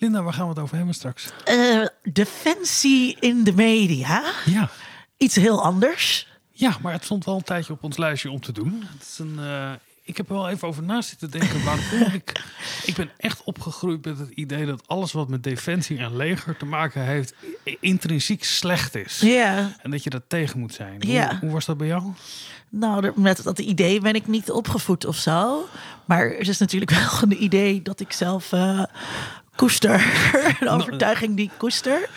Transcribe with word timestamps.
Linda, 0.00 0.22
waar 0.22 0.32
gaan 0.32 0.44
we 0.44 0.50
het 0.50 0.58
over 0.58 0.76
hebben 0.76 0.94
straks? 0.94 1.28
Uh, 1.48 1.86
defensie 2.02 3.16
in 3.18 3.44
de 3.44 3.52
media. 3.52 4.32
Ja. 4.44 4.70
Iets 5.16 5.34
heel 5.34 5.62
anders. 5.62 6.28
Ja, 6.50 6.76
maar 6.82 6.92
het 6.92 7.04
stond 7.04 7.24
wel 7.24 7.36
een 7.36 7.42
tijdje 7.42 7.72
op 7.72 7.84
ons 7.84 7.96
lijstje 7.96 8.30
om 8.30 8.40
te 8.40 8.52
doen. 8.52 8.84
Het 8.92 9.02
is 9.02 9.18
een, 9.18 9.36
uh, 9.38 9.72
ik 10.02 10.16
heb 10.16 10.28
er 10.28 10.34
wel 10.34 10.48
even 10.48 10.68
over 10.68 10.82
na 10.82 11.00
zitten 11.00 11.30
denken. 11.30 11.64
Waarom 11.64 12.12
ik, 12.12 12.42
ik 12.84 12.94
ben 12.94 13.10
echt 13.16 13.44
opgegroeid 13.44 14.04
met 14.04 14.18
het 14.18 14.30
idee 14.30 14.66
dat 14.66 14.88
alles 14.88 15.12
wat 15.12 15.28
met 15.28 15.42
defensie 15.42 15.98
en 15.98 16.16
leger 16.16 16.56
te 16.56 16.64
maken 16.64 17.04
heeft, 17.04 17.34
intrinsiek 17.80 18.44
slecht 18.44 18.94
is. 18.94 19.20
Ja. 19.20 19.72
En 19.82 19.90
dat 19.90 20.04
je 20.04 20.10
dat 20.10 20.22
tegen 20.26 20.58
moet 20.58 20.74
zijn. 20.74 20.96
Ja. 20.98 21.28
Hoe, 21.28 21.38
hoe 21.40 21.50
was 21.50 21.64
dat 21.64 21.76
bij 21.76 21.86
jou? 21.86 22.12
Nou, 22.68 23.12
met 23.14 23.42
dat 23.42 23.58
idee 23.58 24.00
ben 24.00 24.14
ik 24.14 24.26
niet 24.26 24.50
opgevoed 24.50 25.04
of 25.04 25.16
zo. 25.16 25.68
Maar 26.04 26.30
het 26.30 26.48
is 26.48 26.58
natuurlijk 26.58 26.90
wel 27.00 27.22
een 27.22 27.42
idee 27.42 27.82
dat 27.82 28.00
ik 28.00 28.12
zelf 28.12 28.52
uh, 28.52 28.84
koester. 29.60 30.04
een 30.60 30.68
overtuiging 30.68 31.36
die 31.36 31.44
ik 31.44 31.58
koester. 31.58 32.08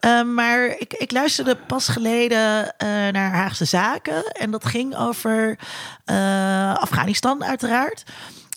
Uh, 0.00 0.22
maar 0.22 0.66
ik, 0.78 0.92
ik, 0.92 1.10
luisterde 1.10 1.56
pas 1.66 1.88
geleden 1.88 2.62
uh, 2.64 2.88
naar 2.88 3.32
Haagse 3.32 3.64
Zaken. 3.64 4.24
En 4.32 4.50
dat 4.50 4.64
ging 4.64 4.96
over 4.96 5.58
Afghanistan, 6.74 7.44
uiteraard. 7.44 8.02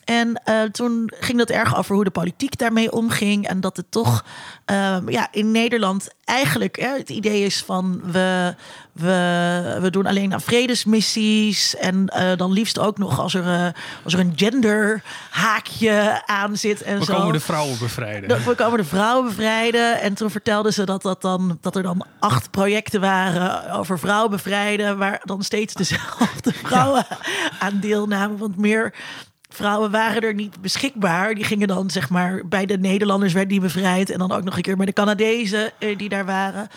En 0.06 0.42
uh, 0.50 0.64
toen 0.64 1.12
ging 1.20 1.38
dat 1.38 1.50
erg 1.50 1.78
over 1.78 1.96
hoe 1.96 2.04
de 2.04 2.10
politiek 2.10 2.58
daarmee 2.58 2.92
omging. 2.92 3.48
En 3.48 3.62
dat 3.62 3.78
het 3.78 3.92
toch 3.92 4.26
uh, 4.72 4.98
ja, 5.08 5.28
in 5.32 5.52
Nederland 5.52 6.10
eigenlijk 6.24 6.80
hè, 6.80 6.98
het 6.98 7.10
idee 7.10 7.46
is 7.46 7.64
van 7.64 8.02
we, 8.12 8.56
we, 8.92 9.78
we 9.82 9.90
doen 9.90 10.06
alleen 10.06 10.34
aan 10.34 10.42
vredesmissies. 10.42 11.76
En 11.76 12.12
uh, 12.18 12.38
dan 12.38 12.52
liefst 12.52 12.80
ook 12.80 12.98
nog 12.98 13.20
als 13.20 13.34
er, 13.34 13.74
als 14.04 14.14
er 14.14 14.20
een 14.20 14.34
genderhaakje 14.36 16.22
aan 16.26 16.58
zit. 16.58 16.82
En 16.82 17.00
we 17.00 17.06
zo. 17.06 17.14
komen 17.14 17.34
de 17.34 17.40
vrouwen 17.40 17.78
bevrijden. 17.80 18.44
We 18.44 18.56
komen 18.56 18.78
de 18.78 18.86
vrouwen 18.86 19.26
bevrijden. 19.26 20.02
En 20.02 20.14
toen 20.14 20.32
vertelden 20.32 20.74
ze 20.74 20.84
dat, 20.84 21.02
dat, 21.02 21.22
dan, 21.22 21.58
dat 21.62 21.76
er 21.76 21.84
dan 21.84 22.06
acht 22.20 22.52
projecten 22.52 23.02
waren 23.02 23.72
over 23.72 24.00
vrouwen 24.00 24.32
bevrijden. 24.32 24.98
Waar 24.98 25.22
dan 25.24 25.44
steeds 25.44 25.74
dezelfde 25.74 26.54
vrouwen 26.64 27.06
ja. 27.10 27.18
aan 27.60 27.80
deelnamen. 27.80 28.38
Want 28.38 28.58
meer 28.58 28.94
vrouwen 29.56 29.92
waren 29.92 30.22
er 30.22 30.34
niet 30.34 30.62
beschikbaar. 30.62 31.36
Die 31.36 31.44
gingen 31.44 31.68
dan 31.68 31.90
zeg 31.90 32.10
maar 32.10 32.48
bij 32.48 32.66
de 32.66 32.78
Nederlanders 32.78 33.34
werd 33.34 33.50
die 33.50 33.60
bevrijd 33.60 34.10
en 34.10 34.20
dan 34.20 34.32
ook 34.32 34.44
nog 34.44 34.56
een 34.56 34.62
keer 34.62 34.78
bij 34.78 34.86
de 34.86 34.94
Canadezen 34.94 35.72
eh, 35.80 35.98
die 35.98 36.10
daar 36.10 36.26
waren. 36.26 36.68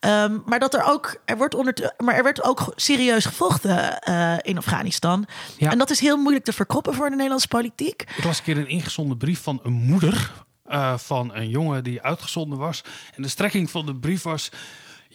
Um, 0.00 0.42
maar 0.46 0.58
dat 0.58 0.74
er 0.74 0.84
ook 0.84 1.20
er 1.24 1.36
wordt 1.36 1.54
onder, 1.54 1.92
maar 1.98 2.14
er 2.14 2.22
werd 2.22 2.42
ook 2.42 2.72
serieus 2.76 3.24
gevochten 3.24 3.98
uh, 4.08 4.34
in 4.42 4.56
Afghanistan. 4.56 5.26
Ja. 5.56 5.70
En 5.70 5.78
dat 5.78 5.90
is 5.90 6.00
heel 6.00 6.16
moeilijk 6.16 6.44
te 6.44 6.52
verkroppen 6.52 6.94
voor 6.94 7.08
de 7.08 7.14
Nederlandse 7.14 7.48
politiek. 7.48 8.02
Ik 8.16 8.24
las 8.24 8.38
een 8.38 8.44
keer 8.44 8.58
een 8.58 8.68
ingezonden 8.68 9.16
brief 9.16 9.42
van 9.42 9.60
een 9.62 9.72
moeder 9.72 10.32
uh, 10.68 10.98
van 10.98 11.34
een 11.34 11.48
jongen 11.48 11.84
die 11.84 12.02
uitgezonden 12.02 12.58
was. 12.58 12.84
En 13.14 13.22
de 13.22 13.28
strekking 13.28 13.70
van 13.70 13.86
de 13.86 13.94
brief 13.94 14.22
was. 14.22 14.50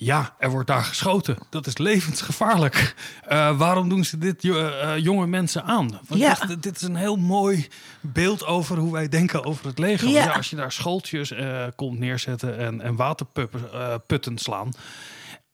Ja, 0.03 0.33
er 0.39 0.49
wordt 0.49 0.67
daar 0.67 0.83
geschoten. 0.83 1.37
Dat 1.49 1.67
is 1.67 1.77
levensgevaarlijk. 1.77 2.95
Uh, 3.31 3.57
waarom 3.57 3.89
doen 3.89 4.03
ze 4.03 4.17
dit 4.17 4.43
uh, 4.43 4.97
jonge 4.97 5.27
mensen 5.27 5.63
aan? 5.63 5.99
Want 6.07 6.21
Ja. 6.21 6.37
dit, 6.47 6.63
dit 6.63 6.75
is 6.75 6.81
een 6.81 6.95
heel 6.95 7.15
mooi 7.15 7.67
beeld 8.01 8.45
over 8.45 8.77
hoe 8.77 8.91
wij 8.91 9.09
denken 9.09 9.43
over 9.45 9.65
het 9.65 9.79
leger. 9.79 10.07
Ja. 10.09 10.23
Ja, 10.23 10.31
als 10.31 10.49
je 10.49 10.55
daar 10.55 10.71
schooltjes 10.71 11.31
uh, 11.31 11.63
komt 11.75 11.99
neerzetten 11.99 12.57
en, 12.57 12.81
en 12.81 12.95
waterputten 12.95 14.37
slaan. 14.37 14.71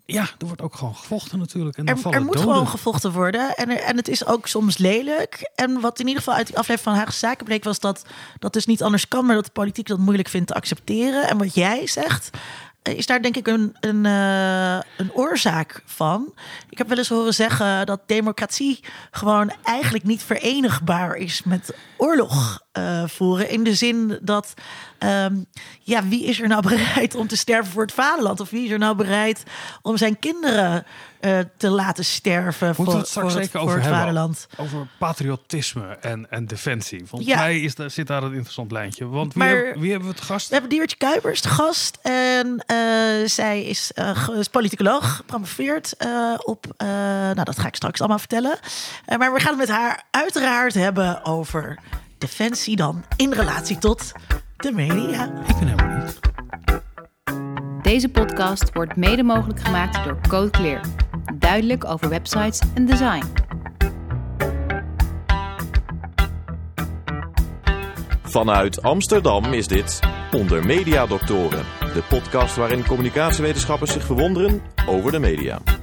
Ja, 0.06 0.22
er 0.22 0.46
wordt 0.46 0.62
ook 0.62 0.76
gewoon 0.76 0.96
gevochten 0.96 1.40
natuurlijk. 1.40 1.78
En 1.78 1.86
dan 1.86 1.98
Er, 2.04 2.12
er 2.14 2.22
moet 2.22 2.34
doden. 2.34 2.52
gewoon 2.52 2.68
gevochten 2.68 3.12
worden. 3.12 3.56
En, 3.56 3.70
er- 3.70 3.80
en 3.84 3.96
het 3.98 4.08
is 4.08 4.26
ook 4.26 4.48
soms 4.48 4.78
lelijk. 4.78 5.52
En 5.56 5.80
wat 5.82 6.00
in 6.00 6.08
ieder 6.08 6.22
geval 6.24 6.38
uit 6.38 6.48
die 6.48 6.58
aflevering 6.58 6.96
van 6.96 7.04
Haagse 7.06 7.20
Zaken 7.20 7.46
bleek... 7.46 7.64
was 7.64 7.80
dat 7.80 8.06
dat 8.40 8.54
dus 8.54 8.66
niet 8.66 8.84
anders 8.84 9.08
kan... 9.08 9.26
maar 9.26 9.36
dat 9.36 9.46
de 9.46 9.52
politiek 9.52 9.88
dat 9.88 9.98
moeilijk 10.00 10.28
vindt 10.30 10.48
te 10.48 10.54
accepteren. 10.54 11.28
En 11.30 11.38
wat 11.38 11.54
jij 11.54 11.88
zegt... 11.88 12.30
is 12.84 13.06
daar 13.06 13.22
denk 13.22 13.36
ik 13.36 13.48
een, 13.48 13.76
een, 13.80 14.06
eh, 14.06 14.80
een 14.98 15.14
oorzaak 15.14 15.82
van. 15.86 16.34
Ik 16.70 16.78
heb 16.78 16.88
wel 16.88 16.98
eens 16.98 17.10
horen 17.10 17.34
zeggen 17.34 17.86
dat 17.86 18.02
democratie 18.06 18.80
gewoon 19.12 19.52
eigenlijk 19.64 20.04
niet 20.04 20.24
verenigbaar 20.24 21.16
is 21.16 21.44
met 21.44 21.76
oorlog 21.98 22.62
eh, 22.80 23.04
voeren. 23.08 23.50
In 23.50 23.64
de 23.64 23.76
zin 23.76 24.20
dat, 24.22 24.54
ehm, 24.98 25.36
ja, 25.82 26.08
wie 26.08 26.24
is 26.26 26.42
er 26.42 26.48
nou 26.48 26.62
bereid 26.70 27.16
om 27.16 27.28
te 27.28 27.38
sterven 27.38 27.72
voor 27.72 27.82
het 27.82 27.92
vaderland? 27.94 28.40
Of 28.40 28.50
wie 28.50 28.66
is 28.66 28.72
er 28.72 28.78
nou 28.80 28.96
bereid 28.96 29.44
om 29.82 29.98
zijn 29.98 30.20
kinderen 30.20 30.86
eh, 31.20 31.40
te 31.58 31.70
laten 31.70 32.06
sterven 32.06 32.76
voor, 32.76 32.96
het 32.96 33.08
straks 33.08 33.32
voor 33.34 33.42
het, 33.42 33.50
voor 33.52 33.62
het 33.72 33.82
hebben. 33.82 34.00
vaderland? 34.00 34.48
Over 34.58 34.88
patriotisme 34.98 35.98
en, 36.02 36.28
en 36.32 36.46
defensie. 36.46 37.06
Volgens 37.06 37.30
Ja. 37.32 37.38
mij 37.38 37.60
is 37.60 37.76
daar, 37.76 37.90
zit 37.90 38.08
daar 38.08 38.24
een 38.24 38.34
interessant 38.34 38.72
lijntje. 38.72 39.08
Want 39.08 39.34
wie, 39.34 39.44
Maar- 39.44 39.56
hebben, 39.56 39.80
wie 39.82 39.92
hebben 39.92 40.10
we 40.10 40.16
te 40.16 40.24
gast? 40.24 40.48
We 40.48 40.52
hebben 40.54 40.70
Diewertje 40.70 40.98
Kuipers 40.98 41.42
te 41.42 41.50
gast. 41.50 41.98
En 42.02 42.64
eh, 42.66 42.78
zij 43.26 43.64
is, 43.64 43.92
is 44.38 44.48
politicoloog, 44.48 45.16
gepromoveerd 45.16 45.96
op... 46.44 46.66
nou, 46.78 47.44
dat 47.44 47.60
ga 47.60 47.68
ik 47.68 47.76
straks 47.76 48.00
allemaal 48.00 48.20
vertellen. 48.20 48.60
Maar 49.18 49.34
we 49.34 49.40
gaan 49.40 49.60
het 49.60 49.68
met 49.68 49.78
haar 49.78 50.04
uiteraard 50.12 50.74
hebben 50.74 51.26
over 51.26 51.78
defensie 52.20 52.76
dan... 52.76 53.04
in 53.16 53.34
relatie 53.34 53.78
tot 53.78 54.12
de 54.58 54.72
media. 54.72 55.26
Ik 55.48 55.56
ben 55.60 55.68
helemaal 55.68 55.98
niet. 55.98 56.20
Deze 57.82 58.10
podcast 58.10 58.74
wordt 58.74 58.96
mede 58.96 59.24
mogelijk 59.24 59.60
gemaakt 59.60 60.04
door 60.04 60.18
Code 60.28 60.50
Clear. 60.50 60.82
Duidelijk 61.34 61.86
over 61.86 62.10
websites 62.10 62.60
en 62.74 62.86
design. 62.86 63.24
Vanuit 68.24 68.82
Amsterdam 68.82 69.54
is 69.54 69.68
dit 69.68 70.00
Onder 70.32 70.66
Media 70.66 71.06
Doctoren, 71.06 71.66
de 71.94 72.04
podcast 72.10 72.56
waarin 72.56 72.86
communicatiewetenschappers 72.86 73.92
zich 73.92 74.04
verwonderen 74.04 74.62
over 74.88 75.12
de 75.12 75.20
media. 75.20 75.79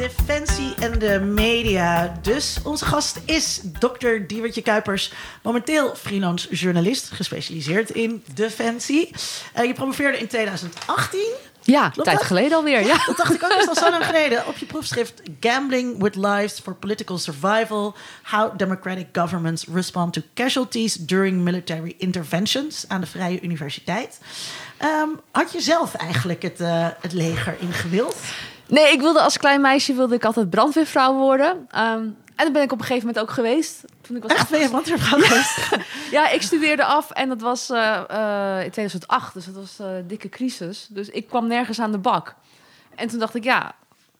Defensie 0.00 0.74
en 0.78 0.98
de 0.98 1.20
media. 1.20 2.18
Dus 2.22 2.58
onze 2.62 2.84
gast 2.84 3.20
is 3.24 3.60
dokter 3.78 4.26
Diewertje 4.26 4.62
Kuipers. 4.62 5.12
Momenteel 5.42 5.94
freelance 5.96 6.54
journalist, 6.54 7.10
gespecialiseerd 7.10 7.90
in 7.90 8.22
defensie. 8.34 9.10
Eh, 9.52 9.64
je 9.64 9.72
promoveerde 9.72 10.18
in 10.18 10.26
2018. 10.26 11.20
Ja, 11.62 11.88
Klopt 11.88 12.04
tijd 12.08 12.18
dat? 12.18 12.26
geleden 12.26 12.56
alweer. 12.56 12.86
Ja. 12.86 13.04
Dat 13.06 13.16
dacht 13.16 13.34
ik 13.34 13.42
ook, 13.42 13.50
is 13.52 13.68
al 13.68 13.74
zo 13.74 13.90
lang 13.90 14.04
geleden. 14.12 14.46
Op 14.46 14.56
je 14.56 14.66
proefschrift 14.66 15.22
Gambling 15.40 16.02
with 16.02 16.16
Lives 16.16 16.60
for 16.62 16.74
Political 16.74 17.18
Survival. 17.18 17.94
How 18.22 18.58
Democratic 18.58 19.06
Governments 19.12 19.64
Respond 19.72 20.12
to 20.12 20.22
Casualties 20.34 20.94
During 20.94 21.40
Military 21.40 21.94
Interventions 21.98 22.84
aan 22.88 23.00
de 23.00 23.06
Vrije 23.06 23.40
Universiteit. 23.40 24.18
Ehm, 24.76 25.08
had 25.30 25.52
je 25.52 25.60
zelf 25.60 25.94
eigenlijk 25.94 26.42
het, 26.42 26.60
eh, 26.60 26.86
het 27.00 27.12
leger 27.12 27.56
ingewild? 27.58 28.16
Nee, 28.70 28.92
ik 28.92 29.00
wilde 29.00 29.20
als 29.20 29.38
klein 29.38 29.60
meisje 29.60 29.94
wilde 29.94 30.14
ik 30.14 30.24
altijd 30.24 30.50
brandweervrouw 30.50 31.14
worden. 31.14 31.66
Ehm, 31.70 32.08
en 32.40 32.46
dat 32.46 32.52
ben 32.52 32.62
ik 32.62 32.72
op 32.72 32.78
een 32.78 32.84
gegeven 32.84 33.06
moment 33.06 33.24
ook 33.24 33.34
geweest. 33.34 33.84
Toen 34.00 34.16
ik 34.16 34.22
was 34.22 34.32
Echt, 34.32 34.50
ben 34.50 34.60
je 34.60 34.68
brandweervrouw 34.68 35.20
geweest? 35.20 35.58
Ja, 36.10 36.30
ik 36.30 36.42
studeerde 36.42 36.84
af 36.84 37.10
en 37.10 37.28
dat 37.28 37.40
was 37.40 37.70
eh, 37.70 38.02
eh, 38.08 38.64
in 38.64 38.70
2008, 38.70 39.34
dus 39.34 39.44
dat 39.44 39.54
was 39.54 39.78
eh, 39.78 39.96
een 39.96 40.06
dikke 40.06 40.28
crisis. 40.28 40.86
Dus 40.90 41.08
ik 41.08 41.28
kwam 41.28 41.46
nergens 41.46 41.80
aan 41.80 41.92
de 41.92 41.98
bak. 41.98 42.34
En 42.94 43.08
toen 43.08 43.18
dacht 43.18 43.34
ik, 43.34 43.44
ja, 43.44 43.74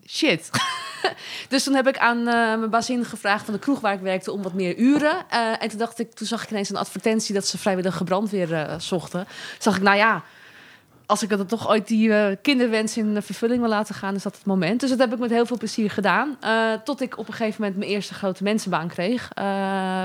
shit. 0.06 0.50
dus 1.48 1.64
toen 1.64 1.74
heb 1.74 1.88
ik 1.88 1.98
aan 1.98 2.22
mijn 2.22 2.70
bazin 2.70 3.04
gevraagd 3.04 3.44
van 3.44 3.54
de 3.54 3.60
kroeg 3.60 3.80
waar 3.80 3.92
ik 3.92 4.00
werkte 4.00 4.32
om 4.32 4.42
wat 4.42 4.54
meer 4.54 4.76
uren. 4.76 5.28
En 5.58 5.68
toen 5.68 5.78
dacht 5.78 5.98
ik, 5.98 6.12
toen 6.12 6.26
zag 6.26 6.42
ik 6.42 6.50
ineens 6.50 6.70
een 6.70 6.76
advertentie 6.76 7.34
dat 7.34 7.46
ze 7.46 7.58
vrijwillige 7.58 8.04
brandweer 8.04 8.74
zochten. 8.78 9.26
Zag 9.58 9.76
ik, 9.76 9.82
nou 9.82 9.96
ja, 9.96 10.22
als 11.10 11.22
ik 11.22 11.28
dat 11.28 11.48
toch 11.48 11.68
ooit 11.68 11.86
die 11.88 12.14
eh, 12.14 12.36
kinderwens 12.42 12.96
in 12.96 13.16
eh, 13.16 13.22
vervulling 13.22 13.60
wil 13.60 13.68
laten 13.68 13.94
gaan, 13.94 14.14
is 14.14 14.22
dat 14.22 14.34
het 14.36 14.44
moment. 14.46 14.80
Dus 14.80 14.90
dat 14.90 14.98
heb 14.98 15.12
ik 15.12 15.18
met 15.18 15.30
heel 15.30 15.46
veel 15.46 15.56
plezier 15.56 15.90
gedaan. 15.90 16.36
Eh, 16.40 16.72
tot 16.84 17.00
ik 17.00 17.18
op 17.18 17.28
een 17.28 17.34
gegeven 17.34 17.60
moment 17.62 17.78
mijn 17.78 17.90
eerste 17.90 18.14
grote 18.14 18.42
mensenbaan 18.42 18.88
kreeg. 18.88 19.28
eh, 19.34 19.44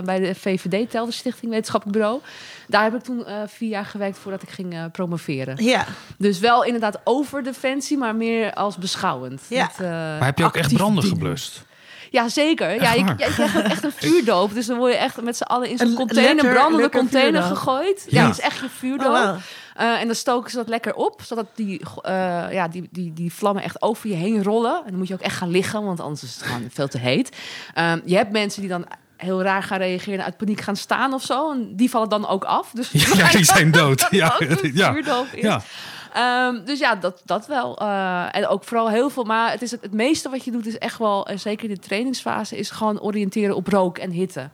bij 0.05 0.19
de 0.19 0.35
VVD, 0.35 0.89
Telder 0.89 1.13
Stichting 1.13 1.51
Wetenschappelijk 1.51 1.97
Bureau. 1.99 2.21
Daar 2.67 2.83
heb 2.83 2.95
ik 2.95 3.03
toen 3.03 3.25
eh, 3.25 3.35
vier 3.47 3.69
jaar 3.69 3.85
gewerkt 3.85 4.17
voordat 4.17 4.41
ik 4.41 4.49
ging 4.49 4.73
eh, 4.73 4.83
promoveren. 4.91 5.63
Ja. 5.63 5.85
Dus 6.17 6.39
wel 6.39 6.63
inderdaad 6.63 6.99
over 7.03 7.43
defensie, 7.43 7.97
maar 7.97 8.15
meer 8.15 8.53
als 8.53 8.77
beschouwend. 8.77 9.41
Ja. 9.49 9.71
Maar 9.79 10.25
heb 10.25 10.37
je 10.37 10.45
ook 10.45 10.55
echt 10.55 10.73
branden 10.73 11.01
dienen. 11.03 11.19
geblust? 11.19 11.63
Ja, 12.11 12.29
zeker. 12.29 12.69
Ja, 12.73 12.79
waar? 12.79 12.97
ja, 12.97 13.05
je 13.05 13.15
krijgt 13.15 13.57
ook 13.57 13.63
echt 13.63 13.83
een 13.83 13.91
vuurdoop. 14.05 14.53
Dus 14.53 14.65
dan 14.65 14.77
word 14.77 14.91
je 14.91 14.97
echt 14.97 15.21
met 15.21 15.37
z'n 15.37 15.43
allen 15.43 15.69
in 15.69 15.77
zo'n 15.77 15.93
container, 15.93 16.53
brandende 16.53 16.89
container 16.89 17.41
vuurdoop. 17.41 17.57
gegooid. 17.57 18.05
Ja, 18.09 18.21
Ja. 18.21 18.27
dat 18.27 18.37
is 18.37 18.43
echt 18.43 18.59
je 18.59 18.69
vuurdoop. 18.69 19.15
Oh. 19.15 19.35
Eh, 19.75 19.99
en 19.99 20.05
dan 20.05 20.15
stoken 20.15 20.51
ze 20.51 20.57
dat 20.57 20.67
lekker 20.67 20.93
op, 20.93 21.21
zodat 21.23 21.45
die, 21.55 21.81
eh, 22.01 22.45
ja, 22.51 22.67
die, 22.67 22.87
die, 22.91 23.13
die 23.13 23.33
vlammen 23.33 23.63
echt 23.63 23.81
over 23.81 24.09
je 24.09 24.15
heen 24.15 24.43
rollen. 24.43 24.75
En 24.77 24.89
dan 24.89 24.97
moet 24.97 25.07
je 25.07 25.13
ook 25.13 25.19
echt 25.19 25.37
gaan 25.37 25.49
liggen, 25.49 25.83
want 25.83 25.99
anders 25.99 26.23
is 26.23 26.35
het 26.35 26.43
gewoon 26.43 26.67
veel 26.73 26.87
te 26.87 26.97
heet. 26.97 27.37
Ehm, 27.73 27.99
je 28.05 28.15
hebt 28.15 28.31
mensen 28.31 28.61
die 28.61 28.69
dan 28.69 28.85
heel 29.17 29.41
raar 29.41 29.63
gaan 29.63 29.77
reageren 29.77 30.19
en 30.19 30.25
uit 30.25 30.37
paniek 30.37 30.61
gaan 30.61 30.75
staan 30.75 31.13
of 31.13 31.23
zo. 31.23 31.51
En 31.51 31.75
die 31.75 31.89
vallen 31.89 32.09
dan 32.09 32.27
ook 32.27 32.43
af. 32.43 32.71
Dus 32.71 32.91
Ja, 34.11 34.37
die 34.37 34.53
zijn 34.53 35.03
dood. 35.13 35.27
Ja, 35.33 35.39
ja. 35.41 35.61
Ehm, 36.13 36.65
dus 36.65 36.79
ja, 36.79 36.95
dat, 36.95 37.21
dat 37.25 37.47
wel. 37.47 37.77
Eh, 37.77 38.25
en 38.31 38.47
ook 38.47 38.63
vooral 38.63 38.89
heel 38.89 39.09
veel. 39.09 39.23
Maar 39.23 39.51
het, 39.51 39.61
is 39.61 39.71
het, 39.71 39.81
het 39.81 39.93
meeste 39.93 40.29
wat 40.29 40.45
je 40.45 40.51
doet 40.51 40.67
is 40.67 40.77
echt 40.77 40.97
wel, 40.97 41.27
en 41.27 41.39
zeker 41.39 41.69
in 41.69 41.75
de 41.75 41.81
trainingsfase, 41.81 42.57
is 42.57 42.69
gewoon 42.69 43.01
oriënteren 43.01 43.55
op 43.55 43.67
rook 43.67 43.97
en 43.97 44.11
hitte. 44.11 44.49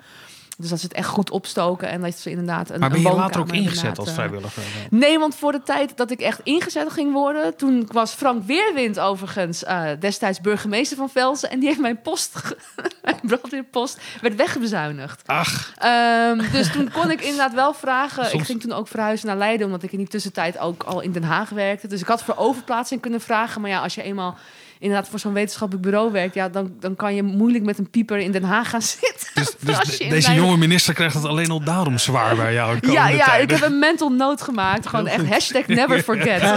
Dus 0.62 0.70
dat 0.70 0.80
ze 0.80 0.86
het 0.86 0.96
echt 0.96 1.08
goed 1.08 1.30
opstoken 1.30 1.90
en 1.90 2.02
dat 2.02 2.18
ze 2.18 2.30
inderdaad 2.30 2.70
een 2.70 2.80
Maar 2.80 2.90
ben 2.90 2.98
een 2.98 3.12
je 3.12 3.16
later 3.16 3.42
ook 3.42 3.52
ingezet 3.52 4.00
als 4.00 4.08
eh, 4.08 4.14
vrijwilliger? 4.14 4.64
Nee, 4.90 5.20
want 5.20 5.36
voor 5.36 5.52
de 5.52 5.62
tijd 5.64 5.98
dat 5.98 6.12
ik 6.12 6.20
echt 6.20 6.40
ingezet 6.44 6.92
ging 6.92 7.14
worden... 7.14 7.56
toen 7.56 7.88
was 7.92 8.12
Frank 8.12 8.46
Weerwind 8.46 9.00
overigens 9.00 9.64
eh, 9.64 9.84
destijds 10.00 10.42
burgemeester 10.42 10.98
van 10.98 11.10
Velsen... 11.10 11.50
en 11.50 11.60
die 11.60 11.68
heeft 11.68 11.82
mijn 11.82 12.02
post, 12.02 12.42
mijn 13.04 13.20
brandweerpost, 13.24 14.00
werd 14.22 14.36
wegbezuinigd. 14.36 15.22
Ach, 15.26 15.72
Ehm, 15.82 16.52
dus 16.52 16.72
toen 16.72 16.92
kon 16.92 17.12
ik 17.12 17.22
inderdaad 17.22 17.54
wel 17.54 17.74
vragen. 17.74 18.34
Ik 18.34 18.42
ging 18.42 18.62
toen 18.62 18.72
ook 18.72 18.88
verhuizen 18.88 19.28
naar 19.28 19.38
Leiden, 19.38 19.66
omdat 19.66 19.84
ik 19.84 19.92
in 19.92 19.98
die 19.98 20.08
tussentijd 20.08 20.58
ook 20.58 20.84
al 20.84 21.02
in 21.02 21.12
Den 21.12 21.24
Haag 21.24 21.50
werkte. 21.50 21.88
Dus 21.88 22.02
ik 22.02 22.08
had 22.08 22.24
voor 22.24 22.36
overplaatsing 22.38 23.02
kunnen 23.02 23.22
vragen. 23.22 23.62
Maar 23.62 23.70
ja, 23.70 23.82
als 23.82 23.96
je 23.96 24.04
eenmaal 24.04 24.38
inderdaad 24.82 25.10
voor 25.10 25.20
zo'n 25.20 25.34
wetenschappelijk 25.34 25.86
bureau 25.86 26.12
werkt, 26.12 26.34
ja, 26.34 26.50
dan, 26.50 26.74
dan 26.80 26.96
kan 26.96 27.16
je 27.16 27.24
moeilijk 27.24 27.64
met 27.64 27.78
een 27.78 27.90
pieper 27.90 28.18
in 28.18 28.32
Den 28.32 28.44
Haag 28.44 28.70
gaan 28.70 28.82
zitten. 29.00 29.28
dus, 29.34 29.56
dus 29.60 29.98
deze 29.98 30.34
jonge 30.34 30.58
minister 30.58 30.94
krijgt 30.94 31.16
het 31.16 31.26
alleen 31.26 31.50
al 31.50 31.64
daarom 31.64 31.98
zwaar 31.98 32.36
bij 32.36 32.54
jou. 32.54 32.78
Ja, 32.92 33.08
ja, 33.10 33.36
ik 33.36 33.50
heb 33.50 33.62
een 33.62 33.80
mental 33.80 34.10
note 34.10 34.44
gemaakt. 34.44 34.88
Gewoon 34.88 35.08
echt 35.08 35.28
hashtag 35.28 35.68
never 35.68 36.04
forget. 36.04 36.42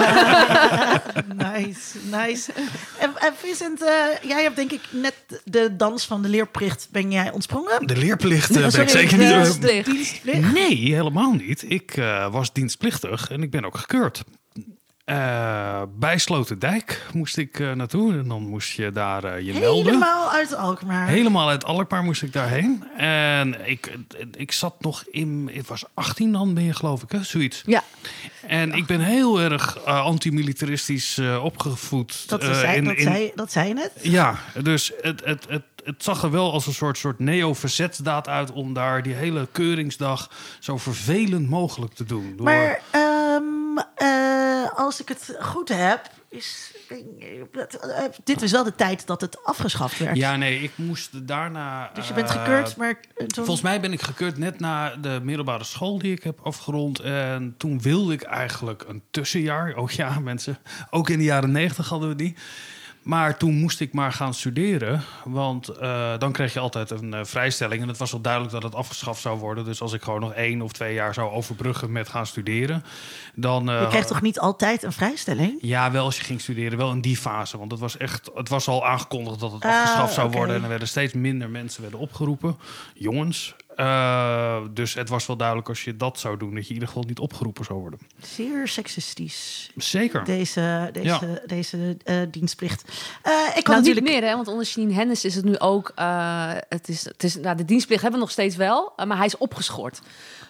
Nice, 1.36 1.98
nice. 2.10 2.52
En, 2.98 3.10
en 3.18 3.32
Vincent, 3.36 3.82
eh, 3.82 3.88
jij 4.28 4.42
hebt 4.42 4.56
denk 4.56 4.72
ik 4.72 4.80
net 4.90 5.14
de 5.44 5.76
dans 5.76 6.06
van 6.06 6.22
de 6.22 6.28
leerplicht 6.28 6.88
ben 6.90 7.10
jij 7.12 7.30
ontsprongen. 7.30 7.86
De 7.86 7.96
leerplicht 7.96 8.50
eh, 8.50 8.56
ben 8.62 8.70
Sorry, 8.70 8.86
ik 8.86 8.90
zeker 8.92 9.18
niet. 9.18 9.62
dienstplicht. 9.84 10.52
Nee, 10.52 10.94
helemaal 10.94 11.32
niet. 11.32 11.64
Ik 11.70 11.96
eh, 11.96 12.32
was 12.32 12.52
dienstplichtig 12.52 13.30
en 13.30 13.42
ik 13.42 13.50
ben 13.50 13.64
ook 13.64 13.78
gekeurd. 13.78 14.24
Eh, 15.04 15.82
bij 15.98 16.18
Sloterdijk 16.18 17.06
moest 17.12 17.36
ik 17.36 17.60
eh, 17.60 17.72
naartoe 17.72 18.12
en 18.12 18.28
dan 18.28 18.42
moest 18.48 18.70
je 18.76 18.92
daar 18.92 19.24
eh, 19.24 19.40
je 19.46 19.52
melden. 19.52 19.84
Helemaal 19.92 20.30
uit 20.30 20.54
Alkmaar. 20.56 21.06
Helemaal 21.08 21.48
uit 21.48 21.64
Alkmaar 21.64 22.02
moest 22.02 22.22
ik 22.22 22.32
daarheen. 22.32 22.84
En 22.96 23.68
ik, 23.68 23.98
ik 24.36 24.52
zat 24.52 24.74
nog 24.80 25.04
in... 25.10 25.50
Ik 25.52 25.66
was 25.66 25.84
18 25.94 26.32
dan, 26.32 26.54
ben 26.54 26.64
je 26.64 26.72
geloof 26.72 27.02
ik, 27.02 27.10
hè? 27.10 27.22
Zoiets. 27.22 27.62
Ja, 27.66 27.82
En 28.46 28.72
ik 28.72 28.86
ben 28.86 29.00
heel 29.00 29.40
erg 29.40 29.84
antimilitaristisch 29.84 31.20
opgevoed. 31.42 32.28
Dat, 32.28 32.42
zei, 32.44 32.76
in- 32.76 32.84
dat, 32.84 32.96
in- 32.96 33.02
zei, 33.02 33.32
dat 33.34 33.52
zei 33.52 33.68
je 33.68 33.74
net. 33.74 33.90
Ja, 34.00 34.34
dus 34.62 34.92
het, 35.00 35.24
het, 35.24 35.46
het, 35.48 35.62
het 35.84 36.02
zag 36.02 36.22
er 36.22 36.30
wel 36.30 36.52
als 36.52 36.66
een 36.66 36.72
soort, 36.74 36.98
soort 36.98 37.18
neo-verzetsdaad 37.18 38.28
uit... 38.28 38.52
om 38.52 38.72
daar 38.74 39.02
die 39.02 39.14
hele 39.14 39.48
keuringsdag 39.52 40.30
zo 40.58 40.76
vervelend 40.76 41.48
mogelijk 41.48 41.94
te 41.94 42.04
doen. 42.04 42.32
Door, 42.36 42.44
Maar 42.44 42.80
ehm, 42.90 43.78
eh, 43.96 44.33
als 44.70 45.00
ik 45.00 45.08
het 45.08 45.36
goed 45.40 45.68
heb, 45.68 46.10
is. 46.28 46.74
eh, 46.88 48.04
dit 48.24 48.42
is 48.42 48.52
wel 48.52 48.64
de 48.64 48.74
tijd 48.74 49.06
dat 49.06 49.20
het 49.20 49.44
afgeschaft 49.44 49.98
werd. 49.98 50.16
Ja, 50.16 50.36
nee, 50.36 50.62
ik 50.62 50.72
moest 50.74 51.26
daarna... 51.28 51.90
Dus 51.94 52.08
je 52.08 52.14
bent 52.14 52.28
eh, 52.28 52.34
gekeurd, 52.34 52.76
maar 52.76 52.88
eh, 52.88 53.26
toen... 53.26 53.44
Volgens 53.44 53.66
mij 53.66 53.80
ben 53.80 53.92
ik 53.92 54.02
gekeurd 54.02 54.38
net 54.38 54.60
na 54.60 54.96
de 54.96 55.20
middelbare 55.22 55.64
school 55.64 55.98
die 55.98 56.12
ik 56.12 56.22
heb 56.22 56.40
afgerond. 56.42 57.00
En 57.00 57.54
toen 57.58 57.80
wilde 57.80 58.12
ik 58.12 58.22
eigenlijk 58.22 58.84
een 58.88 59.02
tussenjaar. 59.10 59.76
Oh 59.76 59.90
ja, 59.90 60.18
mensen. 60.18 60.58
Ook 60.90 61.08
in 61.08 61.18
de 61.18 61.24
jaren 61.24 61.52
negentig 61.52 61.88
hadden 61.88 62.08
we 62.08 62.14
die. 62.14 62.36
Maar 63.04 63.36
toen 63.36 63.54
moest 63.54 63.80
ik 63.80 63.92
maar 63.92 64.12
gaan 64.12 64.34
studeren. 64.34 65.02
Want 65.24 65.68
eh, 65.68 66.18
dan 66.18 66.32
kreeg 66.32 66.52
je 66.52 66.60
altijd 66.60 66.90
een 66.90 67.14
eh, 67.14 67.24
vrijstelling. 67.24 67.82
En 67.82 67.88
het 67.88 67.98
was 67.98 68.12
al 68.12 68.20
duidelijk 68.20 68.52
dat 68.52 68.62
het 68.62 68.74
afgeschaft 68.74 69.20
zou 69.20 69.38
worden. 69.38 69.64
Dus 69.64 69.80
als 69.80 69.92
ik 69.92 70.02
gewoon 70.02 70.20
nog 70.20 70.32
één 70.32 70.62
of 70.62 70.72
twee 70.72 70.94
jaar 70.94 71.14
zou 71.14 71.30
overbruggen 71.30 71.92
met 71.92 72.08
gaan 72.08 72.26
studeren. 72.26 72.84
Dan, 73.34 73.70
eh, 73.70 73.80
je 73.80 73.88
krijgt 73.88 74.08
toch 74.08 74.22
niet 74.22 74.38
altijd 74.38 74.82
een 74.82 74.92
vrijstelling? 74.92 75.58
ja, 75.60 75.90
wel 75.90 76.04
als 76.04 76.16
je 76.16 76.24
ging 76.24 76.40
studeren, 76.40 76.78
wel 76.78 76.90
in 76.90 77.00
die 77.00 77.16
fase. 77.16 77.58
Want 77.58 77.70
het 77.70 77.80
was 77.80 77.96
echt, 77.96 78.30
het 78.34 78.48
was 78.48 78.68
al 78.68 78.86
aangekondigd 78.86 79.40
dat 79.40 79.52
het 79.52 79.64
Ah, 79.64 79.70
afgeschaft 79.70 80.14
zou 80.14 80.30
worden. 80.30 80.56
En 80.56 80.62
er 80.62 80.68
werden 80.68 80.88
steeds 80.88 81.12
minder 81.12 81.50
mensen 81.50 81.82
werden 81.82 82.00
opgeroepen. 82.00 82.56
Jongens. 82.94 83.54
Eh, 83.76 84.56
dus 84.70 84.94
het 84.94 85.08
was 85.08 85.26
wel 85.26 85.36
duidelijk 85.36 85.68
als 85.68 85.84
je 85.84 85.96
dat 85.96 86.18
zou 86.18 86.36
doen, 86.36 86.54
dat 86.54 86.62
je 86.62 86.68
in 86.68 86.72
ieder 86.74 86.88
geval 86.88 87.02
niet 87.06 87.18
opgeroepen 87.18 87.64
zou 87.64 87.78
worden. 87.78 87.98
Zeer 88.22 88.68
seksistisch. 88.68 89.70
Zeker. 89.76 90.24
Deze, 90.24 90.88
deze, 90.92 91.06
Ja. 91.08 91.20
deze 91.46 91.96
eh, 92.04 92.16
dienstplicht. 92.30 92.82
Eh, 93.22 93.32
ik 93.32 93.54
had 93.54 93.64
nou 93.66 93.76
natuurlijk. 93.78 94.06
niet 94.06 94.14
meer, 94.20 94.28
hè? 94.28 94.34
want 94.34 94.48
onder 94.48 94.64
Janine 94.66 94.94
Hennis 94.94 95.24
is 95.24 95.34
het 95.34 95.44
nu 95.44 95.58
ook... 95.58 95.92
eh, 95.94 96.50
het 96.68 96.88
is, 96.88 97.04
het 97.04 97.22
is, 97.24 97.36
nou, 97.36 97.56
de 97.56 97.64
dienstplicht 97.64 98.02
hebben 98.02 98.20
we 98.20 98.26
nog 98.26 98.34
steeds 98.34 98.56
wel, 98.56 98.92
maar 99.06 99.16
hij 99.16 99.26
is 99.26 99.36
opgeschort. 99.38 100.00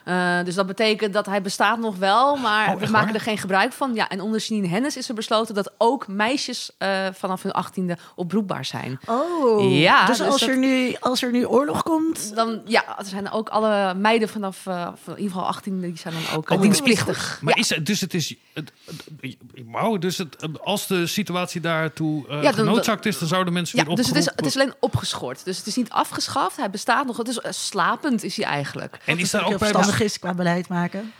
Eh, 0.05 0.43
dus 0.44 0.55
dat 0.55 0.67
betekent 0.67 1.12
dat 1.12 1.27
hij 1.27 1.43
bestaat 1.43 1.79
nog 1.79 1.97
wel, 1.97 2.37
maar 2.37 2.69
Oh, 2.75 2.81
we 2.81 2.87
maken 2.91 3.06
waar? 3.06 3.15
er 3.15 3.20
geen 3.20 3.38
gebruik 3.38 3.73
van. 3.73 3.94
Ja, 3.94 4.09
en 4.09 4.20
onder 4.20 4.41
Janine 4.41 4.69
Hennis 4.69 4.97
is 4.97 5.09
er 5.09 5.15
besloten 5.15 5.55
dat 5.55 5.73
ook 5.79 6.09
meisjes 6.09 6.70
eh, 6.79 7.06
vanaf 7.12 7.43
hun 7.43 7.53
achttiende 7.53 7.97
oproepbaar 8.15 8.65
zijn. 8.65 8.99
Oh, 9.06 9.79
Ja, 9.79 10.06
dus, 10.06 10.19
dus 10.19 10.27
als, 10.27 10.41
dat- 10.41 10.49
er 10.49 10.59
nu, 10.59 10.94
als 11.00 11.23
er 11.23 11.31
nu 11.31 11.47
oorlog 11.47 11.82
komt. 11.82 12.35
Dan, 12.35 12.61
ja, 12.65 12.99
er 12.99 13.14
zijn 13.15 13.31
ook 13.31 13.49
alle 13.49 13.95
meiden 13.95 14.29
vanaf 14.29 14.67
uh, 14.67 14.89
in 15.07 15.11
ieder 15.11 15.31
geval 15.31 15.47
18, 15.47 15.81
die 15.81 15.97
zijn 15.97 16.15
dan 16.15 16.37
ook 16.37 16.51
Oh, 16.51 16.57
uh, 16.57 16.63
dienstplichtig. 16.63 17.39
Maar 17.41 17.59
is 17.59 17.69
het, 17.69 17.87
dus 17.87 18.01
het 18.01 18.15
is. 18.15 18.35
Het, 18.53 18.73
wauw, 19.67 19.99
dus 19.99 20.19
het, 20.19 20.59
als 20.61 20.87
de 20.87 21.07
situatie 21.07 21.61
daartoe 21.61 22.29
eh 22.29 22.43
Ja, 22.43 22.53
genoodzaakt 22.53 23.07
is, 23.07 23.19
dan 23.19 23.29
zouden 23.29 23.53
mensen 23.53 23.79
Ja, 23.79 23.85
weer 23.85 23.97
dus 23.97 24.07
het 24.07 24.17
is, 24.17 24.25
het 24.25 24.47
is 24.47 24.55
alleen 24.55 24.75
opgeschort. 24.81 25.45
Dus 25.45 25.59
het 25.59 25.67
is 25.67 25.77
niet 25.77 25.91
afgeschaft. 25.91 26.57
Hij 26.57 26.71
bestaat 26.71 27.07
nog. 27.07 27.17
Het 27.17 27.29
is 27.29 27.41
eh, 27.41 27.53
slapend 27.53 28.23
is 28.23 28.37
hij 28.37 28.47
eigenlijk. 28.47 28.99
En 29.05 29.19
is 29.19 29.31
daar 29.31 29.43
ook 29.43 29.49
bij 29.49 29.59
verstandig 29.59 30.01
is 30.01 30.19
qua 30.19 30.35
beleid 30.35 30.69
maken. 30.69 31.13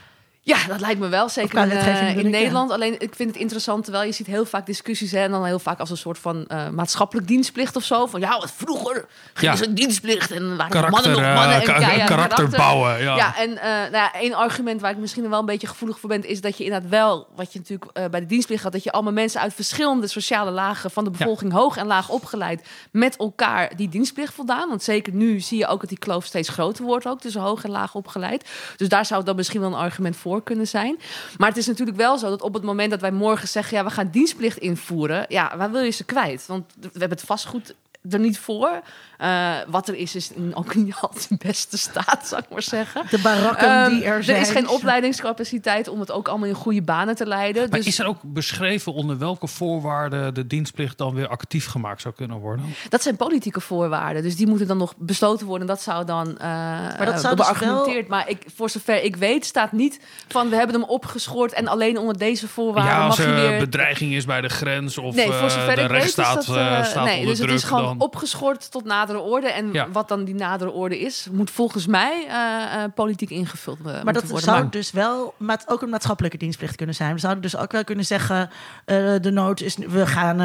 Ja, 0.47 0.57
dat 0.69 0.81
lijkt 0.81 1.01
me 1.01 1.09
wel. 1.09 1.29
Zeker 1.29 1.59
in, 1.63 1.71
eh, 1.71 2.17
in 2.17 2.23
ja. 2.25 2.29
Nederland. 2.29 2.71
Alleen 2.71 2.95
ik 3.01 3.15
vind 3.15 3.31
het 3.31 3.39
interessant, 3.39 3.85
terwijl 3.85 4.05
je 4.07 4.13
ziet 4.13 4.27
heel 4.27 4.45
vaak 4.45 4.67
discussies 4.67 5.11
hè, 5.11 5.19
en 5.19 5.31
dan 5.31 5.45
heel 5.45 5.59
vaak 5.59 5.79
als 5.81 5.91
een 5.91 5.97
soort 5.97 6.19
van 6.19 6.47
eh, 6.47 6.69
maatschappelijk 6.69 7.27
dienstplicht 7.27 7.77
of 7.77 7.85
zo. 7.85 8.07
Van 8.07 8.21
ja, 8.21 8.39
wat 8.39 8.53
vroeger 8.57 9.07
ging 9.35 9.53
Ja. 9.53 9.57
ze 9.57 9.67
een 9.67 9.75
dienstplicht 9.75 10.31
en 10.31 10.57
waren 10.57 10.73
karakter, 10.73 10.91
mannen 10.91 11.11
nog 11.11 11.21
eh, 11.21 11.35
mannen. 11.35 11.57
En, 11.57 11.63
ka- 11.63 11.79
ja, 11.81 11.91
ja, 11.93 12.05
karakter 12.05 12.49
bouwen. 12.49 13.03
Ja. 13.03 13.17
Ja, 13.17 13.37
en 13.37 13.59
eh 13.59 13.71
nou 13.71 13.93
ja, 13.93 14.13
één 14.13 14.35
argument 14.35 14.81
waar 14.81 14.91
ik 14.91 14.97
misschien 14.97 15.31
wel 15.31 15.39
een 15.39 15.47
beetje 15.47 15.67
gevoelig 15.67 15.99
voor 15.99 16.09
ben, 16.09 16.29
is 16.29 16.41
dat 16.41 16.59
je 16.59 16.65
inderdaad 16.65 16.91
wel, 16.91 17.27
wat 17.37 17.53
je 17.53 17.59
natuurlijk 17.59 18.11
bij 18.11 18.21
de 18.21 18.27
dienstplicht 18.27 18.63
had, 18.63 18.73
dat 18.73 18.83
je 18.85 18.93
allemaal 18.93 19.13
mensen 19.13 19.41
uit 19.41 19.55
verschillende 19.55 20.07
sociale 20.07 20.51
lagen 20.51 20.91
van 20.91 21.05
de 21.05 21.11
bevolking, 21.11 21.53
hoog 21.53 21.77
en 21.77 21.87
laag 21.87 22.09
opgeleid, 22.09 22.69
met 22.91 23.17
elkaar 23.17 23.77
die 23.77 23.89
dienstplicht 23.89 24.35
voldaan. 24.35 24.69
Want 24.69 24.83
zeker 24.83 25.13
nu 25.13 25.41
zie 25.41 25.59
je 25.59 25.67
ook 25.67 25.81
dat 25.81 25.89
die 25.89 25.99
kloof 25.99 26.25
steeds 26.25 26.49
groter 26.49 26.85
wordt, 26.85 27.07
ook 27.07 27.21
tussen 27.21 27.41
hoog 27.41 27.65
en 27.65 27.71
laag 27.71 27.95
opgeleid. 27.95 28.49
Dus 28.77 28.89
daar 28.89 29.07
zou 29.07 29.25
dan 29.25 29.37
misschien 29.37 29.61
wel 29.61 29.69
een 29.69 29.79
argument 29.79 30.17
voor 30.17 30.33
kunnen 30.43 30.67
zijn. 30.67 30.99
Maar 31.37 31.49
het 31.49 31.57
is 31.57 31.67
natuurlijk 31.67 31.97
wel 31.97 32.19
zo 32.19 32.29
dat 32.29 32.43
op 32.43 32.55
het 32.55 32.63
moment 32.63 32.91
dat 32.91 33.01
wij 33.01 33.13
morgen 33.13 33.49
zeggen, 33.49 33.77
ja, 33.77 33.85
we 33.85 33.91
gaan 33.91 34.11
dienstplicht 34.11 34.59
invoeren, 34.59 35.25
ja, 35.29 35.57
waar 35.57 35.71
wil 35.71 35.83
je 35.83 35.91
ze 35.91 36.05
kwijt? 36.05 36.47
Want 36.47 36.65
we 36.81 36.89
hebben 36.91 37.19
het 37.19 37.27
vastgoed 37.27 37.75
er 38.11 38.19
niet 38.19 38.39
voor. 38.39 38.81
Eh, 39.19 39.53
wat 39.69 39.89
er 39.89 39.95
is, 39.95 40.15
is 40.15 40.33
in- 40.33 40.55
ook 40.57 40.75
niet 40.75 40.95
altijd 41.01 41.27
in 41.31 41.39
beste 41.47 41.79
staat, 41.79 42.21
zou 42.25 42.43
ik 42.43 42.49
maar 42.51 42.63
zeggen. 42.63 43.03
De 43.11 43.19
barakken 43.19 43.69
Ehm, 43.69 43.91
die 43.91 44.05
er 44.05 44.25
zijn. 44.25 44.41
is 44.41 44.51
geen 44.51 44.69
opleidingscapaciteit 44.69 45.89
om 45.89 46.01
het 46.01 46.11
ook 46.13 46.29
allemaal 46.29 46.49
in 46.49 46.55
goede 46.55 46.83
banen 46.83 47.15
te 47.15 47.27
leiden. 47.27 47.69
Maar 47.71 47.79
dus 47.79 47.87
is 47.89 47.99
er 47.99 48.07
ook 48.07 48.19
beschreven 48.23 48.93
onder 48.93 49.19
welke 49.19 49.47
voorwaarden 49.47 50.35
de 50.35 50.47
dienstplicht 50.47 50.99
dan 50.99 51.15
weer 51.15 51.29
actief 51.29 51.67
gemaakt 51.67 52.01
zou 52.01 52.15
kunnen 52.15 52.39
worden? 52.39 52.65
dat 52.89 53.03
zijn 53.03 53.17
politieke 53.17 53.61
voorwaarden. 53.61 54.23
Dus 54.23 54.37
die 54.37 54.47
moeten 54.47 54.67
dan 54.67 54.77
nog 54.77 54.95
besloten 54.97 55.47
worden. 55.47 55.67
Dat 55.67 55.83
zou 55.83 56.05
dan 56.05 56.39
eh 56.39 56.79
dat 56.99 57.21
zou 57.21 57.33
eh, 57.33 57.47
dus 57.47 57.47
beargumenteerd. 57.47 58.09
Maar 58.09 58.29
ik, 58.29 58.43
voor 58.57 58.71
zover 58.71 59.03
ik 59.03 59.17
weet, 59.17 59.45
staat 59.45 59.73
niet 59.73 60.01
van 60.29 60.49
we 60.49 60.57
hebben 60.57 60.75
hem 60.81 60.89
opgeschort 60.89 61.53
en 61.53 61.69
alleen 61.69 61.99
onder 61.99 62.19
deze 62.19 62.49
voorwaarden 62.49 62.93
ja, 62.93 63.07
als 63.07 63.19
mag 63.19 63.27
je 63.27 63.33
er 63.33 63.49
weer. 63.49 63.59
bedreiging 63.59 64.13
is 64.13 64.25
bij 64.25 64.41
de 64.41 64.49
grens 64.49 64.99
of 64.99 65.15
Nee, 65.15 65.33
eh, 65.33 65.41
voor 65.41 65.51
zover 65.51 65.75
de 65.77 65.83
ik 65.83 65.89
weet 65.89 66.05
is 66.05 66.15
rechtsstaat 66.15 66.47
dat... 66.47 66.57
eh, 66.57 66.79
eh, 66.79 66.85
staat 66.85 67.05
nee, 67.05 67.19
onder 67.19 67.29
dus 67.31 67.39
het 67.39 67.47
druk. 67.47 67.59
is 67.61 67.65
gewoon 67.65 67.94
dan... 67.99 68.07
opgeschort 68.07 68.71
tot 68.71 68.85
nadere 68.85 69.19
orde. 69.19 69.49
En 69.49 69.73
Ja. 69.73 69.89
wat 69.93 70.09
dan 70.09 70.25
die 70.25 70.35
nadere 70.35 70.71
orde 70.71 70.99
is, 71.01 71.29
moet 71.33 71.51
volgens 71.51 71.87
mij 71.87 72.27
eh, 72.29 72.83
eh, 72.85 72.91
politiek 72.95 73.31
ingevuld 73.31 73.79
eh, 73.79 73.85
Maar 73.85 73.95
moeten 73.95 74.13
dat 74.13 74.25
worden. 74.25 74.45
zou 74.49 74.61
Maar- 74.61 74.71
dus 74.71 74.91
wel 74.91 75.35
maat, 75.37 75.65
ook 75.69 75.83
een 75.83 75.89
maatschappelijke 75.89 76.37
dienstplicht 76.37 76.77
kunnen 76.77 76.95
zijn. 76.95 77.13
We 77.15 77.21
zouden 77.21 77.43
dus 77.43 77.57
ook 77.57 77.73
wel 77.73 77.85
kunnen 77.85 78.05
zeggen: 78.05 78.51
eh, 78.85 78.97
de 79.21 79.31
nood 79.31 79.61
is, 79.61 79.77
we 79.89 80.07
gaan, 80.07 80.37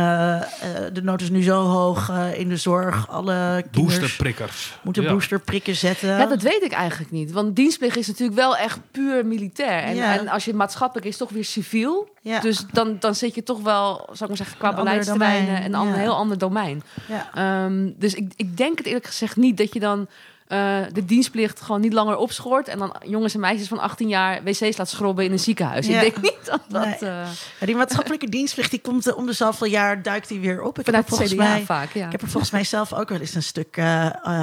de 0.94 1.02
nood 1.04 1.22
is 1.22 1.30
nu 1.30 1.44
zo 1.44 1.62
hoog 1.66 2.10
eh, 2.10 2.40
in 2.40 2.50
de 2.50 2.58
zorg. 2.58 3.08
Alle 3.10 3.64
Boosterprikkers. 3.72 4.78
moeten 4.82 5.04
Ja. 5.04 5.12
boosterprikken 5.12 5.76
zetten. 5.76 6.10
Ja, 6.18 6.26
dat 6.26 6.42
weet 6.42 6.64
ik 6.64 6.72
eigenlijk 6.72 7.12
niet. 7.12 7.32
Want 7.32 7.56
dienstplicht 7.56 7.98
is 7.98 8.08
natuurlijk 8.08 8.38
wel 8.40 8.58
echt 8.58 8.80
puur 8.92 9.26
militair. 9.26 9.84
En, 9.84 9.96
Ja. 9.96 10.18
en 10.18 10.28
als 10.28 10.46
je 10.46 10.54
maatschappelijk 10.54 11.08
is, 11.08 11.18
toch 11.18 11.30
weer 11.30 11.46
civiel. 11.46 12.10
Ja. 12.22 12.40
Dus 12.40 12.66
dan, 12.72 12.98
dan 13.00 13.16
zit 13.16 13.36
je 13.36 13.44
toch 13.44 13.62
wel, 13.62 13.96
zou 13.96 14.10
ik 14.20 14.28
maar 14.28 14.38
zeggen, 14.38 14.58
qua 14.58 14.74
beleidsterreinen 14.74 15.62
en 15.62 15.74
een 15.74 15.88
ja. 15.88 15.94
heel 15.94 16.16
ander 16.16 16.38
domein. 16.38 16.84
Ja. 17.08 17.30
Ehm, 17.40 17.90
dus 17.98 18.14
ik, 18.14 18.32
ik 18.36 18.58
denk 18.58 18.78
het 18.78 18.88
eerlijk 18.88 19.06
gezegd 19.06 19.36
niet 19.36 19.58
dat 19.58 19.74
je 19.74 19.80
dan 19.80 20.08
eh, 20.48 20.80
de 20.94 21.06
dienstplicht 21.06 21.62
gewoon 21.62 21.82
niet 21.82 21.94
langer 21.94 22.16
opschort. 22.16 22.68
En 22.68 22.80
dan 22.80 22.96
jongens 23.06 23.34
en 23.34 23.40
meisjes 23.40 23.68
van 23.68 23.80
18 23.80 24.08
jaar 24.08 24.44
wc's 24.44 24.78
laat 24.78 24.90
schrobben 24.90 25.26
in 25.26 25.32
een 25.32 25.40
ziekenhuis. 25.40 25.88
Ja. 25.88 26.02
Ik 26.02 26.14
denk 26.14 26.22
niet 26.22 26.46
dat 26.46 26.62
dat... 26.68 26.86
Nee. 26.86 26.94
eh, 26.94 27.28
Ja, 27.60 27.66
die 27.66 27.76
maatschappelijke 27.76 28.30
dienstplicht 28.38 28.72
die 28.72 28.82
komt 28.82 29.08
eh, 29.08 29.18
om 29.18 29.26
de 29.26 29.34
zoveel 29.34 29.68
jaar 29.68 30.02
duikt 30.02 30.28
die 30.28 30.40
weer 30.40 30.62
op. 30.62 30.70
Ik 30.70 30.76
heb, 30.76 30.86
vanuit 30.86 31.04
er 31.04 31.10
volgens 31.10 31.34
CDA 31.34 31.44
mij, 31.44 31.64
vaak, 31.66 31.94
ja. 31.94 32.06
ik 32.06 32.12
heb 32.12 32.22
er 32.22 32.30
volgens 32.30 32.52
mij 32.52 32.64
zelf 32.64 32.94
ook 32.94 33.10
wel 33.10 33.20
eens 33.20 33.36
een 33.36 33.44
stuk 33.44 33.78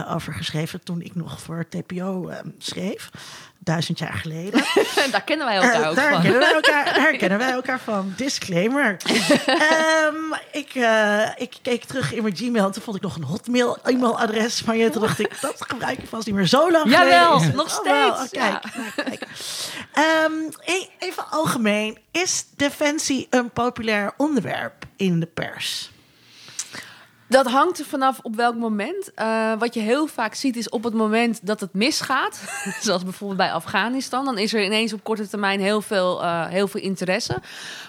over 0.08 0.32
geschreven 0.32 0.82
toen 0.82 1.00
ik 1.00 1.14
nog 1.14 1.40
voor 1.40 1.66
TPO 1.68 2.28
eh, 2.28 2.38
schreef. 2.58 3.10
Duizend 3.66 3.98
jaar 3.98 4.12
geleden. 4.12 4.64
Daar 5.10 5.22
kennen 5.24 5.46
wij 5.46 5.56
elkaar 5.56 5.82
Eh, 5.82 5.88
ook 5.88 5.96
daar 5.96 6.12
van. 6.12 6.22
kennen 6.22 6.40
wij 6.40 6.52
elkaar, 6.62 6.94
daar 6.94 7.16
kennen 7.16 7.38
wij 7.38 7.50
elkaar 7.50 7.80
van. 7.80 8.12
Disclaimer. 8.16 8.96
Ehm, 9.46 10.14
ik, 10.52 10.74
eh, 10.74 11.28
ik 11.36 11.54
keek 11.62 11.84
terug 11.84 12.12
in 12.12 12.22
mijn 12.22 12.36
Gmail 12.36 12.66
en 12.66 12.72
toen 12.72 12.82
vond 12.82 12.96
ik 12.96 13.02
nog 13.02 13.16
een 13.16 13.22
Hotmail 13.22 13.78
e-mailadres 13.84 14.60
van 14.64 14.76
je. 14.78 14.90
Toen 14.90 15.02
dacht 15.02 15.18
ik, 15.18 15.40
dat 15.40 15.64
gebruik 15.68 15.98
ik 15.98 16.08
vast 16.08 16.26
niet 16.26 16.34
meer 16.34 16.46
zo 16.46 16.70
lang 16.70 16.90
Jawel, 16.90 17.32
geleden 17.38 17.56
nog 17.56 17.66
Oh, 17.66 17.72
steeds, 17.80 18.22
Oh, 18.22 18.30
kijk, 18.42 18.74
nou, 18.76 18.90
kijk. 19.10 19.22
Ehm, 19.92 20.32
e- 20.64 20.88
even 20.98 21.30
algemeen. 21.30 21.98
Is 22.12 22.44
defensie 22.56 23.26
een 23.30 23.50
populair 23.50 24.12
onderwerp 24.16 24.84
in 24.96 25.20
de 25.20 25.26
pers? 25.26 25.90
Dat 27.28 27.46
hangt 27.46 27.78
er 27.78 27.84
vanaf 27.84 28.18
op 28.22 28.36
welk 28.36 28.54
moment. 28.54 29.14
Eh, 29.14 29.52
wat 29.58 29.74
je 29.74 29.80
heel 29.80 30.06
vaak 30.06 30.34
ziet 30.34 30.56
is 30.56 30.68
op 30.68 30.84
het 30.84 30.94
moment 30.94 31.46
dat 31.46 31.60
het 31.60 31.72
misgaat, 31.72 32.40
zoals 32.80 33.02
bijvoorbeeld 33.02 33.38
bij 33.38 33.52
Afghanistan, 33.52 34.24
dan 34.24 34.38
is 34.38 34.54
er 34.54 34.64
ineens 34.64 34.92
op 34.92 35.04
korte 35.04 35.28
termijn 35.28 35.60
heel 35.60 35.80
veel, 35.80 36.22
eh, 36.22 36.46
heel 36.46 36.68
veel 36.68 36.80
interesse. 36.80 37.42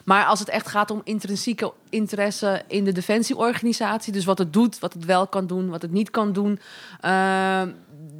Maar 0.06 0.25
als 0.25 0.39
het 0.39 0.50
echt 0.50 0.67
gaat 0.67 0.91
om 0.91 1.01
intrinsieke 1.03 1.74
interesse 1.89 2.63
in 2.67 2.84
de 2.84 2.91
defensieorganisatie, 2.91 4.13
dus 4.13 4.25
wat 4.25 4.38
het 4.38 4.53
doet, 4.53 4.79
wat 4.79 4.94
het 4.94 5.06
wel 5.06 5.27
kan 5.27 5.48
doen, 5.48 5.70
wat 5.70 5.82
het 5.82 5.91
niet 5.91 6.10
kan 6.10 6.34
doen, 6.34 6.60
eh, 7.01 7.62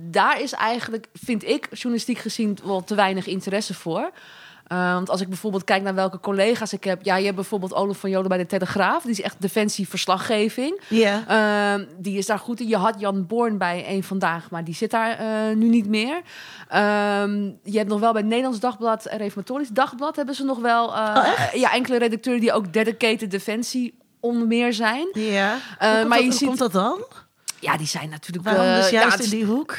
daar 0.10 0.42
is 0.42 0.54
eigenlijk, 0.54 1.08
vind 1.14 1.44
ik, 1.44 1.68
journalistiek 1.72 2.18
gezien 2.18 2.58
wel 2.64 2.84
te 2.84 2.96
weinig 2.96 3.28
interesse 3.28 3.74
voor. 3.74 4.12
Uh, 4.72 4.94
want 4.94 5.10
als 5.10 5.22
ik 5.22 5.28
bijvoorbeeld 5.28 5.64
kijk 5.64 5.84
naar 5.84 5.96
welke 5.96 6.20
collega's 6.20 6.74
ik 6.74 6.84
heb. 6.84 7.04
Ja, 7.04 7.16
je 7.16 7.24
hebt 7.24 7.36
bijvoorbeeld 7.36 7.74
Olaf 7.74 7.98
van 7.98 8.10
Joden 8.10 8.30
bij 8.30 8.38
de 8.38 8.46
Telegraaf. 8.46 9.02
Die 9.02 9.12
is 9.12 9.22
echt 9.22 9.36
defensieverslaggeving. 9.40 10.82
Ja. 10.88 11.24
Uh, 11.78 11.86
die 11.98 12.18
is 12.18 12.26
daar 12.26 12.40
goed 12.40 12.60
in. 12.60 12.68
Je 12.68 12.78
had 12.78 13.00
Jan 13.00 13.26
Born 13.26 13.58
bij 13.58 13.86
een 13.88 14.04
vandaag, 14.04 14.50
maar 14.50 14.64
die 14.64 14.76
zit 14.76 14.92
daar 14.92 15.22
uh, 15.22 15.56
nu 15.56 15.68
niet 15.68 15.88
meer. 15.88 16.22
je 17.64 17.78
hebt 17.78 17.90
nog 17.90 18.00
wel 18.00 18.12
bij 18.12 18.22
het 18.22 18.30
Nederlands 18.30 18.60
Dagblad 18.60 19.06
en 19.06 19.18
Reformatorisch 19.18 19.70
Dagblad 19.70 20.16
hebben 20.16 20.36
ze 20.36 20.44
nog 20.44 20.60
wel 20.60 20.88
oh, 20.88 21.28
ja, 21.54 21.74
enkele 21.74 21.98
redacteuren 21.98 22.42
die 22.42 22.54
ook 22.54 22.74
dedicated 22.74 23.32
defensie 23.32 23.98
onder 24.20 24.48
meer 24.48 24.74
zijn. 24.74 25.08
Ja. 25.14 25.58
Hoe 25.80 25.88
maar 25.90 26.04
dat, 26.04 26.18
je 26.18 26.24
hoe 26.24 26.34
ziet, 26.34 26.48
komt 26.48 26.60
dat 26.60 26.72
dan? 26.72 27.06
Ja, 27.60 27.78
die 27.78 27.88
zijn 27.88 28.10
natuurlijk. 28.10 28.46
Waarom 28.46 28.76
dus 28.76 28.90
juist 28.90 29.18
ja, 29.18 29.24
in 29.24 29.30
die 29.30 29.46
hoek? 29.46 29.78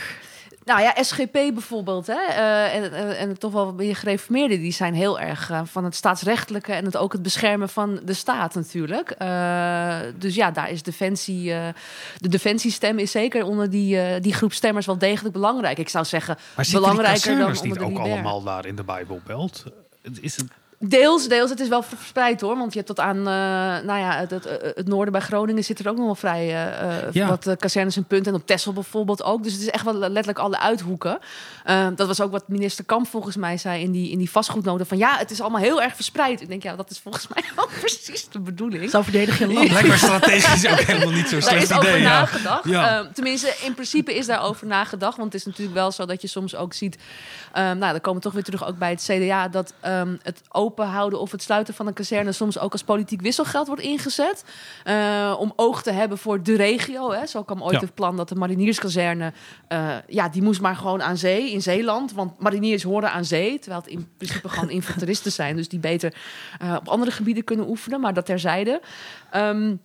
Nou 0.68 0.80
ja, 0.80 1.02
SGP 1.02 1.32
bijvoorbeeld, 1.32 2.06
hè, 2.06 2.28
uh, 2.28 2.74
en, 2.74 2.92
en, 2.92 3.18
en, 3.18 3.38
toch 3.38 3.52
wel 3.52 3.72
meer 3.72 3.96
gereformeerden, 3.96 4.60
die 4.60 4.72
zijn 4.72 4.94
heel 4.94 5.20
erg 5.20 5.50
uh, 5.50 5.60
van 5.64 5.84
het 5.84 5.94
staatsrechtelijke 5.94 6.72
en 6.72 6.84
het 6.84 6.96
ook 6.96 7.12
het 7.12 7.22
beschermen 7.22 7.68
van 7.68 8.00
de 8.04 8.12
staat 8.12 8.54
natuurlijk. 8.54 9.14
Uh, 9.22 9.96
dus 10.18 10.34
ja, 10.34 10.50
daar 10.50 10.70
is 10.70 10.82
defensie, 10.82 11.52
de 12.18 12.28
defensiestem 12.28 12.98
is 12.98 13.10
zeker 13.10 13.44
onder 13.44 13.70
die, 13.70 14.20
die 14.20 14.34
groep 14.34 14.52
stemmers 14.52 14.86
wel 14.86 14.98
degelijk 14.98 15.34
belangrijk. 15.34 15.78
Ik 15.78 15.88
zou 15.88 16.04
zeggen, 16.04 16.38
maar 16.56 16.68
belangrijker 16.72 17.38
dan 17.38 17.50
niet 17.50 17.62
onder 17.62 17.78
de 17.78 17.84
ook 17.84 17.98
allemaal 17.98 18.42
daar 18.42 18.66
in 18.66 18.76
de 18.76 18.84
Bijbelbelt? 18.84 19.64
Is 20.20 20.36
het 20.36 20.46
Deels, 20.80 21.28
deels. 21.28 21.50
Het 21.50 21.60
is 21.60 21.68
wel 21.68 21.82
verspreid 21.82 22.40
hoor. 22.40 22.56
Want 22.56 22.72
je 22.72 22.78
hebt 22.78 22.96
tot 22.96 23.00
aan, 23.00 23.16
uh, 23.16 23.24
nou 23.86 23.98
ja, 23.98 24.16
het, 24.18 24.30
het, 24.30 24.44
het, 24.74 24.88
noorden 24.88 25.12
bij 25.12 25.20
Groningen 25.20 25.64
zit 25.64 25.78
er 25.78 25.88
ook 25.88 25.96
nog 25.96 26.04
wel 26.04 26.14
vrij 26.14 26.46
uh, 26.46 27.12
ja. 27.12 27.28
wat 27.28 27.46
uh, 27.46 27.54
kazernes 27.58 27.96
en 27.96 28.04
punten. 28.04 28.32
En 28.32 28.38
op 28.40 28.46
Texel 28.46 28.72
bijvoorbeeld 28.72 29.22
ook. 29.22 29.42
Dus 29.42 29.52
het 29.52 29.62
is 29.62 29.70
echt 29.70 29.84
wel 29.84 29.94
letterlijk 29.94 30.38
alle 30.38 30.58
uithoeken. 30.58 31.18
dat 31.94 32.06
was 32.06 32.20
ook 32.20 32.30
wat 32.30 32.48
minister 32.48 32.84
Kamp 32.84 33.08
volgens 33.08 33.36
mij 33.36 33.56
zei 33.56 33.82
in 33.82 33.90
die, 33.90 34.10
in 34.10 34.18
die 34.18 34.30
vastgoednoden. 34.30 34.86
Van 34.86 34.98
ja, 34.98 35.16
het 35.16 35.30
is 35.30 35.40
allemaal 35.40 35.60
heel 35.60 35.82
erg 35.82 35.94
verspreid. 35.94 36.40
Ik 36.40 36.48
denk, 36.48 36.62
ja, 36.62 36.76
dat 36.76 36.90
is 36.90 36.98
volgens 36.98 37.26
mij 37.34 37.44
wel 37.56 37.68
precies 37.80 38.28
de 38.28 38.40
bedoeling. 38.40 38.90
Zo 38.90 39.02
verdedig 39.02 39.38
je 39.38 39.52
land. 39.52 39.68
Blijkbaar 39.68 39.98
strategisch 39.98 40.70
ook 40.70 40.78
helemaal 40.78 41.14
niet 41.14 41.28
zo'n 41.28 41.42
slecht 41.42 41.68
Daar 41.68 41.78
is 41.78 41.86
idee. 41.86 41.94
over 41.94 42.00
ja. 42.00 42.20
nagedacht. 42.20 42.64
Ja. 42.64 43.00
Uh, 43.00 43.06
tenminste, 43.12 43.54
in 43.62 43.74
principe 43.74 44.14
is 44.14 44.26
daarover 44.26 44.66
nagedacht. 44.66 45.16
Want 45.16 45.32
het 45.32 45.40
is 45.40 45.46
natuurlijk 45.46 45.76
wel 45.76 45.92
zo 45.92 46.06
dat 46.06 46.22
je 46.22 46.28
soms 46.28 46.56
ook 46.56 46.72
ziet... 46.72 46.98
Um, 47.56 47.78
nou, 47.78 47.92
dan 47.92 48.00
komen 48.00 48.14
we 48.14 48.24
toch 48.24 48.32
weer 48.32 48.42
terug 48.42 48.66
ook 48.66 48.78
bij 48.78 48.90
het 48.90 49.02
CDA... 49.10 49.48
dat 49.48 49.74
um, 49.86 50.18
het 50.22 50.42
open 50.48 50.86
houden 50.86 51.20
of 51.20 51.30
het 51.30 51.42
sluiten 51.42 51.74
van 51.74 51.86
een 51.86 51.92
kazerne... 51.92 52.32
soms 52.32 52.58
ook 52.58 52.72
als 52.72 52.82
politiek 52.82 53.20
wisselgeld 53.20 53.66
wordt 53.66 53.82
ingezet. 53.82 54.44
Uh, 54.84 55.36
om 55.38 55.52
oog 55.56 55.82
te 55.82 55.90
hebben 55.90 56.18
voor 56.18 56.42
de 56.42 56.56
regio. 56.56 57.12
Hè. 57.12 57.26
Zo 57.26 57.42
kwam 57.42 57.62
ooit 57.62 57.72
Ja. 57.72 57.80
het 57.80 57.94
plan 57.94 58.16
dat 58.16 58.28
de 58.28 58.34
marinierskazerne... 58.34 59.32
Uh, 59.68 59.94
ja, 60.06 60.28
die 60.28 60.42
moest 60.42 60.60
maar 60.60 60.76
gewoon 60.76 61.02
aan 61.02 61.16
zee, 61.16 61.52
in 61.52 61.62
Zeeland. 61.62 62.12
Want 62.12 62.40
mariniers 62.40 62.82
horen 62.82 63.12
aan 63.12 63.24
zee. 63.24 63.58
Terwijl 63.58 63.80
het 63.82 63.90
in 63.90 64.08
principe 64.16 64.48
gewoon 64.48 64.70
infanteristen 64.70 65.32
zijn. 65.32 65.56
Dus 65.56 65.68
die 65.68 65.78
beter 65.78 66.14
uh, 66.62 66.74
op 66.78 66.88
andere 66.88 67.10
gebieden 67.10 67.44
kunnen 67.44 67.68
oefenen. 67.68 68.00
Maar 68.00 68.14
dat 68.14 68.26
terzijde. 68.26 68.80
Um, 69.34 69.80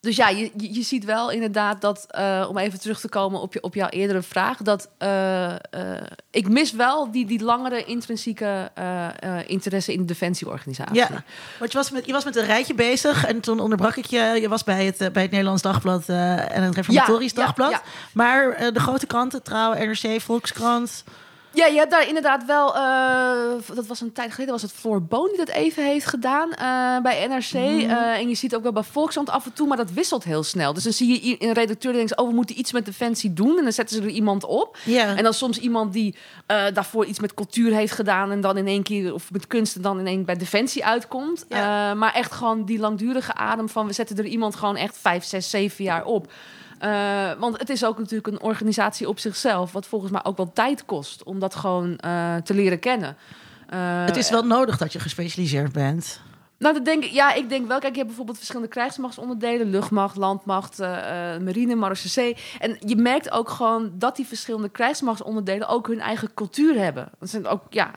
dus 0.00 0.16
ja, 0.16 0.28
je, 0.28 0.50
je 0.56 0.82
ziet 0.82 1.04
wel 1.04 1.30
inderdaad 1.30 1.80
dat, 1.80 2.06
uh, 2.18 2.46
om 2.48 2.58
even 2.58 2.80
terug 2.80 3.00
te 3.00 3.08
komen 3.08 3.40
op, 3.40 3.52
je, 3.52 3.60
op 3.62 3.74
jouw 3.74 3.88
eerdere 3.88 4.22
vraag, 4.22 4.56
dat 4.56 4.88
uh, 4.98 5.50
uh, 5.50 5.56
ik 6.30 6.48
mis 6.48 6.72
wel 6.72 7.10
die, 7.10 7.26
die 7.26 7.42
langere 7.42 7.84
intrinsieke 7.84 8.70
interesse 9.46 9.92
in 9.92 9.98
de 9.98 10.04
defensieorganisatie. 10.04 10.94
Ja, 10.94 11.08
want 11.58 11.72
je 11.72 11.78
was, 11.78 11.90
met, 11.90 12.06
je 12.06 12.12
was 12.12 12.24
met 12.24 12.36
een 12.36 12.44
rijtje 12.44 12.74
bezig 12.74 13.24
en 13.24 13.40
toen 13.40 13.60
onderbrak 13.60 13.96
ik 13.96 14.06
je. 14.06 14.38
Je 14.40 14.48
was 14.48 14.64
bij 14.64 14.84
het, 14.84 15.12
bij 15.12 15.22
het 15.22 15.30
Nederlands 15.30 15.62
Dagblad 15.62 16.08
en 16.08 16.62
het 16.62 16.74
Reformatorisch 16.74 17.32
Ja, 17.32 17.40
ja, 17.40 17.46
Dagblad. 17.46 17.70
ja. 17.70 17.82
Maar 18.12 18.72
de 18.72 18.80
grote 18.80 19.06
kranten, 19.06 19.42
Trouw, 19.42 19.74
NRC, 19.74 20.20
Volkskrant... 20.20 21.04
Ja, 21.56 21.66
je 21.66 21.78
hebt 21.78 21.90
daar 21.90 22.08
inderdaad 22.08 22.44
wel. 22.44 22.76
Uh, 22.76 23.74
dat 23.74 23.86
was 23.86 24.00
een 24.00 24.12
tijd 24.12 24.32
geleden, 24.32 24.52
was 24.52 24.62
het 24.62 24.72
Floor 24.72 25.02
Boon 25.02 25.28
die 25.28 25.36
dat 25.36 25.48
even 25.48 25.84
heeft 25.84 26.06
gedaan 26.06 26.48
uh, 26.48 27.02
bij 27.02 27.26
NRC. 27.26 27.52
Mm. 27.52 27.80
Uh, 27.80 28.18
en 28.18 28.28
je 28.28 28.34
ziet 28.34 28.54
ook 28.54 28.62
wel 28.62 28.72
bij 28.72 28.82
Volkskrant 28.82 29.30
af 29.30 29.44
en 29.44 29.52
toe, 29.52 29.66
maar 29.66 29.76
dat 29.76 29.92
wisselt 29.92 30.24
heel 30.24 30.42
snel. 30.42 30.72
Dus 30.72 30.82
dan 30.82 30.92
zie 30.92 31.28
je 31.28 31.36
een 31.38 31.52
redacteur 31.52 31.92
die 31.92 32.00
denkt: 32.00 32.16
Oh, 32.16 32.28
we 32.28 32.34
moeten 32.34 32.58
iets 32.58 32.72
met 32.72 32.84
defensie 32.84 33.32
doen. 33.32 33.56
En 33.58 33.62
dan 33.62 33.72
zetten 33.72 33.96
ze 33.96 34.02
er 34.02 34.08
iemand 34.08 34.44
op. 34.44 34.78
Yeah. 34.84 35.18
En 35.18 35.22
dan 35.22 35.34
soms 35.34 35.58
iemand 35.58 35.92
die 35.92 36.14
daarvoor 36.46 37.04
iets 37.04 37.20
met 37.20 37.34
cultuur 37.34 37.72
heeft 37.72 37.92
gedaan. 37.92 38.30
En 38.30 38.40
dan 38.40 38.56
in 38.56 38.66
één 38.66 38.82
keer, 38.82 39.14
of 39.14 39.32
met 39.32 39.46
kunst, 39.46 39.76
en 39.76 39.82
dan 39.82 39.98
in 39.98 40.06
één 40.06 40.24
bij 40.24 40.36
defensie 40.36 40.84
uitkomt. 40.84 41.44
Ja. 41.48 41.94
maar 41.94 42.14
echt 42.14 42.32
gewoon 42.32 42.64
die 42.64 42.78
langdurige 42.78 43.34
adem 43.34 43.68
van: 43.68 43.86
we 43.86 43.92
zetten 43.92 44.16
er 44.16 44.24
iemand 44.24 44.56
gewoon 44.56 44.76
echt 44.76 44.98
vijf, 44.98 45.24
zes, 45.24 45.50
zeven 45.50 45.84
jaar 45.84 46.04
op. 46.04 46.32
Uh, 46.82 47.30
want 47.38 47.58
het 47.58 47.68
is 47.68 47.84
ook 47.84 47.98
natuurlijk 47.98 48.26
een 48.26 48.40
organisatie 48.40 49.08
op 49.08 49.18
zichzelf, 49.18 49.72
wat 49.72 49.86
volgens 49.86 50.12
mij 50.12 50.24
ook 50.24 50.36
wel 50.36 50.52
tijd 50.52 50.84
kost 50.84 51.22
om 51.22 51.38
dat 51.38 51.54
gewoon 51.54 51.98
uh, 52.04 52.36
te 52.36 52.54
leren 52.54 52.78
kennen. 52.78 53.16
Uh, 53.74 54.04
het 54.04 54.16
is 54.16 54.30
wel 54.30 54.42
nodig 54.42 54.76
dat 54.76 54.92
je 54.92 54.98
gespecialiseerd 54.98 55.72
bent. 55.72 56.20
Nou, 56.58 56.74
dat 56.74 56.84
denk 56.84 57.04
ik, 57.04 57.10
ja, 57.10 57.32
ik 57.32 57.48
denk 57.48 57.66
wel. 57.66 57.78
Kijk, 57.78 57.90
je 57.90 57.96
hebt 57.96 58.06
bijvoorbeeld 58.06 58.36
verschillende 58.36 58.68
krijgsmachtsonderdelen: 58.68 59.70
luchtmacht, 59.70 60.16
landmacht, 60.16 60.80
uh, 60.80 60.86
marine, 61.38 61.74
marechaussee. 61.74 62.36
En 62.58 62.76
je 62.86 62.96
merkt 62.96 63.30
ook 63.30 63.48
gewoon 63.48 63.92
dat 63.94 64.16
die 64.16 64.26
verschillende 64.26 64.68
krijgsmachtsonderdelen 64.68 65.68
ook 65.68 65.86
hun 65.86 66.00
eigen 66.00 66.34
cultuur 66.34 66.78
hebben. 66.78 67.10
Dat 67.18 67.28
zijn 67.28 67.46
ook, 67.46 67.62
ja, 67.70 67.90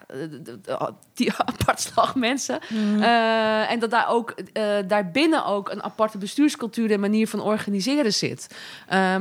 die 1.14 1.34
apart 1.46 1.80
slag 1.80 2.16
mensen. 2.16 2.60
Mm. 2.70 2.96
Uh, 2.96 3.72
en 3.72 3.80
dat 3.80 3.90
daar 3.90 4.10
ook 4.10 4.34
uh, 4.54 4.78
daarbinnen 4.88 5.46
ook 5.46 5.70
een 5.70 5.84
aparte 5.84 6.18
bestuurscultuur 6.18 6.92
en 6.92 7.00
manier 7.00 7.28
van 7.28 7.42
organiseren 7.42 8.14
zit. 8.14 8.56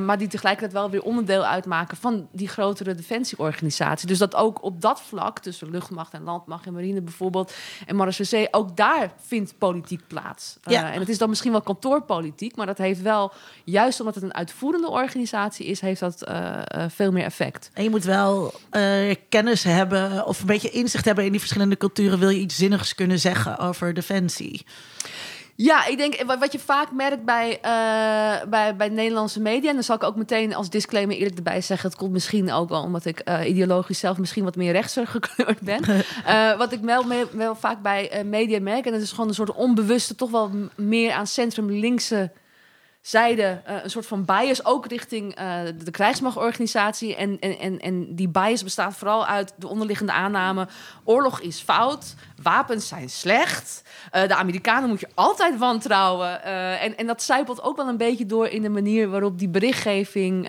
Maar 0.04 0.18
die 0.18 0.28
tegelijkertijd 0.28 0.73
wel 0.73 0.90
weer 0.90 1.02
onderdeel 1.02 1.45
uitmaken 1.45 1.97
van 1.97 2.28
die 2.33 2.49
grotere 2.49 2.95
defensieorganisatie. 2.95 4.09
Dus 4.09 4.18
dat 4.18 4.35
ook 4.35 4.62
op 4.62 4.80
dat 4.80 5.00
vlak, 5.00 5.38
tussen 5.38 5.71
luchtmacht 5.71 6.12
en 6.12 6.23
landmacht 6.23 6.66
en 6.66 6.73
marine 6.73 7.00
bijvoorbeeld, 7.00 7.54
en 7.87 7.97
marechaussee, 7.97 8.49
ook 8.50 8.76
daar 8.76 9.12
vindt 9.28 9.58
politiek 9.58 10.00
plaats. 10.06 10.58
Ja. 10.62 10.92
en 10.92 11.00
het 11.00 11.08
is 11.08 11.18
dan 11.18 11.28
misschien 11.28 11.52
wel 11.52 11.61
kantoorpolitiek, 11.61 12.56
maar 12.56 12.66
dat 12.66 12.78
heeft 12.78 13.02
wel, 13.02 13.32
juist 13.64 14.00
omdat 14.00 14.14
het 14.14 14.25
een 14.25 14.35
uitvoerende 14.35 14.88
organisatie 14.88 15.66
is, 15.66 15.80
heeft 15.80 16.00
dat 16.00 16.28
uh, 16.28 16.61
veel 16.88 17.12
meer 17.12 17.25
effect. 17.25 17.70
En 17.75 17.82
je 17.82 17.90
moet 17.90 18.04
wel 18.04 18.54
kennis 19.28 19.64
hebben 19.64 20.26
of 20.26 20.40
een 20.40 20.47
beetje 20.47 20.70
inzicht 20.70 21.04
hebben 21.04 21.25
in 21.25 21.30
die 21.30 21.40
verschillende 21.40 21.76
culturen. 21.76 22.18
Wil 22.18 22.28
je 22.28 22.40
iets 22.40 22.56
zinnigs 22.56 22.94
kunnen 22.94 23.18
zeggen 23.18 23.58
over 23.58 23.94
defensie? 23.94 24.64
Ja, 25.61 25.87
ik 25.87 25.97
denk 25.97 26.23
wat 26.38 26.53
je 26.53 26.59
vaak 26.59 26.93
merkt 26.93 27.25
bij, 27.25 27.50
uh, 27.50 28.49
bij, 28.49 28.77
bij 28.77 28.88
Nederlandse 28.88 29.41
media. 29.41 29.69
En 29.69 29.75
dan 29.75 29.85
zal 29.85 29.97
ik 29.97 30.03
ook 30.03 30.17
meteen 30.17 30.55
als 30.55 30.71
disclaimer 30.71 31.17
eerlijk 31.17 31.37
erbij 31.37 31.61
zeggen. 31.61 31.88
Het 31.88 31.99
komt 31.99 32.12
misschien 32.12 32.53
ook 32.53 32.69
wel 32.69 32.83
omdat 32.83 33.05
ik 33.05 33.23
uh, 33.25 33.49
ideologisch 33.49 33.99
zelf 33.99 34.19
misschien 34.19 34.45
wat 34.45 34.57
meer 34.57 34.73
rechtser 34.73 35.07
gekleurd 35.17 35.61
ben. 35.61 35.85
uh, 36.27 36.57
wat 36.62 36.73
ik 36.73 36.81
wel, 36.81 37.05
wel 37.33 37.55
vaak 37.55 37.83
bij 37.83 38.25
media 38.25 38.61
merk. 38.61 38.87
En 38.87 38.93
dat 38.93 39.00
is 39.00 39.11
gewoon 39.11 39.29
een 39.29 39.35
soort 39.35 39.55
onbewuste, 39.55 40.15
toch 40.15 40.31
wel 40.31 40.50
meer 40.77 41.12
aan 41.12 41.27
centrum-linkse 41.27 42.33
zijde 43.00 43.62
een 43.65 43.91
soort 43.91 44.07
van 44.07 44.25
bias 44.25 44.65
ook 44.65 44.87
richting 44.87 45.35
de 45.85 45.91
krijgsmachtorganisatie. 45.91 47.17
En, 47.17 47.38
en, 47.38 47.59
en, 47.59 47.79
en 47.79 48.15
die 48.15 48.29
bias 48.29 48.62
bestaat 48.62 48.97
vooral 48.97 49.27
uit 49.27 49.53
de 49.57 49.69
onderliggende 49.69 50.12
aanname: 50.12 50.69
oorlog 51.05 51.41
is 51.41 51.61
fout, 51.61 52.15
wapens 52.42 52.88
zijn 52.88 53.09
slecht. 53.11 53.83
Uh, 54.12 54.28
de 54.28 54.35
Amerikanen 54.35 54.88
moet 54.88 55.00
je 55.00 55.09
altijd 55.14 55.59
wantrouwen. 55.59 56.42
en, 56.80 56.97
en 56.97 57.07
dat 57.07 57.23
zijpelt 57.23 57.62
ook 57.62 57.76
wel 57.76 57.88
een 57.88 57.97
beetje 57.97 58.26
door 58.26 58.47
in 58.47 58.62
de 58.62 58.68
manier 58.68 59.09
waarop 59.09 59.38
die 59.38 59.49
berichtgeving 59.49 60.47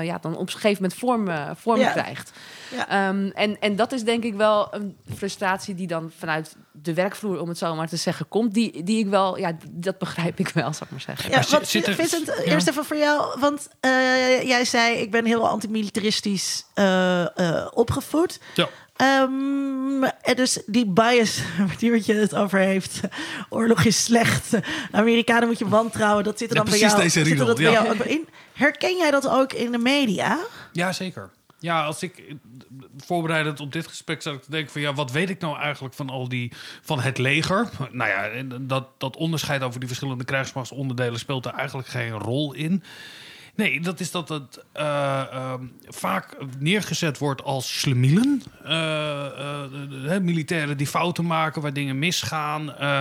ja, 0.00 0.18
dan 0.20 0.34
op 0.36 0.40
een 0.40 0.48
gegeven 0.52 0.82
moment 0.82 0.94
vorm, 0.98 1.28
vorm 1.56 1.78
Ja. 1.78 1.90
krijgt. 1.90 2.30
Ja. 2.70 3.08
Um, 3.08 3.30
en, 3.34 3.60
en 3.60 3.76
dat 3.76 3.92
is 3.92 4.04
denk 4.04 4.24
ik 4.24 4.34
wel 4.34 4.74
een 4.74 4.96
frustratie 5.16 5.74
die 5.74 5.86
dan 5.86 6.12
vanuit 6.18 6.56
de 6.72 6.94
werkvloer, 6.94 7.40
om 7.40 7.48
het 7.48 7.58
zo 7.58 7.74
maar 7.74 7.88
te 7.88 7.96
zeggen, 7.96 8.28
komt. 8.28 8.54
Die, 8.54 8.82
die 8.82 8.98
ik 8.98 9.06
wel, 9.06 9.38
ja, 9.38 9.56
dat 9.70 9.98
begrijp 9.98 10.38
ik 10.38 10.48
wel, 10.48 10.72
zou 10.72 10.84
ik 10.84 10.90
maar 10.90 11.00
zeggen. 11.00 11.30
Ja, 11.30 11.42
wat, 11.50 11.68
zit 11.68 11.86
er- 11.86 11.94
Vincent, 11.94 12.26
ja. 12.26 12.52
eerst 12.52 12.68
even 12.68 12.84
voor 12.84 12.96
jou. 12.96 13.40
Want 13.40 13.68
eh, 13.80 14.42
jij 14.42 14.64
zei, 14.64 14.96
ik 14.96 15.10
ben 15.10 15.24
heel 15.24 15.48
antimilitaristisch 15.48 16.64
eh, 16.74 17.20
eh, 17.38 17.66
opgevoed. 17.74 18.40
Ja. 18.54 18.68
Ehm, 18.96 20.02
en 20.22 20.36
dus 20.36 20.62
die 20.66 20.86
bias 20.86 21.40
waar 21.80 22.00
je 22.04 22.14
het 22.14 22.34
over 22.34 22.58
heeft. 22.58 23.00
Oorlog 23.48 23.84
is 23.84 24.04
slecht. 24.04 24.58
Amerikanen 24.90 25.48
moet 25.48 25.58
je 25.58 25.68
wantrouwen. 25.68 26.24
Dat 26.24 26.38
zit 26.38 26.50
er 26.50 26.56
Ja, 26.56 26.62
dan 26.62 26.70
bij 26.70 26.78
precies 26.78 26.96
jou, 26.96 27.02
deze 27.02 27.24
zit 27.24 27.48
er 27.48 27.54
bij 27.54 27.64
ja. 27.64 27.70
jou 27.70 27.88
ook 27.88 28.06
in. 28.06 28.28
Herken 28.52 28.96
jij 28.96 29.10
dat 29.10 29.28
ook 29.28 29.52
in 29.52 29.70
de 29.70 29.78
media? 29.78 30.38
Ja, 30.72 30.92
zeker. 30.92 31.30
Ja, 31.58 31.84
als 31.84 32.02
ik 32.02 32.34
voorbereidend 32.96 33.60
op 33.60 33.72
dit 33.72 33.86
gesprek 33.86 34.22
zat 34.22 34.34
ik 34.34 34.42
te 34.42 34.50
denken 34.50 34.72
van 34.72 34.80
ja, 34.80 34.94
wat 34.94 35.10
weet 35.10 35.30
ik 35.30 35.40
nou 35.40 35.58
eigenlijk 35.58 35.94
van 35.94 36.10
al 36.10 36.28
die 36.28 36.52
van 36.82 37.00
het 37.00 37.18
leger? 37.18 37.68
Nou 37.90 38.10
ja, 38.10 38.42
dat, 38.60 38.88
dat 38.98 39.16
onderscheid 39.16 39.62
over 39.62 39.78
die 39.78 39.88
verschillende 39.88 40.24
krijgsmachtsonderdelen 40.24 41.18
speelt 41.18 41.46
er 41.46 41.52
eigenlijk 41.52 41.88
geen 41.88 42.10
rol 42.10 42.52
in. 42.52 42.82
Nee, 43.56 43.80
dat 43.80 44.00
is 44.00 44.10
dat 44.10 44.28
het 44.28 44.64
eh, 44.72 45.20
ehm, 45.32 45.62
vaak 45.88 46.36
neergezet 46.58 47.18
wordt 47.18 47.42
als 47.42 47.78
slemielen. 47.80 48.42
Eh, 48.64 50.14
eh, 50.14 50.20
militairen 50.22 50.76
die 50.76 50.86
fouten 50.86 51.26
maken, 51.26 51.62
waar 51.62 51.72
dingen 51.72 51.98
misgaan. 51.98 52.74
Eh, 52.76 53.00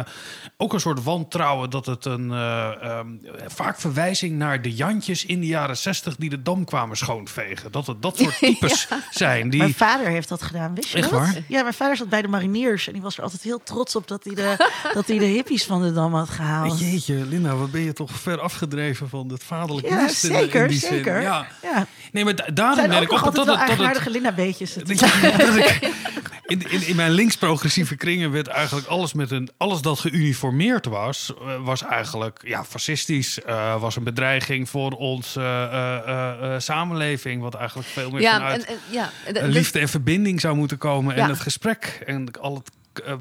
ook 0.57 0.73
een 0.73 0.79
soort 0.79 1.03
wantrouwen 1.03 1.69
dat 1.69 1.85
het 1.85 2.05
een... 2.05 2.31
eh, 2.31 2.71
ehm, 2.81 3.07
vaak 3.47 3.79
verwijzing 3.79 4.37
naar 4.37 4.61
de 4.61 4.73
Jantjes 4.73 5.25
in 5.25 5.39
de 5.39 5.45
jaren 5.45 5.77
zestig... 5.77 6.15
die 6.15 6.29
de 6.29 6.41
dam 6.41 6.65
kwamen 6.65 6.97
schoonvegen. 6.97 7.71
Dat 7.71 7.87
het 7.87 8.01
dat 8.01 8.17
soort 8.17 8.37
types 8.59 8.87
zijn. 9.11 9.49
Die, 9.49 9.59
Mijn 9.59 9.73
vader 9.73 10.07
heeft 10.07 10.29
dat 10.29 10.41
gedaan, 10.41 10.75
wist 10.75 10.89
je 10.89 10.97
Echt 10.97 11.09
dat? 11.09 11.19
waar? 11.19 11.43
Ja, 11.47 11.61
mijn 11.61 11.73
vader 11.73 11.97
zat 11.97 12.09
bij 12.09 12.21
de 12.21 12.27
mariniers 12.27 12.87
en 12.87 12.93
die 12.93 13.01
was 13.01 13.17
er 13.17 13.23
altijd 13.23 13.41
heel 13.41 13.61
trots 13.63 13.95
op 13.95 14.07
dat 14.07 14.23
hij 14.23 14.33
de, 14.35 14.69
dat 14.93 15.07
hij 15.07 15.17
de 15.17 15.25
hippies 15.25 15.63
van 15.65 15.81
de 15.81 15.93
dam 15.93 16.13
had 16.13 16.29
gehaald. 16.29 16.79
Jeetje, 16.79 17.25
Linda, 17.25 17.55
wat 17.55 17.71
ben 17.71 17.81
je 17.81 17.93
toch 17.93 18.11
ver 18.11 18.39
afgedreven 18.39 19.09
van 19.09 19.27
het 19.31 19.43
vaderlijk 19.43 19.87
Ja, 19.87 19.95
nest 19.95 20.23
in- 20.23 20.43
in 20.44 20.44
zeker, 20.51 20.67
die 20.67 20.79
zin. 20.79 20.89
zeker. 20.89 21.21
Ja. 21.21 21.47
Ja. 21.61 21.85
Nee, 22.11 22.23
maar 22.23 22.35
da- 22.35 22.45
daarom 22.53 22.79
ook 22.91 23.01
ik 23.03 23.11
ook 23.13 23.19
altijd 23.19 23.35
dat 23.35 23.45
wel 23.45 23.57
het, 23.57 23.67
dat 23.67 23.77
het, 23.77 23.87
dat 25.37 25.55
ik- 25.55 25.93
in, 26.45 26.71
in, 26.71 26.87
in 26.87 26.95
mijn 26.95 27.11
links-progressieve 27.11 27.95
kringen 27.95 28.31
werd 28.31 28.47
eigenlijk 28.47 28.87
alles 28.87 29.13
met 29.13 29.31
een 29.31 29.49
alles 29.57 29.81
dat 29.81 29.99
geuniformeerd 29.99 30.85
was, 30.85 31.33
eh, 31.39 31.55
was 31.63 31.83
eigenlijk 31.83 32.39
ja, 32.43 32.65
fascistisch. 32.65 33.41
eh, 33.41 33.79
was 33.81 33.95
een 33.95 34.03
bedreiging 34.03 34.69
voor 34.69 34.91
onze 34.91 35.39
eh, 35.41 35.95
eh, 35.97 36.53
eh, 36.53 36.59
samenleving, 36.59 37.41
wat 37.41 37.53
eigenlijk 37.55 37.87
veel 37.89 38.11
meer 38.11 38.21
Ja, 38.21 38.33
vanuit 38.33 38.65
en, 38.65 38.73
en, 38.73 38.79
ja. 38.89 39.09
en 39.33 39.49
liefde 39.49 39.79
en 39.79 39.89
verbinding 39.89 40.41
zou 40.41 40.55
moeten 40.55 40.77
komen. 40.77 41.15
En 41.15 41.21
Ja. 41.21 41.29
het 41.29 41.39
gesprek 41.39 42.01
en 42.05 42.31
al 42.41 42.55
het 42.55 42.69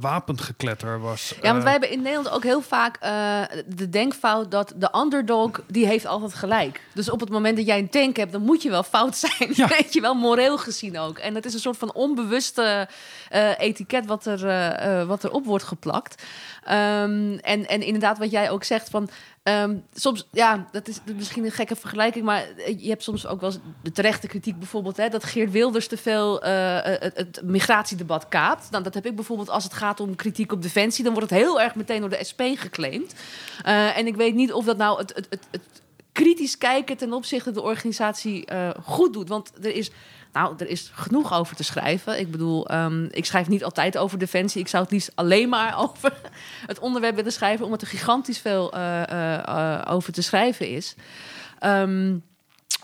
wapengekletter 0.00 1.00
was. 1.00 1.28
Ja, 1.28 1.40
want 1.42 1.56
eh, 1.56 1.62
wij 1.62 1.72
hebben 1.72 1.90
in 1.90 2.02
Nederland 2.02 2.30
ook 2.30 2.42
heel 2.42 2.60
vaak 2.60 2.96
eh, 2.96 3.40
de 3.66 3.88
denkfout 3.88 4.50
dat 4.50 4.72
de 4.76 4.94
underdog, 4.96 5.60
die 5.66 5.86
heeft 5.86 6.06
altijd 6.06 6.34
gelijk. 6.34 6.80
Dus 6.94 7.10
op 7.10 7.20
het 7.20 7.28
moment 7.30 7.56
dat 7.56 7.66
jij 7.66 7.78
een 7.78 7.88
tank 7.88 8.16
hebt, 8.16 8.32
dan 8.32 8.42
moet 8.42 8.62
je 8.62 8.70
wel 8.70 8.82
fout 8.82 9.16
zijn. 9.16 9.50
Ja. 9.54 9.68
Weet 9.78 9.92
je 9.92 10.00
wel, 10.00 10.14
moreel 10.14 10.58
gezien 10.58 10.98
ook. 10.98 11.18
En 11.18 11.34
het 11.34 11.44
is 11.44 11.54
een 11.54 11.60
soort 11.60 11.76
van 11.76 11.92
onbewuste 11.92 12.88
eh, 13.34 13.58
etiket 13.58 14.06
wat, 14.06 14.26
er, 14.26 14.46
eh, 14.46 15.00
eh, 15.00 15.06
wat 15.08 15.24
erop 15.24 15.44
wordt 15.44 15.64
geplakt. 15.64 16.22
Ehm, 16.64 17.36
en, 17.40 17.68
en 17.68 17.82
inderdaad, 17.82 18.18
wat 18.18 18.30
jij 18.30 18.50
ook 18.50 18.64
zegt 18.64 18.90
van... 18.90 19.08
ehm, 19.42 19.76
soms, 19.94 20.28
ja, 20.32 20.68
dat 20.72 20.88
is 20.88 21.00
misschien 21.16 21.44
een 21.44 21.50
gekke 21.50 21.76
vergelijking... 21.76 22.24
maar 22.24 22.46
je 22.76 22.88
hebt 22.88 23.02
soms 23.02 23.26
ook 23.26 23.40
wel 23.40 23.52
de 23.82 23.92
terechte 23.92 24.26
kritiek 24.26 24.58
bijvoorbeeld... 24.58 24.96
Hè, 24.96 25.08
dat 25.08 25.24
Geert 25.24 25.50
Wilders 25.50 25.88
te 25.88 25.96
veel 25.96 26.42
eh, 26.42 26.78
het, 26.82 27.16
het 27.16 27.40
migratiedebat 27.44 28.28
kaapt. 28.28 28.70
Nou, 28.70 28.82
dat 28.82 28.94
heb 28.94 29.06
ik 29.06 29.14
bijvoorbeeld 29.14 29.50
als 29.50 29.64
het 29.64 29.74
gaat 29.74 30.00
om 30.00 30.16
kritiek 30.16 30.52
op 30.52 30.62
defensie... 30.62 31.04
dan 31.04 31.12
wordt 31.12 31.30
het 31.30 31.38
heel 31.38 31.60
erg 31.60 31.74
meteen 31.74 32.00
door 32.00 32.10
de 32.10 32.24
SP 32.30 32.42
geclaimd. 32.54 33.14
Eh, 33.62 33.98
en 33.98 34.06
ik 34.06 34.16
weet 34.16 34.34
niet 34.34 34.52
of 34.52 34.64
dat 34.64 34.76
nou 34.76 34.98
het, 34.98 35.14
het, 35.14 35.26
het, 35.30 35.46
het 35.50 35.82
kritisch 36.12 36.58
kijken 36.58 36.96
ten 36.96 37.12
opzichte 37.12 37.50
de 37.50 37.62
organisatie 37.62 38.46
eh, 38.46 38.70
goed 38.82 39.12
doet. 39.12 39.28
Want 39.28 39.52
er 39.62 39.74
is, 39.74 39.90
nou, 40.34 40.54
er 40.58 40.68
is 40.68 40.90
genoeg 40.94 41.32
over 41.32 41.56
te 41.56 41.64
schrijven. 41.64 42.18
Ik 42.18 42.30
bedoel, 42.30 42.68
ehm, 42.68 43.04
ik 43.10 43.24
schrijf 43.24 43.48
niet 43.48 43.64
altijd 43.64 43.98
over 43.98 44.18
defensie. 44.18 44.60
Ik 44.60 44.68
zou 44.68 44.82
het 44.82 44.92
liefst 44.92 45.12
alleen 45.14 45.48
maar 45.48 45.78
over 45.88 46.12
het 46.66 46.78
onderwerp 46.78 47.14
willen 47.14 47.32
schrijven, 47.32 47.64
omdat 47.64 47.80
er 47.80 47.86
gigantisch 47.86 48.38
veel 48.38 48.72
eh, 48.72 49.02
eh, 49.02 49.48
eh, 49.48 49.92
over 49.92 50.12
te 50.12 50.22
schrijven 50.22 50.68
is. 50.68 50.94
Ehm, 51.58 52.16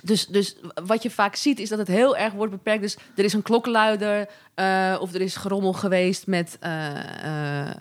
dus, 0.03 0.27
dus 0.27 0.57
wat 0.85 1.03
je 1.03 1.11
vaak 1.11 1.37
ziet 1.37 1.59
is 1.59 1.69
dat 1.69 1.79
het 1.79 1.89
heel 1.89 2.17
erg 2.17 2.33
wordt 2.33 2.53
beperkt. 2.53 2.83
Dus 2.83 2.97
er 3.17 3.25
is 3.25 3.33
een 3.33 3.43
klokkenluider 3.43 4.29
of 5.01 5.15
er 5.15 5.21
is 5.21 5.37
gerommel 5.37 5.73
geweest 5.73 6.27
met, 6.27 6.59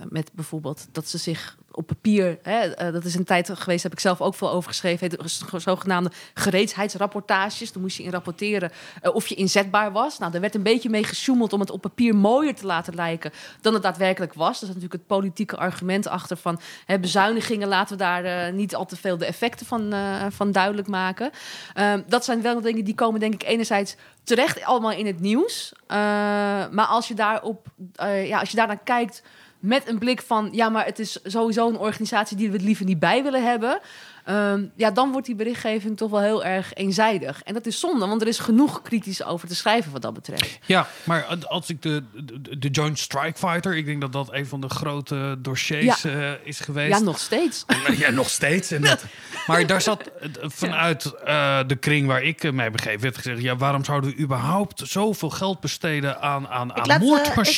met 0.10 0.32
bijvoorbeeld 0.34 0.88
dat 0.92 1.08
ze 1.08 1.18
zich 1.18 1.58
op 1.80 1.88
papier, 1.88 2.38
hè, 2.42 2.60
eh, 2.60 2.94
dat 2.94 3.06
is 3.06 3.16
een 3.16 3.24
tijd 3.24 3.50
geweest, 3.54 3.84
heb 3.84 3.92
ik 3.92 4.00
zelf 4.00 4.22
ook 4.22 4.36
veel 4.36 4.52
over 4.52 4.70
geschreven, 4.70 5.10
heet 5.10 5.40
zogenaamde 5.62 6.12
gereedheidsrapportages. 6.34 7.72
Toen 7.72 7.82
moest 7.82 7.98
je 7.98 8.04
in 8.04 8.12
rapporteren 8.12 8.72
eh, 9.02 9.16
of 9.16 9.28
je 9.28 9.36
inzetbaar 9.36 9.92
was. 9.92 10.18
Nou, 10.18 10.32
daar 10.32 10.42
werd 10.42 10.56
een 10.56 10.64
beetje 10.64 10.90
mee 10.90 11.04
gesjoemeld 11.04 11.54
om 11.54 11.60
het 11.60 11.72
op 11.72 11.82
papier 11.82 12.16
mooier 12.16 12.56
te 12.56 12.66
laten 12.66 12.96
lijken 12.96 13.32
dan 13.62 13.74
het 13.74 13.84
daadwerkelijk 13.84 14.34
was. 14.34 14.60
Dat 14.60 14.70
is 14.70 14.76
natuurlijk 14.76 14.94
het 14.94 15.08
politieke 15.08 15.58
argument 15.58 16.08
achter 16.08 16.38
van 16.38 16.60
hè, 16.86 17.00
bezuinigingen, 17.00 17.68
laten 17.68 17.98
we 17.98 18.04
daar 18.04 18.24
eh, 18.24 18.54
niet 18.54 18.76
al 18.76 18.86
te 18.86 18.96
veel 18.96 19.18
de 19.18 19.26
effecten 19.26 19.66
van, 19.66 19.94
van 20.30 20.52
duidelijk 20.52 20.88
maken. 20.88 21.32
Ehm, 21.74 22.02
dat 22.08 22.26
zijn 22.26 22.42
wel 22.42 22.62
dingen 22.62 22.86
die 22.86 22.96
komen, 22.96 23.20
denk 23.20 23.34
ik, 23.34 23.44
enerzijds 23.44 23.96
terecht 24.24 24.64
allemaal 24.64 24.92
in 24.92 25.06
het 25.06 25.20
nieuws. 25.20 25.74
Maar 26.72 26.86
als 26.86 27.08
je 27.08 27.14
daarop, 27.14 27.68
ja, 28.24 28.40
als 28.40 28.50
je 28.50 28.56
daar 28.56 28.68
naar 28.68 28.84
kijkt 28.84 29.22
met 29.60 29.88
een 29.88 29.98
blik 29.98 30.22
van, 30.22 30.50
ja, 30.52 30.70
maar 30.70 30.86
het 30.86 31.00
is 31.00 31.20
sowieso 31.24 31.68
een 31.68 31.78
organisatie 31.78 32.38
die 32.38 32.48
we 32.48 32.56
het 32.56 32.66
liever 32.66 32.86
niet 32.86 33.00
bij 33.00 33.24
willen 33.24 33.44
hebben. 33.44 33.80
Ehm, 34.26 34.66
ja, 34.76 34.92
dan 34.92 35.12
wordt 35.12 35.26
die 35.28 35.36
berichtgeving 35.36 35.98
toch 35.98 36.10
wel 36.12 36.22
heel 36.22 36.44
erg 36.46 36.74
eenzijdig. 36.74 37.44
En 37.44 37.54
dat 37.54 37.66
is 37.66 37.80
zonde, 37.80 38.08
want 38.08 38.22
er 38.22 38.28
is 38.28 38.40
genoeg 38.40 38.82
kritisch 38.82 39.24
over 39.24 39.48
te 39.48 39.56
schrijven 39.56 39.92
wat 39.92 40.02
dat 40.02 40.14
betreft. 40.14 40.60
Ja, 40.66 40.88
maar 41.04 41.26
als 41.48 41.70
ik 41.70 41.82
de, 41.82 42.04
de, 42.24 42.58
de 42.60 42.68
Joint 42.70 43.00
Strike 43.00 43.38
Fighter, 43.38 43.76
ik 43.78 43.86
denk 43.86 44.02
dat 44.02 44.14
dat 44.14 44.34
een 44.34 44.46
van 44.48 44.62
de 44.62 44.70
grote 44.70 45.36
dossiers 45.40 46.04
eh, 46.04 46.32
is 46.44 46.60
geweest. 46.60 46.98
Ja, 46.98 47.04
nog 47.04 47.20
steeds. 47.20 47.66
Ja, 47.98 48.10
nog 48.10 48.30
steeds. 48.30 48.72
En 48.72 48.82
dat, 48.82 49.04
maar 49.48 49.68
daar 49.68 49.82
zat 49.82 50.02
eh, 50.22 50.30
vanuit 50.42 51.06
eh, 51.06 51.60
de 51.68 51.76
kring 51.76 52.08
waar 52.08 52.24
ik 52.24 52.52
mij 52.52 52.72
begeef, 52.72 53.02
werd 53.02 53.16
gezegd: 53.16 53.42
ja, 53.42 53.56
waarom 53.56 53.86
zouden 53.86 54.10
we 54.10 54.18
überhaupt 54.22 54.82
zoveel 54.86 55.30
geld 55.30 55.60
besteden 55.60 56.22
aan, 56.22 56.48
aan, 56.48 56.70
Ik 56.70 56.78
aan 56.78 56.88
laat, 56.88 57.02
ik 57.02 57.08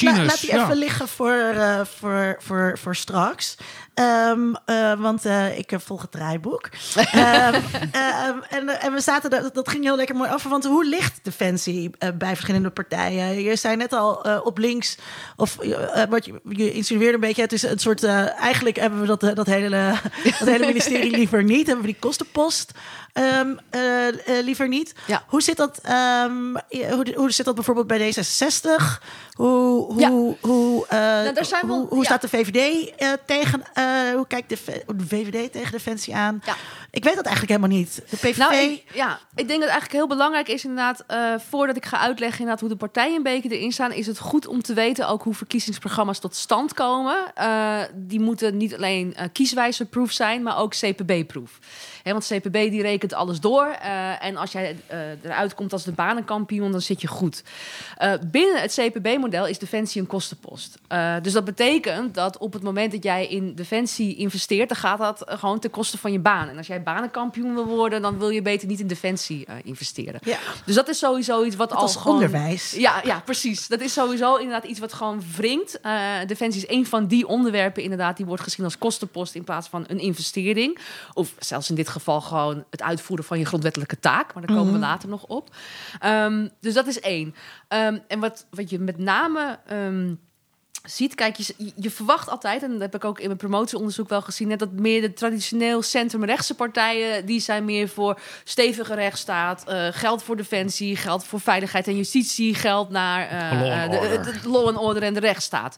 la- 0.01 0.23
laat 0.23 0.41
die 0.41 0.51
Ja. 0.53 0.63
even 0.63 0.77
liggen 0.77 1.07
voor, 1.07 1.31
eh, 1.55 1.79
voor, 1.85 2.35
voor, 2.39 2.77
voor 2.81 2.95
straks. 2.95 3.57
Ehm, 3.93 4.53
eh, 4.65 4.93
want 4.93 5.25
eh, 5.25 5.57
ik 5.57 5.71
eh, 5.71 5.79
volg 5.79 6.01
het 6.01 6.11
draaiboek. 6.11 6.69
Ehm, 7.11 7.61
ehm, 7.91 8.37
en, 8.49 8.81
en 8.81 8.93
we 8.93 9.01
zaten, 9.01 9.29
dat, 9.29 9.53
dat 9.53 9.69
ging 9.69 9.83
heel 9.83 9.95
lekker 9.95 10.15
mooi 10.15 10.31
over. 10.31 10.49
Want 10.49 10.65
hoe 10.65 10.85
ligt 10.85 11.19
Defensie 11.23 11.91
bij 12.15 12.35
verschillende 12.35 12.69
partijen? 12.69 13.41
Je 13.41 13.55
zei 13.55 13.75
net 13.75 13.93
al 13.93 14.13
op 14.43 14.57
links, 14.57 14.97
of 15.35 15.57
wat 16.09 16.25
je, 16.25 16.41
je 16.49 16.71
insinueerde 16.71 17.13
een 17.13 17.19
beetje, 17.19 17.41
het 17.41 17.53
is 17.53 17.63
een 17.63 17.79
soort, 17.79 18.03
eigenlijk 18.03 18.75
hebben 18.75 18.99
we 18.99 19.05
dat, 19.05 19.35
dat, 19.35 19.45
hele, 19.45 19.93
dat 20.39 20.47
hele 20.47 20.65
ministerie 20.65 21.15
liever 21.17 21.43
niet. 21.43 21.67
Hebben 21.67 21.85
we 21.85 21.91
die 21.91 22.01
kostenpost 22.01 22.71
eh, 23.13 23.39
eh, 24.07 24.43
liever 24.43 24.67
niet. 24.67 24.93
Ja. 25.07 25.23
Hoe 25.27 25.41
zit 25.41 25.57
dat, 25.57 25.79
ehm, 25.83 26.55
hoe, 26.69 27.13
hoe 27.15 27.31
zit 27.31 27.45
dat 27.45 27.55
bijvoorbeeld 27.55 27.87
bij 27.87 28.13
D66? 28.13 29.01
Hoe, 29.31 29.99
Ja. 29.99 30.09
hoe, 30.09 30.37
hoe, 30.41 30.85
wel- 30.87 31.33
hoe, 31.67 31.87
hoe 31.87 31.97
ja. 31.97 32.03
staat 32.03 32.21
de 32.21 32.29
VVD 32.29 32.91
tegen, 33.25 33.63
hoe 34.15 34.27
kijkt 34.27 34.49
de, 34.49 34.83
de 34.95 35.07
VVD 35.07 35.51
tegen 35.51 35.71
Defensie 35.71 36.15
aan? 36.15 36.43
Ik 36.91 37.03
weet 37.03 37.15
dat 37.15 37.25
eigenlijk 37.25 37.57
helemaal 37.57 37.77
niet. 37.77 38.03
De 38.09 38.17
PVV, 38.17 38.37
Nou, 38.37 38.55
ik, 38.55 38.83
ja, 38.93 39.19
ik 39.35 39.47
denk 39.47 39.47
dat 39.47 39.59
het 39.59 39.69
eigenlijk 39.69 39.91
heel 39.91 40.07
belangrijk 40.07 40.47
is 40.47 40.63
inderdaad... 40.63 41.03
eh, 41.07 41.33
voordat 41.49 41.75
ik 41.75 41.85
ga 41.85 41.97
uitleggen 41.97 42.39
inderdaad 42.39 42.59
hoe 42.59 42.69
de 42.69 42.75
partijen 42.75 43.15
een 43.15 43.23
beetje 43.23 43.49
erin 43.49 43.71
staan... 43.71 43.91
is 43.91 44.07
het 44.07 44.19
goed 44.19 44.47
om 44.47 44.61
te 44.61 44.73
weten 44.73 45.07
ook 45.07 45.23
hoe 45.23 45.33
verkiezingsprogramma's 45.33 46.19
tot 46.19 46.35
stand 46.35 46.73
komen. 46.73 47.17
Eh, 47.35 47.79
die 47.93 48.19
moeten 48.19 48.57
niet 48.57 48.75
alleen 48.75 49.15
kieswijzer-proof 49.31 50.11
zijn, 50.11 50.43
maar 50.43 50.57
ook 50.57 50.71
CPB-proof. 50.71 51.59
Want 52.03 52.27
CPB 52.27 52.53
die 52.53 52.81
rekent 52.81 53.13
alles 53.13 53.39
door. 53.39 53.65
en 54.19 54.37
als 54.37 54.51
jij 54.51 54.77
eruit 55.23 55.55
komt 55.55 55.73
als 55.73 55.83
de 55.83 55.91
banenkampioen, 55.91 56.71
dan 56.71 56.81
zit 56.81 57.01
je 57.01 57.07
goed. 57.07 57.43
Binnen 58.31 58.61
het 58.61 58.73
CPB-model 58.79 59.47
is 59.47 59.59
Defensie 59.59 60.01
een 60.01 60.07
kostenpost. 60.07 60.79
Dus 61.21 61.33
dat 61.33 61.45
betekent 61.45 62.15
dat 62.15 62.37
op 62.37 62.53
het 62.53 62.63
moment 62.63 62.91
dat 62.91 63.03
jij 63.03 63.27
in 63.27 63.55
Defensie 63.55 64.15
investeert... 64.15 64.69
dan 64.69 64.77
gaat 64.77 64.97
dat 64.97 65.23
gewoon 65.25 65.59
ten 65.59 65.69
koste 65.69 65.97
van 65.97 66.11
je 66.11 66.19
baan. 66.19 66.49
En 66.49 66.57
als 66.57 66.67
jij 66.67 66.80
banenkampioen 66.83 67.53
wil 67.53 67.65
worden... 67.65 68.01
dan 68.01 68.17
wil 68.17 68.29
je 68.29 68.41
beter 68.41 68.67
niet 68.67 68.79
in 68.79 68.87
Defensie 68.87 69.45
eh, 69.45 69.55
investeren. 69.63 70.19
Ja. 70.23 70.37
Dus 70.65 70.75
dat 70.75 70.89
is 70.89 70.97
sowieso 70.97 71.43
iets 71.43 71.55
wat 71.55 71.71
al 71.71 71.81
als 71.81 71.95
gewoon... 71.95 72.13
onderwijs. 72.13 72.71
Ja, 72.71 73.01
ja, 73.03 73.19
precies. 73.19 73.67
Dat 73.67 73.79
is 73.79 73.93
sowieso 73.93 74.35
inderdaad 74.35 74.63
iets 74.63 74.79
wat 74.79 74.93
gewoon 74.93 75.23
wringt. 75.35 75.79
Eh, 75.79 75.93
Defensie 76.27 76.61
is 76.61 76.75
een 76.75 76.85
van 76.85 77.07
die 77.07 77.27
onderwerpen 77.27 77.83
inderdaad... 77.83 78.17
die 78.17 78.25
wordt 78.25 78.43
gezien 78.43 78.65
als 78.65 78.77
kostenpost 78.77 79.35
in 79.35 79.43
plaats 79.43 79.67
van 79.67 79.83
een 79.87 79.99
investering. 79.99 80.77
Of 81.13 81.33
zelfs 81.39 81.69
in 81.69 81.75
dit 81.75 81.89
geval 81.89 82.21
gewoon 82.21 82.63
het 82.69 82.81
uitvoeren 82.81 83.25
van 83.25 83.39
je 83.39 83.45
grondwettelijke 83.45 83.99
taak. 83.99 84.33
Maar 84.33 84.45
daar 84.45 84.55
komen 84.55 84.73
we 84.73 84.79
later 84.79 85.09
nog 85.09 85.23
op. 85.25 85.55
Ehm, 85.99 86.47
dus 86.59 86.73
dat 86.73 86.87
is 86.87 86.99
één. 86.99 87.35
Ehm, 87.67 87.97
en 88.07 88.19
wat, 88.19 88.45
wat 88.49 88.69
je 88.69 88.79
met 88.79 88.97
name... 88.97 89.59
ehm, 89.65 90.13
ziet, 90.83 91.15
kijk, 91.15 91.35
je, 91.35 91.55
je 91.75 91.89
verwacht 91.91 92.29
altijd, 92.29 92.63
en 92.63 92.71
dat 92.71 92.81
heb 92.81 92.95
ik 92.95 93.05
ook 93.05 93.19
in 93.19 93.25
mijn 93.25 93.37
promotieonderzoek 93.37 94.09
wel 94.09 94.21
gezien, 94.21 94.47
net 94.47 94.59
dat 94.59 94.71
meer 94.71 95.01
de 95.01 95.13
traditioneel 95.13 95.81
centrumrechtse 95.81 96.53
partijen, 96.55 97.25
die 97.25 97.39
zijn 97.39 97.65
meer 97.65 97.89
voor 97.89 98.19
stevige 98.43 98.93
rechtsstaat, 98.93 99.63
eh, 99.67 99.87
geld 99.91 100.23
voor 100.23 100.37
defensie, 100.37 100.95
geld 100.95 101.23
voor 101.23 101.39
veiligheid 101.39 101.87
en 101.87 101.95
justitie, 101.97 102.55
geld 102.55 102.89
naar 102.89 103.29
Law 103.31 103.71
and 103.81 103.91
de, 103.91 103.97
order. 103.97 104.23
de- 104.23 104.39
de 104.41 104.49
law 104.49 104.67
and 104.67 104.77
order 104.77 105.03
en 105.03 105.13
de 105.13 105.19
rechtsstaat. 105.19 105.77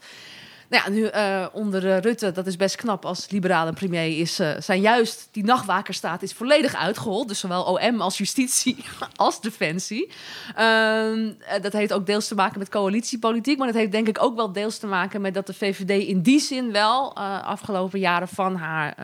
Nou 0.73 0.85
ja, 0.85 0.91
nu 0.91 1.05
eh, 1.05 1.45
onder 1.51 1.91
eh, 1.91 1.99
Rutte, 1.99 2.31
dat 2.31 2.47
is 2.47 2.55
best 2.55 2.75
knap 2.75 3.05
als 3.05 3.29
liberale 3.29 3.73
premier, 3.73 4.19
is, 4.19 4.39
eh, 4.39 4.51
zijn 4.59 4.81
juist 4.81 5.27
die 5.31 5.43
nachtwakerstaat 5.43 6.21
is 6.21 6.33
volledig 6.33 6.75
uitgehold. 6.75 7.27
Dus 7.27 7.39
zowel 7.39 7.63
OM 7.63 8.01
als 8.01 8.17
justitie 8.17 8.85
als 9.15 9.41
defensie. 9.41 10.11
Ehm, 10.55 11.31
eh, 11.39 11.61
dat 11.61 11.73
heeft 11.73 11.93
ook 11.93 12.05
deels 12.05 12.27
te 12.27 12.35
maken 12.35 12.59
met 12.59 12.69
coalitiepolitiek, 12.69 13.57
maar 13.57 13.67
dat 13.67 13.75
heeft 13.75 13.91
denk 13.91 14.07
ik 14.07 14.23
ook 14.23 14.35
wel 14.35 14.51
deels 14.51 14.77
te 14.77 14.87
maken 14.87 15.21
met 15.21 15.33
dat 15.33 15.47
de 15.47 15.53
VVD 15.53 16.07
in 16.07 16.21
die 16.21 16.39
zin 16.39 16.71
wel 16.71 17.15
afgelopen 17.43 17.99
jaren 17.99 18.27
van 18.27 18.55
haar 18.55 18.95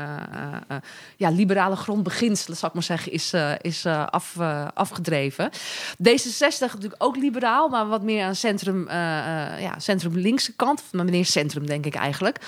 ja, 1.18 1.30
liberale 1.30 1.76
grondbeginselen, 1.76 2.58
zal 2.58 2.68
ik 2.68 2.74
maar 2.74 2.84
zeggen, 2.84 3.12
is, 3.12 3.34
is 3.62 3.86
af, 3.86 4.38
afgedreven. 4.74 5.50
D66 6.10 6.60
natuurlijk 6.60 6.96
ook 6.98 7.16
liberaal, 7.16 7.70
maar 7.70 7.88
wat 7.88 8.04
meer 8.04 8.24
aan 8.24 8.36
centrum, 8.36 8.90
ja, 8.90 9.80
centrum-linkse 9.80 10.56
kant. 10.56 10.84
Maar 10.92 11.06
meneer 11.06 11.26
centrum, 11.26 11.59
denk 11.66 11.86
ik 11.86 11.96
eigenlijk. 11.96 12.40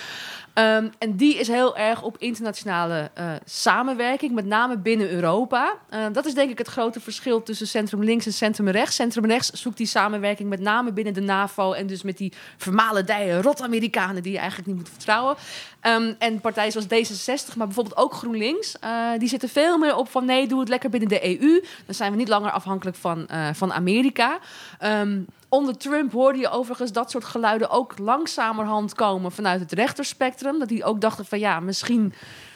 Ehm, 0.54 0.88
en 0.98 1.16
die 1.16 1.36
is 1.36 1.48
heel 1.48 1.78
erg 1.78 2.02
op 2.02 2.18
internationale 2.18 3.10
eh, 3.14 3.32
samenwerking, 3.46 4.32
met 4.34 4.46
name 4.46 4.78
binnen 4.78 5.10
Europa. 5.10 5.78
Eh, 5.90 6.06
dat 6.12 6.26
is 6.26 6.34
denk 6.34 6.50
ik 6.50 6.58
het 6.58 6.68
grote 6.68 7.00
verschil 7.00 7.44
tussen 7.44 7.68
centrum 7.68 8.04
links 8.04 8.26
en 8.26 8.34
centrum 8.34 8.70
rechts. 8.70 8.96
Centrum 8.96 9.26
rechts 9.26 9.52
zoekt 9.52 9.78
die 9.78 9.88
samenwerking 9.88 10.50
met 10.50 10.60
name 10.60 10.92
binnen 10.94 11.14
de 11.14 11.22
NAVO 11.22 11.74
en 11.74 11.88
dus 11.88 12.04
met 12.04 12.18
die 12.18 12.34
vermalendije 12.58 13.42
rot-Amerikanen 13.42 14.24
die 14.24 14.32
je 14.32 14.38
eigenlijk 14.38 14.68
niet 14.68 14.78
moet 14.78 14.90
vertrouwen. 14.90 15.36
Ehm, 15.82 16.14
en 16.20 16.42
partijen 16.42 16.72
zoals 16.72 16.88
D66, 16.88 17.56
maar 17.56 17.68
bijvoorbeeld 17.68 17.98
ook 17.98 18.14
GroenLinks, 18.14 18.80
eh, 18.80 18.92
die 19.18 19.30
zitten 19.30 19.50
veel 19.50 19.78
meer 19.78 19.96
op 19.96 20.10
van 20.10 20.26
nee, 20.26 20.48
doe 20.48 20.60
het 20.60 20.70
lekker 20.70 20.90
binnen 20.90 21.10
de 21.10 21.28
EU. 21.28 21.64
Dan 21.86 21.96
zijn 21.96 22.12
we 22.12 22.18
niet 22.18 22.28
langer 22.28 22.52
afhankelijk 22.52 22.98
van, 22.98 23.28
eh, 23.28 23.48
van 23.54 23.74
Amerika. 23.74 24.40
Ehm, 24.80 25.20
onder 25.50 25.78
Trump 25.78 26.12
hoorde 26.12 26.40
je 26.40 26.50
overigens 26.50 26.92
dat 26.92 27.12
soort 27.12 27.26
geluiden 27.26 27.70
ook 27.70 27.98
langzamerhand 27.98 28.94
komen 28.94 29.32
vanuit 29.32 29.60
het 29.60 29.72
rechterspectrum. 29.72 30.40
Dat 30.42 30.68
die 30.68 30.84
ook 30.84 31.02
dachten 31.02 31.26
van 31.26 31.40
ja, 31.40 31.60
misschien 31.60 32.14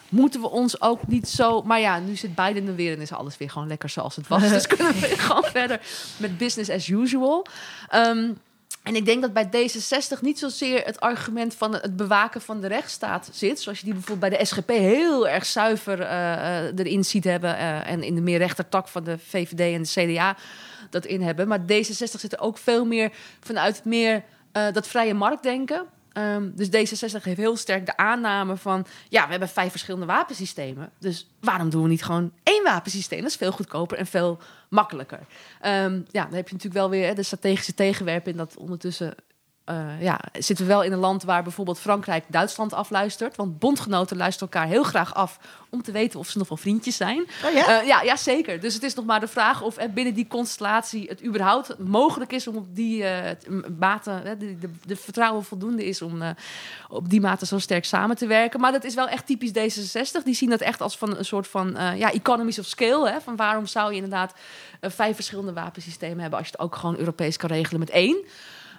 moeten 0.10 0.42
we 0.42 0.50
ons 0.50 0.82
ook 0.82 1.08
niet 1.08 1.28
zo... 1.28 1.62
Maar 1.62 1.80
ja, 1.80 2.00
nu 2.00 2.16
zit 2.16 2.36
Biden 2.36 2.68
er 2.68 2.76
weer 2.76 2.94
en 2.94 3.02
is 3.02 3.14
alles 3.14 3.38
weer 3.38 3.50
gewoon 3.50 3.68
lekker 3.68 3.90
zoals 3.90 4.16
het 4.16 4.28
was. 4.28 4.50
dus 4.50 4.68
kunnen 4.68 4.94
we 4.94 5.08
gewoon 5.08 5.44
verder 5.44 5.82
met 6.18 6.38
business 6.38 6.70
as 6.70 6.88
usual. 6.88 7.46
Ehm, 7.90 8.32
en 8.84 8.96
ik 8.96 9.06
denk 9.06 9.22
dat 9.22 9.34
bij 9.34 9.46
D66 9.46 10.22
niet 10.22 10.40
zozeer 10.40 10.86
het 10.86 11.00
argument 11.00 11.56
van 11.56 11.74
het 11.74 11.96
bewaken 11.96 12.42
van 12.42 12.62
de 12.62 12.68
rechtsstaat 12.68 13.30
zit. 13.32 13.60
Zoals 13.60 13.80
je 13.80 13.86
die 13.86 13.94
bijvoorbeeld 13.94 14.30
bij 14.30 14.40
de 14.40 14.46
SGP 14.46 14.70
heel 14.70 15.28
erg 15.28 15.46
zuiver 15.46 16.02
eh, 16.02 16.80
erin 16.80 17.06
ziet 17.06 17.24
hebben. 17.24 17.58
eh, 17.58 17.92
en 17.92 18.04
in 18.04 18.16
de 18.16 18.22
meer 18.22 18.38
rechtertak 18.38 18.88
van 18.88 19.04
de 19.04 19.18
VVD 19.18 19.60
en 19.60 19.84
de 19.84 20.14
CDA 20.14 20.36
dat 20.90 21.06
in 21.06 21.22
hebben. 21.22 21.48
Maar 21.48 21.60
D66 21.60 22.20
zit 22.20 22.34
er 22.34 22.40
ook 22.40 22.58
veel 22.58 22.86
meer 22.86 23.12
vanuit 23.40 23.86
meer 23.86 24.24
dat 24.74 24.88
vrije 24.88 25.14
marktdenken. 25.14 25.86
Ehm, 26.16 26.50
dus 26.54 26.68
D66 26.68 27.24
heeft 27.24 27.38
heel 27.38 27.58
sterk 27.58 27.86
de 27.86 27.98
aanname 27.98 28.58
van... 28.58 28.86
ja, 29.10 29.24
we 29.26 29.32
hebben 29.32 29.50
vijf 29.50 29.72
verschillende 29.72 30.06
wapensystemen. 30.06 30.92
Dus 31.00 31.30
waarom 31.40 31.70
doen 31.70 31.84
we 31.84 31.90
niet 31.90 32.04
gewoon 32.04 32.32
één 32.44 32.64
wapensysteem? 32.64 33.22
Dat 33.22 33.30
is 33.30 33.36
veel 33.36 33.52
goedkoper 33.52 33.98
en 33.98 34.06
veel 34.06 34.40
makkelijker. 34.70 35.20
Ehm, 35.62 36.02
ja, 36.12 36.24
dan 36.24 36.34
heb 36.34 36.48
je 36.48 36.54
natuurlijk 36.54 36.74
wel 36.74 36.90
weer 36.90 37.16
de 37.16 37.24
strategische 37.24 37.74
tegenwerpen... 37.74 38.32
in 38.32 38.38
dat 38.38 38.58
ondertussen 38.58 39.16
eh, 39.66 40.02
ja, 40.02 40.20
zitten 40.34 40.66
we 40.66 40.72
wel 40.72 40.84
in 40.84 40.92
een 40.92 41.00
land 41.00 41.24
waar 41.24 41.44
bijvoorbeeld 41.44 41.80
Frankrijk 41.80 42.24
Duitsland 42.28 42.74
afluistert. 42.74 43.36
Want 43.36 43.60
bondgenoten 43.60 44.18
luisteren 44.18 44.52
elkaar 44.52 44.68
heel 44.70 44.84
graag 44.84 45.14
af 45.14 45.40
om 45.70 45.82
te 45.84 45.92
weten 45.92 46.20
of 46.20 46.30
ze 46.30 46.38
nog 46.38 46.48
wel 46.48 46.58
vriendjes 46.58 46.98
zijn. 46.98 47.28
Oh 47.46 47.52
ja? 47.54 47.80
Eh, 47.82 47.88
ja, 47.88 48.02
ja, 48.02 48.16
zeker. 48.16 48.60
Dus 48.60 48.74
het 48.74 48.84
is 48.84 48.94
nog 48.94 49.06
maar 49.06 49.20
de 49.20 49.28
vraag 49.28 49.62
of 49.62 49.78
er 49.78 49.90
binnen 49.94 50.14
die 50.14 50.28
constellatie 50.28 51.08
het 51.10 51.24
überhaupt 51.24 51.78
mogelijk 51.80 52.32
is 52.32 52.48
om 52.48 52.56
op 52.56 52.76
die 52.76 53.04
m- 53.48 53.62
mate, 53.80 54.36
de, 54.40 54.58
de, 54.60 54.70
de 54.86 54.96
vertrouwen 54.96 55.44
voldoende 55.44 55.86
is 55.86 56.02
om 56.02 56.22
op 56.90 57.10
die 57.10 57.22
mate 57.22 57.46
zo 57.46 57.60
sterk 57.60 57.86
samen 57.86 58.16
te 58.16 58.28
werken. 58.28 58.60
Maar 58.60 58.72
dat 58.72 58.84
is 58.84 58.94
wel 58.96 59.08
echt 59.08 59.26
typisch 59.26 59.52
D66. 59.52 60.24
Die 60.24 60.36
zien 60.36 60.50
dat 60.50 60.62
echt 60.62 60.82
als 60.82 60.98
van 60.98 61.18
een 61.18 61.26
soort 61.26 61.48
van 61.48 61.78
ja, 61.98 62.12
economies 62.12 62.60
of 62.60 62.66
scale. 62.66 63.10
Hè? 63.10 63.22
Van 63.22 63.36
waarom 63.36 63.66
zou 63.66 63.90
je 63.90 63.96
inderdaad 63.96 64.34
vijf 64.82 65.16
verschillende 65.16 65.54
wapensystemen 65.54 66.20
hebben 66.20 66.40
als 66.40 66.48
je 66.48 66.54
het 66.58 66.62
ook 66.66 66.76
gewoon 66.76 66.98
Europees 66.98 67.38
kan 67.38 67.50
regelen 67.50 67.80
met 67.80 67.90
één. 67.90 68.18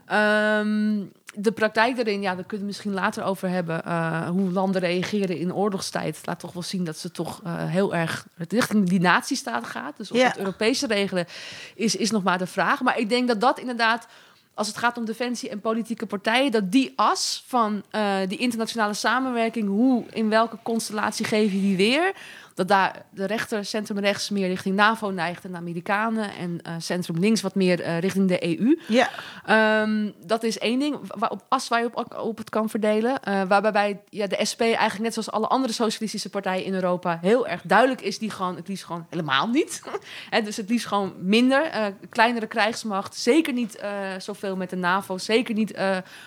Ehm, 0.06 1.00
de 1.34 1.52
praktijk 1.52 1.96
daarin, 1.96 2.22
ja, 2.22 2.34
daar 2.34 2.44
kunnen 2.44 2.60
we 2.60 2.72
misschien 2.72 2.92
later 2.92 3.24
over 3.24 3.48
hebben. 3.48 3.84
eh, 3.84 4.28
hoe 4.28 4.50
landen 4.50 4.80
reageren 4.80 5.38
in 5.38 5.54
oorlogstijd. 5.54 6.18
Laat 6.24 6.38
toch 6.40 6.52
wel 6.52 6.62
zien 6.62 6.84
dat 6.84 6.98
ze 6.98 7.10
toch 7.10 7.40
eh, 7.44 7.52
heel 7.56 7.94
erg 7.94 8.26
richting 8.48 8.88
die 8.88 9.00
natiestaat 9.00 9.66
gaat. 9.66 9.96
Dus 9.96 10.10
of 10.10 10.18
Ja. 10.18 10.26
het 10.26 10.38
Europese 10.38 10.86
regelen 10.86 11.26
is, 11.74 11.96
is 11.96 12.10
nog 12.10 12.22
maar 12.22 12.38
de 12.38 12.46
vraag. 12.46 12.80
Maar 12.80 12.98
ik 12.98 13.08
denk 13.08 13.28
dat 13.28 13.40
dat 13.40 13.58
inderdaad, 13.58 14.06
als 14.54 14.66
het 14.66 14.76
gaat 14.78 14.96
om 14.96 15.04
defensie 15.04 15.48
en 15.50 15.60
politieke 15.60 16.06
partijen, 16.06 16.50
dat 16.50 16.72
die 16.72 16.92
as 16.96 17.44
van 17.46 17.82
eh, 17.90 18.16
die 18.28 18.38
internationale 18.38 18.94
samenwerking, 18.94 19.68
hoe, 19.68 20.04
in 20.12 20.28
welke 20.28 20.58
constellatie 20.62 21.24
geef 21.24 21.52
je 21.52 21.60
die 21.60 21.76
weer? 21.76 22.12
Dat 22.56 22.68
daar 22.68 23.02
de 23.10 23.24
rechter, 23.24 23.64
centrum 23.64 23.98
rechts 23.98 24.30
meer 24.30 24.48
richting 24.48 24.74
NAVO 24.74 25.10
neigt 25.10 25.44
en 25.44 25.50
de 25.50 25.56
Amerikanen. 25.56 26.30
En 26.38 26.62
eh, 26.62 26.74
centrum 26.78 27.18
links 27.18 27.40
wat 27.40 27.54
meer 27.54 27.80
eh, 27.80 27.98
richting 27.98 28.28
de 28.28 28.58
EU. 28.58 28.80
Ja. 28.88 29.10
Ehm, 29.44 30.10
dat 30.26 30.42
is 30.42 30.58
één 30.58 30.78
ding, 30.78 30.98
waar, 31.06 31.30
op 31.30 31.44
as 31.48 31.68
je 31.68 31.90
op, 31.92 32.16
op 32.18 32.38
het 32.38 32.50
kan 32.50 32.68
verdelen. 32.68 33.22
Eh, 33.22 33.42
waarbij 33.48 33.72
bij, 33.72 34.00
ja, 34.08 34.26
de 34.26 34.44
SP 34.50 34.60
eigenlijk 34.60 34.98
net 34.98 35.12
zoals 35.12 35.30
alle 35.30 35.46
andere 35.46 35.72
socialistische 35.72 36.30
partijen 36.30 36.64
in 36.64 36.74
Europa... 36.74 37.18
heel 37.20 37.46
erg 37.46 37.62
duidelijk 37.64 38.00
is 38.00 38.18
die 38.18 38.30
gewoon 38.30 38.56
het 38.56 38.68
liefst 38.68 38.84
gewoon 38.84 39.06
helemaal 39.10 39.48
niet. 39.48 39.82
Hè, 40.30 40.42
dus 40.42 40.56
het 40.56 40.68
liefst 40.68 40.86
gewoon 40.86 41.14
minder. 41.18 41.92
kleinere 42.08 42.46
krijgsmacht, 42.46 43.16
zeker 43.16 43.52
niet 43.52 43.82
zoveel 44.18 44.56
met 44.56 44.70
de 44.70 44.76
NAVO... 44.76 45.18
zeker 45.18 45.54
niet 45.54 45.78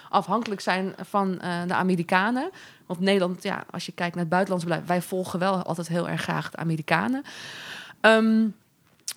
afhankelijk 0.09 0.61
zijn 0.61 0.95
van 1.01 1.31
de 1.67 1.73
Amerikanen. 1.73 2.49
Want 2.89 3.01
Nederland, 3.01 3.43
ja, 3.43 3.63
als 3.71 3.85
je 3.85 3.91
kijkt 3.91 4.13
naar 4.13 4.23
het 4.23 4.33
buitenlands 4.33 4.65
beleid... 4.65 4.87
wij 4.87 5.01
volgen 5.01 5.39
wel 5.39 5.63
altijd 5.63 5.87
heel 5.87 6.09
erg 6.09 6.21
graag 6.21 6.49
de 6.49 6.57
Amerikanen. 6.57 7.23
Ehm, 8.01 8.47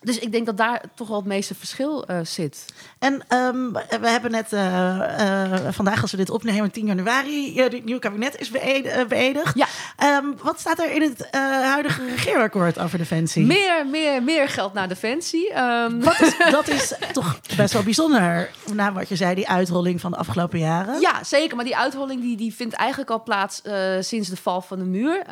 dus 0.02 0.18
ik 0.18 0.32
denk 0.32 0.46
dat 0.46 0.56
daar 0.56 0.82
toch 0.94 1.08
wel 1.08 1.16
het 1.16 1.26
meeste 1.26 1.54
verschil 1.54 2.06
eh, 2.06 2.18
zit. 2.22 2.64
En 2.98 3.22
ehm, 3.28 3.72
we 4.00 4.08
hebben 4.08 4.30
net 4.30 4.52
eh, 4.52 5.52
eh, 5.52 5.72
vandaag, 5.72 6.02
als 6.02 6.10
we 6.10 6.16
dit 6.16 6.30
opnemen, 6.30 6.70
10 6.70 6.86
januari, 6.86 7.60
het 7.60 7.84
nieuwe 7.84 8.00
kabinet 8.00 8.40
is 8.40 8.50
beëd- 8.50 9.08
beëdigd. 9.08 9.56
Ja. 9.56 9.66
Ehm, 9.96 10.24
wat 10.42 10.60
staat 10.60 10.78
er 10.78 10.92
in 10.92 11.02
het 11.02 11.28
huidige 11.62 12.04
regeerakkoord 12.06 12.78
over 12.78 12.98
defensie? 12.98 13.46
Meer, 13.46 13.86
meer, 13.90 14.22
meer 14.22 14.48
geld 14.48 14.72
naar 14.72 14.88
defensie. 14.88 15.52
Ehm, 15.52 16.00
Wat 16.00 16.20
is, 16.20 16.36
dat 16.50 16.68
is 16.68 16.94
toch 17.12 17.40
best 17.56 17.72
wel 17.72 17.82
bijzonder, 17.82 18.50
na 18.72 18.92
wat 18.92 19.08
je 19.08 19.16
zei, 19.16 19.34
die 19.34 19.48
uitrolling 19.48 20.00
van 20.00 20.10
de 20.10 20.16
afgelopen 20.16 20.58
jaren. 20.58 21.00
ja, 21.00 21.24
zeker. 21.24 21.56
Maar 21.56 21.64
die 21.64 21.76
uitholling 21.76 22.20
die, 22.20 22.36
die 22.36 22.54
vindt 22.54 22.74
eigenlijk 22.74 23.10
al 23.10 23.22
plaats 23.22 23.62
sinds 24.00 24.28
de 24.28 24.36
val 24.36 24.60
van 24.60 24.78
de 24.78 24.84
muur. 24.84 25.24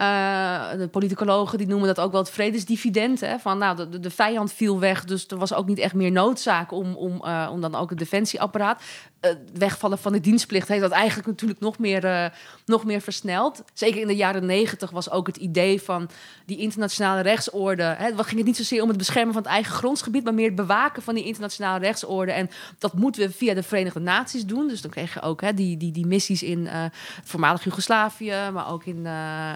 De 0.78 0.88
politicologen 0.90 1.58
die 1.58 1.66
noemen 1.66 1.86
dat 1.88 2.00
ook 2.00 2.12
wel 2.12 2.20
het 2.20 2.30
vredesdividend. 2.30 3.20
Hè? 3.20 3.38
Van, 3.38 3.58
nou, 3.58 3.76
de, 3.76 4.00
de 4.00 4.10
vijand 4.10 4.52
viel 4.60 4.80
weg, 4.80 5.04
dus 5.04 5.26
er 5.26 5.38
was 5.38 5.54
ook 5.54 5.66
niet 5.66 5.78
echt 5.78 5.94
meer 5.94 6.12
noodzaak 6.12 6.72
om, 6.72 6.94
om, 6.94 7.24
eh, 7.24 7.48
om 7.52 7.60
dan 7.60 7.74
ook 7.74 7.90
het 7.90 7.98
defensieapparaat. 7.98 8.82
eh, 9.20 9.30
wegvallen 9.52 9.98
van 9.98 10.12
de 10.12 10.20
dienstplicht 10.20 10.68
heeft 10.68 10.80
dat 10.80 10.90
eigenlijk 10.90 11.28
natuurlijk 11.28 11.60
nog 11.60 11.78
meer, 11.78 12.04
eh, 12.04 12.26
nog 12.66 12.84
meer 12.84 13.00
versneld. 13.00 13.62
Zeker 13.74 14.00
in 14.00 14.06
de 14.06 14.16
jaren 14.16 14.46
negentig 14.46 14.90
was 14.90 15.10
ook 15.10 15.26
het 15.26 15.36
idee 15.36 15.82
van 15.82 16.10
die 16.46 16.58
internationale 16.58 17.20
rechtsorde. 17.20 17.82
Hè, 17.82 18.06
ging 18.16 18.36
het 18.36 18.44
niet 18.44 18.56
zozeer 18.56 18.82
om 18.82 18.88
het 18.88 18.96
beschermen 18.96 19.32
van 19.32 19.42
het 19.42 19.50
eigen 19.50 19.74
grondsgebied, 19.74 20.24
maar 20.24 20.34
meer 20.34 20.46
het 20.46 20.54
bewaken 20.54 21.02
van 21.02 21.14
die 21.14 21.24
internationale 21.24 21.78
rechtsorde. 21.78 22.32
En 22.32 22.50
dat 22.78 22.94
moeten 22.94 23.22
we 23.22 23.32
via 23.32 23.54
de 23.54 23.62
Verenigde 23.62 24.00
Naties 24.00 24.46
doen. 24.46 24.68
Dus 24.68 24.80
dan 24.80 24.90
kreeg 24.90 25.14
je 25.14 25.22
ook 25.22 25.40
hè, 25.40 25.54
die, 25.54 25.76
die, 25.76 25.92
die 25.92 26.06
missies 26.06 26.42
in 26.42 26.66
het 26.66 26.92
voormalig 27.24 27.64
Joegoslavië, 27.64 28.34
maar 28.52 28.70
ook 28.72 28.84
in, 28.84 29.06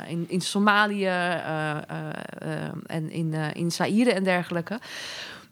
in, 0.08 0.24
in 0.28 0.40
Somalië 0.40 1.06
en 2.86 3.10
in, 3.10 3.34
in 3.54 3.72
Zaire 3.72 4.12
en 4.12 4.24
dergelijke. 4.24 4.78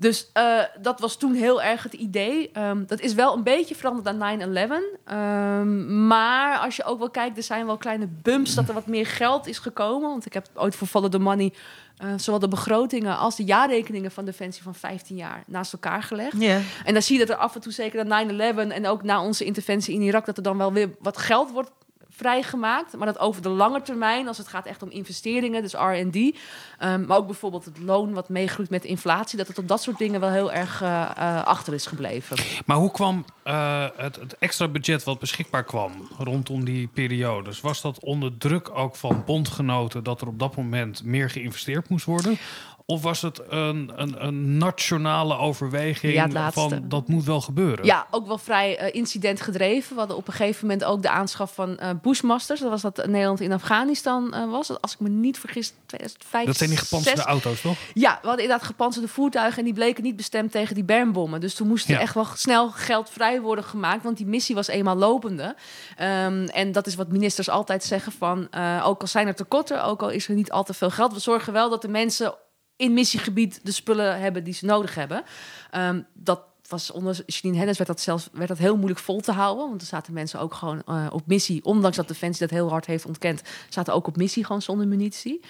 Dus 0.02 0.30
eh, 0.32 0.58
dat 0.80 1.00
was 1.00 1.16
toen 1.16 1.34
heel 1.34 1.62
erg 1.62 1.82
het 1.82 1.92
idee. 1.92 2.50
Ehm, 2.52 2.84
dat 2.86 3.00
is 3.00 3.14
wel 3.14 3.36
een 3.36 3.42
beetje 3.42 3.74
veranderd 3.74 4.16
na 4.16 4.36
9-11. 4.36 4.82
Ehm, 5.04 6.06
maar 6.06 6.58
als 6.58 6.76
je 6.76 6.84
ook 6.84 6.98
wel 6.98 7.10
kijkt, 7.10 7.36
er 7.36 7.42
zijn 7.42 7.66
wel 7.66 7.76
kleine 7.76 8.08
bumps 8.22 8.54
dat 8.54 8.68
er 8.68 8.74
wat 8.74 8.86
meer 8.86 9.06
geld 9.06 9.46
is 9.46 9.58
gekomen. 9.58 10.08
Want 10.08 10.26
ik 10.26 10.32
heb 10.32 10.48
ooit 10.54 10.76
voor 10.76 10.86
Follow 10.86 11.10
the 11.10 11.18
Money 11.18 11.52
eh, 11.96 12.08
zowel 12.16 12.40
de 12.40 12.48
begrotingen 12.48 13.18
als 13.18 13.36
de 13.36 13.44
jaarrekeningen 13.44 14.10
van 14.10 14.24
Defensie 14.24 14.62
van 14.62 14.74
15 14.74 15.16
jaar 15.16 15.42
naast 15.46 15.72
elkaar 15.72 16.02
gelegd. 16.02 16.40
En 16.84 16.92
dan 16.92 17.02
zie 17.02 17.18
je 17.18 17.26
dat 17.26 17.36
er 17.36 17.42
af 17.42 17.54
en 17.54 17.60
toe, 17.60 17.72
zeker 17.72 18.06
na 18.06 18.24
9-11 18.24 18.70
en 18.70 18.86
ook 18.86 19.02
na 19.02 19.22
onze 19.22 19.44
interventie 19.44 19.94
in 19.94 20.00
Irak, 20.02 20.26
dat 20.26 20.36
er 20.36 20.42
dan 20.42 20.58
wel 20.58 20.72
weer 20.72 20.90
wat 21.00 21.18
geld 21.18 21.50
wordt 21.50 21.70
vrijgemaakt. 22.16 22.96
Maar 22.96 23.06
dat 23.06 23.18
over 23.18 23.42
de 23.42 23.48
lange 23.48 23.82
termijn, 23.82 24.28
als 24.28 24.38
het 24.38 24.48
gaat 24.48 24.66
echt 24.66 24.82
om 24.82 24.90
investeringen, 24.90 25.62
dus 25.62 25.72
R&D. 25.72 26.38
ehm, 26.78 27.06
maar 27.06 27.16
ook 27.16 27.26
bijvoorbeeld 27.26 27.64
het 27.64 27.78
loon 27.78 28.12
wat 28.12 28.28
meegroeit 28.28 28.70
met 28.70 28.84
inflatie. 28.84 29.38
Dat 29.38 29.48
het 29.48 29.58
op 29.58 29.68
dat 29.68 29.82
soort 29.82 29.98
dingen 29.98 30.20
wel 30.20 30.30
heel 30.30 30.52
erg 30.52 30.82
eh, 30.82 31.10
eh, 31.16 31.44
achter 31.44 31.74
is 31.74 31.86
gebleven. 31.86 32.36
Maar 32.66 32.76
hoe 32.76 32.90
kwam 32.90 33.24
eh, 33.42 33.86
het, 33.96 34.16
het 34.16 34.38
extra 34.38 34.68
budget 34.68 35.04
wat 35.04 35.18
beschikbaar 35.18 35.64
kwam 35.64 35.92
rondom 36.18 36.64
die 36.64 36.86
periodes? 36.86 37.60
Was 37.60 37.80
dat 37.80 38.00
onder 38.00 38.38
druk 38.38 38.70
ook 38.74 38.96
van 38.96 39.22
bondgenoten 39.26 40.04
dat 40.04 40.20
er 40.20 40.26
op 40.26 40.38
dat 40.38 40.56
moment 40.56 41.04
meer 41.04 41.30
geïnvesteerd 41.30 41.88
moest 41.88 42.04
worden? 42.04 42.38
Of 42.86 43.02
was 43.02 43.22
het 43.22 43.40
een, 43.48 43.92
een, 43.96 44.24
een 44.26 44.56
nationale 44.58 45.36
overweging 45.36 46.12
Ja, 46.12 46.52
van 46.52 46.84
dat 46.88 47.08
moet 47.08 47.24
wel 47.24 47.40
gebeuren? 47.40 47.84
Ja, 47.84 48.06
ook 48.10 48.26
wel 48.26 48.38
vrij 48.38 48.78
eh, 48.78 48.94
incidentgedreven. 48.94 49.92
We 49.92 49.98
hadden 49.98 50.16
op 50.16 50.26
een 50.26 50.32
gegeven 50.32 50.66
moment 50.66 50.84
ook 50.84 51.02
de 51.02 51.10
aanschaf 51.10 51.54
van 51.54 51.78
eh 51.78 51.90
Bushmasters. 52.02 52.60
Dat 52.60 52.70
was 52.70 52.80
dat 52.82 52.96
Nederland 53.06 53.40
in 53.40 53.52
Afghanistan 53.52 54.34
eh, 54.34 54.50
was. 54.50 54.80
Als 54.80 54.92
ik 54.92 55.00
me 55.00 55.08
niet 55.08 55.38
vergis, 55.38 55.72
2005. 55.86 56.46
Dat 56.46 56.56
zijn 56.56 56.70
die 56.70 56.78
gepantserde 56.78 57.20
6. 57.20 57.26
auto's, 57.30 57.60
toch? 57.60 57.76
Ja, 57.94 58.18
we 58.22 58.26
hadden 58.26 58.44
inderdaad 58.44 58.66
gepantserde 58.66 59.08
voertuigen 59.08 59.58
en 59.58 59.64
die 59.64 59.74
bleken 59.74 60.02
niet 60.02 60.16
bestemd 60.16 60.52
tegen 60.52 60.74
die 60.74 60.84
bermbommen. 60.84 61.40
Dus 61.40 61.54
toen 61.54 61.68
moest 61.68 61.86
er 61.88 61.92
Ja. 61.94 62.00
echt 62.00 62.14
wel 62.14 62.26
snel 62.34 62.70
geld 62.70 63.10
vrij 63.10 63.40
worden 63.40 63.64
gemaakt, 63.64 64.02
want 64.02 64.16
die 64.16 64.26
missie 64.26 64.54
was 64.54 64.66
eenmaal 64.68 64.96
lopende. 64.96 65.54
Ehm, 65.96 66.44
en 66.44 66.72
dat 66.72 66.86
is 66.86 66.94
wat 66.94 67.08
ministers 67.08 67.48
altijd 67.50 67.84
zeggen 67.84 68.12
van, 68.12 68.48
ook 68.82 69.00
al 69.00 69.06
zijn 69.06 69.26
er 69.26 69.34
tekorten, 69.34 69.84
ook 69.84 70.02
al 70.02 70.10
is 70.10 70.28
er 70.28 70.34
niet 70.34 70.50
al 70.52 70.64
te 70.64 70.74
veel 70.74 70.90
geld, 70.90 71.12
we 71.12 71.18
zorgen 71.20 71.52
wel 71.52 71.70
dat 71.70 71.82
de 71.82 71.88
mensen 71.88 72.34
in 72.82 72.94
missiegebied 72.94 73.60
de 73.62 73.72
spullen 73.72 74.20
hebben 74.20 74.44
die 74.44 74.54
ze 74.54 74.64
nodig 74.64 74.94
hebben. 74.94 75.22
Ehm, 75.70 76.00
dat 76.12 76.40
was 76.72 76.90
onder 76.90 77.22
Janine 77.26 77.58
Hennis 77.58 77.76
werd 77.76 77.88
dat 77.88 78.00
zelfs 78.00 78.28
werd 78.32 78.48
dat 78.48 78.58
heel 78.58 78.76
moeilijk 78.76 79.00
vol 79.00 79.20
te 79.20 79.32
houden, 79.32 79.68
want 79.68 79.80
er 79.80 79.86
zaten 79.86 80.12
mensen 80.12 80.40
ook 80.40 80.54
gewoon 80.54 80.82
eh, 80.86 81.06
op 81.10 81.26
missie, 81.26 81.64
ondanks 81.64 81.96
dat 81.96 82.08
Defensie 82.08 82.46
dat 82.46 82.56
heel 82.56 82.68
hard 82.70 82.86
heeft 82.86 83.06
ontkend, 83.06 83.42
zaten 83.68 83.94
ook 83.94 84.06
op 84.06 84.16
missie 84.16 84.44
gewoon 84.44 84.62
zonder 84.62 84.88
munitie. 84.88 85.40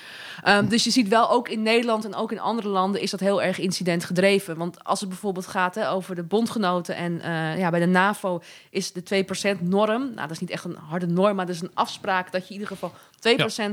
Ehm, 0.42 0.68
dus 0.68 0.84
je 0.84 0.90
ziet 0.90 1.08
wel 1.08 1.30
ook 1.30 1.48
in 1.48 1.62
Nederland 1.62 2.04
en 2.04 2.14
ook 2.14 2.32
in 2.32 2.40
andere 2.40 2.68
landen 2.68 3.00
is 3.00 3.10
dat 3.10 3.20
heel 3.20 3.42
erg 3.42 3.58
incident 3.58 4.04
gedreven. 4.04 4.56
Want 4.56 4.84
als 4.84 5.00
het 5.00 5.08
bijvoorbeeld 5.08 5.46
gaat 5.46 5.74
hè, 5.74 5.90
over 5.90 6.14
de 6.14 6.22
bondgenoten 6.22 6.96
en 6.96 7.20
eh, 7.20 7.58
ja, 7.58 7.70
bij 7.70 7.80
de 7.80 7.86
NAVO 7.86 8.42
is 8.70 8.92
de 8.92 9.24
2% 9.58 9.60
norm. 9.60 10.02
Nou, 10.02 10.14
dat 10.14 10.30
is 10.30 10.40
niet 10.40 10.50
echt 10.50 10.64
een 10.64 10.76
harde 10.88 11.06
norm, 11.06 11.36
maar 11.36 11.46
dat 11.46 11.54
is 11.54 11.62
een 11.62 11.74
afspraak 11.74 12.32
dat 12.32 12.48
je 12.48 12.54
in 12.54 12.60
ieder 12.60 12.76
geval 12.76 12.92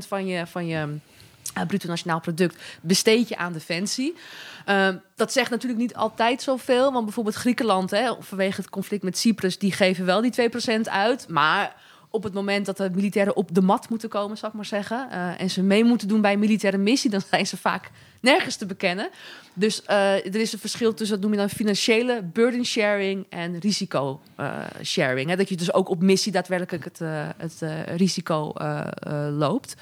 2% 0.04 0.08
van 0.08 0.26
je, 0.26 0.48
van 0.48 0.67
je 0.67 0.98
eh, 1.54 1.66
bruto 1.66 1.88
nationaal 1.88 2.20
product 2.20 2.62
besteed 2.82 3.30
je 3.30 3.38
aan 3.38 3.54
defensie. 3.54 4.16
Ehm, 4.66 4.98
dat 5.16 5.34
zegt 5.34 5.50
natuurlijk 5.50 5.82
niet 5.82 5.96
altijd 5.96 6.42
zoveel. 6.42 6.92
Want 6.92 7.06
bijvoorbeeld 7.06 7.36
Griekenland, 7.36 7.92
hè, 7.92 8.12
vanwege 8.20 8.62
het 8.62 8.70
conflict 8.70 9.04
met 9.04 9.18
Cyprus, 9.18 9.58
die 9.58 9.72
geven 9.72 10.06
wel 10.06 10.22
die 10.22 10.32
2% 10.32 10.90
uit. 10.90 11.28
Maar 11.28 11.76
op 12.10 12.24
het 12.24 12.34
moment 12.34 12.66
dat 12.66 12.78
de 12.78 12.90
militairen 12.94 13.36
op 13.36 13.56
de 13.56 13.62
mat 13.62 13.90
moeten 13.90 14.10
komen, 14.10 14.38
zal 14.38 14.50
ik 14.50 14.56
maar 14.56 14.66
zeggen, 14.66 15.10
eh, 15.12 15.42
en 15.42 15.50
ze 15.50 15.62
mee 15.62 15.84
moeten 15.84 16.08
doen 16.08 16.22
bij 16.22 16.34
een 16.34 16.40
militaire 16.40 16.78
missie, 16.78 17.10
dan 17.10 17.22
zijn 17.32 17.48
ze 17.48 17.58
vaak 17.58 17.90
nergens 18.22 18.56
te 18.56 18.66
bekennen. 18.66 19.10
Dus 19.54 19.84
eh, 19.84 20.14
er 20.14 20.36
is 20.36 20.54
een 20.54 20.60
verschil 20.60 20.94
tussen, 20.94 21.16
dat 21.16 21.26
noem 21.26 21.34
je 21.34 21.46
dan 21.46 21.56
financiële 21.56 22.24
burden 22.24 22.66
sharing 22.66 23.26
en 23.30 23.60
risico 23.60 24.22
sharing. 24.84 25.36
Dat 25.36 25.50
je 25.50 25.58
dus 25.58 25.74
ook 25.74 25.90
op 25.90 26.02
missie 26.02 26.32
daadwerkelijk 26.32 26.84
het, 26.84 27.00
het 27.38 27.62
risico 27.96 28.54
loopt. 29.30 29.76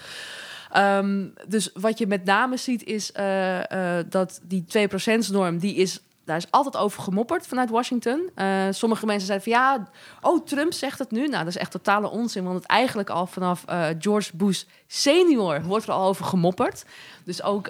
Ehm, 0.72 1.28
dus 1.48 1.70
wat 1.74 1.98
je 1.98 2.08
met 2.08 2.26
name 2.26 2.58
ziet 2.58 2.84
is 2.84 3.12
eh, 3.12 4.00
eh, 4.00 4.06
dat 4.10 4.40
die 4.44 4.66
2%-norm, 4.68 5.58
die 5.58 5.76
is, 5.76 6.00
daar 6.26 6.38
is 6.38 6.52
altijd 6.52 6.78
over 6.78 7.04
gemopperd 7.04 7.48
vanuit 7.48 7.70
Washington. 7.70 8.30
Eh, 8.36 8.64
sommige 8.70 9.06
mensen 9.06 9.28
zeiden 9.28 9.52
van 9.52 9.62
ja, 9.62 9.88
oh 10.22 10.46
Trump 10.46 10.74
zegt 10.74 11.00
het 11.00 11.12
nu. 11.12 11.20
Nou, 11.28 11.44
dat 11.44 11.48
is 11.48 11.58
echt 11.58 11.72
totale 11.72 12.10
onzin, 12.10 12.44
want 12.44 12.56
het 12.56 12.66
eigenlijk 12.66 13.10
al 13.10 13.26
vanaf 13.26 13.64
George 14.00 14.36
Bush 14.36 14.64
senior 14.88 15.64
wordt 15.64 15.88
er 15.88 15.94
al 15.94 16.08
over 16.08 16.26
gemopperd. 16.26 16.86
Dus 17.24 17.44
ook 17.44 17.68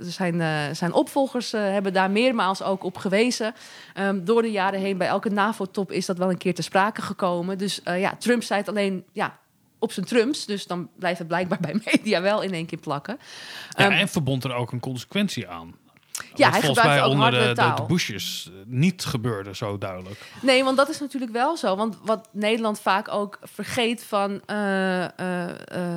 zijn, 0.00 0.42
zijn 0.76 0.92
opvolgers 0.92 1.52
hebben 1.52 1.92
daar 1.92 2.10
meermaals 2.10 2.62
ook 2.62 2.84
op 2.84 2.96
gewezen. 2.96 3.54
Ehm, 3.94 4.24
door 4.24 4.42
de 4.42 4.50
jaren 4.50 4.80
heen 4.80 4.98
bij 4.98 5.08
elke 5.08 5.30
NAVO-top 5.30 5.92
is 5.92 6.06
dat 6.06 6.18
wel 6.18 6.30
een 6.30 6.38
keer 6.38 6.54
te 6.54 6.62
sprake 6.62 7.02
gekomen. 7.02 7.58
Dus 7.58 7.80
ja, 7.84 8.14
Trump 8.18 8.42
zei 8.42 8.60
het 8.60 8.68
alleen 8.68 9.04
ja, 9.12 9.38
op 9.82 9.92
zijn 9.92 10.06
Trumps. 10.06 10.46
Dus 10.46 10.66
dan 10.66 10.88
blijft 10.98 11.18
het 11.18 11.28
blijkbaar 11.28 11.60
bij 11.60 11.80
media 11.92 12.20
wel 12.20 12.42
in 12.42 12.52
één 12.52 12.66
keer 12.66 12.78
plakken. 12.78 13.16
Ja, 13.70 13.84
Ehm, 13.84 13.92
en 13.92 14.08
verbond 14.08 14.44
er 14.44 14.54
ook 14.54 14.72
een 14.72 14.80
consequentie 14.80 15.48
aan. 15.48 15.80
Ja, 16.34 16.44
Wat 16.44 16.52
hij 16.52 16.60
volgens 16.62 16.86
mij 16.86 17.02
onder 17.02 17.16
de, 17.16 17.22
hardere 17.22 17.42
de, 17.42 17.48
de 17.48 17.54
taal. 17.74 17.86
Bushes 17.86 18.50
eh, 18.50 18.52
niet 18.66 19.04
gebeurde 19.04 19.54
zo 19.56 19.78
duidelijk. 19.78 20.20
Nee, 20.42 20.64
want 20.64 20.76
dat 20.76 20.88
is 20.88 21.00
natuurlijk 21.00 21.32
wel 21.32 21.56
zo. 21.56 21.76
Want 21.76 21.96
wat 22.04 22.28
Nederland 22.32 22.80
vaak 22.80 23.08
ook 23.08 23.38
vergeet 23.42 24.04
van... 24.04 24.40
eh, 24.46 25.04
eh, 25.18 25.48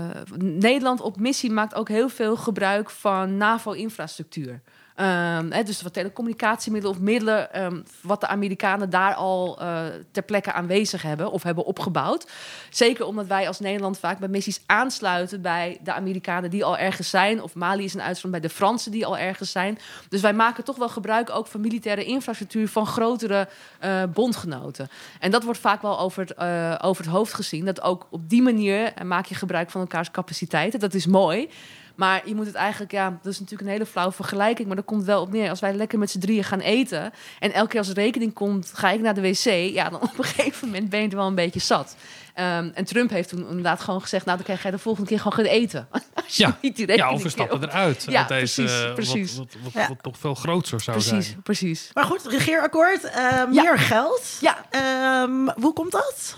eh, 0.10 0.16
Nederland 0.38 1.02
op 1.02 1.18
missie 1.20 1.52
maakt 1.52 1.76
ook 1.76 1.88
heel 1.88 2.10
veel 2.10 2.36
gebruik 2.38 2.90
van 2.90 3.38
NAVO-infrastructuur. 3.38 4.62
Ehm, 4.96 5.66
dus 5.66 5.82
wat 5.82 5.94
telecommunicatiemiddelen 5.94 6.98
of 6.98 7.04
middelen... 7.04 7.54
ehm, 7.54 7.82
wat 8.02 8.22
de 8.22 8.28
Amerikanen 8.28 8.90
daar 8.90 9.14
al 9.14 9.60
eh, 9.60 9.84
ter 10.12 10.24
plekke 10.24 10.52
aanwezig 10.52 11.02
hebben... 11.02 11.32
of 11.32 11.44
hebben 11.44 11.66
opgebouwd. 11.66 12.32
Zeker 12.70 13.06
omdat 13.06 13.28
wij 13.28 13.48
als 13.48 13.60
Nederland 13.60 14.00
vaak 14.00 14.20
bij 14.20 14.28
missies 14.28 14.62
aansluiten... 14.66 15.42
bij 15.42 15.78
de 15.84 15.94
Amerikanen 15.94 16.50
die 16.50 16.66
al 16.66 16.78
ergens 16.78 17.10
zijn. 17.10 17.42
Of 17.42 17.56
Mali 17.56 17.84
is 17.84 17.94
een 17.94 18.02
uitzondering 18.02 18.42
bij 18.42 18.50
de 18.50 18.56
Fransen 18.56 18.92
die 18.92 19.06
al 19.06 19.18
ergens 19.18 19.52
zijn. 19.52 19.80
Dus 20.10 20.22
wij 20.22 20.34
maken 20.34 20.64
toch 20.64 20.78
wel 20.78 20.90
gebruik 20.90 21.30
ook 21.30 21.48
van 21.48 21.62
militaire 21.62 22.06
infrastructuur... 22.06 22.68
van 22.68 22.86
grotere 22.86 23.48
eh, 23.80 24.04
bondgenoten. 24.14 24.90
En 25.20 25.32
dat 25.32 25.44
wordt 25.44 25.60
vaak 25.60 25.82
wel 25.82 26.00
over 26.00 26.22
het, 26.22 26.34
eh, 26.34 26.76
over 26.82 27.04
het 27.04 27.14
hoofd 27.14 27.34
gezien. 27.34 27.66
Dat 27.66 27.82
ook 27.82 28.08
op 28.10 28.30
die 28.30 28.42
manier 28.42 28.94
maak 29.06 29.26
je 29.26 29.36
gebruik 29.36 29.70
van 29.70 29.82
elkaars 29.82 30.12
capaciteiten. 30.12 30.80
Dat 30.80 30.94
is 30.94 31.06
mooi. 31.06 31.50
Maar 31.96 32.22
je 32.28 32.36
moet 32.36 32.46
het 32.46 32.56
eigenlijk, 32.56 32.92
ja, 32.92 33.10
dat 33.22 33.32
is 33.34 33.40
natuurlijk 33.40 33.68
een 33.68 33.74
hele 33.74 33.86
flauwe 33.86 34.14
vergelijking. 34.14 34.68
Maar 34.68 34.76
dat 34.76 34.86
komt 34.86 35.04
wel 35.04 35.22
op 35.22 35.32
neer. 35.32 35.50
Als 35.50 35.60
wij 35.60 35.74
lekker 35.74 36.00
met 36.00 36.10
z'n 36.12 36.20
drieën 36.20 36.44
gaan 36.44 36.60
eten. 36.60 37.12
En 37.40 37.54
elke 37.54 37.70
keer 37.70 37.80
als 37.80 37.88
er 37.90 37.96
rekening 37.96 38.34
komt, 38.34 38.72
ga 38.76 38.92
ik 38.92 39.00
naar 39.02 39.14
de 39.14 39.22
wc. 39.22 39.44
Ja, 39.74 39.90
dan 39.90 40.02
op 40.12 40.18
een 40.18 40.24
gegeven 40.24 40.68
moment 40.68 40.90
ben 40.90 41.02
je 41.02 41.10
er 41.10 41.16
wel 41.16 41.28
een 41.28 41.36
beetje 41.36 41.60
zat. 41.60 41.96
Ehm, 42.34 42.70
en 42.74 42.86
Trump 42.86 43.10
heeft 43.10 43.30
toen 43.30 43.48
inderdaad 43.48 43.80
gewoon 43.82 44.02
gezegd: 44.02 44.26
Nou, 44.26 44.38
dan 44.38 44.46
krijg 44.46 44.62
jij 44.62 44.72
de 44.72 44.80
volgende 44.80 45.10
keer 45.10 45.18
gewoon 45.18 45.34
gaan 45.34 45.46
eten. 45.46 45.88
Als 46.26 46.36
je 46.38 46.44
Ja. 46.44 46.58
niet 46.62 46.76
die 46.76 46.96
Ja, 46.96 47.12
of 47.12 47.24
we 47.24 47.30
stappen 47.30 47.64
eruit 47.64 48.06
Ja, 48.10 48.20
uit 48.20 48.28
deze, 48.28 48.62
precies, 48.62 48.84
eh, 48.84 48.94
precies. 48.94 49.38
Wat, 49.38 49.48
wat, 49.54 49.62
wat, 49.64 49.82
Ja. 49.82 49.88
wat 49.88 50.04
toch 50.04 50.18
veel 50.18 50.36
groter 50.36 50.82
zou 50.82 50.98
Precies, 50.98 51.28
zijn. 51.28 51.42
precies. 51.42 51.90
Maar 51.94 52.04
goed, 52.04 52.26
regeerakkoord, 52.26 53.04
eh, 53.04 53.46
meer 53.50 53.78
geld. 53.80 54.38
Ja. 54.42 54.66
Ehm, 54.70 55.48
hoe 55.62 55.74
komt 55.74 55.92
dat? 55.92 56.38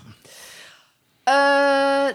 Eh, 1.28 1.34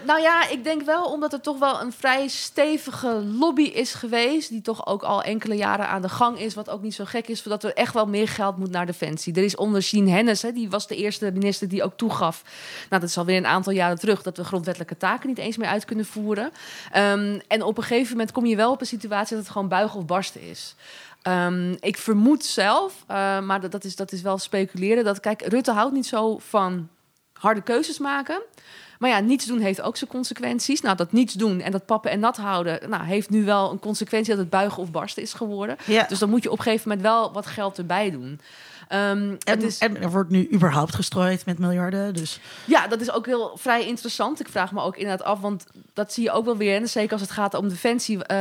nou 0.05 0.21
ja, 0.21 0.49
ik 0.49 0.63
denk 0.63 0.81
wel 0.81 1.05
omdat 1.05 1.33
er 1.33 1.41
toch 1.41 1.59
wel 1.59 1.81
een 1.81 1.91
vrij 1.91 2.27
stevige 2.27 3.23
lobby 3.39 3.61
is 3.63 3.93
geweest. 3.93 4.49
Die 4.49 4.61
toch 4.61 4.87
ook 4.87 5.03
al 5.03 5.23
enkele 5.23 5.55
jaren 5.55 5.87
aan 5.87 6.01
de 6.01 6.09
gang 6.09 6.39
is. 6.39 6.53
Wat 6.53 6.69
ook 6.69 6.81
niet 6.81 6.93
zo 6.93 7.05
gek 7.05 7.27
is, 7.27 7.41
voordat 7.41 7.63
er 7.63 7.73
echt 7.73 7.93
wel 7.93 8.05
meer 8.05 8.27
geld 8.27 8.57
moet 8.57 8.71
naar 8.71 8.85
Defensie. 8.85 9.33
Er 9.33 9.43
is 9.43 9.55
onder 9.55 9.81
Jean 9.81 10.07
Hennis, 10.07 10.41
hè, 10.41 10.51
die 10.51 10.69
was 10.69 10.87
de 10.87 10.95
eerste 10.95 11.31
minister 11.31 11.67
die 11.67 11.83
ook 11.83 11.97
toegaf. 11.97 12.43
Nou, 12.89 13.01
dat 13.01 13.09
is 13.09 13.17
alweer 13.17 13.37
een 13.37 13.45
aantal 13.45 13.73
jaren 13.73 13.99
terug. 13.99 14.21
Dat 14.21 14.37
we 14.37 14.43
grondwettelijke 14.43 14.97
taken 14.97 15.29
niet 15.29 15.37
eens 15.37 15.57
meer 15.57 15.67
uit 15.67 15.85
kunnen 15.85 16.05
voeren. 16.05 16.51
Ehm, 16.91 17.39
en 17.47 17.63
op 17.63 17.77
een 17.77 17.83
gegeven 17.83 18.11
moment 18.11 18.31
kom 18.31 18.45
je 18.45 18.55
wel 18.55 18.71
op 18.71 18.81
een 18.81 18.87
situatie 18.87 19.35
dat 19.35 19.43
het 19.43 19.53
gewoon 19.53 19.67
buigen 19.67 19.99
of 19.99 20.05
barsten 20.05 20.41
is. 20.41 20.75
Ehm, 21.21 21.75
ik 21.79 21.97
vermoed 21.97 22.45
zelf, 22.45 23.03
eh, 23.07 23.39
maar 23.39 23.61
dat, 23.61 23.71
dat, 23.71 23.83
is, 23.83 23.95
dat 23.95 24.11
is 24.11 24.21
wel 24.21 24.37
speculeren. 24.37 25.03
Dat 25.03 25.19
kijk, 25.19 25.41
Rutte 25.41 25.71
houdt 25.71 25.93
niet 25.93 26.05
zo 26.05 26.37
van 26.37 26.89
harde 27.33 27.61
keuzes 27.61 27.99
maken. 27.99 28.41
Maar 29.03 29.11
ja, 29.11 29.19
niets 29.19 29.45
doen 29.45 29.59
heeft 29.59 29.81
ook 29.81 29.97
zijn 29.97 30.09
consequenties. 30.09 30.81
Nou, 30.81 30.95
dat 30.95 31.11
niets 31.11 31.33
doen 31.33 31.61
en 31.61 31.71
dat 31.71 31.85
pappen 31.85 32.11
en 32.11 32.19
nat 32.19 32.37
houden... 32.37 32.89
Nou, 32.89 33.03
heeft 33.03 33.29
nu 33.29 33.43
wel 33.43 33.71
een 33.71 33.79
consequentie 33.79 34.29
dat 34.29 34.41
het 34.41 34.49
buigen 34.49 34.81
of 34.81 34.91
barsten 34.91 35.23
is 35.23 35.33
geworden. 35.33 35.77
Ja. 35.85 36.05
Dus 36.07 36.19
dan 36.19 36.29
moet 36.29 36.43
je 36.43 36.51
op 36.51 36.57
een 36.57 36.63
gegeven 36.63 36.87
moment 36.87 37.07
wel 37.07 37.31
wat 37.31 37.45
geld 37.45 37.77
erbij 37.77 38.11
doen. 38.11 38.39
Ehm, 38.87 39.01
En, 39.29 39.37
het 39.43 39.63
is, 39.63 39.77
en 39.77 40.01
er 40.01 40.09
wordt 40.11 40.29
nu 40.29 40.49
überhaupt 40.53 40.95
gestrooid 40.95 41.45
met 41.45 41.59
miljarden. 41.59 42.13
Dus 42.13 42.39
ja, 42.65 42.87
dat 42.87 43.01
is 43.01 43.11
ook 43.11 43.25
heel 43.25 43.51
vrij 43.57 43.85
interessant. 43.87 44.39
Ik 44.39 44.47
vraag 44.49 44.71
me 44.71 44.81
ook 44.81 44.97
inderdaad 44.97 45.27
af, 45.27 45.39
want 45.39 45.65
dat 45.93 46.13
zie 46.13 46.23
je 46.23 46.31
ook 46.31 46.45
wel 46.45 46.57
weer. 46.57 46.75
En 46.81 46.89
zeker 46.89 47.11
als 47.11 47.21
het 47.21 47.31
gaat 47.31 47.53
om 47.53 47.69
defensie, 47.69 48.23
eh, 48.23 48.37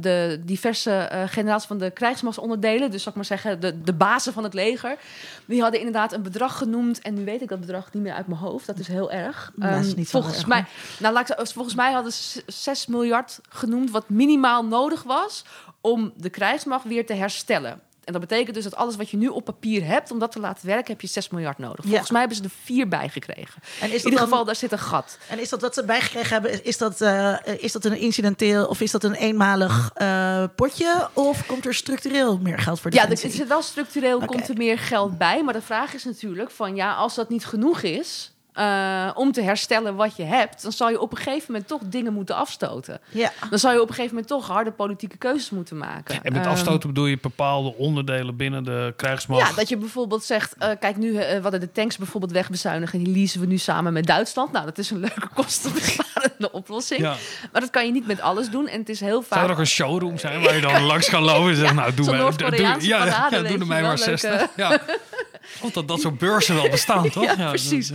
de 0.00 0.40
diverse 0.44 0.90
eh 0.90 1.22
generaties 1.26 1.66
van 1.68 1.78
de 1.78 1.90
krijgsmachtsonderdelen. 1.90 2.90
Dus 2.90 3.02
zal 3.02 3.10
ik 3.10 3.16
maar 3.16 3.26
zeggen, 3.26 3.60
de, 3.60 3.82
de 3.82 3.92
bazen 3.92 4.32
van 4.32 4.42
het 4.44 4.54
leger. 4.54 4.96
Die 5.44 5.60
hadden 5.60 5.78
inderdaad 5.80 6.12
een 6.12 6.22
bedrag 6.22 6.58
genoemd. 6.58 7.00
En 7.00 7.14
nu 7.14 7.24
weet 7.24 7.42
ik 7.42 7.48
dat 7.48 7.60
bedrag 7.60 7.92
niet 7.92 8.02
meer 8.02 8.12
uit 8.14 8.26
mijn 8.26 8.40
hoofd. 8.40 8.66
Dat 8.66 8.78
is 8.78 8.88
heel 8.88 9.10
erg. 9.10 9.52
Dat 9.54 9.84
is 9.84 9.94
niet 9.94 10.08
zo 10.08 10.18
volgens 10.20 10.38
erg, 10.38 10.46
mij, 10.48 10.64
nou, 10.98 11.14
laat 11.14 11.30
ik, 11.30 11.36
zo- 11.36 11.44
volgens 11.52 11.74
mij 11.74 11.92
hadden 11.92 12.12
ze 12.12 12.42
6 12.46 12.86
miljard 12.86 13.40
genoemd, 13.48 13.90
wat 13.90 14.08
minimaal 14.08 14.64
nodig 14.64 15.02
was 15.02 15.44
om 15.80 16.12
de 16.16 16.30
krijgsmacht 16.30 16.84
weer 16.84 17.06
te 17.06 17.12
herstellen. 17.14 17.80
En 18.04 18.12
dat 18.12 18.20
betekent 18.20 18.54
dus 18.54 18.64
dat 18.64 18.74
alles 18.76 18.96
wat 18.96 19.10
je 19.10 19.16
nu 19.16 19.28
op 19.28 19.44
papier 19.44 19.84
hebt, 19.84 20.10
om 20.10 20.18
dat 20.18 20.32
te 20.32 20.40
laten 20.40 20.66
werken, 20.66 20.92
heb 20.92 21.00
je 21.00 21.06
6 21.06 21.28
miljard 21.28 21.58
nodig. 21.58 21.84
Ja. 21.84 21.88
Volgens 21.90 22.10
mij 22.10 22.20
hebben 22.20 22.38
ze 22.38 22.44
er 22.44 22.50
vier 22.64 22.88
bij 22.88 23.08
gekregen. 23.08 23.62
En 23.80 23.92
is 23.92 23.98
In 24.04 24.10
ieder 24.10 24.24
geval, 24.24 24.44
daar 24.44 24.56
zit 24.56 24.72
een 24.72 24.78
gat. 24.78 25.18
En 25.28 25.38
is 25.40 25.48
dat 25.48 25.60
wat 25.60 25.74
ze 25.74 25.84
bijgekregen 25.84 26.28
hebben, 26.32 26.52
is- 26.52 26.60
is 26.60 26.78
dat, 26.78 27.00
eh, 27.00 27.34
is 27.58 27.72
dat 27.72 27.84
een 27.84 27.96
incidenteel 27.98 28.66
of 28.66 28.80
is 28.80 28.90
dat 28.90 29.04
een 29.04 29.14
eenmalig 29.14 29.90
eh, 29.94 30.44
potje? 30.56 31.08
Of 31.12 31.46
komt 31.46 31.66
er 31.66 31.74
structureel 31.74 32.38
meer 32.38 32.58
geld 32.58 32.80
voor 32.80 32.92
Ja, 32.94 33.08
er 33.10 33.16
zit 33.16 33.46
wel 33.46 33.62
structureel 33.62 34.18
komt 34.24 34.48
er 34.48 34.56
meer 34.56 34.78
geld 34.78 35.18
bij. 35.18 35.42
Maar 35.44 35.54
de 35.54 35.62
vraag 35.62 35.94
is 35.94 36.04
natuurlijk 36.04 36.50
van 36.50 36.76
ja, 36.76 36.94
als 36.94 37.14
dat 37.14 37.28
niet 37.28 37.44
genoeg 37.44 37.82
is. 37.82 38.32
Eh, 38.52 39.10
om 39.14 39.32
te 39.32 39.42
herstellen 39.42 39.94
wat 39.94 40.16
je 40.16 40.22
hebt, 40.22 40.62
dan 40.62 40.72
zal 40.72 40.88
je 40.90 41.00
op 41.00 41.10
een 41.10 41.16
gegeven 41.16 41.44
moment 41.48 41.68
toch 41.68 41.80
dingen 41.84 42.12
moeten 42.12 42.34
afstoten. 42.36 43.00
Ja. 43.10 43.32
Dan 43.50 43.58
zal 43.58 43.72
je 43.72 43.80
op 43.80 43.88
een 43.88 43.94
gegeven 43.94 44.14
moment 44.14 44.32
toch 44.32 44.46
harde 44.46 44.70
politieke 44.70 45.16
keuzes 45.16 45.50
moeten 45.50 45.76
maken. 45.78 46.14
En 46.22 46.32
met 46.32 46.42
Ehm, 46.42 46.50
afstoten 46.50 46.88
bedoel 46.88 47.06
je 47.06 47.18
bepaalde 47.20 47.74
onderdelen 47.76 48.36
binnen 48.36 48.64
de 48.64 48.92
krijgsmacht? 48.96 49.48
Ja, 49.50 49.56
dat 49.56 49.68
je 49.68 49.76
bijvoorbeeld 49.76 50.24
zegt, 50.24 50.54
eh, 50.58 50.70
kijk 50.80 50.96
nu, 50.96 51.16
eh, 51.16 51.34
we 51.36 51.42
hadden 51.42 51.60
de 51.60 51.72
tanks 51.72 51.96
bijvoorbeeld 51.96 52.32
wegbezuinigen 52.32 52.98
en 52.98 53.04
die 53.04 53.14
leasen 53.14 53.40
we 53.40 53.46
nu 53.46 53.58
samen 53.58 53.92
met 53.92 54.06
Duitsland. 54.06 54.52
Nou, 54.52 54.64
dat 54.64 54.78
is 54.78 54.90
een 54.90 54.98
leuke 55.00 55.28
kostenbesparende 55.34 56.52
oplossing. 56.52 57.00
Ja. 57.00 57.14
Maar 57.52 57.60
dat 57.60 57.70
kan 57.70 57.86
je 57.86 57.92
niet 57.92 58.06
met 58.06 58.20
alles 58.20 58.50
doen 58.50 58.68
en 58.68 58.78
het 58.78 58.88
is 58.88 59.00
heel 59.00 59.22
vaak... 59.22 59.32
Zou 59.38 59.44
er 59.46 59.52
ook 59.52 59.58
een 59.58 59.66
showroom 59.66 60.18
zijn 60.18 60.42
waar 60.42 60.54
je 60.54 60.60
dan 60.60 60.82
langs 60.92 61.08
kan 61.08 61.22
lopen 61.22 61.50
en 61.50 61.56
zeggen, 61.56 61.76
nou, 61.76 61.94
doe 61.94 62.06
mij, 62.06 62.18
Noord-Koreaanse 62.18 62.86
ja, 62.86 62.98
parade, 62.98 63.36
ja, 63.36 63.42
weet 63.42 63.50
doe 63.50 63.60
er 63.60 63.66
mij 63.66 63.82
maar 63.82 63.98
leuke- 63.98 64.16
60. 64.18 64.48
Ja. 64.56 64.80
Want 65.60 65.74
dat, 65.74 65.88
dat 65.88 66.00
soort 66.00 66.18
beurzen 66.18 66.54
wel 66.54 66.68
bestaan, 66.68 67.10
toch? 67.10 67.36
Ja, 67.36 67.48
precies. 67.48 67.90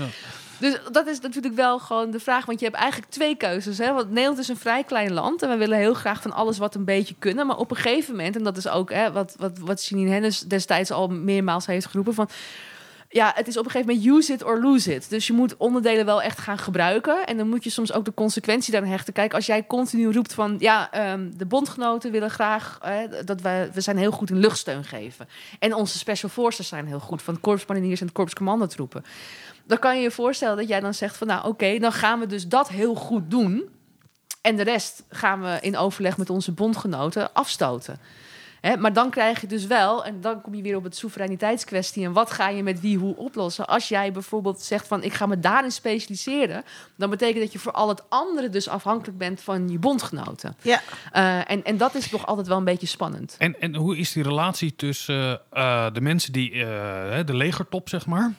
Dus 0.59 0.79
dat 0.91 1.07
is 1.07 1.19
natuurlijk 1.19 1.55
wel 1.55 1.79
gewoon 1.79 2.11
de 2.11 2.19
vraag. 2.19 2.45
Want 2.45 2.59
je 2.59 2.65
hebt 2.65 2.77
eigenlijk 2.77 3.11
twee 3.11 3.35
keuzes. 3.35 3.77
Hè? 3.77 3.93
Want 3.93 4.09
Nederland 4.09 4.39
is 4.39 4.47
een 4.47 4.57
vrij 4.57 4.83
klein 4.83 5.13
land. 5.13 5.41
En 5.41 5.49
we 5.49 5.57
willen 5.57 5.77
heel 5.77 5.93
graag 5.93 6.21
van 6.21 6.33
alles 6.33 6.57
wat 6.57 6.75
een 6.75 6.85
beetje 6.85 7.15
kunnen. 7.19 7.47
Maar 7.47 7.57
op 7.57 7.71
een 7.71 7.77
gegeven 7.77 8.15
moment, 8.15 8.35
en 8.35 8.43
dat 8.43 8.57
is 8.57 8.67
ook 8.67 8.91
hè, 8.91 9.11
wat, 9.11 9.35
wat, 9.37 9.57
wat 9.59 9.85
Janine 9.85 10.11
Hennis 10.11 10.39
destijds 10.39 10.91
al 10.91 11.07
meermaals 11.07 11.65
heeft 11.65 11.85
geroepen. 11.85 12.13
Van, 12.13 12.29
ja, 13.09 13.31
het 13.35 13.47
is 13.47 13.57
op 13.57 13.65
een 13.65 13.71
gegeven 13.71 13.95
moment 13.95 14.17
use 14.17 14.33
it 14.33 14.43
or 14.43 14.61
lose 14.61 14.95
it. 14.95 15.09
Dus 15.09 15.27
je 15.27 15.33
moet 15.33 15.57
onderdelen 15.57 16.05
wel 16.05 16.21
echt 16.21 16.39
gaan 16.39 16.57
gebruiken. 16.57 17.25
En 17.25 17.37
dan 17.37 17.49
moet 17.49 17.63
je 17.63 17.69
soms 17.69 17.93
ook 17.93 18.05
de 18.05 18.13
consequentie 18.13 18.71
daaraan 18.71 18.89
hechten. 18.89 19.13
Kijk, 19.13 19.33
als 19.33 19.45
jij 19.45 19.67
continu 19.67 20.11
roept 20.11 20.33
van... 20.33 20.55
ja, 20.59 20.91
ehm, 20.91 21.29
de 21.37 21.45
bondgenoten 21.45 22.11
willen 22.11 22.29
graag... 22.29 22.79
dat 23.25 23.41
wij, 23.41 23.69
we 23.73 23.81
zijn 23.81 23.97
heel 23.97 24.11
goed 24.11 24.29
in 24.29 24.39
luchtsteun 24.39 24.83
geven. 24.83 25.27
En 25.59 25.73
onze 25.73 25.97
special 25.97 26.29
forces 26.29 26.67
zijn 26.67 26.85
heel 26.85 26.99
goed. 26.99 27.21
Van 27.21 27.39
korpsmariniers 27.39 28.01
en 28.01 28.11
korpscommandotroepen. 28.11 29.03
Dan 29.67 29.79
kan 29.79 29.95
je 29.95 30.01
je 30.01 30.11
voorstellen 30.11 30.57
dat 30.57 30.67
jij 30.67 30.79
dan 30.79 30.93
zegt 30.93 31.17
van... 31.17 31.27
nou, 31.27 31.47
oké, 31.47 31.79
dan 31.79 31.91
gaan 31.91 32.19
we 32.19 32.25
dus 32.25 32.47
dat 32.47 32.69
heel 32.69 32.95
goed 32.95 33.31
doen. 33.31 33.69
En 34.41 34.55
de 34.55 34.63
rest 34.63 35.03
gaan 35.09 35.41
we 35.41 35.57
in 35.61 35.77
overleg 35.77 36.17
met 36.17 36.29
onze 36.29 36.51
bondgenoten 36.51 37.33
afstoten. 37.33 37.99
Hè, 38.61 38.77
maar 38.77 38.93
dan 38.93 39.09
krijg 39.09 39.41
je 39.41 39.47
dus 39.47 39.65
wel, 39.65 40.05
en 40.05 40.21
dan 40.21 40.41
kom 40.41 40.55
je 40.55 40.61
weer 40.61 40.75
op 40.75 40.83
het 40.83 40.95
soevereiniteitskwestie... 40.95 42.05
en 42.05 42.11
wat 42.11 42.31
ga 42.31 42.49
je 42.49 42.63
met 42.63 42.81
wie 42.81 42.97
hoe 42.97 43.15
oplossen? 43.15 43.67
Als 43.67 43.87
jij 43.87 44.11
bijvoorbeeld 44.11 44.61
zegt 44.61 44.87
van 44.87 45.03
ik 45.03 45.13
ga 45.13 45.25
me 45.25 45.39
daarin 45.39 45.71
specialiseren... 45.71 46.63
dan 46.95 47.09
betekent 47.09 47.43
dat 47.43 47.51
je 47.51 47.59
voor 47.59 47.71
al 47.71 47.89
het 47.89 48.09
andere 48.09 48.49
dus 48.49 48.69
afhankelijk 48.69 49.17
bent 49.17 49.41
van 49.41 49.69
je 49.69 49.79
bondgenoten. 49.79 50.55
Ja. 50.61 50.81
Eh, 51.11 51.51
en, 51.51 51.63
en 51.63 51.77
dat 51.77 51.95
is 51.95 52.09
toch 52.09 52.25
altijd 52.25 52.47
wel 52.47 52.57
een 52.57 52.63
beetje 52.63 52.87
spannend. 52.87 53.35
En, 53.37 53.61
en 53.61 53.75
hoe 53.75 53.97
is 53.97 54.11
die 54.11 54.23
relatie 54.23 54.75
tussen 54.75 55.41
eh, 55.51 55.85
de 55.93 56.01
mensen 56.01 56.31
die, 56.31 56.51
eh, 56.51 56.59
hè, 57.09 57.23
de 57.23 57.35
legertop, 57.35 57.89
zeg 57.89 58.05
maar, 58.05 58.33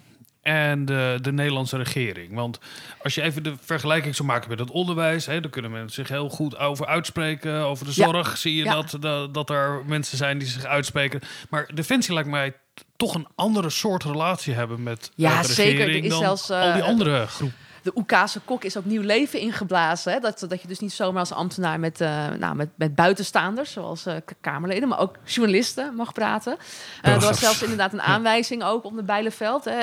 en 0.48 0.84
de, 0.84 1.18
de 1.22 1.32
Nederlandse 1.32 1.76
regering? 1.76 2.34
Want 2.34 2.58
als 3.02 3.14
je 3.14 3.22
even 3.22 3.42
de 3.42 3.54
vergelijking 3.60 4.14
zou 4.16 4.28
maken 4.28 4.50
met 4.50 4.58
het 4.58 4.70
onderwijs, 4.70 5.26
hè, 5.26 5.40
dan 5.40 5.50
kunnen 5.50 5.70
mensen 5.70 5.92
zich 6.06 6.08
heel 6.08 6.28
goed 6.28 6.58
over 6.58 6.86
uitspreken. 6.86 7.54
Over 7.64 7.84
de 7.86 7.92
Ja. 7.94 8.04
zorg 8.04 8.36
zie 8.38 8.54
je 8.56 8.64
Ja. 8.64 8.72
dat, 8.74 8.96
dat, 9.00 9.34
dat 9.34 9.50
er 9.50 9.82
mensen 9.86 10.16
zijn 10.16 10.38
die 10.38 10.48
zich 10.48 10.64
uitspreken. 10.64 11.20
Maar 11.50 11.70
Defensie 11.74 12.14
lijkt 12.14 12.28
mij 12.28 12.52
toch 12.96 13.14
een 13.14 13.26
andere 13.34 13.70
soort 13.70 14.04
relatie 14.04 14.54
hebben 14.54 14.82
met 14.82 15.10
Ja, 15.14 15.30
eh, 15.40 15.46
de 15.46 15.52
zeker. 15.52 15.70
Er 15.72 15.76
regering 15.78 16.04
is 16.04 16.10
dan 16.10 16.20
zelfs, 16.20 16.50
eh, 16.50 16.60
al 16.60 16.72
die 16.72 16.82
andere 16.82 17.26
groep. 17.26 17.52
De 17.82 17.92
Oekase 17.94 18.40
kok 18.40 18.64
is 18.64 18.76
ook 18.76 18.84
nieuw 18.84 19.02
leven 19.02 19.40
ingeblazen. 19.40 20.12
Hè? 20.12 20.20
Dat, 20.20 20.44
dat 20.48 20.62
je 20.62 20.68
dus 20.68 20.78
niet 20.78 20.92
zomaar 20.92 21.20
als 21.20 21.32
ambtenaar 21.32 21.80
met, 21.80 22.00
eh, 22.00 22.26
nou, 22.38 22.54
met, 22.54 22.68
met 22.74 22.94
buitenstaanders, 22.94 23.72
zoals 23.72 24.06
eh, 24.06 24.14
Kamerleden, 24.40 24.88
maar 24.88 24.98
ook 24.98 25.16
journalisten 25.24 25.94
mag 25.94 26.12
praten. 26.12 26.56
Eh, 27.02 27.12
er 27.14 27.20
was 27.20 27.38
zelfs 27.38 27.62
inderdaad 27.62 27.92
een 27.92 28.02
aanwijzing 28.02 28.64
ook 28.64 28.84
om 28.84 28.96
de 28.96 29.02
Bijleveld. 29.02 29.64
Hè? 29.64 29.76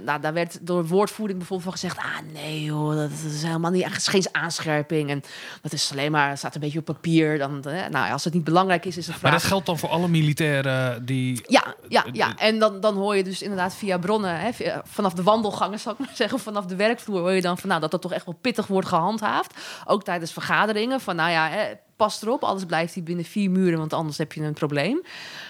Nou, 0.00 0.20
daar 0.20 0.32
werd 0.32 0.58
door 0.66 0.86
woordvoering 0.86 1.38
bijvoorbeeld 1.38 1.68
van 1.70 1.78
gezegd: 1.78 2.06
ah 2.06 2.32
nee 2.32 2.62
joh, 2.64 2.96
dat 2.96 3.10
is 3.26 3.42
helemaal 3.42 3.70
niet, 3.70 3.82
echt 3.82 4.08
geen 4.08 4.26
aanscherping. 4.32 5.10
En 5.10 5.22
dat 5.62 5.72
is 5.72 5.88
alleen 5.92 6.10
maar, 6.12 6.38
staat 6.38 6.54
een 6.54 6.60
beetje 6.60 6.78
op 6.78 6.84
papier. 6.84 7.38
Dan, 7.38 7.64
nou, 7.90 8.12
als 8.12 8.24
het 8.24 8.34
niet 8.34 8.44
belangrijk 8.44 8.84
is, 8.84 8.96
is 8.96 9.06
het 9.06 9.10
Maar 9.10 9.18
vraag. 9.30 9.40
dat 9.40 9.42
geldt 9.50 9.66
dan 9.66 9.78
voor 9.78 9.88
alle 9.88 10.08
militairen 10.08 11.04
die... 11.04 11.42
Ja, 11.46 11.74
ja, 11.88 12.04
ja. 12.12 12.36
En 12.36 12.58
dan, 12.58 12.80
dan 12.80 12.94
hoor 12.96 13.16
je 13.16 13.24
dus 13.24 13.42
inderdaad 13.42 13.74
via 13.74 13.98
bronnen, 13.98 14.40
hè, 14.40 14.52
via- 14.52 14.82
vanaf 14.84 15.12
de 15.12 15.22
wandelgangen, 15.22 15.78
zal 15.78 15.92
ik 15.92 15.98
maar 15.98 16.10
zeggen, 16.14 16.38
vanaf 16.38 16.66
de 16.66 16.76
werkvloer, 16.76 17.18
hoor 17.20 17.32
je 17.42 17.46
dan 17.46 17.58
van 17.58 17.68
nou, 17.68 17.80
dat 17.80 17.90
dat 17.90 18.02
toch 18.02 18.12
echt 18.12 18.24
wel 18.24 18.38
pittig 18.40 18.66
wordt 18.66 18.88
gehandhaafd. 18.88 19.54
Ook 19.84 20.04
tijdens 20.04 20.32
vergaderingen. 20.32 21.00
Van 21.00 21.16
nou 21.16 21.30
ja, 21.30 21.48
hè, 21.48 21.72
pas 21.96 22.22
erop, 22.22 22.42
alles 22.44 22.64
blijft 22.64 22.94
hier 22.94 23.02
binnen 23.04 23.24
vier 23.24 23.50
muren, 23.50 23.78
want 23.78 23.92
anders 23.92 24.18
heb 24.18 24.32
je 24.32 24.42
een 24.42 24.52
probleem. 24.52 25.02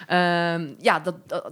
Ehm, 0.06 0.66
ja, 0.78 1.00
dat, 1.00 1.14
dat, 1.26 1.50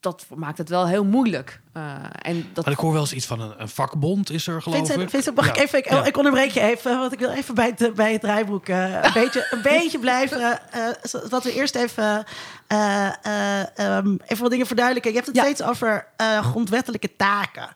dat 0.00 0.26
maakt 0.36 0.58
het 0.58 0.68
wel 0.68 0.86
heel 0.86 1.04
moeilijk. 1.04 1.60
Eh, 1.72 1.94
en 2.22 2.50
dat, 2.52 2.64
Maar 2.64 2.74
ik 2.74 2.80
hoor 2.80 2.92
wel 2.92 3.00
eens 3.00 3.12
iets 3.12 3.26
van 3.26 3.40
een, 3.40 3.52
een 3.56 3.68
vakbond 3.68 4.30
is 4.30 4.46
er, 4.46 4.62
geloof 4.62 4.78
Vincent, 4.78 5.00
ik. 5.02 5.08
Vincent, 5.10 5.36
mag 5.36 5.48
ik 5.48 5.56
even? 5.56 5.78
Ik, 5.78 5.90
Ja. 5.90 6.04
ik 6.04 6.16
onderbreek 6.16 6.50
je 6.50 6.60
even, 6.60 6.98
want 6.98 7.12
ik 7.12 7.18
wil 7.18 7.30
even 7.30 7.54
bij 7.54 7.74
het, 7.76 7.94
bij 7.94 8.12
het 8.12 8.20
draaiboek 8.20 8.68
eh, 8.68 8.92
een, 9.02 9.12
beetje, 9.22 9.46
een 9.50 9.62
beetje 9.62 9.98
blijven. 9.98 10.70
eh 10.72 10.86
zodat 11.02 11.44
we 11.44 11.52
eerst 11.52 11.74
even, 11.74 12.24
eh, 12.66 13.06
eh, 13.22 13.78
ehm, 13.78 14.16
even 14.26 14.42
wat 14.42 14.50
dingen 14.50 14.66
verduidelijken. 14.66 15.10
Je 15.10 15.16
hebt 15.16 15.28
het 15.28 15.36
Ja. 15.36 15.42
steeds 15.42 15.62
over 15.62 16.06
eh, 16.16 16.44
grondwettelijke 16.44 17.16
taken. 17.16 17.68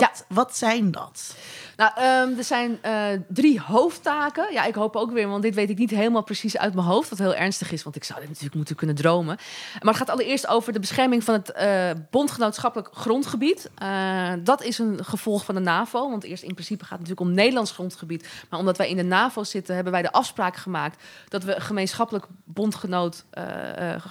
Wat, 0.00 0.24
Ja. 0.28 0.34
wat 0.34 0.56
zijn 0.56 0.90
dat? 0.90 1.34
Nou, 1.78 1.92
ehm, 1.94 2.38
er 2.38 2.44
zijn 2.44 2.78
eh, 2.82 3.06
drie 3.28 3.60
hoofdtaken. 3.60 4.52
Ja, 4.52 4.64
ik 4.64 4.74
hoop 4.74 4.96
ook 4.96 5.10
weer, 5.10 5.28
want 5.28 5.42
dit 5.42 5.54
weet 5.54 5.70
ik 5.70 5.78
niet 5.78 5.90
helemaal 5.90 6.22
precies 6.22 6.58
uit 6.58 6.74
mijn 6.74 6.86
hoofd. 6.86 7.10
Wat 7.10 7.18
heel 7.18 7.34
ernstig 7.34 7.72
is, 7.72 7.82
want 7.82 7.96
ik 7.96 8.04
zou 8.04 8.18
dit 8.18 8.28
natuurlijk 8.28 8.56
moeten 8.56 8.76
kunnen 8.76 8.96
dromen. 8.96 9.36
Maar 9.80 9.94
het 9.94 9.96
gaat 9.96 10.10
allereerst 10.10 10.46
over 10.46 10.72
de 10.72 10.80
bescherming 10.80 11.24
van 11.24 11.34
het 11.34 11.52
eh, 11.52 11.90
bondgenootschappelijk 12.10 12.88
grondgebied. 12.92 13.70
Eh, 13.74 14.32
dat 14.42 14.62
is 14.62 14.78
een 14.78 15.04
gevolg 15.04 15.44
van 15.44 15.54
de 15.54 15.60
NAVO. 15.60 16.10
Want 16.10 16.24
eerst 16.24 16.42
in 16.42 16.54
principe 16.54 16.84
gaat 16.84 16.98
het 16.98 17.08
natuurlijk 17.08 17.28
om 17.28 17.34
Nederlands 17.34 17.72
grondgebied. 17.72 18.28
Maar 18.50 18.60
omdat 18.60 18.76
wij 18.76 18.88
in 18.88 18.96
de 18.96 19.02
NAVO 19.02 19.44
zitten, 19.44 19.74
hebben 19.74 19.92
wij 19.92 20.02
de 20.02 20.12
afspraak 20.12 20.56
gemaakt 20.56 21.02
dat 21.28 21.44
we 21.44 21.54
een 21.54 21.60
gemeenschappelijk 21.60 22.26
bondgenoot 22.44 23.24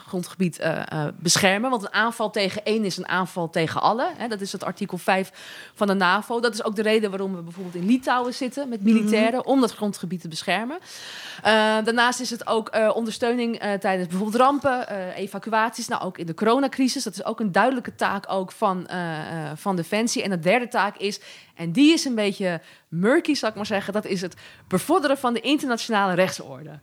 grondgebied 0.08 0.62
beschermen. 1.20 1.70
Want 1.70 1.82
een 1.82 1.94
aanval 1.94 2.30
tegen 2.30 2.66
één 2.66 2.86
is 2.86 2.98
een 2.98 3.08
aanval 3.08 3.50
tegen 3.50 3.82
alle. 3.82 4.10
Hè, 4.18 4.28
dat 4.28 4.42
is 4.42 4.52
het 4.52 4.64
artikel 4.64 4.98
5 4.98 5.32
van 5.74 5.88
de 5.88 5.94
NAVO. 5.94 6.40
Dat 6.40 6.54
is 6.54 6.64
ook 6.64 6.76
de 6.76 6.82
reden 6.82 7.10
waarom 7.10 7.28
we 7.28 7.36
bijvoorbeeld 7.36 7.56
in 7.72 7.86
Litouwen 7.86 8.34
zitten 8.34 8.70
met 8.70 8.84
militairen 8.84 9.46
om 9.46 9.62
dat 9.62 9.72
grondgebied 9.72 10.22
te 10.22 10.28
beschermen. 10.28 10.78
Eh, 11.38 11.54
daarnaast 11.84 12.20
is 12.20 12.30
het 12.30 12.48
ook 12.48 12.70
eh, 12.70 12.92
ondersteuning 12.96 13.60
eh, 13.60 13.74
tijdens 13.74 14.08
bijvoorbeeld 14.08 14.42
rampen, 14.42 14.90
evacuaties. 15.14 15.88
Nou, 15.88 16.04
ook 16.04 16.18
in 16.18 16.26
de 16.26 16.34
coronacrisis. 16.34 17.04
Dat 17.04 17.14
is 17.14 17.26
ook 17.26 17.40
een 17.40 17.52
duidelijke 17.52 17.96
taak 17.96 18.26
ook 18.32 18.52
van, 18.52 18.88
van 19.56 19.76
Defensie. 19.76 20.24
En 20.24 20.30
de 20.30 20.40
derde 20.40 20.68
taak 20.68 20.98
is, 20.98 21.20
en 21.56 21.72
die 21.72 21.94
is 21.94 22.06
een 22.06 22.16
beetje 22.16 22.62
murky, 22.88 23.34
zal 23.34 23.50
ik 23.50 23.56
maar 23.56 23.66
zeggen, 23.66 23.94
dat 23.94 24.06
is 24.06 24.22
het 24.22 24.36
bevorderen 24.68 25.18
van 25.18 25.34
de 25.34 25.40
internationale 25.40 26.14
rechtsorde. 26.14 26.80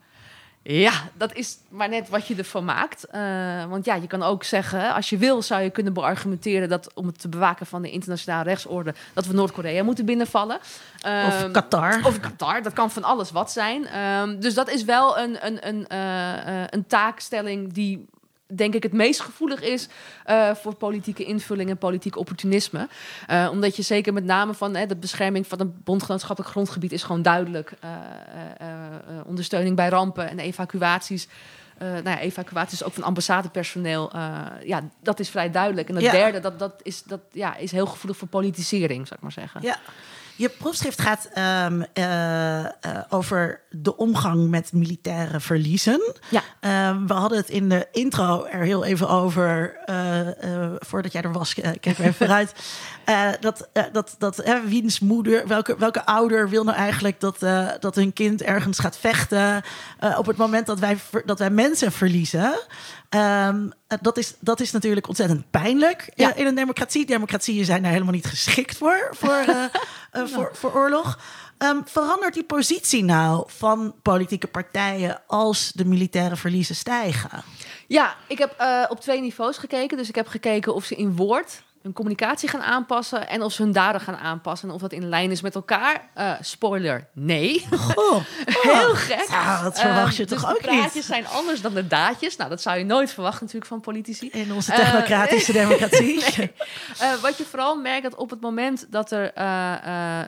Ja, 0.66 0.92
dat 1.14 1.35
is 1.35 1.59
maar 1.68 1.88
net 1.88 2.09
wat 2.09 2.27
je 2.27 2.35
ervan 2.35 2.64
maakt. 2.64 3.05
Eh, 3.05 3.20
want 3.68 3.85
ja, 3.85 3.94
je 3.94 4.07
kan 4.07 4.22
ook 4.22 4.44
zeggen, 4.44 4.94
als 4.94 5.11
je 5.11 5.16
wil, 5.16 5.42
zou 5.42 5.62
je 5.62 5.70
kunnen 5.70 5.92
beargumenteren 5.92 6.68
dat 6.68 6.90
om 6.94 7.07
het 7.07 7.20
te 7.20 7.29
bewaken 7.29 7.66
van 7.66 7.83
de 7.83 7.90
internationale 7.90 8.42
rechtsorde, 8.44 8.94
dat 9.12 9.27
we 9.27 9.35
Noord-Korea 9.35 9.83
moeten 9.83 10.05
binnenvallen. 10.05 10.57
Of 10.57 10.62
Ehm, 11.03 11.53
Qatar? 11.53 12.00
of 12.05 12.20
Qatar, 12.20 12.62
dat 12.62 12.72
kan 12.72 12.90
van 12.90 13.05
alles 13.05 13.31
wat 13.31 13.53
zijn. 13.53 13.87
Ehm, 13.87 14.40
dus 14.40 14.55
dat 14.55 14.70
is 14.70 14.85
wel 14.85 15.18
een, 15.18 15.46
een, 15.46 15.68
een, 15.68 15.87
eh, 15.88 16.62
eh, 16.62 16.66
een 16.70 16.87
taakstelling 16.87 17.72
die 17.72 18.07
denk 18.57 18.75
ik 18.75 18.83
het 18.83 18.93
meest 18.93 19.21
gevoelig 19.21 19.61
is 19.61 19.88
eh, 20.25 20.55
voor 20.55 20.75
politieke 20.75 21.25
invulling 21.25 21.71
en 21.71 21.79
politiek 21.79 22.17
opportunisme. 22.17 22.88
Eh, 23.27 23.49
omdat 23.51 23.77
je 23.77 23.83
zeker 23.83 24.12
met 24.12 24.25
name 24.25 24.55
van 24.55 24.75
hè, 24.75 24.87
de 24.87 24.97
bescherming 24.97 25.47
van 25.47 25.61
een 25.61 25.75
bondgenootschappelijk 25.85 26.53
grondgebied 26.53 26.93
is 26.93 27.03
gewoon 27.03 27.23
duidelijk. 27.23 27.73
Eh, 27.81 27.90
ondersteuning 29.27 29.77
bij 29.77 29.88
rampen 29.88 30.29
en 30.29 30.38
evacuaties. 30.38 31.29
Eh 31.79 31.88
nou 31.88 32.09
ja, 32.09 32.21
evacuaties 32.21 32.85
ook 32.85 32.93
van 32.93 33.03
ambassadepersoneel. 33.03 34.11
ja, 34.64 34.83
dat 35.03 35.21
is 35.21 35.29
vrij 35.29 35.51
duidelijk. 35.51 35.88
En 35.88 35.95
het 35.95 36.05
Ja. 36.05 36.11
derde, 36.11 36.40
dat, 36.40 36.59
dat, 36.59 36.75
is, 36.83 37.03
dat 37.03 37.21
ja, 37.33 37.57
is 37.57 37.71
heel 37.71 37.87
gevoelig 37.87 38.17
voor 38.17 38.29
politisering, 38.29 39.07
zou 39.07 39.14
ik 39.14 39.21
maar 39.23 39.33
zeggen. 39.33 39.62
Ja. 39.62 39.79
Je 40.37 40.49
proefschrift 40.49 41.01
gaat 41.01 41.29
ehm, 41.35 41.83
eh, 41.92 42.64
eh, 42.64 42.70
over 43.09 43.61
de 43.70 43.97
omgang 43.97 44.49
met 44.49 44.73
militaire 44.73 45.40
verliezen. 45.40 46.14
Ja. 46.31 46.42
Ehm, 46.61 47.07
we 47.07 47.12
hadden 47.12 47.38
het 47.38 47.49
in 47.49 47.68
de 47.68 47.87
intro 47.92 48.44
er 48.44 48.62
heel 48.62 48.85
even 48.85 49.09
over, 49.09 49.77
eh, 49.85 50.20
voordat 50.79 51.12
jij 51.12 51.23
er 51.23 51.33
was, 51.33 51.55
kijk 51.55 51.87
even 51.87 52.14
vooruit. 52.25 52.53
Dat 53.40 53.68
dat, 53.92 54.14
dat 54.18 54.42
wiens 54.66 55.01
moeder, 55.01 55.47
welke, 55.47 55.77
welke 55.79 56.07
ouder 56.07 56.49
wil 56.49 56.64
nou 56.64 56.77
eigenlijk 56.77 57.20
dat, 57.20 57.38
dat 57.81 57.94
hun 57.94 58.12
kind 58.12 58.42
ergens 58.42 58.79
gaat 58.79 58.97
vechten 58.97 59.62
op 60.16 60.27
het 60.27 60.37
moment 60.37 60.66
dat 60.66 60.79
wij, 60.79 60.99
dat 61.25 61.38
wij 61.38 61.51
mensen 61.51 61.92
verliezen? 61.92 62.55
Ehm, 63.14 63.68
eh, 63.87 63.98
dat, 64.03 64.16
is, 64.16 64.35
dat 64.40 64.61
is 64.61 64.70
natuurlijk 64.70 65.09
ontzettend 65.09 65.50
pijnlijk 65.50 66.11
Ja. 66.14 66.35
in 66.35 66.46
een 66.46 66.55
democratie. 66.55 67.07
Democratieën 67.07 67.64
zijn 67.64 67.83
daar 67.83 67.92
helemaal 67.92 68.12
niet 68.12 68.27
geschikt 68.27 68.77
voor, 68.77 69.09
voor, 69.11 69.31
eh, 69.48 69.64
eh, 70.11 70.27
voor, 70.27 70.50
voor 70.53 70.74
oorlog. 70.74 71.18
Ehm, 71.59 71.81
verandert 71.85 72.35
die 72.35 72.44
positie 72.44 73.05
nou 73.05 73.44
van 73.46 73.94
politieke 74.03 74.46
partijen 74.46 75.22
als 75.27 75.72
de 75.74 75.85
militaire 75.85 76.37
verliezen 76.37 76.74
stijgen? 76.74 77.31
Ja, 77.87 78.16
ik 78.29 78.38
heb 78.38 78.55
op 78.88 79.00
twee 79.00 79.20
niveaus 79.20 79.57
gekeken. 79.57 79.96
Dus 79.96 80.09
ik 80.09 80.14
heb 80.14 80.27
gekeken 80.27 80.74
of 80.74 80.85
ze 80.85 80.94
in 80.94 81.16
woord 81.16 81.62
hun 81.85 81.93
communicatie 81.93 82.49
gaan 82.49 82.62
aanpassen 82.62 83.28
en 83.28 83.43
of 83.43 83.53
ze 83.53 83.62
hun 83.62 83.72
daden 83.72 84.01
gaan 84.01 84.16
aanpassen 84.16 84.68
en 84.68 84.74
of 84.74 84.80
dat 84.80 84.93
in 84.93 85.09
lijn 85.09 85.30
is 85.30 85.41
met 85.41 85.55
elkaar. 85.55 86.09
Eh, 86.14 86.32
spoiler, 86.41 87.09
nee. 87.12 87.66
Oh, 87.95 88.24
Heel 88.62 88.95
gek. 88.95 89.26
Ja, 89.28 89.62
dat 89.62 89.80
verwacht 89.80 90.16
je 90.16 90.22
Ehm, 90.22 90.32
toch 90.32 90.41
dus 90.41 90.51
ook 90.51 90.62
de 90.62 90.68
praatjes 90.68 90.95
niet? 90.95 91.05
zijn 91.05 91.26
anders 91.26 91.61
dan 91.61 91.74
de 91.74 91.87
daadjes. 91.87 92.37
Nou, 92.37 92.51
dat 92.51 92.62
zou 92.62 92.78
je 92.78 92.85
nooit 92.85 93.12
verwachten 93.12 93.41
natuurlijk 93.41 93.70
van 93.70 93.80
politici. 93.80 94.28
In 94.32 94.53
onze 94.53 94.72
Eh, 94.72 94.78
technocratische 94.78 95.53
democratie. 95.62 96.22
Eh, 96.99 97.14
wat 97.14 97.39
je 97.39 97.45
vooral 97.45 97.76
merkt 97.76 98.03
dat 98.03 98.14
op 98.14 98.30
het 98.30 98.41
moment 98.41 98.87
dat 98.91 99.11
er 99.11 99.32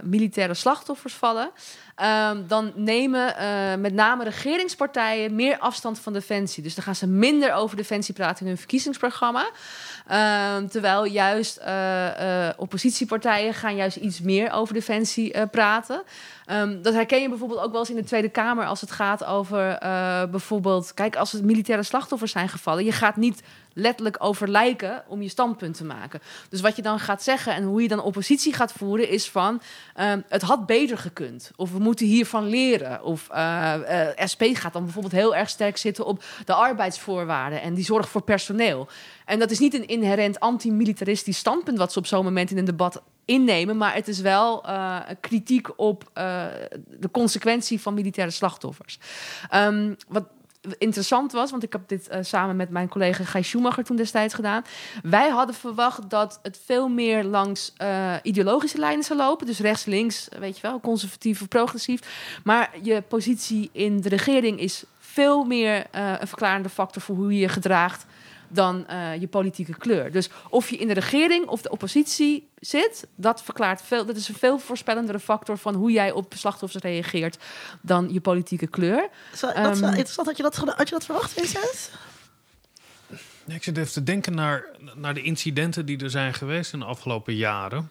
militaire 0.03 0.55
slachtoffers 0.55 1.15
vallen, 1.15 1.51
ehm, 1.95 2.43
dan 2.47 2.73
nemen 2.75 3.35
met 3.81 3.93
name 3.95 4.25
regeringspartijen 4.25 5.35
meer 5.35 5.59
afstand 5.59 5.99
van 5.99 6.13
defensie. 6.13 6.63
Dus 6.63 6.75
dan 6.75 6.85
gaan 6.85 6.95
ze 6.95 7.07
minder 7.07 7.53
over 7.53 7.77
defensie 7.77 8.15
praten 8.15 8.41
in 8.43 8.47
hun 8.47 8.59
verkiezingsprogramma. 8.59 9.51
Ehm, 10.07 10.67
terwijl 10.67 11.05
juist 11.05 11.57
eh, 11.57 12.49
eh, 12.49 12.55
oppositiepartijen 12.57 13.55
gaan 13.55 13.77
juist 13.77 13.97
iets 13.97 14.21
meer 14.21 14.51
over 14.51 14.75
defensie 14.75 15.33
eh, 15.33 15.43
praten. 15.51 16.03
Ehm, 16.45 16.83
dat 16.83 16.95
herken 16.95 17.21
je 17.21 17.29
bijvoorbeeld 17.29 17.61
ook 17.61 17.71
wel 17.71 17.81
eens 17.81 17.91
in 17.91 17.97
de 17.97 18.05
Tweede 18.05 18.29
Kamer 18.29 18.67
als 18.67 18.81
het 18.81 18.91
gaat 18.91 19.25
over 19.25 19.79
bijvoorbeeld, 20.31 20.95
kijk, 20.95 21.17
als 21.17 21.33
het 21.33 21.45
militaire 21.45 21.85
slachtoffers 21.85 22.33
zijn 22.33 22.49
gevallen, 22.49 22.85
je 22.85 22.93
gaat 22.93 23.17
niet 23.17 23.43
letterlijk 23.73 24.17
over 24.19 24.49
lijken 24.49 25.05
om 25.07 25.23
je 25.23 25.29
standpunt 25.29 25.77
te 25.77 25.85
maken. 25.85 26.21
Dus 26.49 26.61
wat 26.61 26.77
je 26.77 26.83
dan 26.83 26.99
gaat 26.99 27.23
zeggen 27.23 27.55
en 27.55 27.65
hoe 27.65 27.83
je 27.83 27.89
dan 27.89 28.03
oppositie 28.03 28.53
gaat 28.53 28.73
voeren, 28.73 29.09
is 29.09 29.31
van 29.31 29.61
ehm, 29.95 30.21
het 30.29 30.43
had 30.43 30.67
beter 30.67 30.99
gekund. 30.99 31.51
Of 31.57 31.73
we 31.73 31.79
moeten 31.79 32.07
hiervan 32.07 32.49
leren. 32.49 33.03
Of 33.03 33.23
SP 34.33 34.43
gaat 34.53 34.73
dan 34.73 34.85
bijvoorbeeld 34.85 35.15
heel 35.15 35.35
erg 35.35 35.49
sterk 35.49 35.77
zitten 35.77 36.07
op 36.07 36.25
de 36.45 36.55
arbeidsvoorwaarden 36.55 37.63
en 37.63 37.75
die 37.75 37.85
zorg 37.85 38.09
voor 38.09 38.23
personeel. 38.23 38.89
En 39.27 39.39
dat 39.39 39.51
is 39.51 39.59
niet 39.59 39.75
een 39.75 39.87
inherent 39.87 40.41
antimilitaristisch 40.41 41.39
standpunt 41.39 41.79
wat 41.79 41.93
ze 41.93 41.99
op 41.99 42.07
zo'n 42.07 42.25
moment 42.25 42.51
in 42.51 42.59
een 42.59 42.65
debat 42.65 43.03
innemen, 43.25 43.77
maar 43.77 43.95
het 43.95 44.09
is 44.09 44.21
wel 44.21 44.65
eh, 44.65 45.01
kritiek 45.21 45.69
op 45.77 46.11
eh, 46.13 46.45
de 47.01 47.11
consequentie 47.11 47.81
van 47.81 47.95
militaire 47.95 48.33
slachtoffers. 48.33 48.99
Ehm, 49.51 49.95
wat 50.09 50.25
interessant 50.79 51.33
was, 51.33 51.51
want 51.51 51.63
ik 51.63 51.73
heb 51.73 51.89
dit 51.89 52.09
eh, 52.09 52.23
samen 52.23 52.57
met 52.57 52.71
mijn 52.71 52.89
collega 52.89 53.25
Gijs 53.25 53.49
Schumacher 53.49 53.85
toen 53.85 53.97
destijds 53.97 54.35
gedaan. 54.35 54.63
Wij 55.03 55.29
hadden 55.29 55.55
verwacht 55.55 56.11
dat 56.11 56.39
het 56.43 56.61
veel 56.65 56.89
meer 56.89 57.25
langs 57.25 57.73
ideologische 58.23 58.79
lijnen 58.79 59.05
zou 59.05 59.19
lopen. 59.19 59.47
Dus 59.47 59.59
rechts, 59.59 59.85
links, 59.85 60.29
weet 60.39 60.57
je 60.57 60.63
wel, 60.63 60.81
conservatief 60.81 61.41
of 61.41 61.49
progressief. 61.49 62.01
Maar 62.45 62.71
je 62.83 63.03
positie 63.03 63.69
in 63.73 64.01
de 64.01 64.09
regering 64.09 64.61
is 64.61 64.85
veel 64.99 65.45
meer 65.45 65.87
een 65.91 66.27
verklarende 66.29 66.69
factor 66.69 67.03
voor 67.03 67.17
hoe 67.17 67.33
je 67.33 67.39
je 67.39 67.49
gedraagt 67.49 68.07
dan 68.49 68.87
eh, 68.87 69.21
je 69.21 69.27
politieke 69.29 69.77
kleur. 69.77 70.13
Dus 70.13 70.29
of 70.49 70.71
je 70.71 70.77
in 70.77 70.87
de 70.89 70.95
regering 70.95 71.47
of 71.47 71.63
de 71.63 71.71
oppositie 71.71 72.49
zit, 72.61 73.07
dat 73.15 73.43
verklaart 73.43 73.83
veel. 73.83 74.07
Dat 74.07 74.17
is 74.17 74.29
een 74.29 74.35
veel 74.35 74.59
voorspellendere 74.59 75.21
factor 75.21 75.59
van 75.59 75.75
hoe 75.75 75.91
jij 75.91 76.13
op 76.13 76.33
slachtoffers 76.37 76.83
reageert 76.83 77.39
dan 77.81 78.13
je 78.13 78.21
politieke 78.21 78.67
kleur. 78.67 78.97
Dat 78.97 79.33
is 79.33 79.41
wel 79.41 79.53
Ehm, 79.53 79.85
interessant. 79.85 80.27
Had 80.27 80.37
je 80.37 80.43
dat, 80.43 80.57
had 80.57 80.89
je 80.89 80.95
dat 80.95 81.05
verwacht, 81.05 81.33
Vincent? 81.33 81.91
Nee, 83.45 83.57
ik 83.57 83.63
zit 83.63 83.77
even 83.77 83.93
te 83.93 84.03
denken 84.03 84.35
naar, 84.35 84.65
naar 84.95 85.15
de 85.15 85.23
incidenten 85.23 85.87
die 85.87 85.99
er 85.99 86.11
zijn 86.11 86.35
geweest 86.35 86.73
in 86.73 86.79
de 86.79 86.85
afgelopen 86.85 87.35
jaren. 87.35 87.91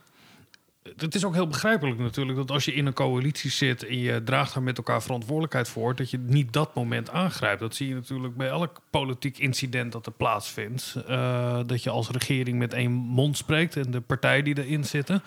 Het 0.97 1.15
is 1.15 1.25
ook 1.25 1.33
heel 1.33 1.47
begrijpelijk 1.47 1.99
natuurlijk 1.99 2.37
dat 2.37 2.51
als 2.51 2.65
je 2.65 2.73
in 2.73 2.85
een 2.85 2.93
coalitie 2.93 3.51
zit 3.51 3.85
en 3.85 3.99
je 3.99 4.23
draagt 4.23 4.53
daar 4.53 4.63
met 4.63 4.77
elkaar 4.77 5.01
verantwoordelijkheid 5.01 5.69
voor, 5.69 5.95
dat 5.95 6.09
je 6.09 6.17
niet 6.17 6.53
dat 6.53 6.75
moment 6.75 7.09
aangrijpt. 7.09 7.59
Dat 7.59 7.75
zie 7.75 7.87
je 7.87 7.93
natuurlijk 7.93 8.35
bij 8.35 8.47
elk 8.47 8.81
politiek 8.89 9.37
incident 9.37 9.91
dat 9.91 10.05
er 10.05 10.11
plaatsvindt. 10.11 10.95
Eh, 11.07 11.59
dat 11.65 11.83
je 11.83 11.89
als 11.89 12.09
regering 12.09 12.57
met 12.57 12.73
één 12.73 12.91
mond 12.91 13.37
spreekt 13.37 13.75
en 13.75 13.91
de 13.91 14.01
partijen 14.01 14.43
die 14.43 14.63
erin 14.63 14.83
zitten. 14.83 15.23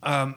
Ehm, 0.00 0.32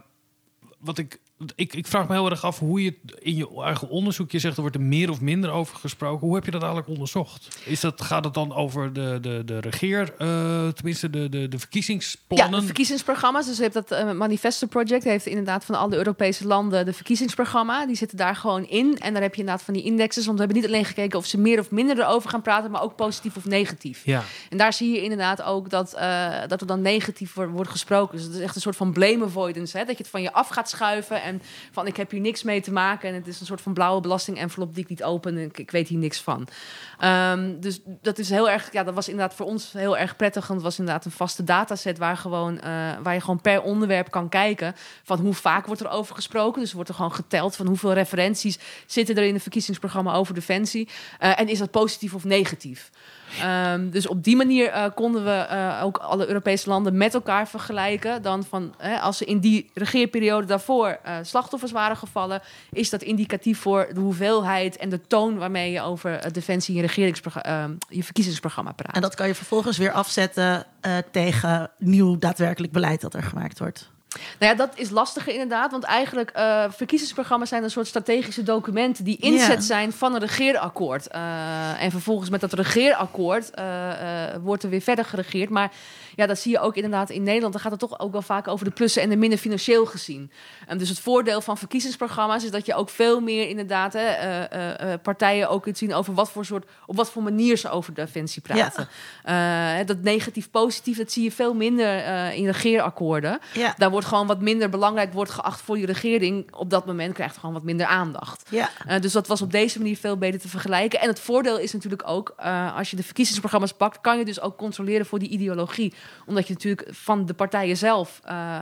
wat 0.79 0.97
ik, 0.97 1.19
ik, 1.55 1.73
ik 1.73 1.87
vraag 1.87 2.07
me 2.07 2.13
heel 2.13 2.29
erg 2.29 2.43
af 2.43 2.59
hoe 2.59 2.83
je 2.83 2.93
in 3.19 3.35
je 3.35 3.61
eigen 3.63 3.89
onderzoek, 3.89 4.31
je 4.31 4.39
zegt 4.39 4.55
er 4.55 4.61
wordt 4.61 4.75
er 4.75 4.81
meer 4.81 5.09
of 5.09 5.21
minder 5.21 5.51
over 5.51 5.77
gesproken. 5.77 6.27
Hoe 6.27 6.35
heb 6.35 6.45
je 6.45 6.51
dat 6.51 6.61
eigenlijk 6.61 6.91
onderzocht? 6.91 7.57
Is 7.65 7.79
dat, 7.79 8.01
gaat 8.01 8.23
het 8.23 8.33
dan 8.33 8.53
over 8.53 8.93
de, 8.93 9.17
de, 9.21 9.41
de 9.45 9.59
regeer, 9.59 10.13
eh, 10.17 10.67
tenminste 10.67 11.09
de, 11.09 11.29
de, 11.29 11.47
de 11.47 11.47
Ja, 11.51 11.57
verkiezingsplannen? 11.59 12.59
de 12.59 12.65
verkiezingsprogramma's. 12.65 13.45
Dus 13.45 13.55
je 13.57 13.61
hebt 13.61 13.73
dat 13.73 13.91
eh, 13.91 14.11
Manifesto 14.11 14.67
Project 14.67 15.03
heeft 15.03 15.25
inderdaad 15.25 15.65
van 15.65 15.75
alle 15.75 15.95
Europese 15.95 16.47
landen 16.47 16.85
de 16.85 16.93
verkiezingsprogramma. 16.93 17.85
Die 17.85 17.95
zitten 17.95 18.17
daar 18.17 18.35
gewoon 18.35 18.65
in. 18.67 18.97
En 18.99 19.13
daar 19.13 19.21
heb 19.21 19.33
je 19.33 19.39
inderdaad 19.39 19.63
van 19.65 19.73
die 19.73 19.83
indexes. 19.83 20.25
Want 20.25 20.37
we 20.37 20.43
hebben 20.43 20.61
niet 20.61 20.71
alleen 20.71 20.85
gekeken 20.85 21.19
of 21.19 21.25
ze 21.25 21.37
meer 21.37 21.59
of 21.59 21.71
minder 21.71 21.99
erover 21.99 22.29
gaan 22.29 22.41
praten, 22.41 22.71
maar 22.71 22.81
ook 22.81 22.95
positief 22.95 23.35
of 23.35 23.45
negatief. 23.45 24.05
ja. 24.05 24.23
En 24.49 24.57
daar 24.57 24.73
zie 24.73 24.91
je 24.91 25.01
inderdaad 25.01 25.41
ook 25.41 25.69
dat, 25.69 25.93
eh, 25.93 26.33
dat 26.47 26.61
er 26.61 26.67
dan 26.67 26.81
negatief 26.81 27.33
wordt, 27.33 27.51
wordt 27.51 27.69
gesproken. 27.69 28.17
Dus 28.17 28.25
het 28.25 28.35
is 28.35 28.41
echt 28.41 28.55
een 28.55 28.61
soort 28.61 28.75
van 28.75 28.91
blame 28.93 29.25
avoidance. 29.25 29.77
Hè? 29.77 29.85
Dat 29.85 29.97
je 29.97 30.01
het 30.03 30.11
van 30.11 30.21
je 30.21 30.33
af 30.33 30.47
gaat 30.47 30.69
schuiven 30.69 31.23
en 31.25 31.41
van 31.71 31.87
ik 31.87 31.97
heb 31.97 32.11
hier 32.11 32.19
niks 32.21 32.43
mee 32.43 32.61
te 32.61 32.71
maken. 32.71 33.09
En 33.09 33.15
het 33.15 33.27
is 33.27 33.39
een 33.39 33.45
soort 33.45 33.61
van 33.61 33.73
blauwe 33.73 34.01
belasting-envelop 34.01 34.73
die 34.73 34.83
ik 34.83 34.89
niet 34.89 35.03
open 35.03 35.37
en 35.37 35.51
ik, 35.55 35.71
weet 35.71 35.87
hier 35.87 35.97
niks 35.97 36.21
van. 36.21 36.47
Ehm, 36.99 37.59
dus 37.59 37.79
dat 38.01 38.17
is 38.17 38.29
heel 38.29 38.49
erg, 38.49 38.71
ja, 38.71 38.83
dat 38.83 38.93
was 38.93 39.09
inderdaad 39.09 39.35
voor 39.35 39.45
ons 39.45 39.71
heel 39.71 39.97
erg 39.97 40.15
prettig. 40.15 40.47
Want 40.47 40.59
het 40.59 40.69
was 40.69 40.79
inderdaad 40.79 41.05
een 41.05 41.11
vaste 41.11 41.43
dataset 41.43 41.97
waar, 41.97 42.17
gewoon, 42.17 42.59
eh, 42.59 42.71
waar 43.03 43.13
je 43.13 43.21
gewoon 43.21 43.41
per 43.41 43.61
onderwerp 43.61 44.11
kan 44.11 44.29
kijken 44.29 44.75
van 45.03 45.19
hoe 45.19 45.33
vaak 45.33 45.65
wordt 45.65 45.81
er 45.81 45.89
over 45.89 46.15
gesproken. 46.15 46.61
Dus 46.61 46.73
wordt 46.73 46.89
er 46.89 46.95
gewoon 46.95 47.13
geteld 47.13 47.55
van 47.55 47.67
hoeveel 47.67 47.93
referenties 47.93 48.59
zitten 48.85 49.15
er 49.15 49.23
in 49.23 49.33
het 49.33 49.41
verkiezingsprogramma 49.41 50.13
over 50.13 50.33
defensie. 50.33 50.89
Eh, 51.19 51.39
en 51.39 51.47
is 51.47 51.59
dat 51.59 51.71
positief 51.71 52.13
of 52.13 52.23
negatief? 52.23 52.91
Ehm, 53.39 53.89
dus 53.89 54.07
op 54.07 54.23
die 54.23 54.35
manier 54.35 54.69
eh, 54.69 54.85
konden 54.95 55.23
we 55.23 55.31
eh, 55.31 55.81
ook 55.83 55.97
alle 55.97 56.27
Europese 56.27 56.69
landen 56.69 56.97
met 56.97 57.13
elkaar 57.13 57.47
vergelijken. 57.47 58.21
Dan 58.21 58.43
van 58.43 58.73
hè, 58.77 58.99
als 58.99 59.21
er 59.21 59.27
in 59.27 59.39
die 59.39 59.69
regeerperiode 59.73 60.47
daarvoor 60.47 60.99
eh, 61.03 61.15
slachtoffers 61.21 61.71
waren 61.71 61.97
gevallen, 61.97 62.41
is 62.71 62.89
dat 62.89 63.01
indicatief 63.01 63.59
voor 63.59 63.87
de 63.93 63.99
hoeveelheid 63.99 64.77
en 64.77 64.89
de 64.89 65.01
toon 65.07 65.37
waarmee 65.37 65.71
je 65.71 65.81
over 65.81 66.33
defensie 66.33 66.75
in 66.75 66.89
je, 66.95 67.21
ehm, 67.41 67.71
je 67.89 68.03
verkiezingsprogramma 68.03 68.71
praat. 68.71 68.95
En 68.95 69.01
dat 69.01 69.15
kan 69.15 69.27
je 69.27 69.35
vervolgens 69.35 69.77
weer 69.77 69.91
afzetten 69.91 70.65
tegen 71.11 71.71
nieuw 71.77 72.17
daadwerkelijk 72.17 72.73
beleid 72.73 73.01
dat 73.01 73.13
er 73.13 73.23
gemaakt 73.23 73.59
wordt. 73.59 73.93
Nou 74.39 74.51
ja, 74.51 74.57
dat 74.57 74.69
is 74.75 74.89
lastiger 74.89 75.31
inderdaad. 75.31 75.71
Want 75.71 75.83
eigenlijk 75.83 76.31
uh, 76.37 76.63
verkiezingsprogramma's 76.69 77.49
zijn 77.49 77.63
een 77.63 77.71
soort 77.71 77.87
strategische 77.87 78.43
documenten 78.43 79.03
die 79.03 79.17
inzet 79.17 79.63
zijn 79.63 79.93
van 79.93 80.13
een 80.13 80.19
regeerakkoord. 80.19 81.07
Uh, 81.15 81.83
en 81.83 81.91
vervolgens 81.91 82.29
met 82.29 82.41
dat 82.41 82.53
regeerakkoord 82.53 83.51
uh, 83.59 83.93
wordt 84.41 84.63
er 84.63 84.69
weer 84.69 84.81
verder 84.81 85.05
geregeerd. 85.05 85.49
Maar 85.49 85.71
ja, 86.15 86.25
dat 86.25 86.39
zie 86.39 86.51
je 86.51 86.59
ook 86.59 86.75
inderdaad 86.75 87.09
in 87.09 87.23
Nederland. 87.23 87.53
Dan 87.53 87.61
gaat 87.61 87.71
het 87.71 87.79
toch 87.79 87.99
ook 87.99 88.11
wel 88.11 88.21
vaak 88.21 88.47
over 88.47 88.65
de 88.65 88.71
plussen 88.71 89.01
en 89.01 89.09
de 89.09 89.15
minnen 89.15 89.37
financieel 89.37 89.85
gezien. 89.85 90.31
En 90.67 90.77
dus 90.77 90.89
het 90.89 90.99
voordeel 90.99 91.41
van 91.41 91.57
verkiezingsprogramma's 91.57 92.43
is 92.43 92.51
dat 92.51 92.65
je 92.65 92.75
ook 92.75 92.89
veel 92.89 93.19
meer 93.19 93.49
inderdaad 93.49 93.93
hè, 93.93 94.97
partijen 94.97 95.49
ook 95.49 95.63
kunt 95.63 95.77
zien 95.77 95.93
over 95.93 96.13
wat 96.13 96.31
voor 96.31 96.45
soort, 96.45 96.65
op 96.85 96.95
wat 96.95 97.09
voor 97.09 97.23
manier 97.23 97.57
ze 97.57 97.69
over 97.69 97.93
defensie 97.93 98.41
praten. 98.41 98.87
Ja. 99.23 99.83
dat 99.83 100.01
negatief-positief, 100.01 100.97
dat 100.97 101.11
zie 101.11 101.23
je 101.23 101.31
veel 101.31 101.53
minder 101.53 102.03
in 102.33 102.45
regeerakkoorden. 102.45 103.39
Ja. 103.53 103.73
Daar 103.77 103.89
wordt 103.89 104.04
gewoon 104.05 104.27
wat 104.27 104.41
minder 104.41 104.69
belangrijk 104.69 105.13
wordt 105.13 105.31
geacht 105.31 105.61
voor 105.61 105.75
die 105.75 105.85
regering. 105.85 106.53
Op 106.55 106.69
dat 106.69 106.85
moment 106.85 107.13
krijgt 107.13 107.37
gewoon 107.37 107.53
wat 107.53 107.63
minder 107.63 107.85
aandacht. 107.85 108.43
Ja. 108.49 108.69
Uh, 108.89 108.99
dus 108.99 109.11
dat 109.11 109.27
was 109.27 109.41
op 109.41 109.51
deze 109.51 109.77
manier 109.77 109.97
veel 109.97 110.17
beter 110.17 110.39
te 110.39 110.47
vergelijken. 110.49 110.99
En 111.01 111.07
het 111.07 111.19
voordeel 111.19 111.57
is 111.59 111.73
natuurlijk 111.73 112.03
ook, 112.09 112.33
uh, 112.39 112.77
als 112.77 112.89
je 112.89 112.95
de 112.95 113.03
verkiezingsprogramma's 113.03 113.73
pakt, 113.73 114.01
kan 114.01 114.17
je 114.17 114.25
dus 114.25 114.41
ook 114.41 114.57
controleren 114.57 115.05
voor 115.05 115.19
die 115.19 115.29
ideologie. 115.29 115.93
Omdat 116.25 116.47
je 116.47 116.53
natuurlijk 116.53 116.87
van 116.91 117.25
de 117.25 117.33
partijen 117.33 117.77
zelf 117.77 118.19
uh, 118.29 118.59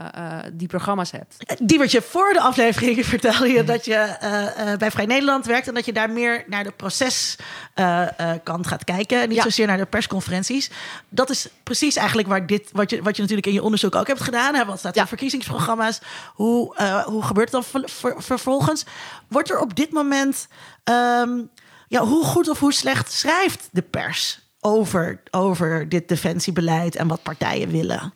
die 0.52 0.68
programma's 0.68 1.10
hebt. 1.10 1.36
Diebertje, 1.62 2.02
voor 2.02 2.32
de 2.32 2.40
aflevering 2.40 3.06
vertelde 3.14 3.48
je 3.48 3.64
dat 3.64 3.84
je 3.84 3.94
eh, 3.94 4.76
bij 4.76 4.90
Vrij 4.90 5.06
Nederland 5.06 5.46
werkt 5.46 5.68
en 5.68 5.74
dat 5.74 5.84
je 5.84 5.92
daar 5.92 6.10
meer 6.10 6.44
naar 6.46 6.64
de 6.64 6.72
proceskant 6.76 8.66
gaat 8.66 8.84
kijken. 8.84 9.20
En 9.22 9.28
niet 9.28 9.36
Ja. 9.36 9.42
zozeer 9.42 9.66
naar 9.66 9.76
de 9.76 9.86
persconferenties. 9.86 10.70
Dat 11.08 11.30
is 11.30 11.48
precies 11.62 11.96
eigenlijk 11.96 12.28
waar 12.28 12.46
dit, 12.46 12.70
wat 12.72 12.90
je, 12.90 13.02
wat 13.02 13.16
je 13.16 13.20
natuurlijk 13.22 13.48
in 13.48 13.54
je 13.54 13.62
onderzoek 13.62 13.94
ook 13.94 14.06
hebt 14.06 14.20
gedaan. 14.20 14.54
Hè? 14.54 14.64
Wat 14.64 14.78
staat 14.78 14.96
in 14.96 15.00
Ja. 15.00 15.06
Verkiezingsprogramma's? 15.34 16.00
Hoe, 16.34 16.76
uh, 16.80 17.04
hoe 17.04 17.22
gebeurt 17.22 17.52
het 17.52 17.62
dan 17.62 17.82
ver, 17.82 17.90
ver, 17.90 18.22
vervolgens? 18.22 18.84
Wordt 19.28 19.50
er 19.50 19.60
op 19.60 19.76
dit 19.76 19.92
moment, 19.92 20.48
um, 20.84 21.50
ja, 21.88 22.00
hoe 22.04 22.24
goed 22.24 22.48
of 22.48 22.58
hoe 22.58 22.72
slecht 22.72 23.12
schrijft 23.12 23.68
de 23.72 23.82
pers 23.82 24.40
over, 24.60 25.22
over 25.30 25.88
dit 25.88 26.08
defensiebeleid 26.08 26.96
en 26.96 27.08
wat 27.08 27.22
partijen 27.22 27.70
willen? 27.70 28.12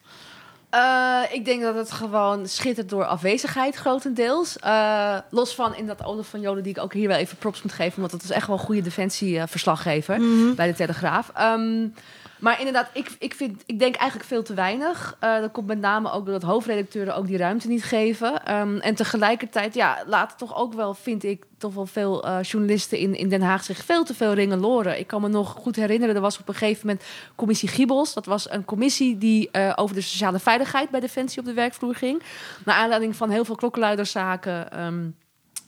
Uh, 0.75 1.21
ik 1.31 1.45
denk 1.45 1.62
dat 1.62 1.75
het 1.75 1.93
gewoon 1.93 2.49
schittert 2.49 2.89
door 2.89 3.05
afwezigheid, 3.05 3.75
grotendeels. 3.75 4.57
Uh, 4.64 5.19
los 5.31 5.55
van 5.55 5.75
in 5.75 5.87
dat 5.87 6.05
Olaf 6.05 6.29
van 6.29 6.41
Joden, 6.41 6.62
die 6.62 6.77
ik 6.77 6.83
ook 6.83 6.93
hier 6.93 7.09
wel 7.09 7.16
even 7.16 7.37
props 7.37 7.62
moet 7.62 7.73
geven, 7.73 8.01
want 8.01 8.12
dat 8.12 8.23
is 8.23 8.31
echt 8.31 8.47
wel 8.47 8.57
een 8.57 8.64
goede 8.64 8.83
defensieverslaggever 8.83 10.19
mm 10.19 10.39
-hmm. 10.39 10.55
bij 10.55 10.66
de 10.66 10.75
Telegraaf. 10.75 11.33
Um, 11.41 11.95
Maar 12.39 12.59
inderdaad, 12.59 12.91
ik, 12.93 13.16
ik, 13.18 13.34
vind, 13.34 13.62
ik 13.66 13.78
denk 13.78 13.95
eigenlijk 13.95 14.28
veel 14.28 14.43
te 14.43 14.55
weinig. 14.55 15.16
Eh, 15.20 15.41
dat 15.41 15.53
komt 15.53 15.66
met 15.66 15.80
name 15.80 16.11
ook 16.11 16.24
doordat 16.24 16.51
hoofdredacteuren 16.51 17.16
ook 17.16 17.26
die 17.26 17.36
ruimte 17.36 17.68
niet 17.68 17.84
geven. 17.84 18.45
Ehm, 18.45 18.76
en 18.76 18.95
tegelijkertijd, 18.95 19.74
ja, 19.74 20.03
laten 20.07 20.36
toch 20.36 20.57
ook 20.57 20.74
wel, 20.74 20.95
vind 20.95 21.24
ik, 21.24 21.45
toch 21.59 21.74
wel 21.74 21.86
veel 21.86 22.24
eh, 22.24 22.43
journalisten 22.43 22.99
in, 22.99 23.14
in 23.14 23.28
Den 23.28 23.43
Haag 23.43 23.64
zich 23.64 23.84
veel 23.84 24.05
te 24.05 24.14
veel 24.14 24.32
ringen 24.32 24.61
loren. 24.61 24.99
Ik 24.99 25.07
kan 25.07 25.20
me 25.20 25.28
nog 25.28 25.51
goed 25.51 25.76
herinneren, 25.76 26.14
er 26.14 26.20
was 26.20 26.39
op 26.39 26.49
een 26.49 26.55
gegeven 26.55 26.86
moment 26.86 27.07
commissie 27.34 27.68
Giebels. 27.68 28.14
Dat 28.14 28.26
was 28.26 28.51
een 28.51 28.64
commissie 28.64 29.18
die 29.18 29.51
eh, 29.51 29.72
over 29.76 29.95
de 29.95 30.01
sociale 30.01 30.39
veiligheid 30.39 30.91
bij 30.91 31.01
Defensie 31.01 31.41
op 31.41 31.45
de 31.45 31.53
werkvloer 31.53 31.95
ging. 31.95 32.22
Naar 32.64 32.76
aanleiding 32.76 33.16
van 33.16 33.30
heel 33.30 33.45
veel 33.45 33.55
klokkenluiderszaken... 33.55 34.72
Ehm, 34.72 35.07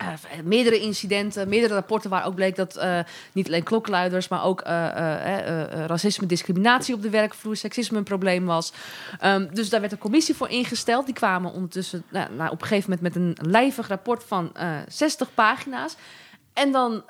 uh, 0.03 0.09
meerdere 0.45 0.79
incidenten, 0.79 1.49
meerdere 1.49 1.75
rapporten 1.75 2.11
waar 2.11 2.27
ook 2.27 2.35
bleek 2.35 2.57
dat 2.57 2.77
uh, 2.77 2.99
niet 3.33 3.47
alleen 3.47 3.63
klokluiders, 3.63 4.29
maar 4.29 4.45
ook 4.45 4.67
uh, 4.67 4.67
racisme, 5.87 6.27
discriminatie 6.27 6.95
op 6.95 7.03
de 7.03 7.11
werkvloer, 7.11 7.57
seksisme 7.57 7.99
een 7.99 8.05
probleem 8.05 8.47
was. 8.47 8.73
Um, 9.25 9.49
dus 9.55 9.69
daar 9.71 9.81
werd 9.81 9.93
een 9.93 9.99
commissie 9.99 10.35
voor 10.35 10.49
ingesteld. 10.49 11.05
Die 11.05 11.15
kwamen 11.15 11.53
ondertussen 11.53 12.03
nou, 12.09 12.35
nou, 12.37 12.51
op 12.51 12.61
een 12.61 12.67
gegeven 12.67 12.91
moment 12.91 13.15
met 13.15 13.23
een 13.23 13.51
lijvig 13.51 13.89
rapport 13.89 14.25
van 14.27 14.53
60 14.89 15.35
pagina's. 15.35 15.97
En 16.53 16.73
dan, 16.73 17.05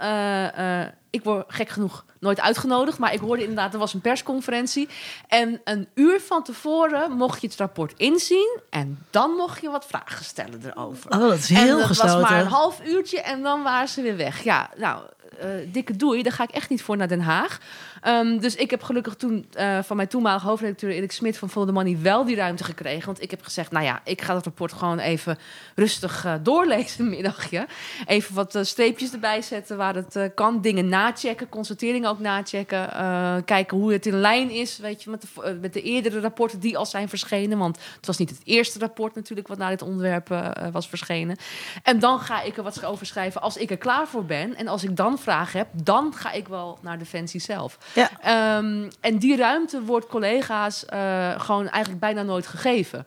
ik 1.10 1.24
word 1.24 1.44
gek 1.48 1.68
genoeg 1.68 2.04
nooit 2.20 2.40
uitgenodigd, 2.40 2.98
maar 2.98 3.12
ik 3.12 3.20
hoorde 3.20 3.42
inderdaad, 3.42 3.72
er 3.72 3.78
was 3.78 3.94
een 3.94 4.00
persconferentie. 4.00 4.88
En 5.28 5.60
een 5.64 5.88
uur 5.94 6.20
van 6.20 6.42
tevoren 6.42 7.12
mocht 7.12 7.40
je 7.40 7.46
het 7.46 7.56
rapport 7.56 7.92
inzien 7.96 8.60
en 8.70 9.06
dan 9.10 9.30
mocht 9.30 9.60
je 9.60 9.70
wat 9.70 9.86
vragen 9.86 10.24
stellen 10.24 10.60
erover. 10.64 11.10
Oh, 11.10 11.18
dat 11.18 11.38
is 11.38 11.48
heel 11.48 11.80
en 11.80 11.88
dat 11.88 11.96
was 11.96 12.20
maar 12.20 12.40
een 12.40 12.46
half 12.46 12.80
uurtje 12.86 13.20
en 13.20 13.42
dan 13.42 13.62
waren 13.62 13.88
ze 13.88 14.02
weer 14.02 14.16
weg. 14.16 14.42
Ja, 14.42 14.70
nou, 14.76 15.02
uh, 15.42 15.72
dikke 15.72 15.96
doei, 15.96 16.22
daar 16.22 16.32
ga 16.32 16.42
ik 16.42 16.50
echt 16.50 16.68
niet 16.68 16.82
voor 16.82 16.96
naar 16.96 17.08
Den 17.08 17.20
Haag. 17.20 17.58
Um, 18.08 18.38
dus 18.38 18.54
ik 18.54 18.70
heb 18.70 18.82
gelukkig 18.82 19.14
toen 19.14 19.46
uh, 19.58 19.78
van 19.82 19.96
mijn 19.96 20.08
toenmalige 20.08 20.46
hoofdredacteur 20.46 20.90
Erik 20.90 21.12
Smit 21.12 21.38
van 21.38 21.50
Follow 21.50 21.68
the 21.68 21.74
Money 21.74 21.98
wel 22.02 22.24
die 22.24 22.36
ruimte 22.36 22.64
gekregen. 22.64 23.06
Want 23.06 23.22
ik 23.22 23.30
heb 23.30 23.42
gezegd, 23.42 23.70
nou 23.70 23.84
ja, 23.84 24.00
ik 24.04 24.22
ga 24.22 24.32
dat 24.32 24.44
rapport 24.44 24.72
gewoon 24.72 24.98
even 24.98 25.38
rustig 25.74 26.24
uh, 26.26 26.34
doorlezen 26.42 27.08
middagje. 27.16 27.66
Even 28.06 28.34
wat 28.34 28.58
streepjes 28.62 29.12
erbij 29.12 29.42
zetten 29.42 29.76
waar 29.76 29.94
het 29.94 30.30
kan. 30.34 30.60
Dingen 30.60 30.88
nachecken, 30.88 31.48
constateringen 31.48 32.10
ook 32.10 32.18
nachecken. 32.18 32.88
kijken 33.44 33.76
hoe 33.76 33.92
het 33.92 34.06
in 34.06 34.20
lijn 34.20 34.50
is, 34.50 34.78
weet 34.78 35.02
je, 35.02 35.10
met 35.10 35.22
de, 35.22 35.58
met 35.60 35.72
de 35.72 35.82
eerdere 35.82 36.20
rapporten 36.20 36.60
die 36.60 36.78
al 36.78 36.86
zijn 36.86 37.08
verschenen. 37.08 37.58
Want 37.58 37.78
het 37.96 38.06
was 38.06 38.18
niet 38.18 38.30
het 38.30 38.40
eerste 38.44 38.78
rapport 38.78 39.14
natuurlijk 39.14 39.48
wat 39.48 39.58
naar 39.58 39.70
dit 39.70 39.82
onderwerp 39.82 40.28
was 40.72 40.88
verschenen. 40.88 41.36
En 41.82 41.98
dan 41.98 42.20
ga 42.20 42.42
ik 42.42 42.56
er 42.56 42.62
wat 42.62 42.84
over 42.84 43.06
schrijven 43.06 43.42
als 43.42 43.56
ik 43.56 43.70
er 43.70 43.78
klaar 43.78 44.08
voor 44.08 44.24
ben. 44.24 44.56
En 44.56 44.68
als 44.68 44.84
ik 44.84 44.96
dan 44.96 45.18
vragen 45.18 45.58
heb, 45.58 45.68
dan 45.72 46.14
ga 46.14 46.32
ik 46.32 46.48
wel 46.48 46.78
naar 46.82 46.98
Defensie 46.98 47.40
zelf. 47.40 47.78
Ja. 47.94 48.56
Um, 48.58 48.88
en 49.00 49.18
die 49.18 49.36
ruimte 49.36 49.82
wordt 49.82 50.06
collega's 50.06 50.84
uh, 50.92 51.40
gewoon 51.40 51.68
eigenlijk 51.68 52.00
bijna 52.00 52.22
nooit 52.22 52.46
gegeven. 52.46 53.06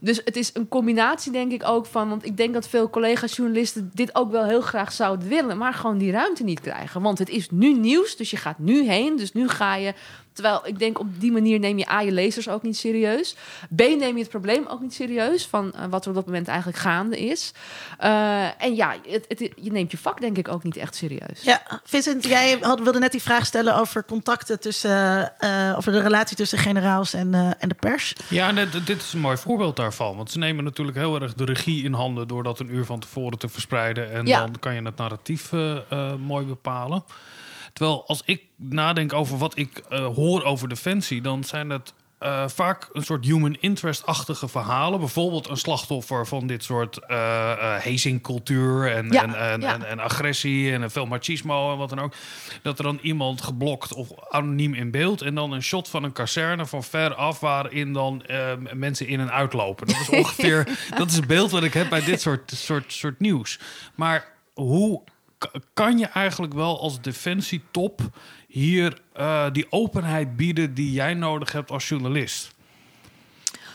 Dus 0.00 0.20
het 0.24 0.36
is 0.36 0.50
een 0.52 0.68
combinatie, 0.68 1.32
denk 1.32 1.52
ik 1.52 1.64
ook 1.64 1.86
van. 1.86 2.08
Want 2.08 2.24
ik 2.24 2.36
denk 2.36 2.54
dat 2.54 2.68
veel 2.68 2.90
collega-journalisten 2.90 3.90
dit 3.94 4.14
ook 4.14 4.30
wel 4.30 4.44
heel 4.44 4.60
graag 4.60 4.92
zouden 4.92 5.28
willen, 5.28 5.58
maar 5.58 5.74
gewoon 5.74 5.98
die 5.98 6.12
ruimte 6.12 6.44
niet 6.44 6.60
krijgen. 6.60 7.02
Want 7.02 7.18
het 7.18 7.28
is 7.28 7.50
nu 7.50 7.72
nieuws, 7.74 8.16
dus 8.16 8.30
je 8.30 8.36
gaat 8.36 8.58
nu 8.58 8.88
heen. 8.88 9.16
Dus 9.16 9.32
nu 9.32 9.48
ga 9.48 9.74
je 9.74 9.94
Terwijl 10.38 10.60
ik 10.64 10.78
denk 10.78 10.98
op 10.98 11.20
die 11.20 11.32
manier 11.32 11.58
neem 11.58 11.78
je 11.78 11.90
A, 11.90 12.00
je 12.00 12.12
lezers 12.12 12.48
ook 12.48 12.62
niet 12.62 12.76
serieus. 12.76 13.34
B, 13.74 13.78
neem 13.78 14.14
je 14.14 14.20
het 14.20 14.28
probleem 14.28 14.66
ook 14.66 14.80
niet 14.80 14.94
serieus 14.94 15.46
van 15.46 15.72
uh, 15.74 15.84
wat 15.90 16.02
er 16.02 16.08
op 16.08 16.14
dat 16.14 16.26
moment 16.26 16.48
eigenlijk 16.48 16.78
gaande 16.78 17.18
is. 17.18 17.52
Uh, 18.04 18.62
en 18.62 18.74
ja, 18.74 18.94
het, 19.08 19.24
het, 19.28 19.50
je 19.56 19.70
neemt 19.72 19.90
je 19.90 19.98
vak 19.98 20.20
denk 20.20 20.38
ik 20.38 20.48
ook 20.48 20.62
niet 20.62 20.76
echt 20.76 20.94
serieus. 20.94 21.42
Ja, 21.42 21.62
Vincent, 21.84 22.24
jij 22.24 22.58
had, 22.60 22.80
wilde 22.80 22.98
net 22.98 23.12
die 23.12 23.22
vraag 23.22 23.46
stellen 23.46 23.76
over 23.76 24.04
contacten 24.04 24.60
tussen, 24.60 25.32
uh, 25.40 25.74
over 25.76 25.92
de 25.92 26.00
relatie 26.00 26.36
tussen 26.36 26.58
generaals 26.58 27.14
en, 27.14 27.34
en 27.58 27.68
de 27.68 27.74
pers. 27.74 28.12
Ja, 28.28 28.50
net, 28.50 28.86
dit 28.86 29.02
is 29.02 29.12
een 29.12 29.20
mooi 29.20 29.36
voorbeeld 29.36 29.76
daarvan. 29.76 30.16
Want 30.16 30.30
ze 30.30 30.38
nemen 30.38 30.64
natuurlijk 30.64 30.96
heel 30.96 31.20
erg 31.20 31.34
de 31.34 31.44
regie 31.44 31.84
in 31.84 31.92
handen 31.92 32.28
door 32.28 32.42
dat 32.42 32.60
een 32.60 32.74
uur 32.74 32.84
van 32.84 33.00
tevoren 33.00 33.38
te 33.38 33.48
verspreiden. 33.48 34.12
En 34.12 34.26
ja. 34.26 34.38
dan 34.38 34.58
kan 34.58 34.74
je 34.74 34.82
het 34.82 34.96
narratief 34.96 35.52
mooi 36.18 36.46
bepalen. 36.46 37.04
Terwijl 37.78 38.04
als 38.06 38.22
ik 38.24 38.42
nadenk 38.56 39.12
over 39.12 39.38
wat 39.38 39.58
ik 39.58 39.82
uh, 39.90 40.06
hoor 40.06 40.44
over 40.44 40.68
Defensie, 40.68 41.20
dan 41.20 41.44
zijn 41.44 41.70
het 41.70 41.92
uh, 42.20 42.48
vaak 42.48 42.88
een 42.92 43.04
soort 43.04 43.24
human 43.24 43.56
interest-achtige 43.60 44.48
verhalen. 44.48 44.98
Bijvoorbeeld 44.98 45.48
een 45.48 45.56
slachtoffer 45.56 46.26
van 46.26 46.46
dit 46.46 46.64
soort 46.64 46.98
uh, 47.08 47.16
hazingcultuur 47.78 48.92
en, 48.92 49.10
ja, 49.10 49.22
en, 49.22 49.34
en, 49.34 49.60
ja. 49.60 49.74
en, 49.74 49.88
en, 49.88 49.98
agressie 49.98 50.72
en 50.72 50.90
veel 50.90 51.06
machismo 51.06 51.72
en 51.72 51.78
wat 51.78 51.88
dan 51.88 51.98
ook. 51.98 52.14
Dat 52.62 52.78
er 52.78 52.84
dan 52.84 52.98
iemand 53.02 53.40
geblokt 53.42 53.92
of 53.92 54.08
anoniem 54.30 54.74
in 54.74 54.90
beeld 54.90 55.22
en 55.22 55.34
dan 55.34 55.52
een 55.52 55.62
shot 55.62 55.88
van 55.88 56.02
een 56.02 56.12
kazerne 56.12 56.66
van 56.66 56.84
ver 56.84 57.14
af 57.14 57.40
waarin 57.40 57.92
dan 57.92 58.22
mensen 58.72 59.06
in 59.06 59.20
en 59.20 59.32
uitlopen. 59.32 59.86
Dat 59.86 60.00
is 60.00 60.08
ongeveer 60.20 60.78
dat 60.96 61.10
is 61.10 61.16
het 61.16 61.26
beeld 61.26 61.50
wat 61.50 61.62
ik 61.62 61.74
heb 61.74 61.88
bij 61.88 62.04
dit 62.04 62.20
soort, 62.20 62.52
soort, 62.54 62.92
soort 62.92 63.20
nieuws. 63.20 63.58
Maar 63.94 64.32
hoe 64.54 65.02
kan 65.72 65.98
je 65.98 66.06
eigenlijk 66.06 66.54
wel 66.54 66.80
als 66.80 67.00
defensietop 67.00 68.00
hier 68.48 69.00
uh, 69.16 69.50
die 69.52 69.66
openheid 69.70 70.36
bieden 70.36 70.74
die 70.74 70.92
jij 70.92 71.14
nodig 71.14 71.52
hebt 71.52 71.70
als 71.70 71.88
journalist? 71.88 72.56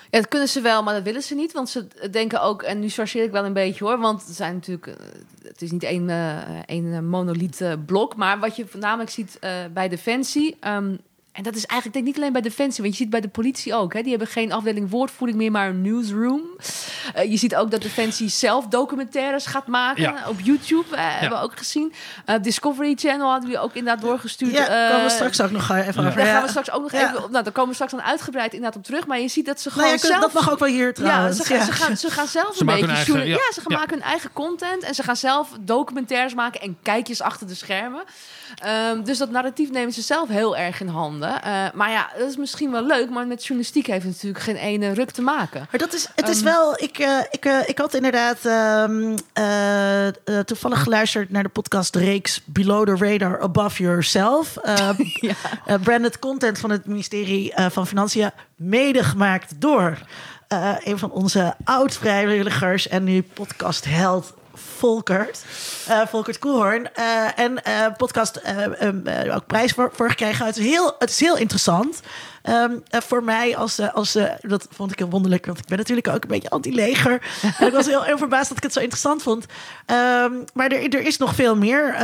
Ja, 0.10 0.20
dat 0.20 0.28
kunnen 0.28 0.48
ze 0.48 0.62
wel, 0.62 0.84
maar 0.84 0.94
dat 0.94 1.04
willen 1.04 1.24
ze 1.24 1.36
niet. 1.36 1.52
Want 1.52 1.70
ze 1.70 1.88
denken 2.12 2.42
ook, 2.42 2.62
en 2.62 2.80
nu 2.80 2.90
chargeer 2.90 3.24
ik 3.24 3.32
wel 3.32 3.46
een 3.46 3.54
beetje 3.54 3.84
hoor, 3.84 4.00
want 4.00 4.26
het 4.26 4.36
zijn 4.36 4.54
natuurlijk, 4.54 4.88
uh, 4.88 4.94
het 5.44 5.62
is 5.62 5.72
niet 5.72 5.84
één, 5.84 6.10
uh, 6.10 6.60
één 6.66 7.10
monolith 7.10 7.86
blok. 7.86 8.16
Maar 8.16 8.40
wat 8.40 8.56
je 8.56 8.68
voornamelijk 8.68 9.10
ziet 9.10 9.40
bij 9.74 9.90
Defensie. 9.90 10.58
Um, 10.68 11.00
en 11.34 11.44
dat 11.44 11.56
is 11.56 11.66
eigenlijk 11.66 11.94
denk 11.94 11.96
ik 11.96 12.06
niet 12.06 12.16
alleen 12.16 12.32
bij 12.34 12.42
Defensie, 12.42 12.84
want 12.84 12.96
je 12.96 13.02
ziet 13.02 13.12
bij 13.12 13.22
de 13.22 13.28
politie 13.28 13.74
ook. 13.74 13.94
Hè, 13.94 14.02
die 14.02 14.10
hebben 14.10 14.28
geen 14.28 14.52
afdeling 14.52 14.90
woordvoering 14.90 15.38
meer, 15.38 15.52
maar 15.52 15.70
een 15.70 15.82
newsroom. 15.82 16.42
Uh, 17.16 17.32
je 17.32 17.38
ziet 17.38 17.56
ook 17.56 17.72
dat 17.72 17.82
Defensie 17.82 18.30
zelf 18.30 18.68
documentaires 18.68 19.46
gaat 19.46 19.68
maken 19.68 20.02
ja. 20.02 20.16
op 20.28 20.40
YouTube. 20.40 20.86
Uh, 20.92 20.98
ja. 20.98 21.10
Hebben 21.10 21.40
we 21.40 21.44
ook 21.44 21.58
gezien. 21.58 21.94
Uh, 22.26 22.36
Discovery 22.42 22.96
Channel 22.96 23.30
hadden 23.30 23.50
we 23.50 23.60
ook 23.60 23.74
inderdaad 23.74 24.04
doorgestuurd. 24.04 24.52
Ja, 24.52 24.68
daar 24.68 24.90
komen 24.90 25.06
we 25.06 25.12
straks 25.12 25.42
ook 25.42 25.52
nog 25.52 25.70
even 25.70 26.06
over. 26.06 26.16
Daar 26.16 26.26
gaan 26.26 26.42
we 26.42 26.50
straks 26.50 26.72
ook 26.72 26.82
nog 26.82 26.92
even... 26.92 27.14
Nou, 27.14 27.44
daar 27.44 27.52
komen 27.52 27.70
we 27.70 27.74
straks 27.74 27.92
dan 27.92 28.02
uitgebreid 28.02 28.54
inderdaad 28.54 28.78
op 28.78 28.84
terug. 28.84 29.08
Maar 29.08 29.20
je 29.20 29.28
ziet 29.28 29.46
dat 29.46 29.62
ze 29.62 29.72
gewoon 29.72 29.88
nou, 29.88 30.00
zelf... 30.00 30.22
Dat 30.22 30.34
mag 30.34 30.52
ook 30.52 30.60
wel 30.60 30.70
hier 30.70 30.94
trouwens. 30.94 31.38
Ja, 31.38 31.44
ze, 31.44 31.54
gaan, 31.54 31.66
ze 31.66 31.72
gaan, 31.72 31.98
ze 31.98 32.10
gaan 32.10 32.28
zelf 32.28 32.56
ze 32.56 32.62
een 32.62 32.66
beetje... 32.66 32.88
Eigen, 32.88 33.18
ja. 33.18 33.26
ja, 33.26 33.54
ze 33.54 33.62
gaan 33.62 33.78
maken 33.78 33.94
hun 33.94 34.08
eigen 34.08 34.34
content. 34.34 34.84
En 34.84 34.96
ze 34.96 35.04
gaan 35.04 35.18
zelf 35.18 35.50
documentaires 35.60 36.34
maken 36.34 36.62
en 36.62 36.78
kijkjes 36.82 37.22
achter 37.22 37.48
de 37.48 37.56
schermen. 37.56 38.04
Um, 38.92 39.04
dus 39.04 39.18
dat 39.18 39.30
narratief 39.30 39.72
nemen 39.72 39.94
ze 39.94 40.02
zelf 40.02 40.30
heel 40.30 40.58
erg 40.58 40.80
in 40.80 40.88
handen. 40.88 41.23
Uh, 41.28 41.66
maar 41.74 41.92
ja, 41.92 42.10
dat 42.18 42.30
is 42.30 42.38
misschien 42.38 42.72
wel 42.72 42.86
leuk, 42.86 43.10
maar 43.10 43.28
met 43.28 43.42
journalistiek 43.42 43.88
heeft 43.88 44.04
het 44.04 44.14
natuurlijk 44.14 44.44
geen 44.44 44.56
ene 44.56 44.94
ruk 44.94 45.12
te 45.12 45.22
maken. 45.22 45.68
Maar 45.72 45.80
dat 45.80 45.94
is, 45.94 46.08
het 46.16 46.28
is 46.28 46.38
um, 46.38 46.44
wel, 46.44 46.74
ik, 46.82 47.00
uh, 47.00 47.20
ik, 47.32 47.46
uh, 47.46 47.70
ik 47.70 47.78
had 47.78 47.94
inderdaad 47.94 48.46
um, 48.90 49.16
toevallig 50.46 50.84
geluisterd 50.84 51.30
naar 51.30 51.44
de 51.44 51.50
podcast 51.50 51.96
reeks 51.96 52.42
Below 52.46 52.96
the 52.96 53.06
Radar, 53.06 53.42
Above 53.42 53.84
Yourself. 53.84 54.58
ja. 55.66 55.78
branded 55.84 56.20
content 56.20 56.60
van 56.60 56.70
het 56.70 56.86
ministerie 56.86 57.54
van 57.56 57.88
Financiën, 57.88 58.32
mede 58.56 59.04
gemaakt 59.04 59.62
door 59.62 59.98
een 60.84 60.98
van 60.98 61.12
onze 61.12 61.56
oud-vrijwilligers 61.64 62.88
en 62.88 63.04
nu 63.04 63.22
podcastheld 63.22 64.34
Volkert. 64.78 65.44
Uh, 65.90 66.02
Volkert 66.08 66.40
Koelhoorn. 66.40 66.88
Uh, 67.00 67.40
en 67.40 67.62
uh, 67.68 67.86
podcast 67.98 68.42
um, 68.82 69.04
ook 69.34 69.48
prijs 69.48 69.72
voor, 69.72 69.92
voor 69.94 70.10
gekregen. 70.10 70.46
Het 70.46 70.58
is 70.58 70.66
heel, 70.66 70.96
het 71.00 71.10
is 71.10 71.20
heel 71.20 71.38
interessant. 71.38 72.00
Um, 72.50 72.84
voor 72.90 73.24
mij 73.24 73.58
als, 73.58 73.80
als 73.94 74.18
dat 74.42 74.68
vond 74.72 74.92
ik 74.92 75.00
heel 75.00 75.10
wonderlijk, 75.10 75.46
want 75.46 75.60
ik 75.60 75.66
ben 75.66 75.78
natuurlijk 75.78 76.08
ook 76.08 76.24
een 76.24 76.30
beetje 76.30 76.50
anti-leger. 76.50 77.12
en 77.60 77.68
ik 77.68 77.74
was 77.74 77.86
heel, 77.86 78.04
heel 78.04 78.18
verbaasd 78.18 78.48
dat 78.48 78.58
ik 78.58 78.64
het 78.64 78.74
zo 78.74 78.80
interessant 78.80 79.24
vond. 79.24 79.46
Um, 79.46 80.44
maar 80.54 80.68
er, 80.72 80.96
er 80.96 81.02
is 81.02 81.18
nog 81.18 81.36
veel 81.36 81.56
meer. 81.56 81.96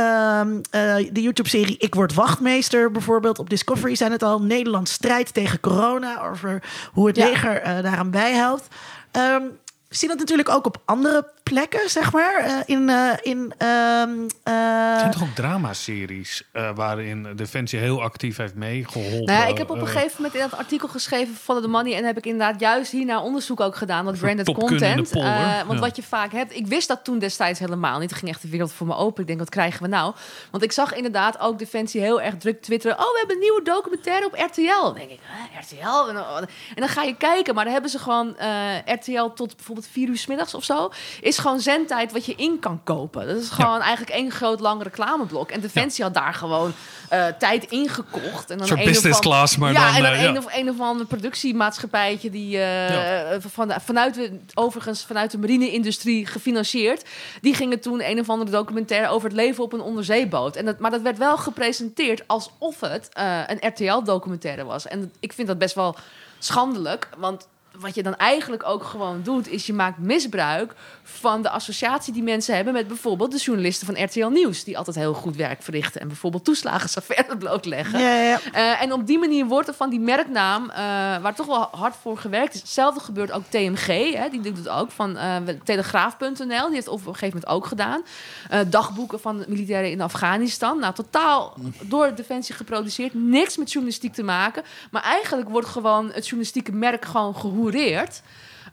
De 1.12 1.22
YouTube-serie 1.22 1.76
Ik 1.78 1.94
Word 1.94 2.14
Wachtmeester 2.14 2.90
bijvoorbeeld. 2.90 3.38
Op 3.38 3.50
Discovery 3.50 3.94
zijn 3.94 4.12
het 4.12 4.22
al. 4.22 4.42
Nederland 4.42 4.88
strijdt 4.88 5.34
tegen 5.34 5.60
corona. 5.60 6.28
Over 6.28 6.62
hoe 6.92 7.06
het 7.06 7.16
Ja. 7.16 7.26
leger 7.26 7.82
daaraan 7.82 8.10
bijhelpt. 8.10 8.66
we 9.12 9.50
zien 9.88 10.08
dat 10.08 10.18
natuurlijk 10.18 10.48
ook 10.48 10.66
op 10.66 10.80
andere 10.84 11.26
plekken, 11.50 11.90
zeg 11.90 12.12
maar. 12.12 12.46
Uh, 12.46 12.58
in. 12.66 12.88
Uh, 12.88 13.12
in 13.22 13.38
um, 13.38 14.26
Er 14.42 14.98
zijn 14.98 15.10
toch 15.10 15.22
ook 15.22 15.34
dramaseries 15.34 16.42
uh, 16.52 16.70
waarin 16.74 17.28
Defensie 17.36 17.78
heel 17.78 18.02
actief 18.02 18.36
heeft 18.36 18.54
meegeholpen? 18.54 19.24
Nou 19.24 19.40
ja, 19.40 19.46
ik 19.46 19.58
heb 19.58 19.70
op 19.70 19.80
een 19.80 19.86
gegeven 19.86 20.14
moment 20.16 20.34
in 20.34 20.40
dat 20.40 20.58
artikel 20.58 20.88
geschreven 20.88 21.34
Follow 21.34 21.62
the 21.62 21.68
Money 21.68 21.94
en 21.96 22.04
heb 22.04 22.16
ik 22.16 22.26
inderdaad 22.26 22.60
juist 22.60 22.92
hiernaar 22.92 23.22
onderzoek 23.22 23.60
ook 23.60 23.76
gedaan, 23.76 24.04
dat 24.04 24.18
branded 24.18 24.52
content. 24.52 25.10
Want 25.10 25.24
ja. 25.24 25.78
wat 25.78 25.96
je 25.96 26.02
vaak 26.02 26.32
hebt, 26.32 26.56
ik 26.56 26.66
wist 26.66 26.88
dat 26.88 27.04
toen 27.04 27.18
destijds 27.18 27.58
helemaal 27.58 27.98
niet. 27.98 28.10
Er 28.10 28.16
ging 28.16 28.30
echt 28.30 28.42
de 28.42 28.48
wereld 28.48 28.72
voor 28.72 28.86
me 28.86 28.94
open. 28.94 29.20
Ik 29.20 29.26
denk, 29.26 29.38
wat 29.38 29.48
krijgen 29.48 29.82
we 29.82 29.88
nou? 29.88 30.14
Want 30.50 30.62
ik 30.62 30.72
zag 30.72 30.94
inderdaad 30.94 31.38
ook 31.38 31.58
Defensie 31.58 32.00
heel 32.00 32.20
erg 32.20 32.36
druk 32.36 32.62
twitteren. 32.62 32.98
Oh, 32.98 33.04
we 33.04 33.16
hebben 33.18 33.36
een 33.36 33.42
nieuwe 33.42 33.62
documentaire 33.62 34.26
op 34.26 34.34
RTL. 34.34 34.82
Dan 34.82 34.94
denk 34.94 35.10
ik, 35.10 35.20
RTL? 35.60 36.08
En 36.08 36.14
dan, 36.14 36.24
en 36.36 36.48
dan 36.74 36.88
ga 36.88 37.02
je 37.02 37.16
kijken, 37.16 37.54
maar 37.54 37.64
dan 37.64 37.72
hebben 37.72 37.90
ze 37.90 37.98
gewoon 37.98 38.36
RTL 38.84 39.26
tot 39.34 39.56
bijvoorbeeld 39.56 39.88
vier 39.92 40.08
uur 40.08 40.18
s 40.18 40.26
middags 40.26 40.54
of 40.54 40.64
zo. 40.64 40.90
Is 41.20 41.38
gewoon 41.40 41.60
zendtijd 41.60 42.12
wat 42.12 42.26
je 42.26 42.34
in 42.34 42.58
kan 42.58 42.80
kopen. 42.84 43.26
Dat 43.26 43.36
is 43.36 43.48
gewoon 43.48 43.80
eigenlijk 43.80 44.16
één 44.16 44.30
groot 44.30 44.60
lang 44.60 44.82
reclameblok. 44.82 45.50
En 45.50 45.60
Defensie 45.60 46.04
had 46.04 46.14
daar 46.14 46.34
gewoon 46.34 46.72
eh, 47.08 47.26
tijd 47.26 47.64
ingekocht. 47.64 48.50
En 48.50 48.58
dan 48.58 48.70
een 48.70 48.84
business 48.84 49.20
class, 49.20 49.56
maar 49.56 49.72
ja, 49.72 49.86
dan, 49.86 49.94
en 49.94 50.02
dan 50.02 50.12
een, 50.12 50.32
ja. 50.32 50.38
of, 50.38 50.54
een 50.54 50.68
of 50.68 50.80
ander 50.80 51.06
productiemaatschappijtje 51.06 52.30
die 52.30 52.62
eh, 52.62 53.36
van, 53.38 53.72
vanuit 53.80 54.14
de, 54.14 54.40
overigens 54.54 55.04
vanuit 55.04 55.30
de 55.30 55.38
marine-industrie 55.38 56.26
gefinancierd. 56.26 57.04
Die 57.40 57.54
gingen 57.54 57.80
toen 57.80 58.04
een 58.04 58.20
of 58.20 58.28
andere 58.28 58.50
documentaire 58.50 59.08
over 59.08 59.28
het 59.28 59.36
leven 59.36 59.64
op 59.64 59.72
een 59.72 59.80
onderzeeboot. 59.80 60.56
En 60.56 60.64
dat, 60.64 60.78
maar 60.78 60.90
dat 60.90 61.02
werd 61.02 61.18
wel 61.18 61.36
gepresenteerd 61.36 62.22
alsof 62.26 62.80
het 62.80 63.08
eh, 63.12 63.40
een 63.46 63.68
RTL-documentaire 63.68 64.64
was. 64.64 64.86
En 64.86 65.12
ik 65.20 65.32
vind 65.32 65.48
dat 65.48 65.58
best 65.58 65.74
wel 65.74 65.96
schandelijk, 66.38 67.08
want 67.18 67.48
wat 67.80 67.94
je 67.94 68.02
dan 68.02 68.16
eigenlijk 68.16 68.66
ook 68.66 68.84
gewoon 68.84 69.22
doet, 69.22 69.48
is 69.48 69.66
je 69.66 69.72
maakt 69.72 69.98
misbruik 69.98 70.74
van 71.02 71.42
de 71.42 71.50
associatie 71.50 72.12
die 72.12 72.22
mensen 72.22 72.54
hebben 72.54 72.72
met 72.72 72.88
bijvoorbeeld 72.88 73.32
de 73.32 73.38
journalisten 73.38 73.86
van 73.86 74.04
RTL 74.04 74.26
Nieuws, 74.26 74.64
die 74.64 74.78
altijd 74.78 74.96
heel 74.96 75.14
goed 75.14 75.36
werk 75.36 75.62
verrichten 75.62 76.00
en 76.00 76.08
bijvoorbeeld 76.08 76.44
toeslagen 76.44 76.88
blootleggen. 77.38 78.00
Ja, 78.00 78.14
ja, 78.14 78.22
ja. 78.22 78.40
Eh, 78.52 78.82
en 78.82 78.92
op 78.92 79.06
die 79.06 79.18
manier 79.18 79.46
wordt 79.46 79.68
er 79.68 79.74
van 79.74 79.90
die 79.90 80.00
merknaam, 80.00 80.70
eh, 80.70 80.76
waar 81.22 81.34
toch 81.34 81.46
wel 81.46 81.68
hard 81.72 81.94
voor 82.00 82.18
gewerkt 82.18 82.54
is. 82.54 82.60
Hetzelfde 82.60 83.00
gebeurt 83.00 83.32
ook 83.32 83.42
TMG, 83.48 84.14
hè, 84.14 84.28
die 84.28 84.40
doet 84.40 84.56
het 84.56 84.68
ook, 84.68 84.90
van 84.90 85.16
eh, 85.16 85.36
Telegraaf.nl. 85.64 86.36
Die 86.38 86.74
heeft 86.74 86.88
op 86.88 86.98
een 86.98 87.14
gegeven 87.14 87.40
moment 87.40 87.46
ook 87.46 87.66
gedaan. 87.66 88.02
Dagboeken 88.68 89.20
van 89.20 89.44
militairen 89.48 89.90
in 89.90 90.00
Afghanistan. 90.00 90.78
Nou, 90.78 90.94
totaal 90.94 91.56
door 91.80 92.14
Defensie 92.14 92.54
geproduceerd. 92.54 93.14
Niks 93.14 93.56
met 93.56 93.72
journalistiek 93.72 94.14
te 94.14 94.22
maken. 94.22 94.62
Maar 94.90 95.02
eigenlijk 95.02 95.48
wordt 95.48 95.68
gewoon 95.68 96.06
het 96.06 96.24
journalistieke 96.24 96.72
merk 96.72 97.04
gewoon 97.04 97.34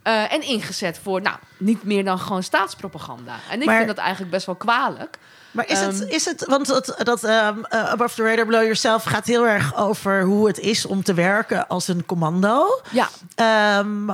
eh, 0.04 0.34
en 0.34 0.42
ingezet 0.42 1.00
voor, 1.04 1.22
nou, 1.22 1.36
niet 1.58 1.84
meer 1.84 2.04
dan 2.04 2.20
gewoon 2.20 2.44
staatspropaganda. 2.44 3.36
En 3.50 3.60
ik 3.60 3.66
Maar- 3.66 3.76
vind 3.76 3.88
dat 3.88 3.98
eigenlijk 3.98 4.32
best 4.32 4.46
wel 4.46 4.56
kwalijk. 4.56 5.18
Maar 5.52 5.68
is, 5.70 5.80
het, 5.80 6.02
Ehm. 6.02 6.10
is 6.12 6.26
het, 6.26 6.46
want 6.46 6.68
dat, 6.68 6.96
dat 7.04 7.24
ehm, 7.24 7.64
eh, 7.64 7.84
Above 7.90 8.16
the 8.16 8.24
Radar 8.24 8.46
Below 8.46 8.62
Yourself 8.62 9.04
gaat 9.04 9.26
heel 9.26 9.48
erg 9.48 9.76
over 9.76 10.24
hoe 10.24 10.48
het 10.48 10.60
is 10.60 10.86
om 10.86 11.04
te 11.04 11.14
werken 11.14 11.68
als 11.68 11.88
een 11.88 12.06
commando. 12.06 12.82
Ja, 12.92 13.08
Ehm, 13.36 14.10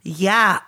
ja, 0.00 0.62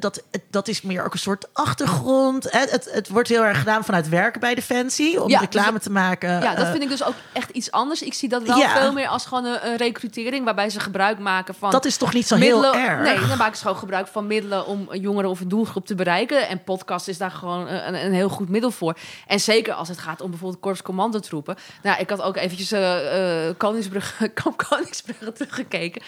dat, 0.00 0.22
dat, 0.50 0.68
is 0.68 0.82
meer 0.82 1.04
ook 1.04 1.12
een 1.12 1.18
soort 1.18 1.46
achtergrond. 1.52 2.52
Het, 2.52 2.70
het, 2.70 2.88
het 2.92 3.08
wordt 3.08 3.28
heel 3.28 3.44
erg 3.44 3.58
gedaan 3.58 3.84
vanuit 3.84 4.08
werken 4.08 4.40
bij 4.40 4.54
Defensie. 4.54 5.22
Om 5.22 5.28
Ja, 5.28 5.38
reclame 5.38 5.72
dus 5.72 5.82
te 5.82 5.90
maken. 5.90 6.30
Ja, 6.30 6.54
dat 6.54 6.64
eh, 6.64 6.70
vind 6.70 6.82
ik 6.82 6.88
dus 6.88 7.04
ook 7.04 7.14
echt 7.32 7.50
iets 7.50 7.70
anders. 7.70 8.02
Ik 8.02 8.14
zie 8.14 8.28
dat 8.28 8.42
wel 8.42 8.56
Ja. 8.58 8.80
veel 8.80 8.92
meer 8.92 9.08
als 9.08 9.26
gewoon 9.26 9.44
een, 9.44 9.66
een 9.66 9.76
recrutering... 9.76 10.44
waarbij 10.44 10.70
ze 10.70 10.80
gebruik 10.80 11.18
maken 11.18 11.54
van... 11.54 11.70
dat 11.70 11.84
is 11.84 11.96
toch 11.96 12.12
niet 12.12 12.26
zo 12.26 12.36
middelen. 12.36 12.72
heel 12.72 12.88
erg? 12.88 13.00
Nee, 13.00 13.28
dan 13.28 13.38
maken 13.38 13.56
ze 13.56 13.62
gewoon 13.62 13.78
gebruik 13.78 14.06
van 14.06 14.26
middelen... 14.26 14.66
om 14.66 14.86
een 14.88 15.00
jongere 15.00 15.28
of 15.28 15.40
een 15.40 15.48
doelgroep 15.48 15.86
te 15.86 15.94
bereiken. 15.94 16.48
En 16.48 16.64
podcast 16.64 17.08
is 17.08 17.18
daar 17.18 17.30
gewoon 17.30 17.68
een, 17.68 18.04
een 18.04 18.12
heel 18.12 18.28
goed 18.28 18.48
middel 18.48 18.70
voor. 18.70 18.96
En 19.26 19.40
zeker 19.40 19.74
als 19.74 19.88
het 19.88 19.98
gaat 19.98 20.20
om 20.20 20.30
bijvoorbeeld 20.30 20.60
korps 20.60 20.82
commandotroepen. 20.82 21.56
Nou, 21.82 22.00
ik 22.00 22.10
had 22.10 22.22
ook 22.22 22.36
eventjes 22.36 22.72
eh 22.72 23.48
eh, 23.48 23.54
Koningsbrug, 23.56 24.22
Kamp 24.42 24.56
Koningsbrugge 24.68 25.32
teruggekeken. 25.32 26.02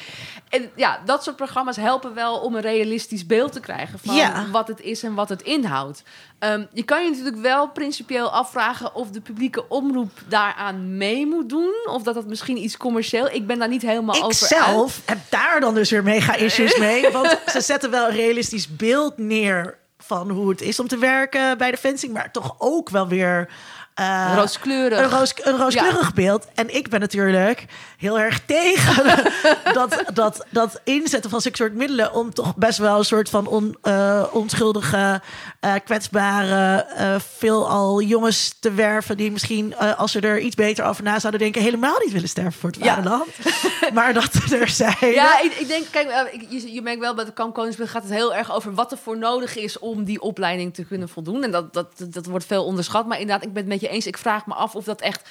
En 0.48 0.70
ja, 0.74 1.00
dat 1.04 1.22
soort 1.22 1.36
programma's 1.36 1.76
helpen 1.76 2.14
wel... 2.14 2.38
om 2.38 2.54
een 2.54 2.60
realistisch 2.60 3.26
beeld 3.26 3.47
te 3.52 3.60
krijgen... 3.60 3.98
van 3.98 4.14
Ja. 4.14 4.46
wat 4.50 4.68
het 4.68 4.80
is 4.80 5.02
en 5.02 5.14
wat 5.14 5.28
het 5.28 5.42
inhoudt. 5.42 6.02
Ehm, 6.38 6.64
je 6.72 6.82
kan 6.82 7.04
je 7.04 7.10
natuurlijk 7.10 7.42
wel 7.42 7.68
principieel 7.68 8.30
afvragen 8.30 8.94
of 8.94 9.10
de 9.10 9.20
publieke 9.20 9.68
omroep 9.68 10.10
daaraan 10.28 10.96
mee 10.96 11.26
moet 11.26 11.48
doen. 11.48 11.74
Of 11.90 12.02
dat 12.02 12.14
dat 12.14 12.26
misschien 12.26 12.56
iets 12.62 12.76
commercieel. 12.76 13.28
Ik 13.30 13.46
ben 13.46 13.58
daar 13.58 13.68
niet 13.68 13.82
helemaal 13.82 14.16
Ik 14.16 14.24
over. 14.24 14.46
zelf 14.46 15.00
heb 15.04 15.18
daar 15.28 15.60
dan 15.60 15.74
dus 15.74 15.90
weer 15.90 16.02
mega 16.02 16.34
issues 16.34 16.78
mee. 16.88 17.10
Want 17.10 17.38
ze 17.46 17.60
zetten 17.60 17.90
wel 17.90 18.08
een 18.08 18.14
realistisch 18.14 18.68
beeld 18.76 19.18
neer 19.18 19.78
van 19.98 20.30
hoe 20.30 20.48
het 20.48 20.60
is 20.60 20.80
om 20.80 20.88
te 20.88 20.98
werken 20.98 21.58
bij 21.58 21.70
Defensie. 21.70 22.10
Maar 22.10 22.32
toch 22.32 22.54
ook 22.58 22.90
wel 22.90 23.08
weer... 23.08 23.48
uit. 23.94 24.38
Rooskleurig. 24.38 24.98
Een, 24.98 25.10
roos, 25.10 25.34
een 25.42 25.56
rooskleurig 25.56 26.14
beeld. 26.14 26.46
En 26.54 26.74
ik 26.74 26.88
ben 26.88 27.00
natuurlijk 27.00 27.64
heel 27.98 28.18
erg 28.18 28.40
tegen 28.44 29.04
dat, 29.72 30.02
dat, 30.14 30.46
dat 30.50 30.80
inzetten 30.84 31.30
van 31.30 31.40
zulke 31.40 31.56
soort 31.56 31.74
middelen... 31.74 32.12
om 32.12 32.34
toch 32.34 32.56
best 32.56 32.78
wel 32.78 32.98
een 32.98 33.04
soort 33.04 33.28
van 33.30 33.46
on, 33.46 33.76
eh, 33.82 34.24
onschuldige, 34.32 35.20
eh, 35.60 35.74
kwetsbare... 35.84 36.84
eh, 36.96 37.14
veelal 37.36 38.02
jongens 38.02 38.54
te 38.60 38.72
werven 38.72 39.16
die 39.16 39.32
misschien, 39.32 39.76
als 39.76 40.12
ze 40.12 40.20
er 40.20 40.38
iets 40.40 40.54
beter 40.54 40.84
over 40.84 41.02
na 41.04 41.18
zouden 41.18 41.40
denken... 41.40 41.62
helemaal 41.62 41.98
niet 42.04 42.12
willen 42.12 42.28
sterven 42.28 42.60
voor 42.60 42.70
het 42.70 42.84
Ja. 42.84 42.94
vaderland. 42.94 43.28
maar 43.94 44.14
dat 44.14 44.34
er 44.52 44.68
zijn... 44.68 44.96
Ja, 45.00 45.40
ik, 45.40 45.52
ik 45.52 45.68
denk, 45.68 45.84
kijk, 45.90 46.28
ik- 46.32 46.46
je, 46.50 46.72
je 46.72 46.82
merkt 46.82 47.00
wel 47.00 47.14
bij 47.14 47.24
de 47.24 47.32
Kamp 47.32 47.54
Koningsbrug 47.54 47.90
gaat 47.90 48.02
het 48.02 48.12
heel 48.12 48.34
erg 48.34 48.52
over 48.52 48.74
wat 48.74 48.92
er 48.92 48.98
voor 48.98 49.18
nodig 49.18 49.56
is 49.56 49.78
om 49.78 50.04
die 50.04 50.20
opleiding 50.20 50.74
te 50.74 50.84
kunnen 50.84 51.08
voldoen. 51.08 51.42
En 51.42 51.50
dat, 51.50 51.72
dat, 51.72 51.86
dat 51.98 52.26
wordt 52.26 52.44
veel 52.44 52.64
onderschat. 52.64 53.06
Maar 53.06 53.20
inderdaad, 53.20 53.44
ik 53.46 53.52
ben 53.52 53.62
het 53.62 53.72
met 53.72 53.80
je 53.80 53.88
eens. 53.88 54.06
Ik 54.06 54.18
vraag 54.18 54.46
me 54.46 54.54
af 54.54 54.74
of 54.74 54.84
dat 54.84 55.00
echt. 55.00 55.28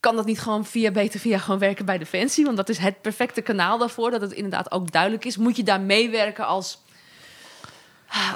Kan 0.00 0.16
dat 0.16 0.26
niet 0.26 0.40
gewoon 0.40 0.64
via 0.64 0.90
beter 0.90 1.20
via 1.20 1.38
gewoon 1.38 1.60
werken 1.60 1.84
bij 1.84 1.98
Defensie? 1.98 2.44
Want 2.44 2.56
dat 2.56 2.68
is 2.68 2.78
het 2.78 3.00
perfecte 3.00 3.40
kanaal 3.40 3.78
daarvoor. 3.78 4.10
Dat 4.10 4.20
het 4.20 4.32
inderdaad 4.32 4.70
ook 4.70 4.92
duidelijk 4.92 5.24
is. 5.24 5.36
Moet 5.36 5.56
je 5.56 5.62
daar 5.62 5.80
meewerken 5.80 6.46
als 6.46 6.78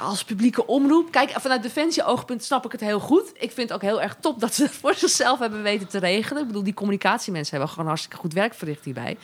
als 0.01 0.23
publieke 0.23 0.67
omroep. 0.67 1.11
Kijk, 1.11 1.29
vanuit 1.29 1.63
Defensie-oogpunt 1.63 2.43
snap 2.43 2.65
ik 2.65 2.71
het 2.71 2.81
heel 2.81 2.99
goed. 2.99 3.31
Ik 3.33 3.51
vind 3.51 3.69
het 3.69 3.73
ook 3.73 3.81
heel 3.81 4.01
erg 4.01 4.17
top 4.19 4.39
dat 4.39 4.53
ze 4.53 4.63
het 4.63 4.71
voor 4.71 4.93
zichzelf 4.93 5.39
hebben 5.39 5.63
weten 5.63 5.87
te 5.87 5.97
regelen. 5.97 6.41
Ik 6.41 6.47
bedoel, 6.47 6.63
die 6.63 6.73
communicatiemensen 6.73 7.51
hebben 7.51 7.69
gewoon 7.69 7.87
hartstikke 7.87 8.17
goed 8.17 8.33
werk 8.33 8.53
verricht 8.53 8.85
hierbij. 8.85 9.17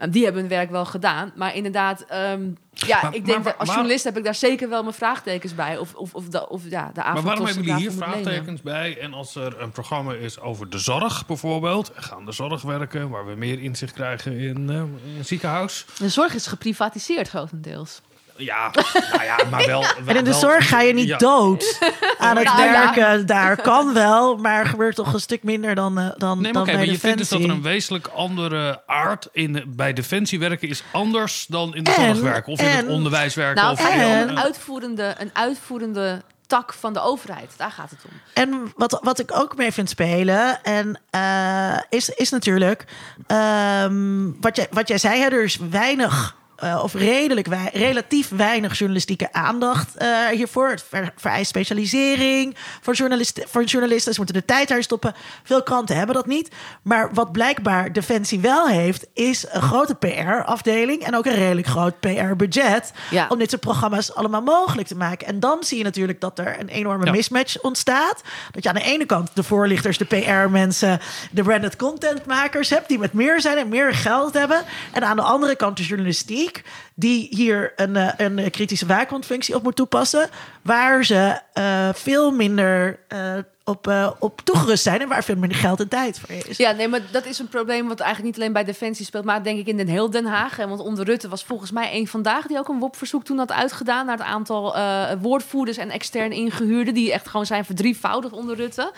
Um, 0.00 0.10
die 0.10 0.24
hebben 0.24 0.40
hun 0.40 0.50
werk 0.50 0.70
wel 0.70 0.84
gedaan. 0.84 1.32
Maar 1.36 1.54
inderdaad, 1.54 2.04
ehm, 2.08 2.48
ja, 2.72 3.02
Maar- 3.02 3.14
ik 3.14 3.24
denk 3.24 3.36
maar 3.36 3.44
dat 3.44 3.58
als 3.58 3.66
waar- 3.68 3.76
journalist 3.76 4.04
heb 4.04 4.16
ik 4.16 4.24
daar 4.24 4.34
zeker 4.34 4.68
wel 4.68 4.82
mijn 4.82 4.94
vraagtekens 4.94 5.54
bij. 5.54 5.78
Of, 5.78 5.94
of, 5.94 6.14
of, 6.14 6.28
de, 6.28 6.48
of 6.48 6.62
ja, 6.68 6.86
de 6.86 6.92
Maar 6.94 7.04
avond 7.04 7.24
waarom 7.24 7.44
hebben 7.46 7.64
jullie 7.64 7.80
hier 7.80 7.92
vraagtekens 7.92 8.62
bij? 8.62 8.98
En 9.00 9.12
als 9.14 9.34
er 9.34 9.60
een 9.60 9.70
programma 9.70 10.12
is 10.14 10.40
over 10.40 10.70
de 10.70 10.78
zorg 10.78 11.26
bijvoorbeeld, 11.26 11.90
gaan 11.94 12.24
de 12.24 12.32
zorg 12.32 12.62
werken, 12.62 13.08
waar 13.08 13.26
we 13.26 13.34
meer 13.34 13.62
inzicht 13.62 13.92
krijgen 13.92 14.38
in, 14.38 14.70
eh, 14.70 14.76
in 14.76 15.16
een 15.18 15.24
ziekenhuis. 15.24 15.84
De 15.98 16.08
zorg 16.08 16.34
is 16.34 16.46
geprivatiseerd 16.46 17.28
grotendeels. 17.28 18.00
Ja, 18.36 18.70
nou 19.12 19.24
ja, 19.24 19.36
maar 19.50 19.66
wel. 19.66 19.84
En 20.06 20.16
in 20.16 20.24
de 20.24 20.30
wel- 20.30 20.38
zorg 20.38 20.68
ga 20.68 20.80
je 20.80 20.92
niet 20.94 21.06
ja. 21.06 21.16
dood 21.18 21.78
aan 22.18 22.36
het 22.36 22.44
Nou 22.44 22.62
ja. 22.62 22.72
werken. 22.94 23.26
Daar 23.26 23.56
kan 23.62 23.92
wel, 23.94 24.36
maar 24.36 24.66
gebeurt 24.66 24.94
toch 24.96 25.12
een 25.12 25.20
stuk 25.20 25.42
minder 25.42 25.74
dan, 25.74 25.98
eh, 25.98 26.08
dan, 26.16 26.34
Nee, 26.40 26.42
maar 26.42 26.52
dan 26.52 26.64
bij 26.64 26.74
maar 26.74 26.84
je 26.92 26.98
vindt 26.98 27.18
dus 27.18 27.28
dat 27.28 27.40
er 27.42 27.50
een 27.50 27.62
wezenlijk 27.62 28.06
andere 28.06 28.82
aard 28.86 29.28
in, 29.32 29.64
bij 29.66 29.92
Defensie 29.92 30.38
werken 30.38 30.68
is 30.68 30.82
anders 30.92 31.46
dan 31.48 31.74
in 31.74 31.84
de 31.84 31.90
En- 31.90 32.04
zorg 32.14 32.20
werken. 32.20 32.52
Of 32.52 32.60
in 32.60 32.66
het 32.66 32.86
onderwijs 32.88 33.34
werken. 33.34 33.62
Nou, 33.62 33.72
of 33.72 33.90
en 33.90 34.00
en- 34.00 34.28
een 34.28 34.40
uitvoerende, 34.40 35.14
een 35.18 35.30
uitvoerende 35.32 36.22
tak 36.46 36.72
van 36.72 36.92
de 36.92 37.00
overheid. 37.00 37.52
Daar 37.56 37.70
gaat 37.70 37.90
het 37.90 37.98
om. 38.04 38.10
En 38.34 38.72
wat, 38.76 38.98
wat 39.02 39.18
ik 39.18 39.36
ook 39.36 39.56
mee 39.56 39.72
vind 39.72 39.88
spelen, 39.88 40.62
en, 40.62 41.00
eh, 41.10 41.78
is, 41.88 42.08
is 42.08 42.30
natuurlijk 42.30 42.84
ehm, 43.26 44.30
wat, 44.40 44.56
jij, 44.56 44.66
wat 44.70 44.88
jij 44.88 44.98
zei, 44.98 45.20
hè, 45.20 45.26
er 45.28 45.42
is 45.44 45.56
weinig. 45.70 46.36
Eh, 46.62 46.80
of 46.82 46.94
redelijk 46.94 47.46
wei- 47.46 47.68
relatief 47.72 48.28
weinig 48.28 48.78
journalistieke 48.78 49.32
aandacht 49.32 49.96
eh, 49.96 50.26
hiervoor. 50.26 50.68
Het 50.70 50.84
ver- 50.88 51.12
vereist 51.16 51.48
specialisering 51.48 52.56
voor 52.80 52.94
journalisten. 52.94 53.44
Voor 53.48 53.64
journalisten. 53.64 54.12
Ze 54.12 54.18
moeten 54.20 54.40
de 54.40 54.44
tijd 54.46 54.68
daar 54.68 54.82
stoppen. 54.82 55.14
Veel 55.42 55.62
kranten 55.62 55.96
hebben 55.96 56.14
dat 56.14 56.26
niet. 56.26 56.50
Maar 56.82 57.08
wat 57.14 57.32
blijkbaar 57.32 57.92
Defensie 57.92 58.40
wel 58.40 58.66
heeft, 58.68 59.06
is 59.14 59.44
een 59.50 59.62
grote 59.62 59.94
PR-afdeling. 59.94 61.02
En 61.02 61.16
ook 61.16 61.26
een 61.26 61.34
redelijk 61.34 61.66
groot 61.66 62.00
PR-budget. 62.00 62.92
Ja. 63.10 63.26
Om 63.28 63.38
dit 63.38 63.50
soort 63.50 63.60
programma's 63.62 64.14
allemaal 64.14 64.42
mogelijk 64.42 64.88
te 64.88 64.96
maken. 64.96 65.26
En 65.26 65.40
dan 65.40 65.58
zie 65.64 65.78
je 65.78 65.84
natuurlijk 65.84 66.20
dat 66.20 66.38
er 66.38 66.60
een 66.60 66.68
enorme 66.68 67.04
Ja. 67.06 67.10
mismatch 67.12 67.60
ontstaat. 67.60 68.22
Dat 68.50 68.62
je 68.62 68.68
aan 68.68 68.74
de 68.74 68.82
ene 68.82 69.06
kant 69.06 69.30
de 69.34 69.42
voorlichters, 69.42 69.98
de 69.98 70.04
PR-mensen, 70.04 71.00
de 71.30 71.42
branded 71.42 71.76
contentmakers 71.76 72.70
hebt, 72.70 72.88
die 72.88 72.98
met 72.98 73.12
meer 73.12 73.40
zijn 73.40 73.58
en 73.58 73.68
meer 73.68 73.94
geld 73.94 74.34
hebben. 74.34 74.62
En 74.92 75.04
aan 75.04 75.16
de 75.16 75.22
andere 75.22 75.56
kant 75.56 75.76
de 75.76 75.82
journalistiek, 75.84 76.51
week. 76.56 76.64
Die 76.94 77.26
hier 77.30 77.72
een, 77.76 77.96
eh, 77.96 78.26
een 78.26 78.50
kritische 78.50 78.86
waakhondfunctie 78.86 79.54
op 79.54 79.62
moet 79.62 79.76
toepassen. 79.76 80.28
Waar 80.62 81.04
ze 81.04 81.40
eh, 81.52 81.88
veel 81.92 82.30
minder 82.30 82.98
eh, 83.08 83.38
op, 83.64 83.86
eh, 83.86 84.10
op 84.18 84.40
toegerust 84.40 84.82
zijn 84.82 85.00
en 85.00 85.08
waar 85.08 85.24
veel 85.24 85.36
minder 85.36 85.58
geld 85.58 85.80
en 85.80 85.88
tijd 85.88 86.20
voor 86.20 86.30
is. 86.48 86.56
Ja, 86.56 86.72
nee, 86.72 86.88
maar 86.88 87.00
dat 87.10 87.26
is 87.26 87.38
een 87.38 87.48
probleem 87.48 87.88
wat 87.88 88.00
eigenlijk 88.00 88.30
niet 88.30 88.42
alleen 88.42 88.52
bij 88.52 88.64
Defensie 88.64 89.06
speelt, 89.06 89.24
maar 89.24 89.42
denk 89.42 89.58
ik 89.58 89.66
in 89.66 89.76
Den 89.76 89.88
heel 89.88 90.10
Den 90.10 90.24
Haag. 90.24 90.58
En 90.58 90.68
want 90.68 90.80
onder 90.80 91.04
Rutte 91.04 91.28
was 91.28 91.44
volgens 91.44 91.70
mij 91.70 91.94
een 91.94 92.08
vandaag 92.08 92.46
die 92.46 92.58
ook 92.58 92.68
een 92.68 92.78
WOP-verzoek 92.78 93.24
toen 93.24 93.38
had 93.38 93.52
uitgedaan 93.52 94.06
naar 94.06 94.16
het 94.16 94.26
aantal 94.26 94.76
eh, 94.76 95.10
woordvoerders 95.20 95.76
en 95.76 95.90
extern 95.90 96.32
ingehuurden, 96.32 96.94
die 96.94 97.12
echt 97.12 97.28
gewoon 97.28 97.46
zijn 97.46 97.64
verdrievoudigd 97.64 98.34
onder 98.34 98.56
Rutte. 98.56 98.92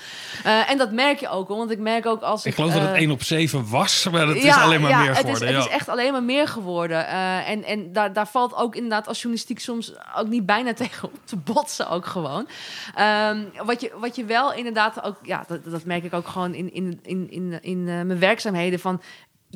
Eh, 0.45 0.71
en 0.71 0.79
dat 0.79 0.93
merk 0.93 1.21
je 1.21 1.29
ook, 1.29 1.49
hoor, 1.49 1.57
want 1.57 1.71
ik 1.71 1.79
merk 1.79 2.07
ook 2.07 2.23
als 2.23 2.47
Ik 2.47 2.55
geloof 2.55 2.73
dat 2.73 2.83
het 2.83 2.91
eh, 2.91 3.01
1 3.01 3.11
op 3.11 3.23
7 3.23 3.71
was, 3.71 4.09
maar 4.13 4.27
het 4.27 4.37
is 4.37 4.55
alleen 4.55 4.81
maar 4.81 4.91
ja, 4.91 4.99
meer 4.99 5.09
het 5.09 5.19
geworden. 5.19 5.49
Is, 5.49 5.55
het 5.55 5.65
ja. 5.65 5.71
is 5.71 5.77
echt 5.77 5.89
alleen 5.89 6.13
maar 6.13 6.23
meer 6.23 6.49
geworden. 6.49 7.07
Eh, 7.09 7.49
en 7.49 7.65
daar 7.93 8.29
valt 8.29 8.55
ook 8.55 8.75
inderdaad 8.75 9.07
als 9.07 9.17
journalistiek 9.17 9.59
soms 9.59 9.93
ook 10.17 10.29
niet 10.29 10.47
bijna 10.47 10.73
tegen 10.85 11.09
op 11.09 11.19
te 11.25 11.37
botsen 11.37 11.89
ook 11.89 12.07
gewoon. 12.07 12.49
Ehm, 12.95 13.43
wat, 13.65 13.81
je, 13.81 13.93
wat 13.99 14.17
je 14.17 14.25
wel 14.25 14.53
inderdaad 14.53 15.03
ook... 15.03 15.17
Ja, 15.23 15.45
dat, 15.47 15.65
dat 15.65 15.85
merk 15.85 16.05
ik 16.05 16.13
ook 16.13 16.29
gewoon 16.29 16.55
in, 16.55 16.73
in, 16.73 16.99
in, 17.03 17.31
in, 17.31 17.59
in 17.63 17.79
eh, 17.79 17.95
mijn 17.95 18.19
werkzaamheden 18.19 18.79
van... 18.79 19.01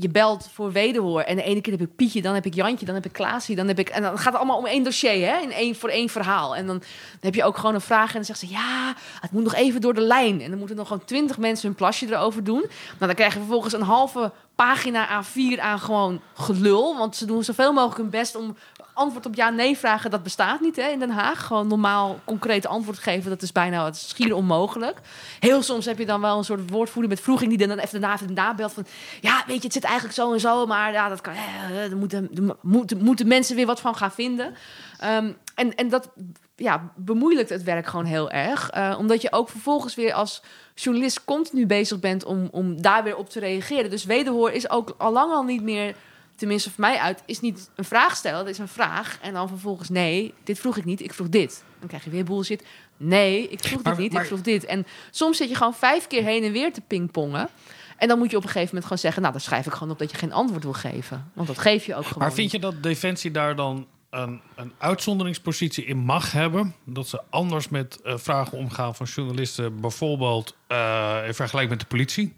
je 0.03 0.09
belt 0.09 0.49
voor 0.53 0.73
wederhoor. 0.73 1.21
En 1.21 1.37
de 1.37 1.43
ene 1.43 1.61
keer 1.61 1.73
heb 1.73 1.83
ik 1.83 1.97
Pietje, 1.97 2.23
dan 2.23 2.35
heb 2.35 2.47
ik 2.47 2.55
Jantje, 2.55 2.87
dan 2.87 2.95
heb 2.95 3.05
ik 3.05 3.13
Klaasje, 3.13 3.55
dan 3.55 3.69
heb 3.69 3.79
ik... 3.79 3.89
En 3.89 4.03
dan 4.03 4.17
gaat 4.17 4.33
het 4.33 4.37
allemaal 4.37 4.57
om 4.57 4.67
één 4.67 4.83
dossier, 4.83 5.35
hè? 5.35 5.41
In 5.41 5.53
één, 5.53 5.75
voor 5.75 5.89
één 5.89 6.09
verhaal. 6.09 6.57
En 6.57 6.67
dan, 6.67 6.83
heb 7.21 7.35
je 7.35 7.45
ook 7.45 7.57
gewoon 7.57 7.75
een 7.75 7.81
vraag 7.81 8.09
en 8.09 8.15
dan 8.15 8.25
zegt 8.25 8.39
ze... 8.39 8.49
Ja, 8.49 8.95
het 9.21 9.31
moet 9.31 9.43
nog 9.43 9.55
even 9.55 9.81
door 9.81 9.95
de 9.95 10.01
lijn. 10.01 10.41
En 10.41 10.51
dan 10.51 10.59
moeten 10.59 10.77
nog 10.77 10.89
gewoon 10.89 11.05
twintig 11.05 11.39
mensen 11.39 11.67
hun 11.67 11.77
plasje 11.77 12.07
erover 12.07 12.45
doen. 12.45 12.61
Nou, 12.61 13.07
dan 13.07 13.15
krijg 13.15 13.33
je 13.33 13.39
vervolgens 13.39 13.75
een 13.75 13.83
halve 13.83 14.33
pagina 14.55 15.23
A4 15.23 15.61
aan 15.61 15.81
gewoon 15.81 16.21
gelul. 16.35 16.97
Want 16.97 17.17
ze 17.17 17.27
doen 17.27 17.45
zoveel 17.45 17.73
mogelijk 17.73 17.99
hun 17.99 18.11
best 18.11 18.37
om 18.37 18.57
antwoord 18.99 19.27
op 19.27 19.35
ja-nee 19.35 19.79
vragen. 19.79 20.11
Dat 20.11 20.23
bestaat 20.23 20.61
niet 20.61 20.77
hè, 20.77 20.89
in 20.89 20.99
Den 20.99 21.11
Haag. 21.11 21.47
Gewoon 21.47 21.69
normaal 21.69 22.21
concreet 22.25 22.67
antwoord 22.67 22.99
geven, 22.99 23.31
dat 23.31 23.43
is 23.43 23.53
bijna 23.53 23.85
het 23.85 23.97
schier 23.97 24.35
onmogelijk. 24.35 24.99
Heel 25.41 25.63
soms 25.63 25.85
heb 25.85 25.99
je 25.99 26.07
dan 26.07 26.21
wel 26.21 26.39
een 26.39 26.45
soort 26.45 26.71
woordvoerder 26.71 27.11
met 27.11 27.21
vroeging 27.21 27.57
die 27.57 27.67
dan 27.67 27.79
even 27.79 28.01
daarna 28.01 28.17
even 28.17 28.35
nabelt 28.35 28.73
van... 28.73 28.87
Ja, 29.21 29.45
weet 29.47 29.57
je, 29.57 29.63
het 29.63 29.73
zit 29.73 29.85
eigenlijk 29.85 30.15
zo 30.15 30.33
en 30.33 30.41
zo, 30.41 30.67
maar 30.67 30.93
ja, 30.93 31.09
dat 31.09 31.21
kan... 31.21 31.33
Eh, 31.35 31.93
moeten, 31.95 32.31
moeten, 32.61 32.99
moeten 33.05 33.29
mensen 33.29 33.57
weer 33.57 33.67
wat 33.67 33.81
van 33.81 33.95
gaan 33.95 34.13
vinden. 34.13 34.55
Ehm, 34.99 35.33
en, 35.55 35.75
en 35.75 35.89
dat 35.89 36.11
ja, 36.57 36.93
bemoeilijkt 36.97 37.51
het 37.51 37.63
werk 37.63 37.87
gewoon 37.87 38.05
heel 38.05 38.31
erg. 38.31 38.77
Uh, 38.77 38.95
omdat 38.99 39.23
je 39.23 39.33
ook 39.33 39.49
vervolgens 39.49 39.95
weer 39.95 40.13
als 40.13 40.43
journalist 40.75 41.25
continu 41.25 41.67
bezig 41.67 42.01
bent 42.01 42.25
om, 42.25 42.49
om 42.51 42.83
daar 42.83 43.05
weer 43.05 43.17
op 43.17 43.29
te 43.29 43.41
reageren. 43.41 43.91
Dus 43.91 44.05
wederhoor 44.05 44.51
is 44.51 44.71
ook 44.71 44.95
al 44.99 45.13
lang 45.13 45.33
al 45.33 45.43
niet 45.43 45.63
meer, 45.63 45.97
tenminste 46.39 46.71
voor 46.71 46.81
mij 46.81 46.99
uit, 46.99 47.23
is 47.27 47.41
niet 47.41 47.71
een 47.75 47.85
vraag 47.85 48.17
stellen. 48.17 48.39
Dat 48.39 48.49
is 48.49 48.59
een 48.59 48.69
vraag. 48.69 49.19
En 49.23 49.33
dan 49.33 49.49
vervolgens, 49.49 49.89
nee, 49.89 50.35
dit 50.45 50.59
vroeg 50.59 50.77
ik 50.77 50.85
niet, 50.85 51.03
ik 51.03 51.15
vroeg 51.15 51.29
dit. 51.29 51.65
Dan 51.79 51.89
krijg 51.89 52.05
je 52.05 52.11
weer 52.11 52.25
bullshit. 52.25 52.65
Nee, 52.97 53.49
ik 53.49 53.61
vroeg 53.65 53.83
dit 53.83 53.99
niet, 53.99 54.15
ik 54.15 54.25
vroeg 54.25 54.41
dit. 54.41 54.65
En 54.65 54.87
soms 55.11 55.37
zit 55.37 55.49
je 55.49 55.55
gewoon 55.55 55.75
vijf 55.75 56.07
keer 56.07 56.23
heen 56.23 56.45
en 56.45 56.53
weer 56.53 56.73
te 56.73 56.81
pingpongen. 56.81 57.49
En 57.97 58.09
dan 58.09 58.19
moet 58.19 58.31
je 58.31 58.37
op 58.37 58.43
een 58.43 58.49
gegeven 58.49 58.69
moment 58.69 58.85
gewoon 58.85 58.99
zeggen... 58.99 59.23
nou, 59.23 59.35
dan 59.35 59.43
schrijf 59.43 59.67
ik 59.67 59.73
gewoon 59.73 59.93
op 59.93 59.99
dat 59.99 60.11
je 60.11 60.17
geen 60.17 60.33
antwoord 60.33 60.63
wil 60.63 60.73
geven. 60.73 61.31
Want 61.33 61.49
dat 61.49 61.59
geef 61.59 61.87
je 61.87 61.95
ook 61.95 62.07
gewoon 62.07 62.23
Maar 62.23 62.33
vind 62.33 62.51
je 62.51 62.59
dat 62.59 62.83
Defensie 62.83 63.31
daar 63.31 63.57
dan 63.57 63.87
een, 64.11 64.41
een 64.55 64.73
uitzonderingspositie 64.79 65.85
in 65.85 65.99
mag 65.99 66.33
hebben. 66.33 66.75
Dat 66.85 67.09
ze 67.09 67.21
anders 67.31 67.69
met 67.69 67.99
uh, 68.05 68.17
vragen 68.17 68.59
omgaan 68.59 68.95
van 68.95 69.07
journalisten, 69.07 69.81
bijvoorbeeld 69.81 70.57
uh, 70.69 71.19
in 71.27 71.35
vergelijking 71.35 71.71
met 71.71 71.81
de 71.81 71.87
politie. 71.87 72.35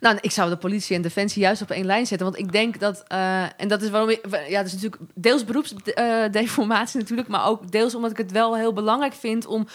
Nou, 0.00 0.18
ik 0.20 0.30
zou 0.30 0.50
de 0.50 0.56
politie 0.56 0.96
en 0.96 1.02
defensie 1.02 1.42
juist 1.42 1.62
op 1.62 1.70
één 1.70 1.86
lijn 1.86 2.06
zetten. 2.06 2.26
Want 2.26 2.38
ik 2.38 2.52
denk 2.52 2.80
dat, 2.80 3.04
uh, 3.12 3.60
en 3.60 3.68
dat 3.68 3.82
is 3.82 3.90
waarom 3.90 4.10
ik, 4.10 4.20
ja, 4.48 4.56
dat 4.56 4.66
is 4.66 4.72
natuurlijk 4.72 5.02
deels 5.14 5.44
beroepsdeformatie 5.44 7.00
natuurlijk, 7.00 7.28
maar 7.28 7.46
ook 7.46 7.70
deels 7.70 7.94
omdat 7.94 8.10
ik 8.10 8.16
het 8.16 8.32
wel 8.32 8.56
heel 8.56 8.72
belangrijk 8.72 9.12
vind 9.12 9.46
om 9.46 9.66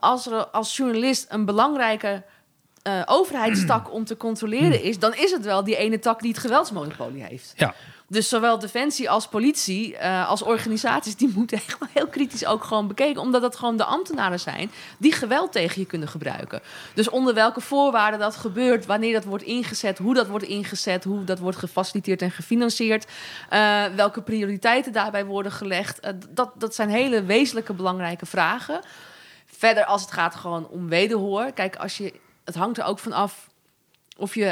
als 0.00 0.26
er 0.26 0.46
als 0.46 0.76
journalist 0.76 1.26
een 1.28 1.44
belangrijke 1.44 2.22
uh, 2.88 3.02
overheidstak 3.06 3.92
om 3.92 4.04
te 4.04 4.16
controleren 4.16 4.82
is, 4.82 4.98
dan 4.98 5.14
is 5.14 5.30
het 5.30 5.44
wel 5.44 5.64
die 5.64 5.76
ene 5.76 5.98
tak 5.98 6.20
die 6.20 6.30
het 6.30 6.40
geweldsmonopolie 6.40 7.22
heeft. 7.22 7.52
Ja. 7.56 7.74
Dus 8.08 8.28
zowel 8.28 8.58
defensie 8.58 9.10
als 9.10 9.28
politie, 9.28 9.92
uh, 9.92 10.28
als 10.28 10.42
organisaties, 10.42 11.16
die 11.16 11.32
moeten 11.36 11.56
echt 11.56 11.78
wel 11.78 11.88
heel 11.92 12.06
kritisch 12.06 12.46
ook 12.46 12.64
gewoon 12.64 12.88
bekeken. 12.88 13.20
Omdat 13.20 13.42
dat 13.42 13.56
gewoon 13.56 13.76
de 13.76 13.84
ambtenaren 13.84 14.40
zijn 14.40 14.70
die 14.98 15.12
geweld 15.12 15.52
tegen 15.52 15.80
je 15.80 15.86
kunnen 15.86 16.08
gebruiken. 16.08 16.60
Dus 16.94 17.08
onder 17.08 17.34
welke 17.34 17.60
voorwaarden 17.60 18.20
dat 18.20 18.36
gebeurt, 18.36 18.86
wanneer 18.86 19.12
dat 19.12 19.24
wordt 19.24 19.44
ingezet, 19.44 19.98
hoe 19.98 20.14
dat 20.14 20.26
wordt 20.26 20.44
ingezet, 20.44 21.04
hoe 21.04 21.24
dat 21.24 21.38
wordt 21.38 21.58
gefaciliteerd 21.58 22.22
en 22.22 22.30
gefinancierd. 22.30 23.06
Uh, 23.50 23.84
welke 23.84 24.22
prioriteiten 24.22 24.92
daarbij 24.92 25.24
worden 25.24 25.52
gelegd. 25.52 26.04
Uh, 26.04 26.10
dat, 26.28 26.52
dat 26.58 26.74
zijn 26.74 26.88
hele 26.88 27.22
wezenlijke 27.22 27.72
belangrijke 27.72 28.26
vragen. 28.26 28.80
Verder, 29.46 29.84
als 29.84 30.02
het 30.02 30.12
gaat 30.12 30.34
gewoon 30.34 30.68
om 30.68 30.88
wederhoor. 30.88 31.52
Kijk, 31.52 31.76
als 31.76 31.96
je, 31.96 32.12
het 32.44 32.54
hangt 32.54 32.78
er 32.78 32.84
ook 32.84 32.98
van 32.98 33.12
af 33.12 33.52
of 34.16 34.34
je 34.34 34.44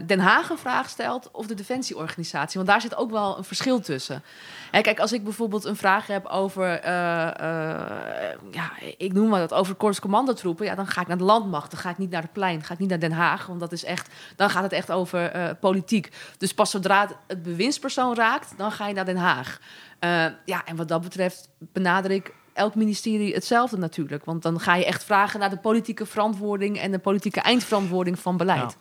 uh, 0.00 0.06
Den 0.06 0.18
Haag 0.18 0.50
een 0.50 0.58
vraag 0.58 0.88
stelt 0.88 1.30
of 1.32 1.46
de 1.46 1.54
defensieorganisatie. 1.54 2.56
Want 2.56 2.66
daar 2.66 2.80
zit 2.80 2.96
ook 2.96 3.10
wel 3.10 3.38
een 3.38 3.44
verschil 3.44 3.80
tussen. 3.80 4.22
En 4.70 4.82
kijk, 4.82 5.00
als 5.00 5.12
ik 5.12 5.24
bijvoorbeeld 5.24 5.64
een 5.64 5.76
vraag 5.76 6.06
heb 6.06 6.26
over, 6.26 6.84
uh, 6.84 6.90
uh, 6.90 7.30
ja, 8.50 8.70
ik 8.96 9.12
noem 9.12 9.28
maar 9.28 9.40
dat, 9.40 9.54
over 9.54 9.74
korps 9.74 10.00
commandotroepen, 10.00 10.66
ja, 10.66 10.74
dan 10.74 10.86
ga 10.86 11.00
ik 11.00 11.06
naar 11.06 11.18
de 11.18 11.24
landmacht. 11.24 11.70
Dan 11.70 11.80
ga 11.80 11.90
ik 11.90 11.98
niet 11.98 12.10
naar 12.10 12.22
de 12.22 12.28
plein, 12.32 12.62
ga 12.62 12.72
ik 12.72 12.78
niet 12.78 12.88
naar 12.88 12.98
Den 12.98 13.12
Haag, 13.12 13.46
want 13.46 13.60
dat 13.60 13.72
is 13.72 13.84
echt, 13.84 14.14
dan 14.36 14.50
gaat 14.50 14.62
het 14.62 14.72
echt 14.72 14.90
over 14.90 15.54
politiek. 15.60 16.10
Dus 16.38 16.54
pas 16.54 16.70
zodra 16.70 17.00
het, 17.00 17.16
het 17.26 17.42
bewindspersoon 17.42 18.14
raakt, 18.14 18.54
dan 18.56 18.72
ga 18.72 18.88
je 18.88 18.94
naar 18.94 19.04
Den 19.04 19.16
Haag. 19.16 19.58
ja, 20.44 20.64
en 20.64 20.76
wat 20.76 20.88
dat 20.88 21.00
betreft 21.00 21.48
benader 21.58 22.10
ik 22.10 22.32
elk 22.58 22.74
ministerie 22.74 23.34
hetzelfde 23.34 23.76
natuurlijk. 23.76 24.24
Want 24.24 24.42
dan 24.42 24.60
ga 24.60 24.74
je 24.74 24.84
echt 24.84 25.04
vragen 25.04 25.40
naar 25.40 25.50
de 25.50 25.58
politieke 25.58 26.06
verantwoording 26.06 26.78
en 26.78 26.90
de 26.90 26.98
politieke 26.98 27.40
eindverantwoording 27.40 28.18
van 28.18 28.36
beleid. 28.36 28.76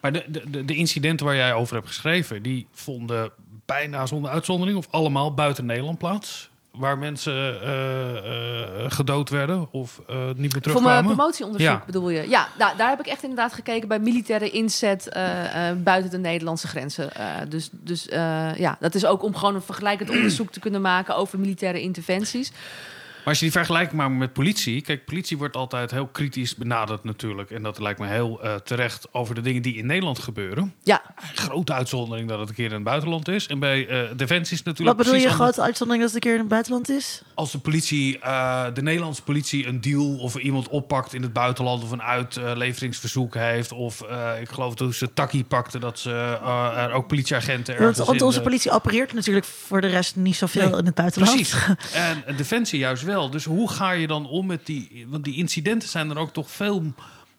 Maar 0.00 0.12
de, 0.12 0.24
de, 0.50 0.64
de 0.64 0.74
incidenten 0.74 1.26
waar 1.26 1.36
jij 1.36 1.54
over 1.54 1.74
hebt 1.74 1.86
geschreven, 1.86 2.42
die 2.42 2.66
vonden 2.72 3.30
bijna 3.66 4.06
zonder 4.06 4.30
uitzondering 4.30 4.78
of 4.78 4.86
allemaal 4.90 5.34
buiten 5.34 5.66
Nederland 5.66 5.98
plaats? 5.98 6.50
Waar 6.70 6.98
mensen 6.98 7.62
uh, 7.62 7.70
uh, 8.82 8.90
gedood 8.90 9.30
werden 9.30 9.72
of 9.72 10.00
uh, 10.10 10.16
niet 10.26 10.52
meer 10.52 10.62
terugkwamen? 10.62 10.72
Voor 10.72 11.04
mijn 11.04 11.16
promotieonderzoek 11.16 11.70
ja. 11.70 11.82
bedoel 11.86 12.10
je? 12.10 12.28
Ja, 12.28 12.48
nou, 12.58 12.76
daar 12.76 12.88
heb 12.88 13.00
ik 13.00 13.06
echt 13.06 13.22
inderdaad 13.22 13.52
gekeken 13.52 13.88
bij 13.88 13.98
militaire 13.98 14.50
inzet 14.50 15.08
buiten 15.82 16.10
de 16.10 16.18
Nederlandse 16.18 16.66
grenzen. 16.66 17.10
dus 17.48 17.68
dus 17.72 18.06
ja, 18.56 18.76
dat 18.80 18.94
is 18.94 19.06
ook 19.06 19.22
om 19.22 19.36
gewoon 19.36 19.54
een 19.54 19.62
vergelijkend 19.62 20.10
onderzoek 20.10 20.52
te 20.52 20.60
kunnen 20.60 20.80
maken 20.80 21.16
over 21.16 21.38
militaire 21.38 21.80
interventies. 21.80 22.52
Maar 23.26 23.34
als 23.34 23.44
je 23.44 23.50
die 23.50 23.60
vergelijking 23.60 24.00
maakt 24.00 24.14
met 24.14 24.32
politie. 24.32 24.80
Kijk, 24.80 25.04
politie 25.04 25.38
wordt 25.38 25.56
altijd 25.56 25.90
heel 25.90 26.06
kritisch 26.06 26.54
benaderd 26.54 27.04
natuurlijk. 27.04 27.50
En 27.50 27.62
dat 27.62 27.78
lijkt 27.78 27.98
me 27.98 28.06
heel 28.06 28.44
uh, 28.44 28.54
terecht 28.54 29.08
over 29.12 29.34
de 29.34 29.40
dingen 29.40 29.62
die 29.62 29.74
in 29.74 29.86
Nederland 29.86 30.18
gebeuren. 30.18 30.74
Ja. 30.82 31.02
Grote 31.34 31.72
uitzondering 31.72 32.28
dat 32.28 32.38
het 32.38 32.48
een 32.48 32.54
keer 32.54 32.68
in 32.68 32.72
het 32.72 32.82
buitenland 32.82 33.28
is. 33.28 33.46
En 33.46 33.58
bij 33.58 33.88
uh, 33.88 34.10
Defensie 34.16 34.56
is 34.56 34.62
natuurlijk. 34.62 34.96
Wat 34.96 35.06
bedoel 35.06 35.20
je, 35.20 35.28
grote 35.28 35.62
uitzondering 35.62 36.04
dat 36.04 36.14
het 36.14 36.24
een 36.24 36.30
keer 36.30 36.38
in 36.38 36.44
het 36.44 36.48
buitenland 36.48 36.88
is? 36.88 37.22
Als 37.34 37.52
de 37.52 37.58
politie, 37.58 38.18
uh, 38.18 38.64
de 38.74 38.82
Nederlandse 38.82 39.22
politie, 39.22 39.66
een 39.66 39.80
deal 39.80 40.18
of 40.18 40.36
iemand 40.36 40.68
oppakt 40.68 41.14
in 41.14 41.22
het 41.22 41.32
buitenland. 41.32 41.82
of 41.82 41.90
een 41.90 42.02
uitleveringsverzoek 42.02 43.34
heeft. 43.34 43.72
Of 43.72 44.00
ik 44.40 44.48
geloof 44.48 44.74
dat 44.74 44.94
ze 44.94 45.12
Taki 45.12 45.44
pakte, 45.44 45.78
dat 45.78 45.98
ze 45.98 46.38
er 46.76 46.92
ook 46.92 47.06
politieagenten. 47.06 47.82
Want, 47.82 47.96
want 47.96 48.22
onze 48.22 48.40
politie 48.40 48.70
opereert 48.70 49.12
natuurlijk 49.12 49.46
voor 49.46 49.80
de 49.80 49.86
rest 49.86 50.16
niet 50.16 50.36
zoveel 50.36 50.70
nee, 50.70 50.78
in 50.78 50.86
het 50.86 50.94
buitenland. 50.94 51.34
Precies. 51.34 51.56
en 52.26 52.36
Defensie 52.36 52.78
juist 52.78 53.02
wel. 53.02 53.15
Dus 53.30 53.44
hoe 53.44 53.70
ga 53.70 53.90
je 53.90 54.06
dan 54.06 54.28
om 54.28 54.46
met 54.46 54.66
die... 54.66 55.06
Want 55.08 55.24
die 55.24 55.36
incidenten 55.36 55.88
zijn 55.88 56.10
er 56.10 56.18
ook 56.18 56.32
toch 56.32 56.50
veel 56.50 56.82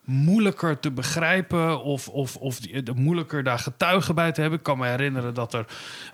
moeilijker 0.04 0.80
te 0.80 0.90
begrijpen 0.90 1.82
of, 1.82 2.08
of, 2.08 2.36
of 2.36 2.58
moeilijker 2.94 3.42
daar 3.42 3.58
getuigen 3.58 4.14
bij 4.14 4.32
te 4.32 4.40
hebben. 4.40 4.58
Ik 4.58 4.64
kan 4.64 4.78
me 4.78 4.86
herinneren 4.86 5.34
dat 5.34 5.54
er 5.54 5.66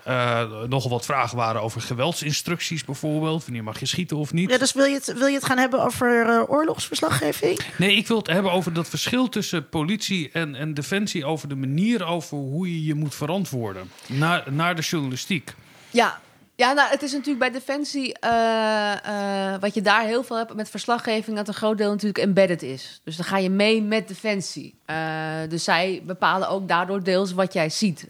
uh, 0.07 0.41
nogal 0.67 0.89
wat 0.89 1.05
vragen 1.05 1.37
waren 1.37 1.61
over 1.61 1.81
geweldsinstructies 1.81 2.85
bijvoorbeeld. 2.85 3.43
Wanneer 3.43 3.63
mag 3.63 3.79
je 3.79 3.85
schieten 3.85 4.17
of 4.17 4.33
niet? 4.33 4.49
Ja, 4.49 4.57
dus 4.57 4.73
wil 4.73 4.85
je 4.85 4.93
het, 4.93 5.13
wil 5.17 5.27
je 5.27 5.35
het 5.35 5.45
gaan 5.45 5.57
hebben 5.57 5.83
over 5.83 6.27
uh, 6.27 6.49
oorlogsverslaggeving? 6.49 7.59
Nee, 7.77 7.95
ik 7.95 8.07
wil 8.07 8.17
het 8.17 8.27
hebben 8.27 8.51
over 8.51 8.73
dat 8.73 8.89
verschil 8.89 9.29
tussen 9.29 9.69
politie 9.69 10.29
en, 10.31 10.55
en 10.55 10.73
defensie... 10.73 11.25
over 11.25 11.49
de 11.49 11.55
manier 11.55 12.05
over 12.05 12.37
hoe 12.37 12.71
je 12.71 12.85
je 12.85 12.95
moet 12.95 13.15
verantwoorden 13.15 13.89
naar, 14.07 14.43
naar 14.49 14.75
de 14.75 14.81
journalistiek. 14.81 15.53
Ja, 15.91 16.19
ja, 16.55 16.73
nou, 16.73 16.89
het 16.89 17.01
is 17.01 17.11
natuurlijk 17.11 17.39
bij 17.39 17.51
Defensie, 17.51 18.17
uh, 18.23 18.95
uh, 19.07 19.55
wat 19.59 19.73
je 19.73 19.81
daar 19.81 20.03
heel 20.03 20.23
veel 20.23 20.37
hebt 20.37 20.53
met 20.53 20.69
verslaggeving, 20.69 21.37
dat 21.37 21.47
een 21.47 21.53
groot 21.53 21.77
deel 21.77 21.89
natuurlijk 21.89 22.17
embedded 22.17 22.63
is. 22.63 23.01
Dus 23.03 23.15
dan 23.15 23.25
ga 23.25 23.37
je 23.37 23.49
mee 23.49 23.81
met 23.81 24.07
Defensie. 24.07 24.75
Uh, 24.89 25.49
dus 25.49 25.63
zij 25.63 26.01
bepalen 26.05 26.49
ook 26.49 26.67
daardoor 26.67 27.03
deels 27.03 27.33
wat 27.33 27.53
jij 27.53 27.69
ziet. 27.69 28.07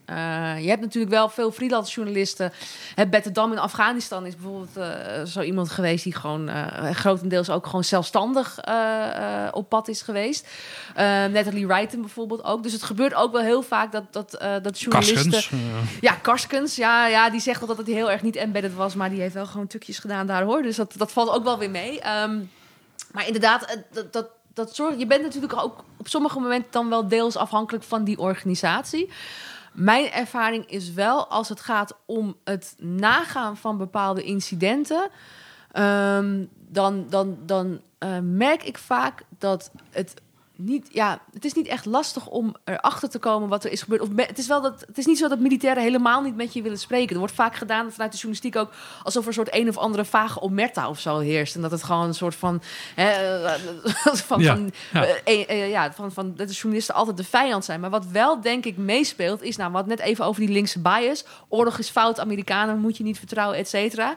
je 0.59 0.67
hebt 0.67 0.81
natuurlijk 0.81 1.13
wel 1.13 1.29
veel 1.29 1.51
freelance 1.51 1.93
journalisten. 1.93 2.51
Het 2.95 3.09
Bette 3.09 3.31
Dam 3.31 3.51
in 3.51 3.59
Afghanistan 3.59 4.25
is 4.25 4.35
bijvoorbeeld 4.35 4.87
zo 5.29 5.41
iemand 5.41 5.69
geweest 5.69 6.03
die 6.03 6.15
gewoon 6.15 6.49
grotendeels 6.93 7.49
ook 7.49 7.65
gewoon 7.65 7.83
zelfstandig 7.83 8.59
op 9.51 9.69
pad 9.69 9.87
is 9.87 10.01
geweest. 10.01 10.47
Natalie 11.31 11.67
Wrighton 11.67 12.01
bijvoorbeeld 12.01 12.43
ook. 12.43 12.63
Dus 12.63 12.71
het 12.71 12.83
gebeurt 12.83 13.13
ook 13.13 13.31
wel 13.31 13.41
heel 13.41 13.61
vaak 13.61 13.91
dat, 13.91 14.03
dat, 14.11 14.31
dat 14.61 14.79
journalisten... 14.79 15.31
Karskens, 15.31 15.49
ja, 16.01 16.13
Karskens, 16.13 16.75
ja, 16.75 17.07
ja, 17.07 17.29
die 17.29 17.41
zegt 17.41 17.67
dat 17.67 17.77
het 17.77 17.87
heel 17.87 18.11
erg 18.11 18.21
niet 18.21 18.35
embedded 18.35 18.73
was, 18.73 18.95
maar 18.95 19.09
die 19.09 19.21
heeft 19.21 19.33
wel 19.33 19.45
gewoon 19.45 19.67
tukjes 19.67 19.99
gedaan 19.99 20.27
daar 20.27 20.43
hoor. 20.43 20.61
Dus 20.61 20.75
dat, 20.75 20.93
dat 20.97 21.11
valt 21.11 21.29
ook 21.29 21.43
wel 21.43 21.57
weer 21.57 21.69
mee. 21.69 22.01
Um, 22.23 22.51
maar 23.11 23.25
inderdaad, 23.27 23.77
dat, 23.91 24.13
dat, 24.13 24.27
dat 24.53 24.75
zorgt. 24.75 24.99
Je 24.99 25.05
bent 25.05 25.21
natuurlijk 25.21 25.61
ook 25.63 25.83
op 26.05 26.11
sommige 26.11 26.39
momenten 26.39 26.71
dan 26.71 26.89
wel 26.89 27.07
deels 27.07 27.35
afhankelijk 27.35 27.83
van 27.83 28.03
die 28.03 28.19
organisatie. 28.19 29.09
Mijn 29.73 30.11
ervaring 30.11 30.69
is 30.69 30.93
wel 30.93 31.27
als 31.27 31.49
het 31.49 31.59
gaat 31.59 31.93
om 32.05 32.35
het 32.43 32.75
nagaan 32.77 33.57
van 33.57 33.77
bepaalde 33.77 34.23
incidenten. 34.23 35.09
Um, 35.73 36.49
dan 36.69 37.05
dan, 37.09 37.37
dan 37.45 37.81
uh, 37.99 38.17
merk 38.21 38.63
ik 38.63 38.77
vaak 38.77 39.23
dat 39.37 39.71
het 39.91 40.21
niet, 40.57 40.87
ja, 40.91 41.19
het 41.33 41.45
is 41.45 41.53
niet 41.53 41.67
echt 41.67 41.85
lastig 41.85 42.27
om 42.27 42.55
erachter 42.63 43.09
te 43.09 43.19
komen 43.19 43.49
wat 43.49 43.63
er 43.63 43.71
is 43.71 43.81
gebeurd. 43.81 44.01
Of 44.01 44.09
me- 44.09 44.23
het 44.23 44.37
is 44.37 44.47
wel 44.47 44.61
dat 44.61 44.83
het 44.87 44.97
is 44.97 45.05
niet 45.05 45.17
zo 45.17 45.27
dat 45.27 45.39
militairen 45.39 45.83
helemaal 45.83 46.21
niet 46.21 46.35
met 46.35 46.53
je 46.53 46.61
willen 46.61 46.77
spreken. 46.79 47.13
Er 47.13 47.19
wordt 47.19 47.33
vaak 47.33 47.55
gedaan 47.55 47.91
vanuit 47.91 48.11
de 48.11 48.17
journalistiek 48.17 48.55
ook 48.55 48.71
alsof 49.03 49.21
er 49.21 49.27
een 49.27 49.33
soort 49.33 49.53
een 49.55 49.69
of 49.69 49.77
andere 49.77 50.05
vage 50.05 50.41
omerta 50.41 50.89
of 50.89 50.99
zo 50.99 51.19
heerst 51.19 51.55
en 51.55 51.61
dat 51.61 51.71
het 51.71 51.83
gewoon 51.83 52.07
een 52.07 52.13
soort 52.13 52.35
van, 52.35 52.61
hè, 52.95 53.11
eh, 53.45 53.53
van, 54.27 54.39
Ja, 54.41 54.55
van, 54.55 54.71
ja. 54.93 55.03
eh, 55.05 55.15
eh, 55.23 55.49
eh, 55.49 55.69
ja, 55.69 55.93
van, 55.93 56.11
van 56.11 56.33
dat 56.35 56.47
de 56.47 56.53
journalisten 56.53 56.95
altijd 56.95 57.17
de 57.17 57.23
vijand 57.23 57.65
zijn. 57.65 57.79
Maar 57.79 57.89
wat 57.89 58.05
wel 58.07 58.41
denk 58.41 58.65
ik 58.65 58.77
meespeelt 58.77 59.41
is, 59.41 59.55
nou, 59.55 59.71
wat 59.71 59.85
net 59.85 59.99
even 59.99 60.25
over 60.25 60.41
die 60.41 60.49
linkse 60.49 60.79
bias. 60.79 61.25
Oorlog 61.49 61.77
is 61.77 61.89
fout, 61.89 62.19
Amerikanen 62.19 62.79
moet 62.79 62.97
je 62.97 63.03
niet 63.03 63.17
vertrouwen, 63.17 63.57
et 63.57 63.67
cetera. 63.69 64.13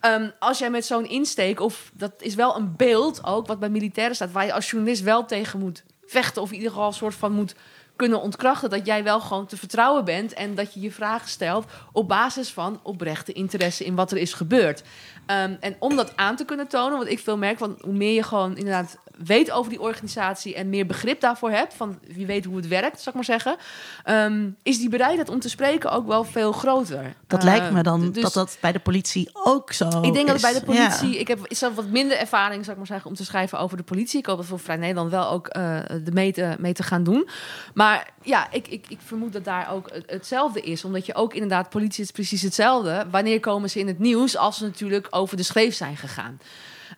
Ehm, 0.00 0.30
als 0.38 0.58
jij 0.58 0.70
met 0.70 0.86
zo'n 0.86 1.08
insteek, 1.08 1.60
of 1.60 1.90
dat 1.94 2.12
is 2.18 2.34
wel 2.34 2.56
een 2.56 2.76
beeld 2.76 3.24
ook, 3.24 3.46
wat 3.46 3.58
bij 3.58 3.68
militairen 3.68 4.14
staat, 4.14 4.32
waar 4.32 4.46
je 4.46 4.52
als 4.52 4.70
journalist 4.70 5.02
wel 5.02 5.24
tegen 5.24 5.58
moet 5.58 5.82
vechten, 6.10 6.42
of 6.42 6.48
in 6.48 6.56
ieder 6.56 6.70
geval 6.70 6.86
een 6.86 6.92
soort 6.92 7.14
van 7.14 7.32
moet 7.32 7.54
kunnen 7.96 8.20
ontkrachten 8.20 8.70
dat 8.70 8.86
jij 8.86 9.04
wel 9.04 9.20
gewoon 9.20 9.46
te 9.46 9.56
vertrouwen 9.56 10.04
bent 10.04 10.32
en 10.32 10.54
dat 10.54 10.74
je 10.74 10.80
je 10.80 10.90
vragen 10.90 11.28
stelt 11.28 11.64
op 11.92 12.08
basis 12.08 12.50
van 12.50 12.80
oprechte 12.82 13.32
interesse 13.32 13.84
in 13.84 13.94
wat 13.94 14.10
er 14.10 14.18
is 14.18 14.32
gebeurd. 14.32 14.82
Ehm, 15.26 15.56
en 15.60 15.76
om 15.78 15.96
dat 15.96 16.16
aan 16.16 16.36
te 16.36 16.44
kunnen 16.44 16.68
tonen, 16.68 16.98
want 16.98 17.10
ik 17.10 17.18
veel 17.18 17.36
merk, 17.36 17.58
want 17.58 17.80
hoe 17.80 17.92
meer 17.92 18.14
je 18.14 18.22
gewoon 18.22 18.56
inderdaad 18.56 18.98
weet 19.24 19.50
over 19.50 19.70
die 19.70 19.80
organisatie 19.80 20.54
en 20.54 20.68
meer 20.68 20.86
begrip 20.86 21.20
daarvoor 21.20 21.50
hebt, 21.50 21.74
van 21.74 21.98
wie 22.14 22.26
weet 22.26 22.44
hoe 22.44 22.56
het 22.56 22.68
werkt, 22.68 22.96
zal 23.00 23.08
ik 23.08 23.14
maar 23.14 23.24
zeggen, 23.24 23.56
ehm, 24.04 24.48
is 24.62 24.78
die 24.78 24.88
bereidheid 24.88 25.28
om 25.28 25.40
te 25.40 25.48
spreken 25.48 25.90
ook 25.90 26.06
wel 26.06 26.24
veel 26.24 26.52
groter. 26.52 27.14
Dat 27.26 27.42
lijkt 27.42 27.70
me 27.70 27.82
dan 27.82 28.10
dus- 28.12 28.22
dat 28.22 28.32
dat 28.32 28.56
bij 28.60 28.72
de 28.72 28.78
politie 28.78 29.30
ook 29.32 29.72
zo 29.72 29.88
ik 29.88 30.12
denk 30.12 30.26
dat 30.26 30.42
het 30.42 30.52
bij 30.52 30.52
de 30.60 30.64
politie... 30.64 31.12
Ja. 31.12 31.18
Ik 31.20 31.28
heb 31.28 31.38
zelf 31.48 31.74
wat 31.74 31.86
minder 31.88 32.16
ervaring, 32.16 32.60
zou 32.60 32.70
ik 32.70 32.76
maar 32.76 32.86
zeggen, 32.86 33.10
om 33.10 33.16
te 33.16 33.24
schrijven 33.24 33.58
over 33.58 33.76
de 33.76 33.82
politie. 33.82 34.18
Ik 34.18 34.26
hoop 34.26 34.36
dat 34.36 34.46
voor 34.46 34.58
Vrij 34.60 34.76
Nederland 34.76 35.10
wel 35.10 35.28
ook 35.30 35.48
eh 35.48 35.78
de 36.04 36.12
mee 36.12 36.32
te, 36.32 36.56
mee 36.58 36.72
te 36.72 36.82
gaan 36.82 37.02
doen. 37.04 37.28
Maar 37.74 38.10
ja, 38.22 38.50
ik, 38.50 38.68
ik, 38.68 38.86
ik 38.88 38.98
vermoed 39.04 39.32
dat 39.32 39.44
daar 39.44 39.72
ook 39.72 39.90
het- 39.92 40.10
hetzelfde 40.10 40.60
is. 40.60 40.84
Omdat 40.84 41.06
je 41.06 41.14
ook 41.14 41.34
inderdaad, 41.34 41.70
politie 41.70 42.04
is 42.04 42.10
precies 42.10 42.42
hetzelfde. 42.42 43.06
Wanneer 43.10 43.40
komen 43.40 43.70
ze 43.70 43.78
in 43.78 43.86
het 43.86 43.98
nieuws 43.98 44.36
als 44.36 44.56
ze 44.58 44.64
natuurlijk 44.64 45.06
over 45.10 45.36
de 45.36 45.42
schreef 45.42 45.74
zijn 45.74 45.96
gegaan? 45.96 46.40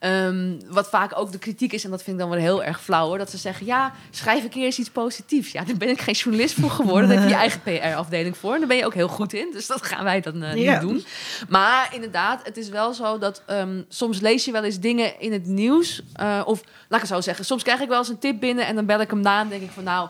Ehm, 0.01 0.53
wat 0.67 0.89
vaak 0.89 1.19
ook 1.19 1.33
de 1.33 1.39
kritiek 1.39 1.73
is, 1.73 1.85
en 1.85 1.91
dat 1.91 2.03
vind 2.03 2.17
ik 2.17 2.23
dan 2.23 2.31
wel 2.33 2.41
heel 2.41 2.65
erg 2.65 2.83
flauw 2.83 3.07
hoor, 3.07 3.19
dat 3.19 3.31
ze 3.31 3.37
zeggen: 3.37 3.67
ja, 3.67 3.93
schrijf 4.11 4.43
een 4.45 4.49
keer 4.51 4.65
eens 4.65 4.79
iets 4.79 4.91
positiefs. 4.91 5.53
Ja, 5.53 5.65
daar 5.65 5.77
ben 5.77 5.89
ik 5.89 6.01
geen 6.01 6.15
journalist 6.15 6.55
voor 6.61 6.71
geworden. 6.71 7.09
Daar 7.09 7.19
heb 7.19 7.29
je 7.29 7.35
je 7.35 7.41
eigen 7.49 7.61
PR-afdeling 7.63 8.37
voor. 8.37 8.53
En 8.53 8.59
daar 8.59 8.69
ben 8.69 8.77
je 8.77 8.87
ook 8.87 8.95
heel 8.95 9.09
goed 9.09 9.33
in. 9.33 9.49
Dus 9.53 9.67
dat 9.67 9.87
gaan 9.87 10.05
wij 10.05 10.21
dan 10.21 10.43
eh, 10.43 10.57
Ja. 10.57 10.73
niet 10.73 10.81
doen. 10.81 11.05
Maar 11.49 11.89
inderdaad, 11.95 12.41
het 12.45 12.57
is 12.57 12.69
wel 12.69 12.93
zo 12.95 13.19
dat 13.19 13.43
ehm, 13.47 13.83
soms 13.89 14.21
lees 14.21 14.45
je 14.45 14.53
wel 14.53 14.65
eens 14.65 14.81
dingen 14.81 15.21
in 15.21 15.33
het 15.33 15.47
nieuws. 15.47 16.03
eh, 16.13 16.41
of 16.45 16.61
laat 16.89 17.03
ik 17.03 17.09
het 17.09 17.17
zo 17.17 17.21
zeggen, 17.21 17.45
soms 17.45 17.63
krijg 17.63 17.81
ik 17.81 17.89
wel 17.89 17.99
eens 17.99 18.09
een 18.09 18.19
tip 18.19 18.41
binnen 18.41 18.67
en 18.67 18.75
dan 18.75 18.87
bel 18.87 19.01
ik 19.01 19.11
hem 19.11 19.21
na 19.21 19.41
en 19.41 19.49
denk 19.49 19.63
ik 19.63 19.71
van 19.71 19.85
nou. 19.85 20.09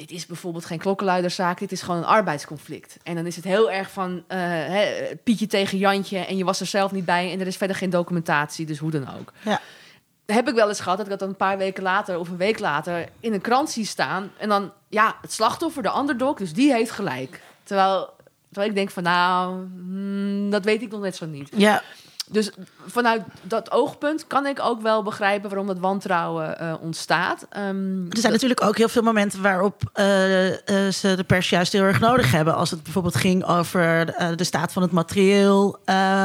Dit 0.00 0.10
is 0.10 0.26
bijvoorbeeld 0.26 0.64
geen 0.64 0.78
klokkenluiderszaak, 0.78 1.58
dit 1.58 1.72
is 1.72 1.82
gewoon 1.82 2.00
een 2.00 2.06
arbeidsconflict. 2.06 2.96
En 3.02 3.14
dan 3.14 3.26
is 3.26 3.36
het 3.36 3.44
heel 3.44 3.70
erg 3.70 3.90
van 3.90 4.24
eh, 4.26 4.38
hè, 4.38 5.16
Pietje 5.22 5.46
tegen 5.46 5.78
Jantje 5.78 6.18
en 6.18 6.36
je 6.36 6.44
was 6.44 6.60
er 6.60 6.66
zelf 6.66 6.92
niet 6.92 7.04
bij 7.04 7.32
en 7.32 7.40
er 7.40 7.46
is 7.46 7.56
verder 7.56 7.76
geen 7.76 7.90
documentatie, 7.90 8.66
dus 8.66 8.78
hoe 8.78 8.90
dan 8.90 9.14
ook. 9.18 9.32
Ja. 9.42 9.60
Heb 10.26 10.48
ik 10.48 10.54
wel 10.54 10.68
eens 10.68 10.80
gehad 10.80 10.96
dat 10.96 11.06
ik 11.06 11.10
dat 11.10 11.20
dan 11.20 11.28
een 11.28 11.36
paar 11.36 11.58
weken 11.58 11.82
later 11.82 12.18
of 12.18 12.28
een 12.28 12.36
week 12.36 12.58
later 12.58 13.08
in 13.20 13.32
een 13.32 13.40
krant 13.40 13.70
zie 13.70 13.86
staan. 13.86 14.32
En 14.38 14.48
dan, 14.48 14.72
ja, 14.88 15.16
het 15.20 15.32
slachtoffer, 15.32 15.82
de 15.82 15.96
underdog, 15.98 16.36
dus 16.36 16.52
die 16.52 16.72
heeft 16.72 16.90
gelijk. 16.90 17.42
Terwijl, 17.62 18.14
terwijl 18.46 18.68
ik 18.68 18.76
denk 18.76 18.90
van 18.90 19.02
nou, 19.02 19.54
hmm, 19.54 20.50
dat 20.50 20.64
weet 20.64 20.82
ik 20.82 20.90
nog 20.90 21.00
net 21.00 21.16
zo 21.16 21.26
niet. 21.26 21.48
Ja, 21.56 21.82
Dus 22.32 22.50
vanuit 22.86 23.22
dat 23.42 23.70
oogpunt 23.70 24.26
kan 24.26 24.46
ik 24.46 24.60
ook 24.60 24.82
wel 24.82 25.02
begrijpen 25.02 25.48
waarom 25.48 25.66
dat 25.66 25.78
wantrouwen 25.78 26.58
eh, 26.58 26.74
ontstaat. 26.80 27.46
Ehm, 27.50 28.06
er 28.10 28.18
zijn 28.18 28.32
natuurlijk 28.32 28.62
ook 28.62 28.76
heel 28.76 28.88
veel 28.88 29.02
momenten 29.02 29.42
waarop 29.42 29.82
eh, 29.92 30.48
eh, 30.48 30.92
ze 30.92 31.14
de 31.16 31.24
pers 31.24 31.50
juist 31.50 31.72
heel 31.72 31.82
erg 31.82 32.00
nodig 32.00 32.32
hebben. 32.32 32.54
Als 32.54 32.70
het 32.70 32.82
bijvoorbeeld 32.82 33.16
ging 33.16 33.44
over 33.44 34.14
de 34.36 34.44
staat 34.44 34.72
van 34.72 34.82
het 34.82 34.92
materieel 34.92 35.78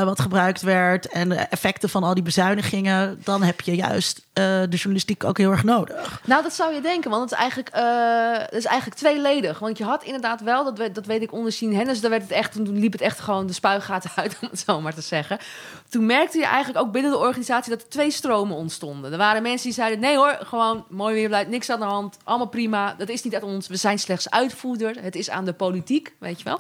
wat 0.06 0.20
gebruikt 0.20 0.62
werd 0.62 1.08
en 1.08 1.30
de 1.30 1.36
effecten 1.36 1.90
van 1.90 2.04
al 2.04 2.14
die 2.14 2.24
bezuinigingen, 2.24 3.22
dan 3.24 3.44
heb 3.44 3.62
je 3.62 3.76
juist 3.76 4.24
de 4.34 4.68
journalistiek 4.70 5.24
ook 5.24 5.38
heel 5.38 5.52
erg 5.52 5.64
nodig. 5.64 6.22
Nou, 6.26 6.44
dat 6.44 6.54
zou 6.54 6.74
je 6.74 6.82
denken, 6.82 7.10
want 7.10 7.22
het 7.22 7.32
is 7.32 7.38
eigenlijk, 7.38 7.70
het 8.50 8.54
is 8.54 8.66
eigenlijk 8.66 9.00
tweeledig. 9.00 9.60
Want 9.60 9.78
je 9.78 9.84
had 9.84 10.04
inderdaad 10.04 10.42
wel, 10.42 10.64
dat 10.64 10.78
weet, 10.78 10.96
dat 10.96 11.06
weet 11.06 11.22
ik 11.22 11.32
onder 11.32 11.52
Sien 11.52 11.76
Hennis, 11.76 12.02
daar 12.02 12.10
werd 12.10 12.22
het 12.22 12.32
echt, 12.32 12.52
toen 12.52 12.80
liep 12.80 12.92
het 12.92 13.02
echt 13.02 13.20
gewoon 13.20 13.48
de 13.48 13.54
spuigaten 13.54 14.12
uit, 14.16 14.38
om 14.42 14.48
het 14.52 14.60
zo 14.60 14.82
maar 14.82 14.94
te 14.94 15.02
zeggen. 15.02 15.40
Toen 15.96 16.06
merkte 16.06 16.38
je 16.38 16.46
eigenlijk 16.46 16.86
ook 16.86 16.92
binnen 16.92 17.12
de 17.12 17.18
organisatie 17.18 17.72
dat 17.72 17.82
er 17.82 17.90
twee 17.90 18.12
stromen 18.12 18.56
ontstonden. 18.56 19.12
Er 19.12 19.18
waren 19.18 19.42
mensen 19.42 19.66
die 19.66 19.74
zeiden, 19.74 20.00
nee 20.00 20.16
hoor, 20.16 20.38
gewoon 20.42 20.86
mooi 20.90 21.14
weer 21.14 21.28
blij, 21.28 21.44
niks 21.44 21.70
aan 21.70 21.80
de 21.80 21.86
hand, 21.86 22.18
allemaal 22.24 22.48
prima. 22.48 22.96
Dat 22.98 23.10
is 23.10 23.24
niet 23.24 23.34
uit 23.34 23.44
ons, 23.44 23.68
we 23.68 23.76
zijn 23.76 24.00
slechts 24.00 24.30
uitvoerder. 24.30 24.96
Het 25.02 25.16
is 25.16 25.30
aan 25.30 25.46
de 25.46 25.54
politiek, 25.54 26.16
weet 26.20 26.38
je 26.38 26.44
wel. 26.44 26.60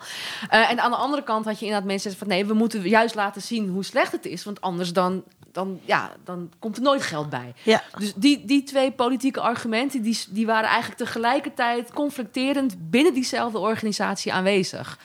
Eh, 0.50 0.72
en 0.72 0.80
aan 0.80 0.92
de 0.92 0.98
andere 0.98 1.24
kant 1.24 1.46
had 1.46 1.60
je 1.60 1.66
inderdaad 1.66 1.88
mensen 1.88 2.10
die 2.10 2.18
zeiden 2.18 2.20
van, 2.20 2.28
nee, 2.28 2.46
we 2.46 2.62
moeten 2.64 2.90
juist 2.90 3.16
laten 3.16 3.42
zien 3.42 3.70
hoe 3.70 3.84
slecht 3.84 4.12
het 4.12 4.26
is. 4.26 4.44
Want 4.44 4.62
anders 4.62 4.94
dan, 4.94 5.24
dan, 5.52 5.80
ja, 5.86 6.12
dan 6.24 6.52
komt 6.60 6.78
er 6.78 6.84
nooit 6.84 7.02
geld 7.02 7.30
bij. 7.30 7.54
Ja. 7.64 7.84
Dus 7.98 8.14
die, 8.16 8.46
die 8.46 8.64
twee 8.64 8.92
politieke 8.92 9.42
argumenten 9.42 10.02
die, 10.02 10.20
die 10.30 10.46
waren 10.46 10.70
eigenlijk 10.70 11.00
tegelijkertijd 11.00 11.94
conflicterend 11.94 12.76
binnen 12.90 13.14
diezelfde 13.14 13.60
organisatie 13.60 14.34
aanwezig. 14.34 15.00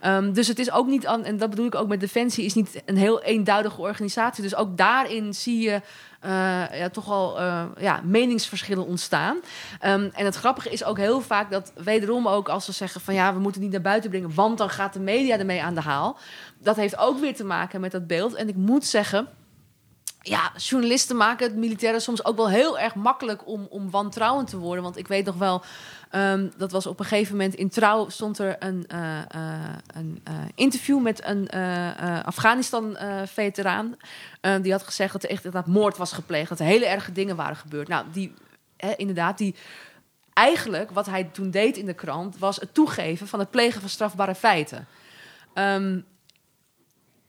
Ehm, 0.00 0.32
dus 0.32 0.48
het 0.48 0.58
is 0.58 0.70
ook 0.70 0.86
niet, 0.86 1.04
en 1.04 1.36
dat 1.36 1.50
bedoel 1.50 1.66
ik 1.66 1.74
ook 1.74 1.88
met 1.88 2.00
Defensie, 2.00 2.44
is 2.44 2.54
niet 2.54 2.82
een 2.84 2.96
heel 2.96 3.22
eenduidige 3.22 3.80
organisatie. 3.80 4.42
Dus 4.42 4.54
ook 4.54 4.76
daarin 4.76 5.34
zie 5.34 5.60
je 5.60 5.80
eh, 6.20 6.78
ja, 6.78 6.88
toch 6.88 7.10
al 7.10 7.38
eh, 7.38 7.64
ja, 7.78 8.00
meningsverschillen 8.04 8.86
ontstaan. 8.86 9.36
Ehm, 9.80 10.08
en 10.12 10.24
het 10.24 10.34
grappige 10.34 10.70
is 10.70 10.84
ook 10.84 10.98
heel 10.98 11.20
vaak 11.20 11.50
dat 11.50 11.72
wederom 11.74 12.28
ook 12.28 12.48
als 12.48 12.64
ze 12.64 12.72
zeggen 12.72 13.00
van 13.00 13.14
ja, 13.14 13.34
we 13.34 13.40
moeten 13.40 13.60
niet 13.60 13.70
naar 13.70 13.80
buiten 13.80 14.10
brengen, 14.10 14.34
want 14.34 14.58
dan 14.58 14.70
gaat 14.70 14.92
de 14.92 15.00
media 15.00 15.38
ermee 15.38 15.62
aan 15.62 15.74
de 15.74 15.80
haal. 15.80 16.18
Dat 16.58 16.76
heeft 16.76 16.98
ook 16.98 17.20
weer 17.20 17.34
te 17.34 17.44
maken 17.44 17.80
met 17.80 17.92
dat 17.92 18.06
beeld. 18.06 18.34
En 18.34 18.48
ik 18.48 18.56
moet 18.56 18.84
zeggen, 18.84 19.28
ja, 20.28 20.52
journalisten 20.56 21.16
maken 21.16 21.46
het 21.46 21.56
militairen 21.56 22.00
soms 22.00 22.24
ook 22.24 22.36
wel 22.36 22.48
heel 22.48 22.78
erg 22.78 22.94
makkelijk 22.94 23.46
om, 23.46 23.66
om 23.70 23.90
wantrouwend 23.90 24.48
te 24.50 24.58
worden. 24.58 24.82
Want 24.82 24.96
ik 24.96 25.08
weet 25.08 25.24
nog 25.24 25.36
wel, 25.36 25.62
ehm, 26.10 26.48
dat 26.56 26.72
was 26.72 26.86
op 26.86 27.00
een 27.00 27.04
gegeven 27.04 27.36
moment 27.36 27.54
in 27.54 27.68
Trouw 27.68 28.08
stond 28.08 28.38
er 28.38 28.56
een, 28.58 28.84
eh, 28.88 29.18
eh, 29.18 29.76
een 29.86 30.20
eh, 30.24 30.34
interview 30.54 31.00
met 31.02 31.24
een 31.24 31.50
Afghanistan-veteraan. 32.24 33.96
die 34.62 34.72
had 34.72 34.82
gezegd 34.82 35.12
dat 35.12 35.22
er 35.22 35.30
echt 35.30 35.44
inderdaad 35.44 35.72
moord 35.72 35.96
was 35.96 36.12
gepleegd, 36.12 36.48
dat 36.48 36.60
er 36.60 36.66
hele 36.66 36.86
erge 36.86 37.12
dingen 37.12 37.36
waren 37.36 37.56
gebeurd. 37.56 37.88
Nou, 37.88 38.06
die, 38.12 38.34
inderdaad, 38.96 39.38
die 39.38 39.54
eigenlijk 40.32 40.90
wat 40.90 41.06
hij 41.06 41.24
toen 41.24 41.50
deed 41.50 41.76
in 41.76 41.86
de 41.86 41.94
krant 41.94 42.38
was 42.38 42.56
het 42.56 42.74
toegeven 42.74 43.28
van 43.28 43.38
het 43.38 43.50
plegen 43.50 43.80
van 43.80 43.90
strafbare 43.90 44.34
feiten. 44.34 44.86
Ehm, 45.54 46.00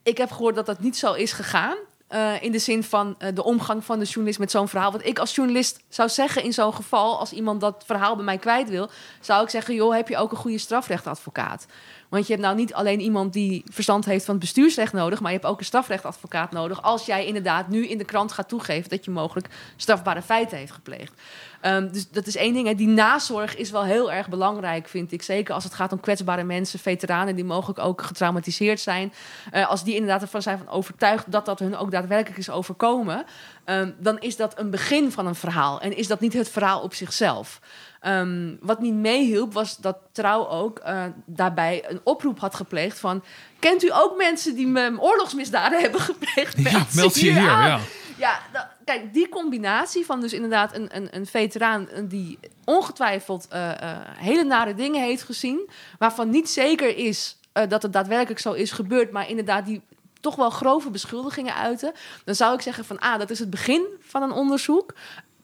ik 0.03 0.17
heb 0.17 0.31
gehoord 0.31 0.55
dat 0.55 0.65
dat 0.65 0.79
niet 0.79 0.97
zo 0.97 1.13
is 1.13 1.31
gegaan. 1.31 1.77
Eh, 2.07 2.43
in 2.43 2.51
de 2.51 2.59
zin 2.59 2.83
van 2.83 3.15
eh, 3.17 3.35
de 3.35 3.43
omgang 3.43 3.85
van 3.85 3.99
de 3.99 4.05
journalist 4.05 4.39
met 4.39 4.51
zo'n 4.51 4.67
verhaal. 4.67 4.91
Wat 4.91 5.05
ik 5.05 5.19
als 5.19 5.35
journalist 5.35 5.83
zou 5.89 6.09
zeggen 6.09 6.43
in 6.43 6.53
zo'n 6.53 6.73
geval, 6.73 7.19
als 7.19 7.31
iemand 7.31 7.61
dat 7.61 7.83
verhaal 7.85 8.15
bij 8.15 8.25
mij 8.25 8.37
kwijt 8.37 8.69
wil, 8.69 8.89
zou 9.21 9.43
ik 9.43 9.49
zeggen: 9.49 9.75
joh, 9.75 9.95
heb 9.95 10.07
je 10.07 10.17
ook 10.17 10.31
een 10.31 10.37
goede 10.37 10.57
strafrechtadvocaat? 10.57 11.65
Want 12.09 12.27
je 12.27 12.33
hebt 12.33 12.45
nou 12.45 12.57
niet 12.57 12.73
alleen 12.73 12.99
iemand 12.99 13.33
die 13.33 13.63
verstand 13.71 14.05
heeft 14.05 14.25
van 14.25 14.33
het 14.33 14.43
bestuursrecht 14.43 14.93
nodig, 14.93 15.19
maar 15.19 15.31
je 15.31 15.37
hebt 15.37 15.49
ook 15.49 15.59
een 15.59 15.65
strafrechtadvocaat 15.65 16.51
nodig. 16.51 16.81
Als 16.81 17.05
jij 17.05 17.25
inderdaad 17.25 17.67
nu 17.67 17.87
in 17.87 17.97
de 17.97 18.03
krant 18.03 18.31
gaat 18.31 18.49
toegeven 18.49 18.89
dat 18.89 19.05
je 19.05 19.11
mogelijk 19.11 19.47
strafbare 19.75 20.21
feiten 20.21 20.57
heeft 20.57 20.71
gepleegd. 20.71 21.13
Ehm, 21.61 21.91
dus 21.91 22.09
dat 22.09 22.27
is 22.27 22.35
één 22.35 22.53
ding. 22.53 22.67
Hè. 22.67 22.75
Die 22.75 22.87
nazorg 22.87 23.55
is 23.55 23.71
wel 23.71 23.83
heel 23.83 24.11
erg 24.11 24.29
belangrijk, 24.29 24.87
vind 24.87 25.11
ik. 25.11 25.21
Zeker 25.21 25.53
als 25.53 25.63
het 25.63 25.73
gaat 25.73 25.91
om 25.91 25.99
kwetsbare 25.99 26.43
mensen, 26.43 26.79
veteranen 26.79 27.35
die 27.35 27.45
mogelijk 27.45 27.79
ook 27.79 28.01
getraumatiseerd 28.01 28.79
zijn. 28.79 29.13
Eh, 29.51 29.69
als 29.69 29.83
die 29.83 29.93
inderdaad 29.93 30.21
ervan 30.21 30.41
zijn 30.41 30.57
van 30.57 30.69
overtuigd 30.69 31.31
dat 31.31 31.45
dat 31.45 31.59
hun 31.59 31.77
ook 31.77 31.91
daadwerkelijk 31.91 32.39
is 32.39 32.49
overkomen, 32.49 33.25
ehm, 33.63 33.91
dan 33.99 34.19
is 34.19 34.35
dat 34.35 34.59
een 34.59 34.69
begin 34.69 35.11
van 35.11 35.27
een 35.27 35.35
verhaal. 35.35 35.81
En 35.81 35.97
is 35.97 36.07
dat 36.07 36.19
niet 36.19 36.33
het 36.33 36.49
verhaal 36.49 36.81
op 36.81 36.93
zichzelf. 36.93 37.59
Ehm, 37.99 38.55
wat 38.61 38.79
niet 38.79 38.93
meehielp, 38.93 39.53
was 39.53 39.77
dat 39.77 39.97
Trouw 40.11 40.47
ook 40.47 40.79
eh, 40.79 41.03
daarbij 41.25 41.83
een 41.87 41.99
oproep 42.03 42.39
had 42.39 42.55
gepleegd 42.55 42.99
van... 42.99 43.23
Kent 43.59 43.83
u 43.83 43.91
ook 43.93 44.17
mensen 44.17 44.55
die 44.55 44.99
oorlogsmisdaden 44.99 45.81
hebben 45.83 46.01
gepleegd? 46.01 46.71
Ja, 46.71 46.85
meld 46.93 47.13
ze 47.13 47.19
hier, 47.19 47.49
aan. 47.49 47.67
ja. 47.67 47.79
Ja, 48.17 48.39
kijk, 48.85 49.13
die 49.13 49.29
combinatie 49.29 50.05
van 50.05 50.21
dus 50.21 50.33
inderdaad 50.33 50.75
een, 50.75 50.95
een, 50.95 51.07
een 51.11 51.25
veteraan 51.25 51.89
eh, 51.89 52.03
die 52.05 52.39
ongetwijfeld 52.65 53.47
eh, 53.49 53.71
hele 54.17 54.43
nare 54.43 54.73
dingen 54.73 55.01
heeft 55.01 55.23
gezien, 55.23 55.69
waarvan 55.99 56.29
niet 56.29 56.49
zeker 56.49 56.97
is 56.97 57.35
dat 57.67 57.81
het 57.81 57.93
daadwerkelijk 57.93 58.39
zo 58.39 58.53
is 58.53 58.71
gebeurd, 58.71 59.11
maar 59.11 59.29
inderdaad 59.29 59.65
die 59.65 59.81
toch 60.19 60.35
wel 60.35 60.49
grove 60.49 60.89
beschuldigingen 60.89 61.55
uiten, 61.55 61.91
dan 62.25 62.35
zou 62.35 62.53
ik 62.53 62.61
zeggen 62.61 62.85
van 62.85 63.03
A, 63.03 63.17
dat 63.17 63.29
is 63.29 63.39
het 63.39 63.49
begin 63.49 63.85
van 63.99 64.21
een 64.21 64.31
onderzoek. 64.31 64.93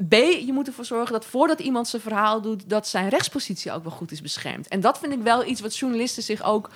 B, 0.07 0.13
je 0.13 0.53
moet 0.53 0.67
ervoor 0.67 0.85
zorgen 0.85 1.13
dat 1.13 1.25
voordat 1.25 1.59
iemand 1.59 1.87
zijn 1.87 2.01
verhaal 2.01 2.41
doet, 2.41 2.69
dat 2.69 2.87
zijn 2.87 3.09
rechtspositie 3.09 3.71
ook 3.71 3.83
wel 3.83 3.91
goed 3.91 4.11
is 4.11 4.21
beschermd. 4.21 4.67
En 4.67 4.79
dat 4.79 4.99
vind 4.99 5.13
ik 5.13 5.21
wel 5.21 5.45
iets 5.45 5.61
wat 5.61 5.77
journalisten 5.77 6.23
zich 6.23 6.43
ook, 6.43 6.69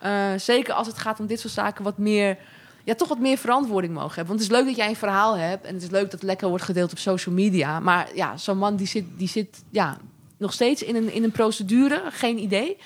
eh, 0.00 0.32
zeker 0.36 0.74
als 0.74 0.86
het 0.86 0.98
gaat 0.98 1.20
om 1.20 1.26
dit 1.26 1.40
soort 1.40 1.52
zaken, 1.52 1.84
wat 1.84 1.98
meer 1.98 2.38
ja, 2.84 2.94
toch 2.94 3.08
wat 3.08 3.18
meer 3.18 3.38
verantwoording 3.38 3.92
mogen 3.92 4.14
hebben. 4.14 4.26
Want 4.26 4.40
het 4.40 4.50
is 4.50 4.56
leuk 4.56 4.66
dat 4.66 4.76
jij 4.76 4.88
een 4.88 4.96
verhaal 4.96 5.36
hebt 5.36 5.64
en 5.64 5.74
het 5.74 5.82
is 5.82 5.90
leuk 5.90 6.02
dat 6.02 6.12
het 6.12 6.22
lekker 6.22 6.48
wordt 6.48 6.64
gedeeld 6.64 6.92
op 6.92 6.98
social 6.98 7.34
media. 7.34 7.80
Maar 7.80 8.08
ja, 8.14 8.36
zo'n 8.36 8.58
man 8.58 8.76
die 8.76 8.86
zit, 8.86 9.04
die 9.16 9.28
zit 9.28 9.62
ja, 9.70 9.98
nog 10.36 10.52
steeds 10.52 10.82
in 10.82 10.96
een, 10.96 11.12
in 11.12 11.24
een 11.24 11.32
procedure, 11.32 12.02
geen 12.10 12.38
idee. 12.38 12.76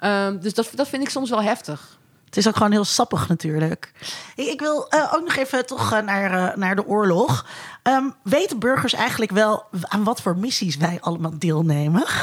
Ehm, 0.00 0.38
dus 0.38 0.54
dat, 0.54 0.70
dat 0.74 0.88
vind 0.88 1.02
ik 1.02 1.08
soms 1.08 1.30
wel 1.30 1.42
heftig. 1.42 1.98
Het 2.30 2.38
is 2.38 2.48
ook 2.48 2.56
gewoon 2.56 2.72
heel 2.72 2.84
sappig 2.84 3.28
natuurlijk. 3.28 3.92
Ik, 4.36 4.46
ik 4.46 4.60
wil 4.60 4.88
eh, 4.88 5.12
ook 5.14 5.24
nog 5.24 5.36
even 5.36 5.66
toch 5.66 5.92
eh, 5.92 6.00
naar, 6.02 6.50
eh, 6.50 6.56
naar 6.56 6.76
de 6.76 6.86
oorlog. 6.86 7.46
Ehm, 7.82 8.04
weten 8.22 8.58
burgers 8.58 8.92
eigenlijk 8.92 9.30
wel 9.30 9.64
aan 9.82 10.04
wat 10.04 10.22
voor 10.22 10.36
missies 10.36 10.76
wij 10.76 10.98
allemaal 11.00 11.38
deelnemen? 11.38 12.04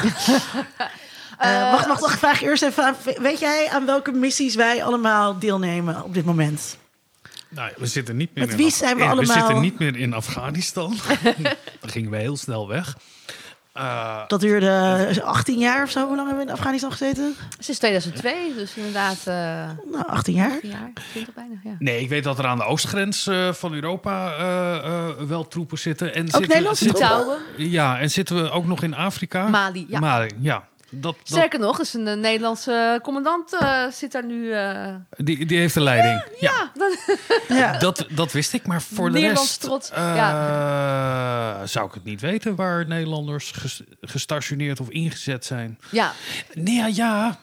Eh, 1.38 1.72
wacht, 1.72 1.88
wacht, 1.88 2.02
wacht. 2.02 2.18
Vraag 2.20 2.42
eerst 2.42 2.64
even 2.64 2.84
aan. 2.86 2.96
Weet 3.18 3.40
jij 3.40 3.70
aan 3.72 3.86
welke 3.86 4.12
missies 4.12 4.56
wij 4.56 4.84
allemaal 4.84 5.40
deelnemen 5.40 6.04
op 6.04 6.14
dit 6.14 6.26
moment? 6.26 6.78
Nou, 7.50 7.72
we 7.78 7.86
zitten 7.88 8.18
niet 8.18 8.30
meer 8.34 8.44
Met 8.44 8.54
in 8.54 8.60
wie 8.60 8.72
zijn 8.72 8.98
we 8.98 9.04
allemaal- 9.04 9.26
We 9.26 9.32
zitten 9.32 9.60
niet 9.62 9.80
meer 9.80 9.96
in 9.98 10.14
Afghanistan. 10.14 10.98
Dan 11.82 11.90
gingen 11.90 12.12
we 12.12 12.18
heel 12.18 12.38
snel 12.38 12.68
weg. 12.68 12.98
Eh, 13.78 14.22
Dat 14.28 14.40
duurde 14.40 15.22
18 15.24 15.58
jaar 15.60 15.84
of 15.84 15.90
zo. 15.90 16.08
Hoe 16.08 16.16
lang 16.16 16.28
hebben 16.28 16.46
we 16.46 16.52
in 16.52 16.58
Afghanistan 16.58 16.92
gezeten? 16.92 17.36
Sinds 17.60 17.80
2002, 17.80 18.54
dus 18.56 18.76
inderdaad 18.76 19.18
eh 19.18 19.34
Nou, 19.92 20.06
18 20.08 20.34
jaar. 20.34 20.60
een 20.62 20.70
jaar, 20.70 20.92
20 21.12 21.34
bijna, 21.34 21.54
ja. 21.64 21.76
nee, 21.80 22.02
ik 22.02 22.10
weet 22.10 22.24
dat 22.24 22.40
er 22.40 22.46
aan 22.48 22.58
de 22.58 22.64
oostgrens 22.64 23.28
eh, 23.28 23.54
van 23.54 23.74
Europa 23.74 24.32
eh, 24.38 24.76
eh, 24.76 25.08
wel 25.28 25.48
troepen 25.48 25.78
zitten. 25.78 26.14
En 26.16 26.22
zitten, 26.28 26.42
Nederlandse 26.48 26.84
zitten- 26.84 27.08
troepen? 27.08 27.38
Ja, 27.70 28.00
en 28.00 28.10
zitten 28.12 28.36
we 28.44 28.50
ook 28.52 28.66
nog 28.66 28.84
in 28.84 28.96
Afrika? 28.96 29.48
Mali, 29.48 29.86
ja. 29.90 30.00
Mali, 30.00 30.30
ja. 30.40 30.64
Dat, 30.90 31.16
dat, 31.16 31.16
Sterker 31.24 31.60
nog, 31.60 31.80
is 31.80 31.94
een 31.94 32.08
eh, 32.08 32.16
Nederlandse 32.16 33.00
commandant 33.04 33.54
eh, 33.60 33.88
zit 33.92 34.12
daar 34.12 34.26
nu. 34.26 34.52
eh, 34.54 34.96
die, 35.10 35.46
die 35.46 35.58
heeft 35.58 35.74
de 35.74 35.82
leiding. 35.82 36.24
Ja, 36.40 36.52
ja, 36.52 36.72
dat, 36.74 37.18
Ja. 37.58 37.78
Dat, 37.78 38.06
dat 38.10 38.32
wist 38.32 38.54
ik, 38.54 38.68
maar 38.68 38.82
voor 38.82 39.08
de 39.08 39.14
Nederlands 39.14 39.50
rest 39.50 39.62
trots, 39.62 39.92
eh, 39.92 41.62
zou 41.64 41.88
ik 41.88 41.94
het 41.94 42.04
niet 42.04 42.22
weten 42.22 42.56
waar 42.56 42.88
Nederlanders 42.88 43.52
ges- 43.52 43.82
gestationeerd 44.02 44.80
of 44.80 44.90
ingezet 44.90 45.46
zijn. 45.46 45.80
ja. 45.92 46.12
Nee, 46.54 46.76
ja, 46.76 46.88
ja. 46.88 47.38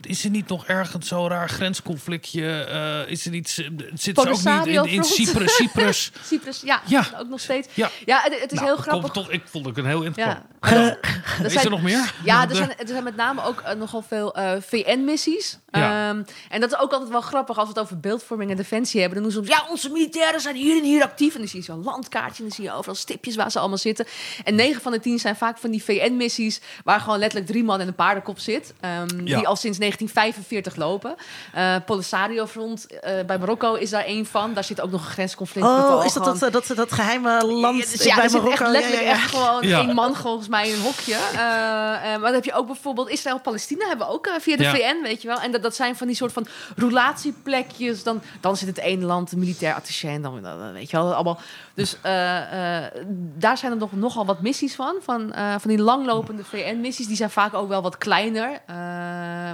Is 0.00 0.24
er 0.24 0.30
niet 0.30 0.48
nog 0.48 0.66
ergens 0.66 1.08
zo'n 1.08 1.28
raar 1.28 1.48
grensconflictje? 1.48 2.64
eh, 2.64 3.10
is 3.12 3.24
er 3.24 3.30
niet, 3.30 3.48
zit 3.94 4.18
ze 4.20 4.28
ook 4.54 4.64
niet 4.66 4.86
in. 4.92 5.04
Cyprus? 5.04 5.54
Cyprus? 5.56 6.12
Cyprus, 6.30 6.60
ja, 6.64 6.80
Ja. 6.86 7.04
ook 7.18 7.28
nog 7.28 7.40
steeds. 7.40 7.68
Ja. 7.74 7.90
Ja, 8.06 8.20
het, 8.22 8.40
het 8.40 8.52
is 8.52 8.58
Nou, 8.58 8.70
heel 8.70 8.76
grappig. 8.82 9.10
Toch, 9.10 9.30
ik 9.30 9.42
vond 9.44 9.66
het 9.66 9.78
een 9.78 9.86
heel 9.86 10.02
interessant. 10.02 10.44
Ja. 10.60 10.96
Er 11.38 11.44
Is 11.44 11.52
zijn- 11.52 11.64
er 11.64 11.70
nog 11.70 11.82
meer? 11.82 12.14
Ja, 12.24 12.48
er 12.48 12.54
zijn, 12.56 12.70
er 12.78 12.86
zijn 12.86 13.04
met 13.04 13.16
name 13.16 13.42
ook 13.44 13.60
eh, 13.60 13.74
nogal 13.74 14.02
veel 14.02 14.34
eh, 14.34 14.52
VN-missies. 14.60 15.58
Ja. 15.70 16.08
Ehm, 16.08 16.22
en 16.48 16.60
dat 16.60 16.72
is 16.72 16.78
ook 16.78 16.92
altijd 16.92 17.10
wel 17.10 17.20
grappig 17.20 17.56
als 17.58 17.68
we 17.68 17.72
het 17.74 17.82
over 17.82 18.00
beeldvorming 18.00 18.50
en 18.50 18.56
defensie 18.56 19.00
hebben. 19.00 19.22
Dan 19.22 19.30
doen 19.30 19.42
ze 19.42 19.48
soms, 19.48 19.60
ja, 19.60 19.70
onze 19.70 19.90
militairen 19.90 20.40
zijn 20.40 20.56
hier 20.56 20.76
en 20.76 20.84
hier 20.84 21.02
actief. 21.02 21.32
En 21.34 21.38
dan 21.40 21.48
zie 21.48 21.58
je 21.58 21.64
zo'n 21.64 21.82
landkaartje 21.84 22.42
en 22.42 22.48
dan 22.48 22.56
zie 22.56 22.64
je 22.64 22.72
overal 22.72 22.94
stipjes 22.94 23.36
waar 23.36 23.50
ze 23.50 23.58
allemaal 23.58 23.78
zitten. 23.78 24.06
En 24.44 24.54
9 24.54 24.82
van 24.82 24.92
de 24.92 25.00
10 25.00 25.18
zijn 25.18 25.36
vaak 25.36 25.58
van 25.58 25.70
die 25.70 25.82
VN-missies 25.84 26.60
waar 26.84 27.00
gewoon 27.00 27.18
letterlijk 27.18 27.50
drie 27.50 27.64
man 27.64 27.80
en 27.80 27.86
een 27.86 27.94
paardenkop 27.94 28.38
zit. 28.38 28.74
ehm, 28.80 29.06
Ja. 29.24 29.36
Die 29.36 29.46
al 29.46 29.56
sinds 29.56 29.78
1945 29.92 30.76
lopen. 30.76 31.14
Eh 31.52 31.74
Polisario 31.86 32.46
Front 32.46 32.86
eh, 32.86 33.24
bij 33.26 33.38
Marokko 33.38 33.74
is 33.74 33.90
daar 33.90 34.04
één 34.04 34.26
van. 34.26 34.54
Daar 34.54 34.64
zit 34.64 34.80
ook 34.80 34.90
nog 34.90 35.04
een 35.04 35.10
grensconflict. 35.10 35.66
Oh, 35.66 36.02
is 36.04 36.12
dat 36.12 36.24
dat, 36.24 36.52
dat, 36.52 36.76
dat 36.76 36.92
geheime 36.92 37.44
land 37.46 37.76
ja, 37.84 37.90
dus 37.92 38.04
ja, 38.04 38.14
bij 38.14 38.24
er 38.24 38.30
zit 38.30 38.42
Marokko? 38.42 38.64
echt 38.64 38.72
letterlijk 38.72 39.02
Ja, 39.02 39.08
ja, 39.08 39.14
ja. 39.16 39.22
echt 39.22 39.34
gewoon 39.34 39.68
Ja. 39.68 39.78
één 39.80 39.94
man 39.94 40.14
volgens 40.14 40.48
mij 40.48 40.68
in 40.68 40.74
een 40.74 40.80
hokje. 40.80 41.14
Eh, 41.14 41.34
eh, 41.34 42.00
maar 42.02 42.20
dan 42.20 42.32
heb 42.34 42.44
je 42.44 42.52
ook 42.52 42.66
bijvoorbeeld 42.66 43.08
Israël-Palestina 43.08 43.86
hebben 43.88 44.06
we 44.06 44.12
ook 44.12 44.26
eh, 44.26 44.32
via 44.40 44.56
de 44.56 44.62
Ja. 44.62 44.74
VN, 44.74 45.02
weet 45.02 45.22
je 45.22 45.28
wel. 45.28 45.40
En 45.40 45.52
dat, 45.52 45.62
dat 45.62 45.74
zijn 45.74 45.96
van 45.96 46.06
die 46.06 46.16
soort 46.16 46.32
van 46.32 46.46
relatieplekjes. 46.76 48.02
Dan, 48.02 48.22
dan 48.40 48.56
zit 48.56 48.68
het 48.68 48.78
ene 48.78 49.04
land 49.04 49.32
een 49.32 49.38
militair 49.38 49.74
attaché 49.74 50.08
en 50.08 50.22
dan, 50.22 50.42
dan 50.42 50.72
weet 50.72 50.90
je 50.90 50.96
wel 50.96 51.14
allemaal. 51.14 51.38
Dus 51.74 51.96
eh, 52.02 52.76
eh, 52.84 52.92
daar 53.36 53.58
zijn 53.58 53.72
er 53.72 53.78
nog, 53.78 53.92
nogal 53.92 54.26
wat 54.26 54.40
missies 54.40 54.74
van, 54.74 54.94
van, 55.02 55.32
eh, 55.32 55.54
van 55.58 55.70
die 55.70 55.78
langlopende 55.78 56.44
VN-missies. 56.44 57.06
Die 57.06 57.16
zijn 57.16 57.30
vaak 57.30 57.54
ook 57.54 57.68
wel 57.68 57.82
wat 57.82 57.98
kleiner. 57.98 58.60
Eh, 58.66 58.76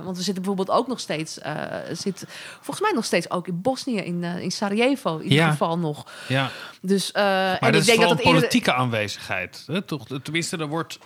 want 0.04 0.16
we 0.16 0.22
zitten 0.24 0.42
bijvoorbeeld 0.44 0.78
ook 0.78 0.86
nog 0.86 1.00
steeds, 1.00 1.38
eh, 1.38 1.54
zit 1.92 2.24
volgens 2.54 2.80
mij 2.80 2.92
nog 2.94 3.04
steeds 3.04 3.30
ook 3.30 3.48
in 3.48 3.60
Bosnië, 3.60 3.96
in, 3.96 4.24
eh, 4.24 4.38
in 4.40 4.50
Sarajevo 4.52 5.16
in 5.18 5.24
Ja. 5.24 5.30
ieder 5.30 5.48
geval 5.48 5.78
nog. 5.78 6.06
Ja. 6.28 6.50
Dus, 6.80 7.12
eh, 7.12 7.22
Maar 7.22 7.52
en 7.52 7.58
dat 7.60 7.74
ik 7.74 7.80
is 7.80 7.86
denk 7.86 8.00
dat 8.00 8.08
eerder- 8.18 8.24
politieke 8.32 8.72
aanwezigheid. 8.72 9.62
Hè? 9.66 9.82
Toch? 9.82 10.06
Tenminste, 10.22 10.56
er 10.56 10.66
wordt, 10.66 10.98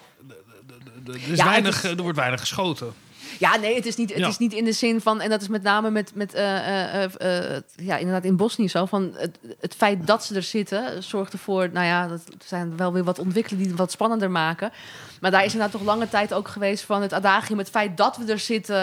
er, 1.07 1.15
is 1.31 1.37
Ja, 1.39 1.45
weinig, 1.45 1.85
is- 1.85 1.91
er 1.91 2.03
wordt 2.03 2.19
weinig 2.19 2.41
geschoten. 2.41 2.93
Ja, 3.39 3.57
nee, 3.57 3.75
het 3.75 3.87
is 3.87 3.97
niet, 3.97 4.11
het 4.11 4.19
Ja. 4.19 4.29
is 4.29 4.39
niet 4.39 4.53
in 4.53 4.65
de 4.65 4.73
zin 4.73 5.01
van, 5.01 5.21
en 5.21 5.31
dat 5.31 5.41
is 5.41 5.49
met 5.49 5.63
name 5.63 5.91
met, 5.91 6.15
met 6.15 6.35
eh, 6.35 7.03
eh, 7.05 7.55
eh, 7.55 7.63
ja, 7.77 7.97
inderdaad 7.97 8.25
in 8.25 8.37
Bosnië 8.37 8.69
zo, 8.69 8.87
van 8.87 9.13
het, 9.17 9.39
het 9.61 9.75
feit 9.75 10.07
dat 10.07 10.25
ze 10.25 10.35
er 10.35 10.43
zitten, 10.43 11.03
zorgt 11.03 11.33
ervoor, 11.33 11.69
nou 11.73 11.87
ja, 11.87 12.07
dat 12.07 12.23
zijn 12.45 12.77
wel 12.77 12.93
weer 12.93 13.05
wat 13.05 13.19
ontwikkelingen 13.19 13.63
die 13.63 13.73
het 13.73 13.81
wat 13.81 13.91
spannender 13.91 14.31
maken. 14.31 14.73
Maar 15.21 15.31
daar 15.31 15.45
is 15.45 15.53
inderdaad 15.53 15.79
toch 15.79 15.87
lange 15.87 16.09
tijd 16.09 16.35
ook 16.35 16.49
geweest 16.49 16.85
van 16.85 17.03
het 17.03 17.13
adagium, 17.13 17.59
het 17.59 17.71
feit 17.71 17.97
dat 17.97 18.17
we 18.17 18.33
er 18.33 18.39
zitten, 18.39 18.77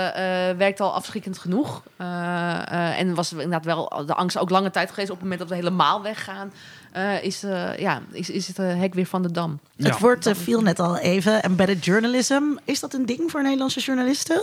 werkt 0.58 0.80
al 0.80 0.94
afschrikkend 0.94 1.38
genoeg. 1.38 1.84
En 1.98 3.16
was 3.16 3.32
inderdaad 3.32 3.66
wel 3.66 4.04
de 4.06 4.14
angst 4.14 4.38
ook 4.38 4.50
lange 4.50 4.72
tijd 4.72 4.90
geweest 4.90 5.10
op 5.10 5.16
het 5.16 5.24
moment 5.24 5.40
dat 5.40 5.50
we 5.50 5.56
helemaal 5.56 6.02
weggaan, 6.02 6.52
eh, 6.96 7.24
is, 7.24 7.44
eh, 7.44 7.78
ja, 7.78 8.02
is, 8.12 8.30
is 8.30 8.48
het 8.48 8.60
eh, 8.60 8.78
hek 8.80 8.94
weer 8.94 9.06
van 9.06 9.22
de 9.22 9.32
dam. 9.32 9.60
Ja. 9.76 9.90
Het 9.90 10.00
woord 10.00 10.30
viel 10.34 10.62
net 10.62 10.80
al 10.80 10.98
even. 10.98 11.44
Embedded 11.44 11.86
journalism. 11.86 12.44
Is 12.64 12.80
dat 12.80 12.94
een 12.94 13.06
ding 13.06 13.32
voor 13.32 13.42
Nederlandse 13.42 13.80
journalisten? 13.80 14.42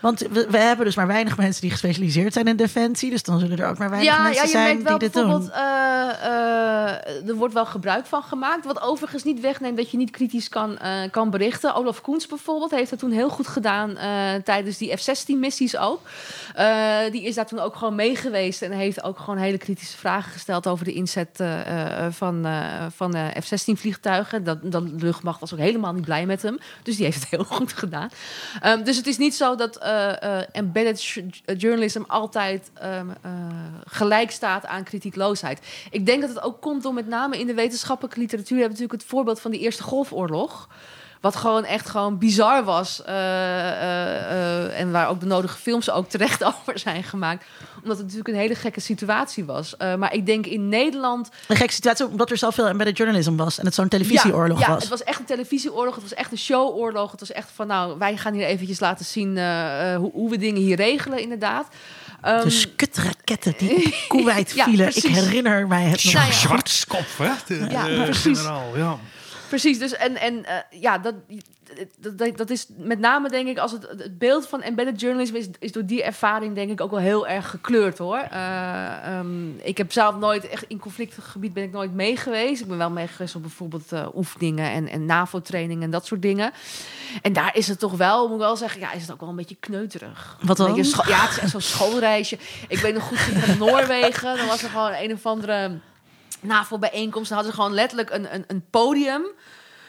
Want 0.00 0.20
we, 0.20 0.46
we 0.50 0.58
hebben 0.58 0.86
dus 0.86 0.96
maar 0.96 1.06
weinig 1.06 1.36
mensen 1.36 1.60
die 1.60 1.70
gespecialiseerd 1.70 2.32
zijn 2.32 2.46
in 2.46 2.56
defensie. 2.56 3.10
Dus 3.10 3.22
dan 3.22 3.38
zullen 3.38 3.58
er 3.58 3.68
ook 3.68 3.78
maar 3.78 3.90
weinig 3.90 4.18
mensen 4.18 4.42
je 4.42 4.48
zijn 4.48 4.64
merkt 4.64 4.82
wel 4.82 4.98
die 4.98 5.08
dit 5.08 5.22
bijvoorbeeld, 5.22 5.52
doen. 5.52 5.62
eh, 5.62 6.10
eh, 6.24 7.28
er 7.28 7.34
wordt 7.34 7.54
wel 7.54 7.66
gebruik 7.66 8.06
van 8.06 8.22
gemaakt. 8.22 8.64
Wat 8.64 8.82
overigens 8.82 9.24
niet 9.24 9.40
wegneemt 9.40 9.76
dat 9.76 9.90
je 9.90 9.96
niet 9.96 10.10
kritisch 10.10 10.48
kan, 10.48 10.78
eh, 10.78 11.10
kan 11.10 11.30
berichten. 11.30 11.74
Olaf 11.74 12.00
Koens 12.00 12.26
bijvoorbeeld 12.26 12.70
heeft 12.70 12.90
dat 12.90 12.98
toen 12.98 13.10
heel 13.10 13.28
goed 13.28 13.48
gedaan 13.48 13.96
eh, 13.96 14.34
tijdens 14.44 14.78
die 14.78 14.96
F-16-missies 14.96 15.76
ook. 15.76 16.00
Die 17.10 17.22
is 17.22 17.34
daar 17.34 17.46
toen 17.46 17.58
ook 17.60 17.76
gewoon 17.76 17.94
mee 17.94 18.16
geweest 18.16 18.62
en 18.62 18.72
heeft 18.72 19.02
ook 19.02 19.18
gewoon 19.18 19.38
hele 19.38 19.58
kritische 19.58 19.96
vragen 19.96 20.32
gesteld 20.32 20.66
over 20.66 20.84
de 20.84 20.92
inzet 20.92 21.42
van, 22.10 22.46
van 22.96 23.14
eh, 23.14 23.42
F-16-vliegtuigen. 23.42 24.44
Dat, 24.44 24.58
dat 24.62 24.86
de 24.86 25.04
luchtmacht 25.04 25.40
was 25.40 25.52
ook 25.52 25.58
helemaal 25.58 25.92
niet 25.92 26.04
blij 26.04 26.26
met 26.26 26.42
hem. 26.42 26.58
Dus 26.82 26.96
die 26.96 27.04
heeft 27.04 27.20
het 27.20 27.30
heel 27.30 27.44
goed 27.58 27.72
gedaan. 27.72 28.08
Ehm, 28.60 28.84
dus 28.84 28.96
het 28.96 29.06
is 29.06 29.18
niet 29.18 29.34
zo 29.34 29.54
dat 29.54 29.76
eh, 29.86 30.38
eh, 30.40 30.46
embedded 30.52 31.02
journalism 31.56 32.02
altijd 32.06 32.70
ehm, 32.74 33.08
eh, 33.22 33.30
gelijk 33.84 34.30
staat 34.30 34.66
aan 34.66 34.84
kritiekloosheid. 34.84 35.60
Ik 35.90 36.06
denk 36.06 36.20
dat 36.20 36.30
het 36.30 36.42
ook 36.42 36.60
komt 36.60 36.82
door 36.82 36.94
met 36.94 37.06
name 37.06 37.38
in 37.38 37.46
de 37.46 37.54
wetenschappelijke 37.54 38.20
literatuur 38.20 38.58
hebben 38.58 38.76
natuurlijk 38.78 39.02
het 39.02 39.10
voorbeeld 39.10 39.40
van 39.40 39.50
die 39.50 39.60
Eerste 39.60 39.82
Golfoorlog. 39.82 40.68
Wat 41.20 41.36
gewoon 41.36 41.64
echt 41.64 41.88
gewoon 41.88 42.18
bizar 42.18 42.64
was. 42.64 43.02
En 44.76 44.90
waar 44.90 45.08
ook 45.08 45.20
de 45.20 45.26
nodige 45.26 45.58
films 45.58 45.90
ook 45.90 46.08
terecht 46.08 46.44
over 46.54 46.78
zijn 46.78 47.02
gemaakt. 47.04 47.44
Omdat 47.82 47.96
het 47.96 48.06
natuurlijk 48.06 48.28
een 48.34 48.40
hele 48.40 48.54
gekke 48.54 48.80
situatie 48.80 49.44
was. 49.44 49.76
Eh, 49.76 49.94
maar 49.94 50.14
ik 50.14 50.26
denk 50.26 50.46
in 50.46 50.68
Nederland 50.68 51.28
Een 51.48 51.56
gekke 51.56 51.72
situatie, 51.72 52.06
omdat 52.06 52.30
er 52.30 52.36
zoveel 52.36 52.66
embedded 52.66 52.96
journalism 52.96 53.36
was. 53.36 53.58
En 53.58 53.64
het 53.64 53.74
zo'n 53.74 53.88
televisieoorlog 53.88 54.58
ja, 54.60 54.66
ja, 54.66 54.72
was. 54.72 54.82
het 54.82 54.90
was 54.90 55.02
echt 55.04 55.18
een 55.18 55.24
televisieoorlog. 55.24 55.94
Het 55.94 56.02
was 56.02 56.14
echt 56.14 56.32
een 56.32 56.38
showoorlog. 56.38 57.10
Het 57.10 57.20
was 57.20 57.32
echt 57.32 57.50
van, 57.54 57.66
nou, 57.66 57.98
wij 57.98 58.16
gaan 58.16 58.32
hier 58.34 58.46
eventjes 58.46 58.80
laten 58.80 59.04
zien 59.04 59.36
eh, 59.36 59.92
eh, 59.92 59.98
hoe, 59.98 60.12
hoe 60.12 60.30
we 60.30 60.38
dingen 60.38 60.62
hier 60.62 60.76
regelen, 60.76 61.20
inderdaad. 61.20 61.66
Ehm, 62.20 62.42
de 62.42 62.50
skutraketten 62.50 63.54
die 63.58 64.04
Kuwait 64.08 64.52
Ja, 64.56 64.64
vielen. 64.64 64.86
Ik 64.86 64.92
precies. 64.92 65.10
Nou 65.14 65.24
herinner 65.26 65.66
mij 65.66 65.82
het 65.82 66.04
nog. 66.04 66.12
ja. 66.12 66.32
Zwartskopf, 66.32 67.16
hè? 67.16 67.30
De, 67.46 67.66
Ja, 67.70 67.84
de 67.84 68.02
precies. 68.02 68.38
generaal, 68.38 68.76
ja. 68.76 68.98
Precies, 69.48 69.78
dus 69.78 69.92
en, 69.92 70.16
en 70.16 70.44
ja, 70.70 70.98
dat, 70.98 71.14
dat, 71.98 72.36
dat, 72.36 72.50
is 72.50 72.66
met 72.76 72.98
name 72.98 73.28
denk 73.28 73.48
ik 73.48 73.58
als 73.58 73.72
het, 73.72 73.88
het 73.88 74.18
beeld 74.18 74.46
van 74.46 74.62
embedded 74.62 75.00
journalism 75.00 75.34
is, 75.34 75.46
is 75.58 75.72
door 75.72 75.86
die 75.86 76.02
ervaring 76.02 76.54
denk 76.54 76.70
ik 76.70 76.80
ook 76.80 76.90
wel 76.90 77.00
heel 77.00 77.26
erg 77.26 77.50
gekleurd 77.50 77.98
hoor. 77.98 78.18
Eh, 78.18 79.18
ehm, 79.18 79.58
ik 79.58 79.78
heb 79.78 79.92
zelf 79.92 80.16
nooit 80.16 80.48
echt 80.48 80.64
in 80.68 80.78
conflictgebied 80.78 81.52
ben 81.52 81.62
ik 81.62 81.72
nooit 81.72 81.92
mee 81.92 82.16
geweest. 82.16 82.60
Ik 82.60 82.68
ben 82.68 82.78
wel 82.78 82.90
mee 82.90 83.06
geweest 83.06 83.34
op 83.34 83.42
bijvoorbeeld 83.42 83.92
eh, 83.92 84.06
oefeningen 84.14 84.70
en, 84.70 84.88
en 84.88 85.04
NAVO-trainingen 85.04 85.82
en 85.82 85.90
dat 85.90 86.06
soort 86.06 86.22
dingen. 86.22 86.52
En 87.22 87.32
daar 87.32 87.56
is 87.56 87.68
het 87.68 87.78
toch 87.78 87.96
wel, 87.96 88.26
moet 88.26 88.36
ik 88.36 88.42
wel 88.42 88.56
zeggen, 88.56 88.80
ja, 88.80 88.92
is 88.92 89.02
het 89.02 89.12
ook 89.12 89.20
wel 89.20 89.28
een 89.28 89.36
beetje 89.36 89.56
kneuterig. 89.60 90.36
Wat 90.42 90.56
dan? 90.56 90.74
ja, 90.74 90.76
het 90.76 90.86
is 90.86 91.38
echt 91.38 91.50
zo'n 91.50 91.60
schoolreisje. 91.60 92.38
Ik 92.68 92.78
weet 92.78 92.94
nog 92.94 93.02
goed, 93.02 93.34
naar 93.34 93.56
Noorwegen, 93.56 94.36
dan 94.36 94.46
was 94.46 94.62
er 94.62 94.70
gewoon 94.70 94.92
een 94.92 95.12
of 95.12 95.26
andere 95.26 95.78
NAVO-bijeenkomst. 96.40 97.28
Dan 97.28 97.38
hadden 97.38 97.54
ze 97.56 97.60
gewoon 97.60 97.74
letterlijk 97.74 98.10
een, 98.10 98.34
een, 98.34 98.44
een 98.46 98.64
podium 98.70 99.26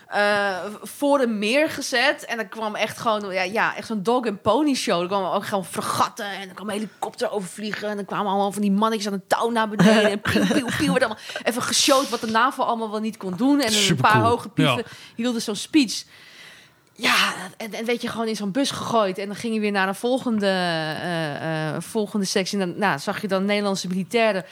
eh, 0.08 0.58
voor 0.82 1.20
een 1.20 1.40
meer 1.40 1.70
gezet. 1.70 2.26
En 2.26 2.38
dan 2.38 2.50
kwam 2.50 2.76
echt 2.76 2.98
gewoon, 2.98 3.34
ja, 3.34 3.42
ja 3.42 3.76
echt 3.76 3.88
zo'n 3.88 4.04
dog 4.04 4.26
and 4.28 4.42
pony 4.42 4.74
show. 4.74 5.02
Er 5.02 5.08
kwamen 5.08 5.32
ook 5.32 5.46
gewoon 5.46 5.66
fregatten 5.66 6.26
en 6.26 6.46
dan 6.46 6.56
kwam 6.56 6.70
een 6.70 6.74
helikopter 6.74 7.32
overvliegen. 7.32 7.90
En 7.90 7.96
dan 7.96 8.06
kwamen 8.06 8.28
allemaal 8.28 8.52
van 8.52 8.62
die 8.62 8.72
mannetjes 8.72 9.08
aan 9.08 9.14
een 9.14 9.28
touw 9.28 9.50
naar 9.50 9.70
beneden. 9.70 10.12
En 10.12 10.22
pieuw, 10.22 10.46
pieuw, 10.46 10.68
pieuw. 10.78 10.92
werd 10.92 11.04
allemaal 11.04 11.24
even 11.44 11.62
geshowd 11.62 12.10
wat 12.10 12.22
de 12.22 12.28
NAVO 12.28 12.64
allemaal 12.64 12.92
wel 12.92 13.00
niet 13.00 13.18
kon 13.18 13.34
doen. 13.38 13.62
En 13.62 13.74
een 13.74 13.96
paar 13.96 14.22
hoge 14.22 14.50
pieven 14.50 14.78
Ja. 14.78 14.84
hielden 15.16 15.42
zo'n 15.42 15.56
speech. 15.56 16.04
Ja, 16.94 17.34
en, 17.58 17.74
en 17.74 17.86
weet 17.86 18.02
je, 18.02 18.08
gewoon 18.08 18.28
in 18.28 18.36
zo'n 18.36 18.52
bus 18.52 18.72
gegooid. 18.72 19.18
En 19.18 19.28
dan 19.28 19.36
ging 19.36 19.54
je 19.54 19.60
weer 19.60 19.72
naar 19.72 19.88
een 19.88 19.96
volgende, 19.96 20.46
eh, 20.48 21.76
eh, 21.76 21.82
volgende 21.82 22.26
sectie. 22.26 22.60
En 22.60 22.70
dan 22.70 22.80
nou, 22.80 23.00
zag 23.00 23.22
je 23.22 23.28
dan 23.28 23.46
Nederlandse 23.46 23.88
militairen. 23.88 24.46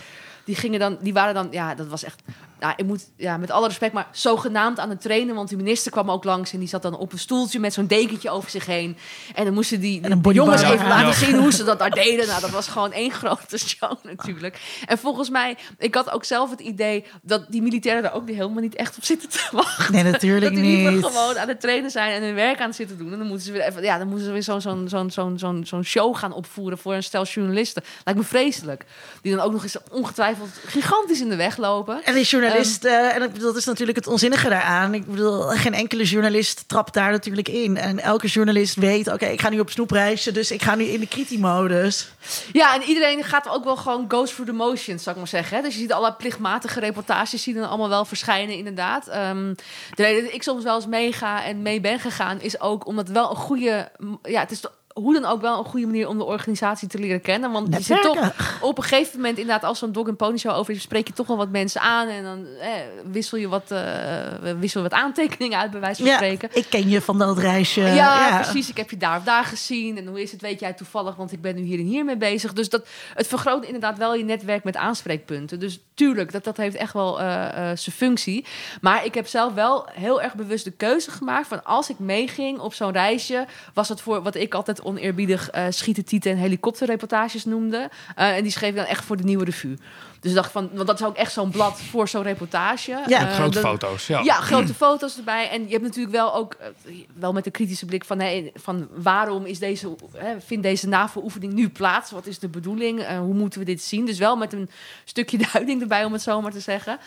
Die 0.43 0.55
gingen 0.55 0.79
dan, 0.79 0.97
die 1.01 1.13
waren 1.13 1.33
dan, 1.33 1.47
ja, 1.51 1.75
dat 1.75 1.87
was 1.87 2.03
echt. 2.03 2.21
Nou, 2.59 2.73
ik 2.77 2.85
moet, 2.85 3.05
ja, 3.17 3.37
met 3.37 3.51
alle 3.51 3.67
respect, 3.67 3.93
maar 3.93 4.07
zogenaamd 4.11 4.79
aan 4.79 4.89
het 4.89 5.01
trainen. 5.01 5.35
Want 5.35 5.49
die 5.49 5.57
minister 5.57 5.91
kwam 5.91 6.11
ook 6.11 6.23
langs 6.23 6.53
en 6.53 6.59
die 6.59 6.67
zat 6.67 6.81
dan 6.81 6.97
op 6.97 7.11
een 7.11 7.19
stoeltje 7.19 7.59
met 7.59 7.73
zo'n 7.73 7.87
dekentje 7.87 8.29
over 8.29 8.49
zich 8.49 8.65
heen. 8.65 8.97
En 9.35 9.45
dan 9.45 9.53
moesten 9.53 9.79
die, 9.79 10.01
En 10.01 10.21
jongens 10.31 10.61
even 10.61 10.87
laten 10.87 11.07
Ja. 11.07 11.13
zien 11.13 11.35
hoe 11.39 11.51
ze 11.51 11.63
dat 11.63 11.79
daar 11.79 11.89
deden. 11.89 12.27
Nou, 12.27 12.41
dat 12.41 12.49
was 12.49 12.67
gewoon 12.67 12.91
één 12.91 13.11
grote 13.11 13.57
show 13.67 13.91
natuurlijk. 14.03 14.59
En 14.85 14.97
volgens 14.97 15.29
mij, 15.29 15.57
ik 15.77 15.95
had 15.95 16.11
ook 16.11 16.23
zelf 16.23 16.49
het 16.49 16.59
idee 16.59 17.05
dat 17.21 17.45
die 17.49 17.61
militairen 17.61 18.03
er 18.03 18.11
ook 18.13 18.27
helemaal 18.27 18.61
niet 18.61 18.75
echt 18.75 18.97
op 18.97 19.03
zitten 19.03 19.29
te 19.29 19.47
wachten. 19.51 19.93
Nee, 19.93 20.03
natuurlijk 20.03 20.43
dat 20.45 20.53
die 20.63 20.91
niet. 20.91 21.05
gewoon 21.05 21.37
aan 21.37 21.47
het 21.47 21.61
trainen 21.61 21.91
zijn 21.91 22.11
en 22.11 22.23
hun 22.23 22.35
werk 22.35 22.59
aan 22.59 22.67
het 22.67 22.75
zitten 22.75 22.97
doen. 22.97 23.11
En 23.11 23.17
dan 23.17 23.27
moeten 23.27 23.45
ze 23.45 23.51
weer 23.51 23.61
even, 23.61 23.83
ja, 23.83 23.97
dan 23.97 24.07
moeten 24.07 24.25
ze 24.25 24.31
weer 24.31 24.43
zo'n 24.43 24.61
zo'n 24.61 24.89
zo'n 24.89 25.11
zo'n 25.11 25.39
zo'n 25.39 25.65
zo'n 25.65 25.83
show 25.83 26.15
gaan 26.15 26.33
opvoeren 26.33 26.77
voor 26.77 26.93
een 26.93 27.03
stel 27.03 27.23
journalisten. 27.23 27.83
Lijkt 28.03 28.19
me 28.19 28.25
vreselijk. 28.25 28.85
Die 29.21 29.35
dan 29.35 29.45
ook 29.45 29.51
nog 29.51 29.63
eens 29.63 29.77
ongetwijfeld 29.91 30.49
gigantisch 30.65 31.21
in 31.21 31.29
de 31.29 31.35
weg 31.35 31.57
lopen. 31.57 32.03
En 32.03 32.13
die 32.13 32.23
journalist, 32.45 32.85
Ehm. 32.85 32.93
eh, 32.93 33.15
en 33.15 33.21
ik 33.23 33.31
bedoel, 33.31 33.47
dat 33.47 33.57
is 33.57 33.65
natuurlijk 33.65 33.97
het 33.97 34.07
onzinnige 34.07 34.49
daaraan. 34.49 34.93
Ik 34.93 35.05
bedoel, 35.05 35.41
geen 35.41 35.73
enkele 35.73 36.03
journalist 36.03 36.63
trapt 36.67 36.93
daar 36.93 37.11
natuurlijk 37.11 37.49
in. 37.49 37.77
En 37.77 37.99
elke 37.99 38.27
journalist 38.27 38.75
weet, 38.75 39.07
oké, 39.07 39.25
ik 39.25 39.41
ga 39.41 39.49
nu 39.49 39.59
op 39.59 39.69
snoepreisje, 39.69 40.31
dus 40.31 40.51
ik 40.51 40.61
ga 40.63 40.75
nu 40.75 40.83
in 40.83 40.99
de 40.99 41.07
kriti-modus. 41.07 42.09
Ja, 42.51 42.75
en 42.75 42.81
iedereen 42.81 43.23
gaat 43.23 43.49
ook 43.49 43.63
wel 43.63 43.75
gewoon 43.75 44.05
goes 44.07 44.29
through 44.29 44.51
the 44.51 44.57
motions, 44.57 45.03
zou 45.03 45.15
ik 45.15 45.21
maar 45.21 45.31
zeggen. 45.31 45.57
Hè? 45.57 45.63
Dus 45.63 45.73
je 45.73 45.79
ziet 45.79 45.93
alle 45.93 46.13
plichtmatige 46.13 46.79
reportages 46.79 47.43
die 47.43 47.53
dan 47.53 47.67
allemaal 47.69 47.89
wel 47.89 48.05
verschijnen, 48.05 48.55
inderdaad. 48.55 49.07
Ehm, 49.07 49.53
de 49.95 50.03
reden 50.03 50.23
dat 50.23 50.33
ik 50.33 50.43
soms 50.43 50.63
wel 50.63 50.75
eens 50.75 50.87
meega 50.87 51.43
en 51.43 51.61
mee 51.61 51.81
ben 51.81 51.99
gegaan, 51.99 52.41
is 52.41 52.59
ook 52.61 52.85
omdat 52.87 53.07
het 53.07 53.15
wel 53.17 53.29
een 53.29 53.35
goede... 53.35 53.91
Ja, 54.23 54.39
het 54.39 54.51
is 54.51 54.61
hoe 55.01 55.13
dan 55.13 55.25
ook 55.25 55.41
wel 55.41 55.57
een 55.57 55.65
goede 55.65 55.85
manier 55.85 56.07
om 56.07 56.17
de 56.17 56.23
organisatie 56.23 56.87
te 56.87 56.99
leren 56.99 57.21
kennen. 57.21 57.51
Want 57.51 57.75
je 57.75 57.81
zit 57.81 58.01
toch 58.01 58.33
op 58.61 58.77
een 58.77 58.83
gegeven 58.83 59.15
moment, 59.15 59.37
inderdaad, 59.37 59.63
als 59.63 59.79
zo'n 59.79 59.91
dog 59.91 60.07
en 60.07 60.15
pony 60.15 60.37
show 60.37 60.55
over 60.55 60.73
is, 60.73 60.81
spreek 60.81 61.07
je 61.07 61.13
toch 61.13 61.27
wel 61.27 61.37
wat 61.37 61.49
mensen 61.49 61.81
aan. 61.81 62.07
En 62.07 62.23
dan 62.23 62.45
eh, 62.59 62.69
wissel, 63.11 63.37
je 63.37 63.47
wat, 63.47 63.71
eh, 63.71 64.53
wissel 64.59 64.81
wat 64.81 64.91
aantekeningen 64.91 65.59
uit, 65.59 65.71
bij 65.71 65.79
wijze 65.79 66.01
van 66.01 66.11
Ja, 66.11 66.15
spreken. 66.15 66.49
ik 66.53 66.65
ken 66.69 66.89
je 66.89 67.01
van 67.01 67.17
dat 67.17 67.37
reisje. 67.37 67.81
Ja, 67.81 68.41
precies. 68.41 68.69
Ik 68.69 68.77
heb 68.77 68.89
je 68.89 68.97
daar 68.97 69.17
of 69.17 69.23
daar 69.23 69.43
gezien. 69.43 69.97
En 69.97 70.07
hoe 70.07 70.21
is 70.21 70.31
het, 70.31 70.41
weet 70.41 70.59
jij 70.59 70.73
toevallig, 70.73 71.15
want 71.15 71.31
ik 71.31 71.41
ben 71.41 71.55
nu 71.55 71.61
hier 71.61 71.79
en 71.79 71.85
hier 71.85 72.05
mee 72.05 72.17
bezig. 72.17 72.53
Dus 72.53 72.69
dat, 72.69 72.87
het 73.13 73.27
vergroot 73.27 73.65
inderdaad 73.65 73.97
wel 73.97 74.15
je 74.15 74.23
netwerk 74.23 74.63
met 74.63 74.75
aanspreekpunten. 74.75 75.59
Dus 75.59 75.79
tuurlijk, 75.95 76.31
dat, 76.31 76.43
dat 76.43 76.57
heeft 76.57 76.75
echt 76.75 76.93
wel 76.93 77.19
eh, 77.19 77.45
eh, 77.45 77.77
zijn 77.77 77.95
functie. 77.95 78.45
Maar 78.81 79.05
ik 79.05 79.13
heb 79.13 79.27
zelf 79.27 79.53
wel 79.53 79.87
heel 79.91 80.21
erg 80.21 80.35
bewust 80.35 80.63
de 80.63 80.71
keuze 80.71 81.11
gemaakt... 81.11 81.47
van 81.47 81.63
als 81.63 81.89
ik 81.89 81.99
meeging 81.99 82.59
op 82.59 82.73
zo'n 82.73 82.91
reisje... 82.91 83.45
was 83.73 83.89
het 83.89 84.01
voor 84.01 84.21
wat 84.21 84.35
ik 84.35 84.53
altijd 84.53 84.81
oneerbiedig 84.81 85.49
eh 85.49 85.65
schieten, 85.69 86.31
en 86.31 86.37
helikopterreportages 86.37 87.45
noemde. 87.45 87.89
En 88.15 88.43
die 88.43 88.51
schreef 88.51 88.69
ik 88.69 88.75
dan 88.75 88.85
echt 88.85 89.05
voor 89.05 89.17
de 89.17 89.23
Nieuwe 89.23 89.45
Revue. 89.45 89.77
Dus 90.25 90.33
ik 90.33 90.39
dacht 90.39 90.51
van, 90.53 90.69
want 90.73 90.87
dat 90.87 90.99
is 90.99 91.05
ook 91.05 91.15
echt 91.15 91.31
zo'n 91.31 91.49
blad 91.49 91.81
voor 91.81 92.07
zo'n 92.07 92.23
reportage. 92.23 92.91
Ja. 92.91 93.19
Eh, 93.19 93.25
Met 93.25 93.33
grote 93.33 93.61
dan- 93.61 93.71
foto's. 93.71 94.07
Ja. 94.07 94.21
ja, 94.21 94.33
grote 94.33 94.73
foto's 94.85 95.17
erbij. 95.17 95.49
En 95.49 95.63
je 95.65 95.71
hebt 95.71 95.83
natuurlijk 95.83 96.15
wel 96.15 96.35
ook 96.35 96.53
eh, 96.53 96.67
wel 97.13 97.33
met 97.33 97.45
een 97.45 97.51
kritische 97.51 97.85
blik 97.85 98.05
van, 98.05 98.19
hè, 98.19 98.51
van 98.53 98.87
waarom 98.95 99.45
is 99.45 99.59
deze, 99.59 99.95
hè, 100.17 100.41
vindt 100.41 100.63
deze 100.63 100.87
NAVO-oefening 100.87 101.53
nu 101.53 101.69
plaats? 101.69 102.11
Wat 102.11 102.25
is 102.25 102.39
de 102.39 102.47
bedoeling? 102.47 102.99
Eh, 103.01 103.17
hoe 103.17 103.33
moeten 103.33 103.59
we 103.59 103.65
dit 103.65 103.81
zien? 103.81 104.05
Dus 104.05 104.17
wel 104.17 104.35
met 104.35 104.53
een 104.53 104.69
stukje 105.03 105.37
duiding 105.51 105.81
erbij, 105.81 106.05
om 106.05 106.13
het 106.13 106.21
zo 106.21 106.41
maar 106.41 106.51
te 106.51 106.59
zeggen. 106.59 106.97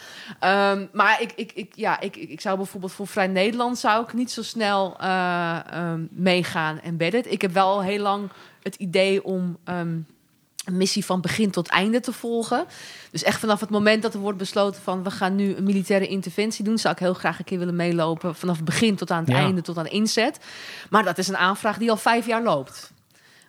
Ehm, 0.41 0.87
maar 0.93 1.23
ik, 1.23 1.33
ik, 1.37 1.53
ik, 1.55 1.73
ja, 1.75 2.01
ik, 2.01 2.17
ik 2.17 2.41
zou 2.41 2.57
bijvoorbeeld 2.57 2.93
voor 2.93 3.07
Vrij 3.07 3.27
Nederland 3.27 3.79
zou 3.79 4.05
ik 4.05 4.13
niet 4.13 4.31
zo 4.31 4.43
snel 4.43 4.97
eh, 5.01 5.59
ehm, 5.71 6.01
meegaan 6.11 6.81
embedded. 6.81 7.33
Ik 7.33 7.43
heb 7.43 7.53
wel 7.53 7.67
al 7.69 7.83
heel 7.83 8.03
lang 8.03 8.31
het 8.63 8.75
idee 8.75 9.25
om 9.25 9.59
ehm, 9.65 9.97
een 10.69 10.77
missie 10.77 11.05
van 11.05 11.21
begin 11.21 11.51
tot 11.51 11.69
einde 11.69 12.01
te 12.01 12.13
volgen. 12.13 12.65
Dus 13.11 13.23
echt 13.23 13.41
vanaf 13.41 13.61
het 13.61 13.71
moment 13.71 14.03
dat 14.03 14.15
er 14.15 14.21
wordt 14.21 14.39
besloten 14.39 14.83
van 14.83 15.03
we 15.03 15.11
gaan 15.11 15.35
nu 15.35 15.55
een 15.57 15.65
militaire 15.65 16.07
interventie 16.07 16.65
doen, 16.65 16.79
zou 16.79 16.95
ik 16.95 17.01
heel 17.01 17.15
graag 17.15 17.39
een 17.39 17.45
keer 17.45 17.59
willen 17.59 17.77
meelopen 17.77 18.35
vanaf 18.35 18.57
het 18.57 18.65
begin 18.65 18.97
tot 18.97 19.11
aan 19.11 19.21
het 19.25 19.29
Ja. 19.33 19.37
einde, 19.39 19.61
tot 19.61 19.79
aan 19.79 19.87
inzet. 19.87 20.39
Maar 20.91 21.05
dat 21.05 21.19
is 21.19 21.29
een 21.29 21.37
aanvraag 21.37 21.79
die 21.79 21.91
al 21.91 21.97
vijf 21.97 22.27
jaar 22.27 22.43
loopt. 22.43 22.93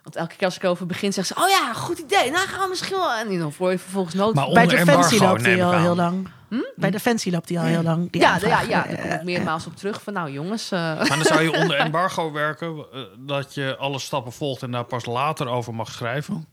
Want 0.02 0.16
elke 0.16 0.36
keer 0.36 0.46
als 0.46 0.56
ik 0.56 0.64
over 0.64 0.86
begin, 0.86 1.12
zeg 1.12 1.26
ze: 1.26 1.34
Oh 1.36 1.48
ja, 1.48 1.72
goed 1.72 1.98
idee. 1.98 2.30
Nou 2.30 2.48
gaan 2.48 2.60
we 2.62 2.68
misschien 2.68 2.96
wel. 2.96 3.12
En 3.12 3.38
dan 3.38 3.52
voor 3.52 3.70
je 3.70 3.78
vervolgens 3.78 4.14
nood. 4.14 4.34
Maar 4.34 4.44
Bij 4.50 4.62
onder 4.62 4.76
Defensie 4.78 5.12
embargo, 5.12 5.26
loopt 5.26 5.44
hij 5.44 5.54
ik 5.54 5.62
al 5.62 5.72
heel 5.78 5.94
lang. 5.96 6.28
Bij 6.76 6.90
Defensie 6.90 7.32
loopt 7.32 7.48
hij 7.48 7.58
al 7.58 7.64
heel 7.64 7.82
lang. 7.82 8.10
die 8.10 8.20
ja, 8.20 8.38
ja, 8.40 8.60
ja, 8.60 8.82
daar 8.82 9.00
kom 9.00 9.10
ik 9.10 9.22
meermaals 9.22 9.66
op 9.66 9.76
terug. 9.76 10.02
Van 10.02 10.12
nou 10.12 10.30
jongens, 10.30 10.70
eh, 10.70 10.78
Maar 10.80 11.08
dan 11.08 11.22
zou 11.24 11.42
je 11.42 11.52
onder 11.52 11.76
embargo 11.86 12.32
werken, 12.32 12.84
eh, 12.92 13.00
dat 13.18 13.54
je 13.54 13.76
alle 13.76 13.98
stappen 13.98 14.32
volgt 14.32 14.62
en 14.62 14.70
daar 14.70 14.84
pas 14.84 15.06
later 15.06 15.48
over 15.48 15.74
mag 15.74 15.92
schrijven. 15.92 16.46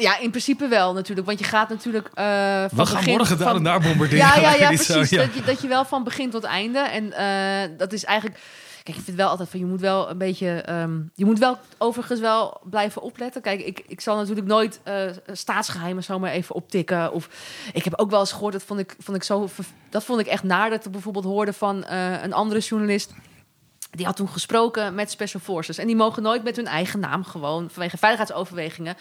Ja, 0.00 0.18
in 0.18 0.30
principe 0.30 0.68
wel 0.68 0.92
natuurlijk. 0.92 1.26
Want 1.26 1.38
je 1.38 1.44
gaat 1.44 1.68
natuurlijk. 1.68 2.08
eh 2.14 2.24
van 2.24 2.78
We 2.78 2.86
gaan 2.86 2.96
begin- 2.96 3.16
morgen 3.16 3.38
daar 3.38 3.54
en 3.54 3.62
daar 3.62 3.80
bombarderen. 3.80 4.26
Ja, 4.26 4.36
ja, 4.36 4.54
ja 4.70 4.76
zo, 4.76 4.92
precies. 4.94 5.10
ja. 5.10 5.22
Dat, 5.24 5.34
je, 5.34 5.42
dat 5.42 5.60
je 5.60 5.68
wel 5.68 5.84
van 5.84 6.04
begin 6.04 6.30
tot 6.30 6.44
einde. 6.44 6.78
En 6.78 7.12
eh, 7.12 7.78
dat 7.78 7.92
is 7.92 8.04
eigenlijk. 8.04 8.40
Kijk, 8.82 8.96
ik 8.96 9.04
vind 9.04 9.16
wel 9.16 9.28
altijd 9.28 9.48
van 9.48 9.58
je 9.60 9.66
moet 9.66 9.80
wel 9.80 10.10
een 10.10 10.18
beetje. 10.18 10.48
ehm, 10.50 10.98
je 11.14 11.24
moet 11.24 11.38
wel 11.38 11.58
overigens 11.78 12.20
wel 12.20 12.60
blijven 12.64 13.02
opletten. 13.02 13.42
Kijk, 13.42 13.60
ik, 13.60 13.82
ik 13.86 14.00
zal 14.00 14.16
natuurlijk 14.16 14.46
nooit 14.46 14.80
eh, 14.82 14.94
staatsgeheimen 15.32 16.02
zomaar 16.04 16.30
even 16.30 16.54
optikken. 16.54 17.12
Of 17.12 17.28
ik 17.72 17.84
heb 17.84 17.98
ook 17.98 18.10
wel 18.10 18.20
eens 18.20 18.32
gehoord, 18.32 18.52
dat 18.52 18.62
vond 18.62 18.80
ik, 18.80 18.94
vond 18.98 19.16
ik 19.16 19.22
zo. 19.22 19.48
Dat 19.90 20.04
vond 20.04 20.20
ik 20.20 20.26
echt 20.26 20.42
naar 20.42 20.70
dat 20.70 20.84
ik 20.86 20.92
bijvoorbeeld 20.92 21.24
hoorde 21.24 21.52
van 21.52 21.84
een 22.22 22.32
andere 22.32 22.60
journalist. 22.60 23.12
Die 23.90 24.06
had 24.06 24.16
toen 24.16 24.28
gesproken 24.28 24.94
met 24.94 25.10
Special 25.10 25.42
Forces. 25.42 25.78
En 25.78 25.86
die 25.86 25.96
mogen 25.96 26.22
nooit 26.22 26.42
met 26.42 26.56
hun 26.56 26.66
eigen 26.66 27.00
naam 27.00 27.24
gewoon 27.24 27.70
vanwege 27.70 27.96
veiligheidsoverwegingen 27.96 28.96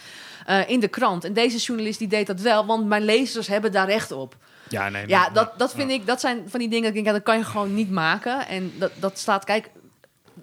eh, 0.45 0.69
in 0.69 0.79
de 0.79 0.87
krant. 0.87 1.23
En 1.23 1.33
deze 1.33 1.57
journalist 1.57 1.99
die 1.99 2.07
deed 2.07 2.27
dat 2.27 2.41
wel, 2.41 2.65
want 2.65 2.85
mijn 2.85 3.03
lezers 3.03 3.47
hebben 3.47 3.71
daar 3.71 3.87
recht 3.87 4.11
op. 4.11 4.35
Ja, 4.69 4.89
nee, 4.89 5.07
Ja, 5.07 5.29
dat, 5.29 5.59
dat 5.59 5.73
vind 5.73 5.91
ik, 5.91 6.05
dat 6.05 6.19
zijn 6.19 6.43
van 6.49 6.59
die 6.59 6.69
dingen 6.69 6.83
dat 6.89 6.89
ik 6.89 6.95
denk, 6.95 7.05
ja, 7.05 7.13
dat 7.13 7.23
kan 7.23 7.37
je 7.37 7.43
gewoon 7.43 7.73
niet 7.73 7.91
maken. 7.91 8.47
En 8.47 8.73
dat, 8.77 8.91
dat 8.95 9.17
staat, 9.17 9.43
kijk, 9.43 9.69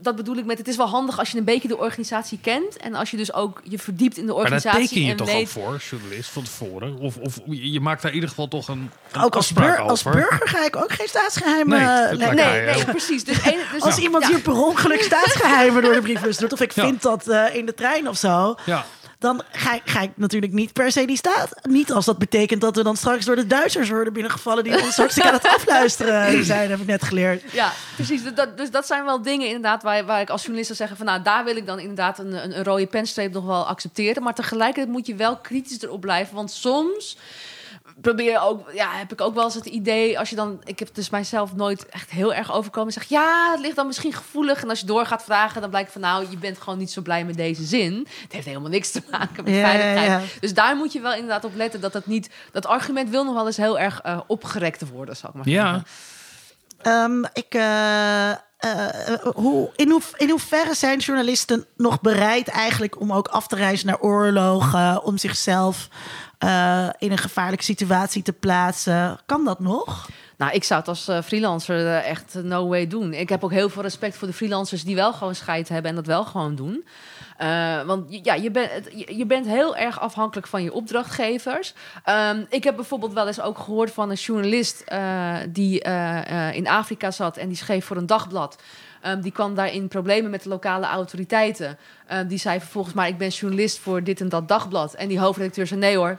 dat 0.01 0.17
bedoel 0.17 0.37
ik 0.37 0.45
met, 0.45 0.59
het 0.59 0.69
is 0.69 0.77
wel 0.77 0.89
handig 0.89 1.19
als 1.19 1.31
je 1.31 1.39
een 1.39 1.45
beetje 1.45 1.69
de 1.69 1.77
organisatie 1.79 2.39
kent. 2.43 2.77
En 2.77 2.95
als 2.95 3.11
je 3.11 3.17
dus 3.17 3.33
ook 3.33 3.61
je 3.65 3.79
verdiept 3.79 4.17
in 4.17 4.27
de 4.27 4.33
Maar 4.33 4.43
daar 4.43 4.53
organisatie. 4.53 4.89
teken 4.89 5.05
je 5.05 5.11
en 5.11 5.17
toch 5.17 5.35
ook 5.35 5.49
voor, 5.49 5.77
journalist, 5.91 6.31
van 6.31 6.43
tevoren? 6.43 6.99
Of, 6.99 7.17
of 7.17 7.39
je 7.47 7.81
maakt 7.81 8.01
daar 8.03 8.11
in 8.11 8.15
ieder 8.15 8.29
geval 8.29 8.49
toch 8.49 8.69
een, 8.69 8.91
een 9.13 9.23
Ook 9.23 9.35
als, 9.37 9.53
bur- 9.53 9.79
als 9.81 10.03
burger 10.03 10.49
ga 10.49 10.65
ik 10.65 10.77
ook 10.77 10.93
geen 10.93 11.09
staatsgeheimen 11.09 11.79
Nee, 11.79 11.87
eh, 11.89 12.17
Nee, 12.19 12.35
mij, 12.35 12.75
nee, 12.75 12.85
precies. 12.85 13.25
Dus 13.25 13.41
één- 13.43 13.61
dus 13.73 13.83
Als 13.83 13.99
iemand 13.99 14.25
ja. 14.25 14.31
hier 14.31 14.41
per 14.41 14.53
ongeluk 14.65 15.03
staatsgeheimen 15.03 15.83
door 15.83 15.93
de 15.95 16.01
brievenbus 16.01 16.37
doet... 16.37 16.53
of 16.53 16.61
ik 16.61 16.73
Ja. 16.73 16.85
vind 16.85 17.03
dat 17.03 17.29
eh, 17.29 17.55
in 17.55 17.67
de 17.67 17.75
trein 17.75 18.09
of 18.09 18.17
zo... 18.17 18.55
Ja, 18.65 18.85
dan 19.19 19.43
ga, 19.53 19.75
ik- 19.75 19.83
ga 19.85 20.01
ik 20.01 20.11
natuurlijk 20.15 20.53
niet 20.53 20.73
per 20.73 20.93
se 20.93 21.05
die 21.07 21.17
staat. 21.17 21.51
Niet 21.63 21.93
als 21.93 22.05
dat 22.05 22.19
betekent 22.19 22.61
dat 22.61 22.77
we 22.77 22.83
dan 22.83 22.97
straks 22.97 23.25
door 23.25 23.37
de 23.37 23.47
Duitsers 23.47 23.89
worden 23.89 24.13
binnengevallen... 24.13 24.65
die 24.65 24.83
ons 24.83 24.97
hartstikke 24.97 25.29
aan 25.29 25.35
het 25.35 25.47
afluisteren 25.47 26.45
zijn, 26.45 26.71
heb 26.71 26.81
ik 26.81 26.87
net 26.87 27.03
geleerd. 27.05 27.53
Ja, 27.53 27.73
precies. 27.95 28.23
Dus 28.23 28.35
dat, 28.35 28.57
dus 28.59 28.71
dat 28.71 28.87
zijn 28.87 29.05
wel 29.05 29.23
dingen 29.23 29.47
inderdaad 29.47 29.83
waar, 29.83 30.05
waar 30.05 30.21
ik 30.21 30.31
als 30.31 30.41
journalist 30.41 30.67
zou 30.67 30.79
zeggen 30.79 30.97
van 30.97 31.07
nou, 31.07 31.23
daar 31.23 31.45
wil 31.45 31.57
ik 31.57 31.67
dan 31.67 31.79
inderdaad 31.79 32.19
een, 32.19 32.45
een, 32.45 32.57
een 32.59 32.65
rode 32.65 32.87
penstreep 32.87 33.33
nog 33.33 33.45
wel 33.45 33.67
accepteren. 33.67 34.23
Maar 34.23 34.35
tegelijkertijd 34.35 34.89
moet 34.89 35.07
je 35.07 35.15
wel 35.15 35.37
kritisch 35.37 35.83
erop 35.83 36.01
blijven. 36.01 36.35
Want 36.35 36.51
soms 36.51 37.17
probeer 38.07 38.31
je 38.31 38.41
ook, 38.41 38.71
ja, 38.73 38.91
heb 38.93 39.13
ik 39.13 39.21
ook 39.21 39.35
wel 39.35 39.45
eens 39.45 39.55
het 39.55 39.67
idee, 39.67 40.19
als 40.19 40.31
je 40.31 40.37
dan, 40.37 40.61
ik 40.65 40.79
heb 40.79 40.95
dus 40.95 41.11
mijzelf 41.11 41.55
nooit 41.55 41.87
echt 41.87 42.11
heel 42.11 42.35
erg 42.35 42.53
overkomen. 42.53 42.93
Zeg 42.93 43.05
ja, 43.05 43.51
het 43.51 43.61
ligt 43.61 43.77
dan 43.77 43.87
misschien 43.87 44.13
gevoelig. 44.13 44.63
En 44.63 44.69
als 44.69 44.81
je 44.81 44.87
door 44.87 45.07
gaat 45.07 45.25
vragen, 45.25 45.61
dan 45.61 45.71
blijkt 45.71 45.93
van 45.93 46.01
nou, 46.01 46.27
je 46.31 46.37
bent 46.37 46.61
gewoon 46.61 46.79
niet 46.79 46.91
zo 46.91 47.03
blij 47.03 47.25
met 47.25 47.37
deze 47.37 47.65
zin. 47.65 48.07
Het 48.23 48.33
heeft 48.33 48.47
helemaal 48.47 48.71
niks 48.71 48.91
te 48.91 49.03
maken 49.11 49.45
met 49.45 49.55
Ja, 49.55 49.61
veiligheid. 49.61 50.07
ja. 50.07 50.21
Dus 50.41 50.55
daar 50.55 50.77
moet 50.77 50.93
je 50.93 51.01
wel 51.01 51.13
inderdaad 51.13 51.45
op 51.45 51.55
letten 51.55 51.81
dat 51.81 51.93
dat 51.93 52.07
niet, 52.07 52.31
dat 52.53 52.67
argument 52.67 53.11
wil 53.11 53.25
nog 53.25 53.35
wel 53.35 53.47
eens 53.47 53.57
heel 53.57 53.79
erg 53.79 54.01
eh, 54.01 54.21
opgerekt 54.27 54.89
worden, 54.91 55.17
zal 55.17 55.29
ik 55.29 55.35
maar 55.35 55.49
ja. 55.49 55.73
zeggen. 55.73 55.87
Ehm, 56.83 57.25
ik, 57.33 57.55
eh, 57.55 58.31
eh, 58.31 58.39
eh, 58.59 59.21
hoe, 59.35 59.71
in, 59.77 59.91
hoe, 59.91 60.01
in 60.17 60.31
hoeverre 60.31 60.75
zijn 60.75 60.99
journalisten 60.99 61.67
nog 61.77 62.01
bereid 62.01 62.49
eigenlijk 62.49 63.01
om 63.01 63.13
ook 63.13 63.29
af 63.29 63.47
te 63.47 63.57
reizen 63.57 63.87
naar 63.87 64.01
oorlogen, 64.01 65.03
om 65.03 65.19
zichzelf 65.19 65.89
eh, 66.39 66.89
in 66.99 67.11
een 67.11 67.19
gevaarlijke 67.19 67.65
situatie 67.65 68.23
te 68.23 68.33
plaatsen? 68.33 69.19
Kan 69.27 69.45
dat 69.45 69.61
nog? 69.61 70.09
Nou, 70.37 70.53
ik 70.53 70.65
zou 70.65 70.81
het 70.81 70.89
als 70.89 71.09
eh, 71.09 71.23
freelancer 71.23 71.87
eh, 71.87 72.09
echt 72.09 72.35
no 72.43 72.69
way 72.69 72.87
doen. 72.87 73.13
Ik 73.13 73.29
heb 73.29 73.45
ook 73.45 73.51
heel 73.51 73.69
veel 73.69 73.83
respect 73.83 74.17
voor 74.17 74.29
de 74.29 74.35
freelancers 74.35 74.85
die 74.85 74.95
wel 74.95 75.13
gewoon 75.13 75.35
scheid 75.35 75.69
hebben 75.69 75.91
en 75.91 75.97
dat 75.97 76.07
wel 76.07 76.25
gewoon 76.25 76.55
doen. 76.55 76.85
Eh, 77.37 77.83
want 77.83 78.25
ja, 78.25 78.35
je, 78.35 78.51
bent 78.51 78.71
je, 79.09 79.27
bent 79.27 79.47
heel 79.47 79.77
erg 79.77 80.01
afhankelijk 80.01 80.47
van 80.47 80.63
je 80.63 80.73
opdrachtgevers. 80.73 81.75
Ehm, 82.05 82.45
ik 82.49 82.65
heb 82.65 82.77
bijvoorbeeld 82.77 83.13
wel 83.13 83.27
eens 83.27 83.41
ook 83.41 83.59
gehoord 83.59 83.91
van 83.91 84.11
een 84.11 84.17
journalist 84.17 84.81
eh, 84.81 85.35
die 85.49 85.83
eh, 85.83 86.55
in 86.55 86.69
Afrika 86.69 87.11
zat 87.11 87.37
en 87.37 87.49
die 87.49 87.57
schreef 87.57 87.85
voor 87.85 87.97
een 87.97 88.07
dagblad. 88.07 88.63
Ehm, 89.01 89.21
die 89.21 89.33
kwam 89.33 89.55
daar 89.55 89.73
in 89.73 89.89
problemen 89.89 90.31
met 90.31 90.43
de 90.43 90.49
lokale 90.49 90.87
autoriteiten. 90.87 91.79
Ehm, 92.07 92.27
die 92.27 92.39
zei 92.39 92.61
vervolgens, 92.61 92.95
maar 92.95 93.09
ik 93.09 93.19
ben 93.19 93.29
journalist 93.29 93.79
voor 93.79 94.03
dit 94.03 94.21
en 94.21 94.29
dat 94.29 94.49
dagblad. 94.49 94.95
En 94.95 95.09
die 95.09 95.21
hoofdredacteur 95.21 95.67
zei, 95.67 95.81
nee 95.81 95.97
hoor, 95.97 96.19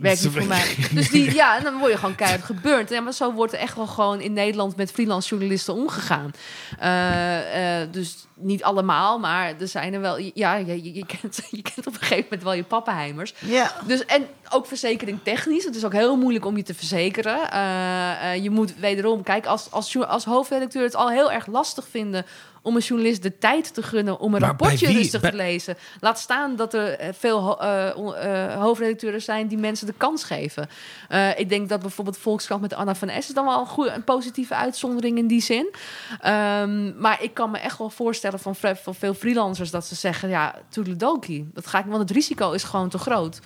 Werkt 0.00 0.22
niet 0.22 0.32
voor 0.36 0.44
mij. 0.46 0.76
Dus 0.90 1.10
die, 1.10 1.34
ja, 1.34 1.56
en 1.56 1.64
dan 1.64 1.78
word 1.78 1.92
je 1.92 1.98
gewoon 1.98 2.14
keihard 2.14 2.42
geburnt. 2.42 2.90
Ja, 2.90 3.00
maar 3.00 3.12
zo 3.12 3.32
wordt 3.32 3.52
er 3.52 3.58
echt 3.58 3.76
wel 3.76 3.86
gewoon 3.86 4.20
in 4.20 4.32
Nederland 4.32 4.76
met 4.76 4.90
freelance 4.90 5.28
journalisten 5.28 5.74
omgegaan. 5.74 6.30
Eh, 6.78 7.82
eh, 7.82 7.92
dus 7.92 8.26
niet 8.34 8.62
allemaal, 8.62 9.18
maar 9.18 9.54
er 9.60 9.68
zijn 9.68 9.94
er 9.94 10.00
wel. 10.00 10.18
Ja, 10.34 10.54
je, 10.54 10.94
je, 10.94 11.06
kent, 11.06 11.40
je 11.50 11.62
kent 11.62 11.86
op 11.86 11.92
een 11.92 12.00
gegeven 12.00 12.24
moment 12.24 12.42
wel 12.42 12.52
je 12.52 12.62
pappenheimers. 12.62 13.34
Ja. 13.38 13.72
Dus, 13.86 14.04
en 14.04 14.26
ook 14.50 14.66
verzekering 14.66 15.18
technisch. 15.22 15.64
Het 15.64 15.76
is 15.76 15.84
ook 15.84 15.92
heel 15.92 16.16
moeilijk 16.16 16.44
om 16.44 16.56
je 16.56 16.62
te 16.62 16.74
verzekeren. 16.74 17.50
Eh, 17.50 18.32
eh, 18.32 18.42
je 18.42 18.50
moet 18.50 18.74
wederom, 18.76 19.22
kijk, 19.22 19.46
als, 19.46 19.70
als, 19.70 19.98
als 19.98 20.24
hoofdredacteur 20.24 20.82
het 20.82 20.96
al 20.96 21.10
heel 21.10 21.32
erg 21.32 21.46
lastig 21.46 21.86
vinden 21.90 22.26
om 22.64 22.76
een 22.76 22.82
journalist 22.82 23.22
de 23.22 23.38
tijd 23.38 23.74
te 23.74 23.82
gunnen 23.82 24.18
om 24.18 24.34
een 24.34 24.40
Maar 24.40 24.48
rapportje 24.48 24.92
rustig 24.92 25.20
Bij- 25.20 25.30
te 25.30 25.36
lezen. 25.36 25.76
Laat 26.00 26.18
staan 26.18 26.56
dat 26.56 26.74
er 26.74 26.98
eh, 26.98 27.08
veel 27.18 27.60
eh, 27.60 27.88
eh, 27.88 28.60
hoofdredacteuren 28.60 29.22
zijn 29.22 29.46
die 29.46 29.58
mensen 29.58 29.86
de 29.86 29.94
kans 29.96 30.24
geven. 30.24 30.68
Eh, 31.08 31.38
ik 31.38 31.48
denk 31.48 31.68
dat 31.68 31.80
bijvoorbeeld 31.80 32.18
Volkskrant 32.18 32.60
met 32.60 32.74
Anna 32.74 32.94
van 32.94 33.08
S 33.08 33.12
is 33.16 33.26
dan 33.26 33.44
wel 33.44 33.60
een, 33.60 33.66
goede, 33.66 33.90
een 33.90 34.04
positieve 34.04 34.54
uitzondering 34.54 35.18
in 35.18 35.26
die 35.26 35.42
zin. 35.42 35.74
Ehm, 36.20 37.00
maar 37.00 37.22
ik 37.22 37.34
kan 37.34 37.50
me 37.50 37.58
echt 37.58 37.78
wel 37.78 37.90
voorstellen 37.90 38.38
van, 38.38 38.56
van 38.56 38.94
veel 38.94 39.14
freelancers 39.14 39.70
dat 39.70 39.86
ze 39.86 39.94
zeggen, 39.94 40.28
ja, 40.28 40.54
toedeledokie. 40.68 41.50
Dat 41.54 41.66
ga 41.66 41.78
ik, 41.78 41.84
want 41.84 42.00
het 42.00 42.10
risico 42.10 42.52
is 42.52 42.62
gewoon 42.62 42.88
te 42.88 42.98
groot. 42.98 43.40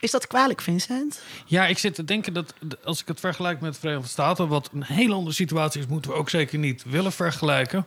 Is 0.00 0.10
dat 0.10 0.26
kwalijk, 0.26 0.60
Vincent? 0.60 1.22
Ja, 1.46 1.66
ik 1.66 1.78
zit 1.78 1.94
te 1.94 2.04
denken 2.04 2.32
dat 2.32 2.54
als 2.84 3.00
ik 3.00 3.08
het 3.08 3.20
vergelijk 3.20 3.60
met 3.60 3.72
de 3.72 3.80
Verenigde 3.80 4.08
Staten, 4.08 4.48
wat 4.48 4.70
een 4.72 4.84
hele 4.84 5.14
andere 5.14 5.34
situatie 5.34 5.80
is, 5.80 5.86
moeten 5.86 6.10
we 6.10 6.16
ook 6.16 6.30
zeker 6.30 6.58
niet 6.58 6.84
willen 6.86 7.12
vergelijken. 7.12 7.86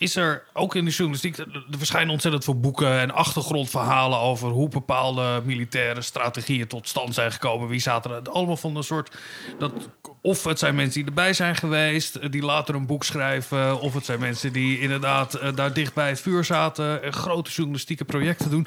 Is 0.00 0.16
er 0.16 0.42
ook 0.52 0.74
in 0.74 0.84
de 0.84 0.90
journalistiek, 0.90 1.38
er 1.38 1.64
verschijnen 1.70 2.12
ontzettend 2.12 2.44
veel 2.44 2.60
boeken 2.60 2.98
en 2.98 3.10
achtergrondverhalen 3.10 4.18
over 4.18 4.48
hoe 4.48 4.68
bepaalde 4.68 5.42
militaire 5.44 6.02
strategieën 6.02 6.66
tot 6.66 6.88
stand 6.88 7.14
zijn 7.14 7.32
gekomen. 7.32 7.68
Wie 7.68 7.80
zaten 7.80 8.10
er? 8.10 8.30
Allemaal 8.30 8.56
van 8.56 8.76
een 8.76 8.82
soort. 8.82 9.16
Dat, 9.58 9.72
of 10.20 10.44
het 10.44 10.58
zijn 10.58 10.74
mensen 10.74 11.00
die 11.00 11.08
erbij 11.08 11.32
zijn 11.32 11.56
geweest, 11.56 12.14
eh, 12.14 12.30
die 12.30 12.42
later 12.42 12.74
een 12.74 12.86
boek 12.86 13.04
schrijven. 13.04 13.80
Of 13.80 13.94
het 13.94 14.04
zijn 14.04 14.20
mensen 14.20 14.52
die 14.52 14.80
inderdaad 14.80 15.34
eh, 15.34 15.54
daar 15.54 15.72
dicht 15.72 15.94
bij 15.94 16.08
het 16.08 16.20
vuur 16.20 16.44
zaten 16.44 17.02
en 17.02 17.12
grote 17.12 17.50
journalistieke 17.50 18.04
projecten 18.04 18.50
doen. 18.50 18.66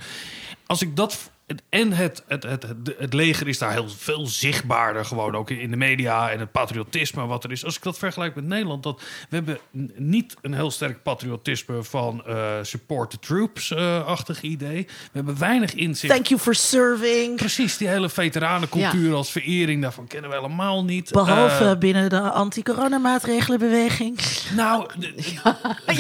Als 0.66 0.82
ik 0.82 0.96
dat. 0.96 1.32
En 1.70 1.92
het, 1.92 2.24
het, 2.28 2.44
het, 2.44 2.64
het, 2.64 2.96
het 2.98 3.14
leger 3.14 3.48
is 3.48 3.58
daar 3.58 3.72
heel 3.72 3.90
veel 3.90 4.28
zichtbaarder, 4.28 5.06
gewoon 5.06 5.36
ook 5.36 5.50
in 5.50 5.72
de 5.72 5.78
media 5.78 6.32
en 6.32 6.40
het 6.40 6.52
patriotisme 6.52 7.26
wat 7.26 7.44
er 7.44 7.52
is. 7.52 7.66
Als 7.66 7.76
ik 7.76 7.84
dat 7.84 7.98
vergelijk 7.98 8.36
met 8.36 8.46
Nederland, 8.46 8.84
dat 8.84 9.02
we 9.30 9.36
hebben 9.36 9.58
niet 9.96 10.36
een 10.42 10.54
heel 10.54 10.72
sterk 10.72 11.04
patriotisme 11.04 11.84
van 11.84 12.24
eh, 12.26 12.46
support 12.62 13.10
the 13.10 13.20
troops-achtig 13.20 14.42
idee. 14.42 14.84
We 14.86 15.10
hebben 15.12 15.40
weinig 15.40 15.74
inzicht. 15.74 16.14
Thank 16.14 16.28
you 16.28 16.40
for 16.40 16.56
serving. 16.56 17.36
Precies, 17.36 17.78
die 17.78 17.88
hele 17.88 18.10
veteranencultuur 18.10 19.14
als 19.14 19.32
verering, 19.32 19.82
daarvan 19.82 20.08
kennen 20.08 20.30
we 20.30 20.36
helemaal 20.36 20.84
niet. 20.84 21.12
Behalve 21.12 21.70
Eh, 21.70 21.78
binnen 21.78 22.10
de 22.10 22.20
anti-coronamaatregelenbeweging. 22.20 24.20
nou, 24.56 24.86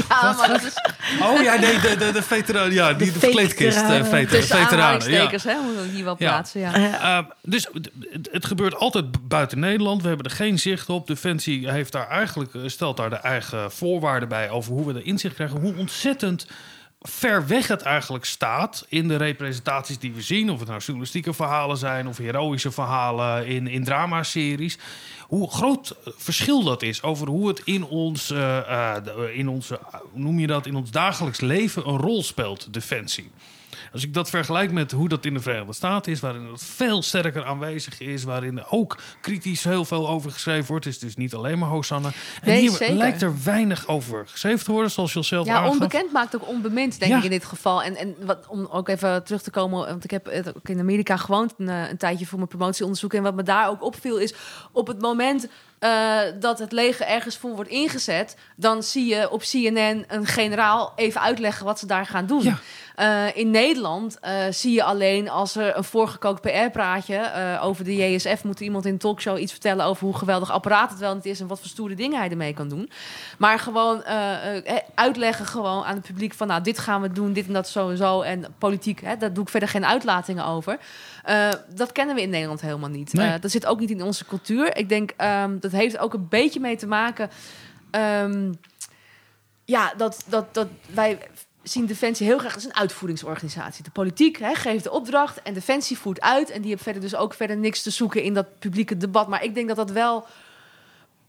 Ja, 0.09 0.33
maar 0.37 0.61
oh 1.21 1.41
ja, 1.41 1.55
nee, 1.55 1.79
de, 1.79 1.95
de, 1.97 2.11
de 2.11 2.23
veteranen, 2.23 2.73
ja, 2.73 2.93
die 2.93 3.11
de, 3.11 3.19
verkleedkist 3.19 3.77
eh, 3.77 4.03
veteranen. 4.03 5.31
Hè, 5.41 5.61
moeten 5.61 5.83
we 5.83 5.89
hier 5.89 6.03
wel 6.03 6.15
plaatsen. 6.15 6.59
Ja. 6.59 7.19
Uh, 7.19 7.27
dus 7.41 7.67
het, 8.31 8.45
gebeurt 8.45 8.75
altijd 8.75 9.11
bu- 9.11 9.19
buiten 9.19 9.59
Nederland. 9.59 10.01
We 10.01 10.07
hebben 10.07 10.25
er 10.25 10.35
geen 10.35 10.59
zicht 10.59 10.89
op. 10.89 11.07
Defensie 11.07 11.71
heeft 11.71 11.91
daar 11.91 12.07
eigenlijk, 12.07 12.53
eh, 12.53 12.61
stelt 12.65 12.97
daar 12.97 13.09
de 13.09 13.15
eigen 13.15 13.71
voorwaarden 13.71 14.29
bij 14.29 14.49
over 14.49 14.73
hoe 14.73 14.85
we 14.85 14.99
er 14.99 15.05
inzicht 15.05 15.35
krijgen. 15.35 15.59
Hoe 15.59 15.75
ontzettend 15.75 16.47
ver 17.01 17.47
weg 17.47 17.67
het 17.67 17.81
eigenlijk 17.81 18.25
staat 18.25 18.85
in 18.87 19.07
de 19.07 19.15
representaties 19.15 19.99
die 19.99 20.13
we 20.13 20.21
zien. 20.21 20.49
Of 20.49 20.59
het 20.59 20.67
nou 20.67 20.79
journalistieke 20.79 21.33
verhalen 21.33 21.77
zijn 21.77 22.07
of 22.07 22.17
heroïsche 22.17 22.71
verhalen 22.71 23.47
in, 23.47 23.67
in 23.67 23.83
dramaseries. 23.83 24.77
Hoe 25.21 25.51
groot 25.51 25.95
verschil 26.05 26.63
dat 26.63 26.81
is 26.81 27.01
over 27.01 27.27
hoe 27.27 27.47
het 27.47 27.61
in 27.63 27.83
ons, 27.85 28.31
eh, 28.31 28.95
eh, 28.95 29.03
in 29.33 29.47
onze, 29.47 29.79
noem 30.13 30.39
je 30.39 30.47
dat, 30.47 30.65
in 30.65 30.75
ons 30.75 30.91
dagelijks 30.91 31.41
leven 31.41 31.87
een 31.87 31.97
rol 31.97 32.23
speelt, 32.23 32.73
defensie. 32.73 33.31
Als 33.93 34.03
ik 34.03 34.13
dat 34.13 34.29
vergelijk 34.29 34.71
met 34.71 34.91
hoe 34.91 35.09
dat 35.09 35.25
in 35.25 35.33
de 35.33 35.39
Verenigde 35.39 35.73
Staten 35.73 36.11
is, 36.11 36.19
waarin 36.19 36.45
het 36.51 36.63
veel 36.63 37.01
sterker 37.01 37.45
aanwezig 37.45 37.99
is, 37.99 38.23
waarin 38.23 38.57
er 38.57 38.65
ook 38.69 38.97
kritisch 39.21 39.63
heel 39.63 39.85
veel 39.85 40.09
over 40.09 40.31
geschreven 40.31 40.65
wordt, 40.67 40.85
is 40.85 40.93
het 40.93 41.01
dus 41.03 41.15
niet 41.15 41.33
alleen 41.33 41.59
maar 41.59 41.69
Hosanna. 41.69 42.07
En 42.07 42.13
Nee, 42.49 42.59
hier 42.59 42.71
zeker. 42.71 42.95
lijkt 42.95 43.21
er 43.21 43.33
weinig 43.43 43.87
over 43.87 44.27
geschreven 44.27 44.65
te 44.65 44.71
worden, 44.71 44.91
zoals 44.91 45.13
je 45.13 45.21
zelf 45.23 45.45
Ja, 45.45 45.55
aangaf. 45.55 45.71
onbekend 45.71 46.11
maakt 46.11 46.35
ook 46.35 46.47
onbemind, 46.47 46.99
denk 46.99 47.11
Ja. 47.11 47.17
ik 47.17 47.23
in 47.23 47.29
dit 47.29 47.45
geval. 47.45 47.83
En, 47.83 47.95
en 47.95 48.15
wat, 48.25 48.47
om 48.47 48.65
ook 48.71 48.89
even 48.89 49.23
terug 49.23 49.41
te 49.41 49.51
komen, 49.51 49.87
want 49.87 50.03
ik 50.03 50.11
heb 50.11 50.25
het 50.25 50.55
ook 50.57 50.69
in 50.69 50.79
Amerika 50.79 51.17
gewoond 51.17 51.53
een, 51.57 51.69
eh, 51.69 51.89
een 51.89 51.97
tijdje 51.97 52.25
voor 52.25 52.37
mijn 52.37 52.49
promotieonderzoek. 52.49 53.13
En 53.13 53.23
wat 53.23 53.35
me 53.35 53.43
daar 53.43 53.69
ook 53.69 53.83
opviel 53.83 54.17
is, 54.17 54.33
op 54.71 54.87
het 54.87 55.01
moment 55.01 55.47
eh, 55.83 56.19
dat 56.39 56.59
het 56.59 56.71
leger 56.71 57.07
ergens 57.07 57.37
voor 57.37 57.55
wordt 57.55 57.69
ingezet, 57.69 58.35
dan 58.55 58.83
zie 58.83 59.05
je 59.05 59.31
op 59.31 59.41
CNN 59.41 60.05
een 60.07 60.25
generaal 60.25 60.93
even 60.95 61.21
uitleggen 61.21 61.65
wat 61.65 61.79
ze 61.79 61.85
daar 61.85 62.05
gaan 62.05 62.25
doen. 62.25 62.43
Ja. 62.43 62.57
Eh, 62.95 63.37
in 63.37 63.51
Nederland 63.51 64.19
eh, 64.19 64.33
zie 64.49 64.73
je 64.73 64.83
alleen 64.83 65.29
als 65.29 65.55
er 65.55 65.77
een 65.77 65.83
voorgekookt 65.83 66.41
PR-praatje 66.41 67.31
over 67.61 67.83
de 67.83 67.95
JSF 67.95 68.43
moet 68.43 68.59
iemand 68.59 68.85
in 68.85 68.91
een 68.91 68.97
talkshow 68.97 69.39
iets 69.39 69.51
vertellen 69.51 69.85
over 69.85 70.05
hoe 70.05 70.17
geweldig 70.17 70.51
apparaat 70.51 70.89
het 70.89 70.99
wel 70.99 71.15
niet 71.15 71.25
is 71.25 71.39
en 71.39 71.47
wat 71.47 71.59
voor 71.59 71.67
stoere 71.67 71.95
dingen 71.95 72.19
hij 72.19 72.29
ermee 72.29 72.53
kan 72.53 72.69
doen. 72.69 72.89
Maar 73.37 73.59
gewoon 73.59 74.03
uitleggen 74.95 75.45
gewoon 75.45 75.83
aan 75.83 75.95
het 75.95 76.05
publiek 76.05 76.33
van 76.33 76.47
nou 76.47 76.61
dit 76.61 76.79
gaan 76.79 77.01
we 77.01 77.11
doen, 77.11 77.33
dit 77.33 77.47
en 77.47 77.53
dat 77.53 77.67
sowieso 77.67 78.21
en 78.21 78.45
politiek, 78.57 79.01
hè, 79.01 79.17
daar 79.17 79.33
doe 79.33 79.43
ik 79.43 79.49
verder 79.49 79.69
geen 79.69 79.85
uitlatingen 79.85 80.45
over. 80.45 80.77
Dat 81.75 81.91
kennen 81.91 82.15
we 82.15 82.21
in 82.21 82.29
Nederland 82.29 82.61
helemaal 82.61 82.89
niet. 82.89 83.13
Nee. 83.13 83.39
Dat 83.39 83.51
zit 83.51 83.65
ook 83.65 83.79
niet 83.79 83.89
in 83.89 84.03
onze 84.03 84.25
cultuur. 84.25 84.77
Ik 84.77 84.89
denk 84.89 85.11
ehm, 85.17 85.59
dat 85.59 85.72
heeft 85.73 85.97
ook 85.97 86.13
een 86.13 86.27
beetje 86.29 86.59
mee 86.59 86.77
te 86.77 86.87
maken. 86.87 87.29
ehm, 87.91 88.53
ja, 89.65 89.93
dat, 89.97 90.23
dat, 90.27 90.53
dat 90.53 90.67
wij 90.93 91.19
zien 91.63 91.85
Defensie 91.85 92.27
heel 92.27 92.37
graag 92.37 92.55
als 92.55 92.65
een 92.65 92.75
uitvoeringsorganisatie. 92.75 93.83
De 93.83 93.91
politiek 93.91 94.37
hè, 94.37 94.55
geeft 94.55 94.83
de 94.83 94.91
opdracht 94.91 95.41
en 95.41 95.53
Defensie 95.53 95.97
voert 95.97 96.21
uit. 96.21 96.49
En 96.49 96.61
die 96.61 96.69
heeft 96.69 96.83
verder 96.83 97.01
dus 97.01 97.15
ook 97.15 97.33
verder 97.33 97.57
niks 97.57 97.81
te 97.81 97.89
zoeken 97.89 98.23
in 98.23 98.33
dat 98.33 98.59
publieke 98.59 98.97
debat. 98.97 99.27
Maar 99.27 99.43
ik 99.43 99.55
denk 99.55 99.67
dat 99.67 99.77
dat 99.77 99.91
wel 99.91 100.25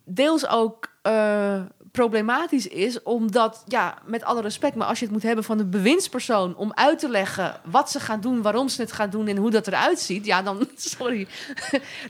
deels 0.04 0.48
ook 0.48 0.88
eh, 1.02 1.62
problematisch 1.98 2.66
is, 2.68 3.02
omdat, 3.02 3.62
ja, 3.66 3.94
met 4.04 4.24
alle 4.24 4.40
respect, 4.40 4.74
maar 4.74 4.86
als 4.86 4.98
je 4.98 5.04
het 5.04 5.14
moet 5.14 5.22
hebben 5.22 5.44
van 5.44 5.58
de 5.58 5.64
bewindspersoon 5.64 6.56
om 6.56 6.72
uit 6.74 6.98
te 6.98 7.08
leggen 7.08 7.60
wat 7.64 7.90
ze 7.90 8.00
gaan 8.00 8.20
doen, 8.20 8.42
waarom 8.42 8.68
ze 8.68 8.80
het 8.80 8.92
gaan 8.92 9.10
doen 9.10 9.26
en 9.28 9.36
hoe 9.36 9.50
dat 9.50 9.66
eruit 9.66 10.00
ziet, 10.00 10.26
ja, 10.26 10.42
dan, 10.42 10.68
sorry, 10.76 11.26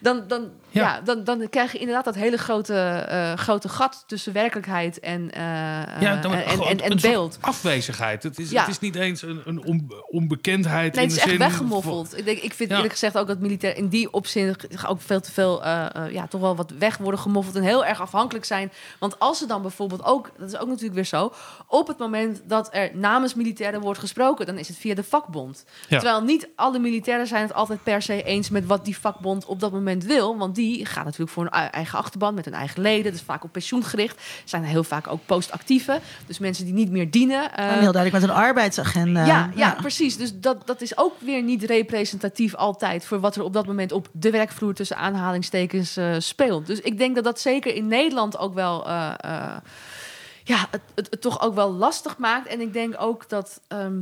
dan, 0.01 0.25
dan, 0.29 0.51
Ja. 0.71 0.83
ja. 0.83 1.01
dan, 1.01 1.25
dan 1.25 1.49
krijg 1.49 1.73
je 1.73 1.79
inderdaad 1.79 2.05
dat 2.05 2.15
hele 2.15 2.37
grote, 2.37 2.75
eh, 3.09 3.33
grote 3.35 3.69
gat 3.69 4.05
tussen 4.07 4.33
werkelijkheid 4.33 5.01
en, 5.01 5.31
eh, 5.31 5.41
Ja, 6.01 6.17
dan 6.21 6.33
en, 6.33 6.81
en, 6.81 7.01
beeld. 7.01 7.39
Afwezigheid. 7.41 8.23
Het 8.23 8.39
is, 8.39 8.51
Ja. 8.51 8.61
het 8.61 8.71
is 8.71 8.79
niet 8.79 8.95
eens 8.95 9.23
een, 9.23 9.43
een 9.45 9.65
on- 9.65 9.93
onbekendheid. 10.11 10.95
Nee, 10.95 11.05
in 11.05 11.11
het 11.11 11.19
is 11.19 11.25
de 11.25 11.31
echt 11.31 11.31
zin 11.31 11.39
weggemoffeld. 11.39 12.19
Ik, 12.19 12.25
denk, 12.25 12.39
ik 12.39 12.55
vind 12.55 12.71
eerlijk 12.71 12.93
gezegd 12.93 13.19
ook 13.19 13.27
dat 13.27 13.39
militair 13.39 13.77
in 13.77 13.89
die 13.89 14.13
opzin 14.13 14.57
ook 14.89 15.01
veel 15.01 15.21
te 15.21 15.33
veel, 15.33 15.65
eh, 15.65 15.87
eh, 15.95 16.13
ja, 16.13 16.27
toch 16.27 16.41
wel 16.41 16.57
wat 16.57 16.73
weg 16.79 16.97
worden 16.97 17.21
gemoffeld 17.21 17.57
en 17.57 17.63
heel 17.63 17.85
erg 17.85 18.01
afhankelijk 18.01 18.45
zijn. 18.45 18.73
Want 18.99 19.19
als 19.19 19.39
ze 19.39 19.47
dan 19.47 19.47
bijvoorbeeld 19.47 19.73
ook, 20.03 20.31
dat 20.39 20.49
is 20.49 20.57
ook 20.59 20.69
natuurlijk 20.69 20.95
weer 20.95 21.05
zo, 21.05 21.33
op 21.67 21.87
het 21.89 21.99
moment 21.99 22.43
dat 22.47 22.69
er 22.73 22.91
namens 22.95 23.35
militairen 23.35 23.81
wordt 23.81 23.99
gesproken, 23.99 24.47
dan 24.47 24.59
is 24.59 24.69
het 24.69 24.77
via 24.77 24.95
de 24.95 25.05
vakbond. 25.05 25.65
Ja. 25.89 25.99
Terwijl 25.99 26.23
niet 26.23 26.49
alle 26.57 26.79
militairen 26.79 27.27
zijn 27.27 27.43
het 27.43 27.55
altijd 27.55 27.83
per 27.83 28.03
se 28.03 28.23
eens 28.23 28.49
met 28.51 28.67
wat 28.67 28.85
die 28.85 28.99
vakbond 28.99 29.45
op 29.45 29.61
dat 29.61 29.73
moment 29.73 30.05
wil. 30.05 30.37
Want 30.37 30.55
die 30.55 30.87
gaan 30.87 31.05
natuurlijk 31.05 31.31
voor 31.31 31.43
een 31.43 31.61
e- 31.63 31.69
eigen 31.71 31.99
achterban 31.99 32.35
met 32.35 32.45
hun 32.45 32.55
eigen 32.55 32.83
leden. 32.83 33.13
Dus 33.13 33.21
vaak 33.21 33.45
op 33.45 33.53
pensioen 33.53 33.85
gericht. 33.85 34.23
Zijn 34.45 34.65
heel 34.65 34.85
vaak 34.85 35.07
ook 35.09 35.21
postactieve. 35.27 36.01
Dus 36.27 36.39
mensen 36.39 36.65
die 36.65 36.75
niet 36.75 36.91
meer 36.91 37.11
dienen. 37.11 37.55
En 37.55 37.69
heel 37.79 37.93
duidelijk 37.93 38.13
met 38.13 38.23
een 38.23 38.37
arbeidsagenda. 38.37 39.25
ja, 39.25 39.51
ja, 39.55 39.77
precies. 39.81 40.17
Dus 40.17 40.39
dat, 40.41 40.67
dat 40.67 40.81
is 40.81 40.99
ook 40.99 41.15
weer 41.21 41.43
niet 41.43 41.63
representatief 41.65 42.55
altijd 42.55 43.05
voor 43.05 43.21
wat 43.21 43.37
er 43.37 43.43
op 43.43 43.53
dat 43.53 43.67
moment 43.67 43.93
op 43.93 44.09
de 44.13 44.31
werkvloer 44.31 44.75
tussen 44.75 44.97
aanhalingstekens 44.97 45.97
eh, 45.97 46.15
speelt. 46.19 46.67
Dus 46.67 46.81
ik 46.81 46.99
denk 46.99 47.15
dat 47.15 47.25
dat 47.25 47.41
zeker 47.41 47.75
in 47.75 47.87
Nederland 47.87 48.39
ook 48.39 48.55
wel. 48.55 48.87
eh, 48.87 49.13
eh, 49.21 49.57
ja, 50.45 50.67
het, 50.71 50.81
het, 50.95 51.07
het 51.11 51.21
toch 51.21 51.41
ook 51.43 51.55
wel 51.55 51.73
lastig 51.73 52.19
maakt. 52.19 52.47
En 52.47 52.61
ik 52.61 52.73
denk 52.73 52.95
ook 52.99 53.29
dat. 53.29 53.61
ehm, 53.69 54.01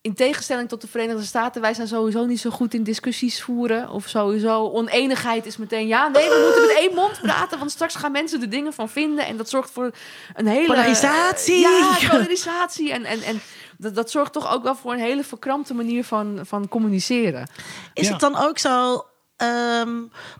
in 0.00 0.14
tegenstelling 0.14 0.68
tot 0.68 0.80
de 0.80 0.86
Verenigde 0.88 1.22
Staten, 1.24 1.60
wij 1.60 1.74
zijn 1.74 1.88
sowieso 1.88 2.24
niet 2.24 2.40
zo 2.40 2.50
goed 2.50 2.74
in 2.74 2.82
discussies 2.82 3.42
voeren. 3.42 3.88
Of 3.90 4.06
sowieso 4.08 4.70
oneenigheid 4.70 5.46
is 5.46 5.56
meteen 5.56 5.86
ja, 5.86 6.08
nee, 6.08 6.28
we 6.28 6.42
moeten 6.46 6.66
met 6.66 6.76
één 6.76 6.94
mond 6.94 7.20
praten. 7.20 7.58
Want 7.58 7.70
straks 7.70 7.94
gaan 7.94 8.12
mensen 8.12 8.40
er 8.42 8.50
dingen 8.50 8.72
van 8.72 8.88
vinden. 8.88 9.26
En 9.26 9.36
dat 9.36 9.48
zorgt 9.48 9.70
voor 9.70 9.90
een 10.34 10.46
hele. 10.46 10.66
Polarisatie. 10.66 11.58
Ja, 11.58 11.96
polarisatie. 12.08 12.92
En, 12.92 13.04
en, 13.04 13.22
en 13.22 13.40
dat, 13.78 13.94
dat 13.94 14.10
zorgt 14.10 14.32
toch 14.32 14.52
ook 14.52 14.62
wel 14.62 14.74
voor 14.76 14.92
een 14.92 14.98
hele 14.98 15.24
verkrampte 15.24 15.74
manier 15.74 16.04
van, 16.04 16.40
van 16.42 16.68
communiceren. 16.68 17.48
Is 17.94 18.06
Ja. 18.06 18.12
het 18.12 18.20
dan 18.20 18.36
ook 18.36 18.58
zo 18.58 19.04
ehm, 19.36 19.90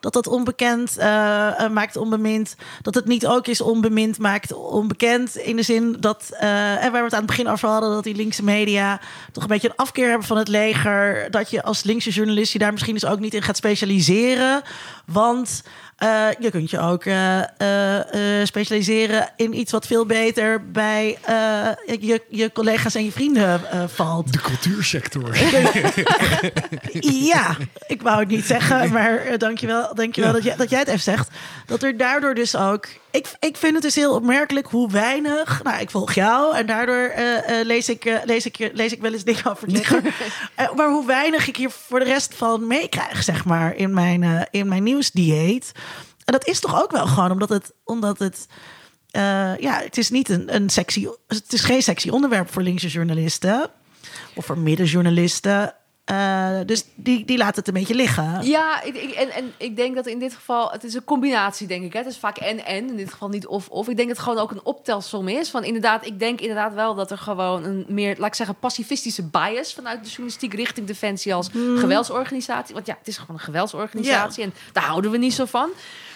dat 0.00 0.12
dat 0.12 0.26
onbekend 0.26 0.96
eh, 0.96 1.60
eh, 1.60 1.70
maakt 1.70 1.96
onbemind. 1.96 2.56
Dat 2.82 2.94
het 2.94 3.06
niet 3.06 3.26
ook 3.26 3.46
is 3.46 3.60
onbemind 3.60 4.18
maakt 4.18 4.52
onbekend. 4.52 5.36
In 5.36 5.56
de 5.56 5.62
zin 5.62 5.96
dat, 6.00 6.28
eh, 6.30 6.84
en 6.84 6.92
waar 6.92 7.00
we 7.00 7.04
het 7.04 7.12
aan 7.12 7.18
het 7.18 7.26
begin 7.26 7.48
over 7.48 7.68
hadden, 7.68 7.90
dat 7.90 8.04
die 8.04 8.14
linkse 8.14 8.44
media 8.44 9.00
toch 9.32 9.42
een 9.42 9.48
beetje 9.48 9.68
een 9.68 9.76
afkeer 9.76 10.08
hebben 10.08 10.26
van 10.26 10.36
het 10.36 10.48
leger. 10.48 11.30
Dat 11.30 11.50
je 11.50 11.62
als 11.62 11.82
linkse 11.82 12.10
journalist 12.10 12.52
je 12.52 12.58
daar 12.58 12.72
misschien 12.72 12.94
dus 12.94 13.06
ook 13.06 13.20
niet 13.20 13.34
in 13.34 13.42
gaat 13.42 13.56
specialiseren. 13.56 14.62
Want 15.06 15.62
eh, 15.96 16.28
je 16.38 16.50
kunt 16.50 16.70
je 16.70 16.80
ook 16.80 17.04
eh, 17.04 17.40
eh, 18.40 18.46
specialiseren 18.46 19.28
in 19.36 19.58
iets 19.58 19.72
wat 19.72 19.86
veel 19.86 20.06
beter 20.06 20.70
bij 20.70 21.18
je, 22.00 22.22
je 22.28 22.52
collega's 22.52 22.94
en 22.94 23.04
je 23.04 23.12
vrienden 23.12 23.60
valt. 23.88 24.32
De 24.32 24.40
cultuursector. 24.40 25.36
Ja, 27.00 27.56
ik 27.86 28.02
wou 28.02 28.18
het 28.18 28.28
niet 28.28 28.44
zeggen, 28.44 28.92
maar 28.92 29.38
dankjewel, 29.38 29.94
dankjewel 29.94 30.32
dat, 30.32 30.42
jij, 30.42 30.56
dat 30.56 30.70
jij 30.70 30.78
het 30.78 30.88
even 30.88 31.00
zegt. 31.00 31.30
Dat 31.66 31.82
er 31.82 31.96
daardoor 31.96 32.34
dus 32.34 32.56
ook... 32.56 32.86
Ik, 33.16 33.36
ik 33.40 33.56
vind 33.56 33.74
het 33.74 33.82
dus 33.82 33.94
heel 33.94 34.14
opmerkelijk 34.14 34.66
hoe 34.66 34.90
weinig... 34.90 35.62
Nou, 35.62 35.80
ik 35.80 35.90
volg 35.90 36.12
jou 36.12 36.56
en 36.56 36.66
daardoor 36.66 37.08
eh, 37.08 37.60
eh, 37.60 37.66
lees, 37.66 37.88
ik, 37.88 38.04
eh, 38.04 38.24
lees, 38.24 38.46
ik, 38.46 38.70
lees 38.72 38.92
ik 38.92 39.00
wel 39.00 39.12
eens 39.12 39.24
dingen 39.24 39.44
over. 39.44 39.68
Eh, 40.54 40.72
maar 40.72 40.88
hoe 40.88 41.06
weinig 41.06 41.48
ik 41.48 41.56
hier 41.56 41.70
voor 41.70 41.98
de 41.98 42.04
rest 42.04 42.34
van 42.34 42.66
meekrijg, 42.66 43.22
zeg 43.22 43.44
maar, 43.44 43.76
in 43.76 43.94
mijn, 43.94 44.48
in 44.50 44.68
mijn 44.68 44.82
nieuwsdieet. 44.82 45.72
En 46.24 46.32
dat 46.32 46.46
is 46.46 46.60
toch 46.60 46.82
ook 46.82 46.90
wel 46.90 47.06
gewoon 47.06 47.30
omdat 47.30 47.48
het... 47.48 47.72
Omdat 47.84 48.18
het 48.18 48.46
ja, 49.60 49.80
het 49.82 49.98
is 49.98 50.10
niet 50.10 50.28
een, 50.28 50.54
een 50.54 50.70
sexy... 50.70 51.06
Het 51.26 51.52
is 51.52 51.60
geen 51.60 51.82
sexy 51.82 52.08
onderwerp 52.08 52.52
voor 52.52 52.62
linkse 52.62 52.88
journalisten. 52.88 53.70
Of 54.34 54.46
voor 54.46 54.58
middenjournalisten. 54.58 55.74
Eh, 56.06 56.58
dus 56.66 56.84
die, 56.94 57.24
die 57.24 57.38
laat 57.38 57.56
het 57.56 57.68
een 57.68 57.74
beetje 57.74 57.94
liggen. 57.94 58.46
Ja, 58.46 58.82
ik, 58.82 58.94
ik- 58.96 59.10
en, 59.14 59.30
en 59.30 59.52
ik 59.56 59.76
denk 59.76 59.94
dat 59.94 60.06
in 60.06 60.18
dit 60.18 60.34
geval, 60.34 60.70
het 60.70 60.84
is 60.84 60.94
een 60.94 61.04
combinatie, 61.04 61.66
denk 61.66 61.84
ik. 61.84 61.92
Hè? 61.92 61.98
Het 61.98 62.08
is 62.08 62.18
vaak 62.18 62.36
en-en, 62.36 62.88
in 62.88 62.96
dit 62.96 63.10
geval 63.12 63.28
niet 63.28 63.46
of-of. 63.46 63.88
Ik 63.88 63.96
denk 63.96 64.08
dat 64.08 64.16
het 64.16 64.26
gewoon 64.26 64.42
ook 64.42 64.50
een 64.50 64.64
optelsom 64.64 65.28
is. 65.28 65.50
Van 65.50 65.64
inderdaad, 65.64 66.06
ik 66.06 66.18
denk 66.18 66.40
inderdaad 66.40 66.74
wel 66.74 66.94
dat 66.94 67.10
er 67.10 67.18
gewoon 67.18 67.64
een 67.64 67.84
meer, 67.88 68.14
laat 68.18 68.26
ik 68.28 68.34
zeggen, 68.34 68.56
pacifistische 68.58 69.22
bias 69.22 69.74
vanuit 69.74 70.02
de 70.02 70.08
journalistiek 70.08 70.54
richting 70.54 70.86
Defensie 70.86 71.34
als 71.34 71.48
geweldsorganisatie. 71.76 72.74
Want 72.74 72.86
ja, 72.86 72.96
het 72.98 73.08
is 73.08 73.16
gewoon 73.18 73.36
een 73.36 73.42
geweldsorganisatie 73.42 74.44
en 74.44 74.54
daar 74.72 74.84
houden 74.84 75.10
we 75.10 75.16
niet 75.18 75.34
zo 75.34 75.44
van. 75.44 75.70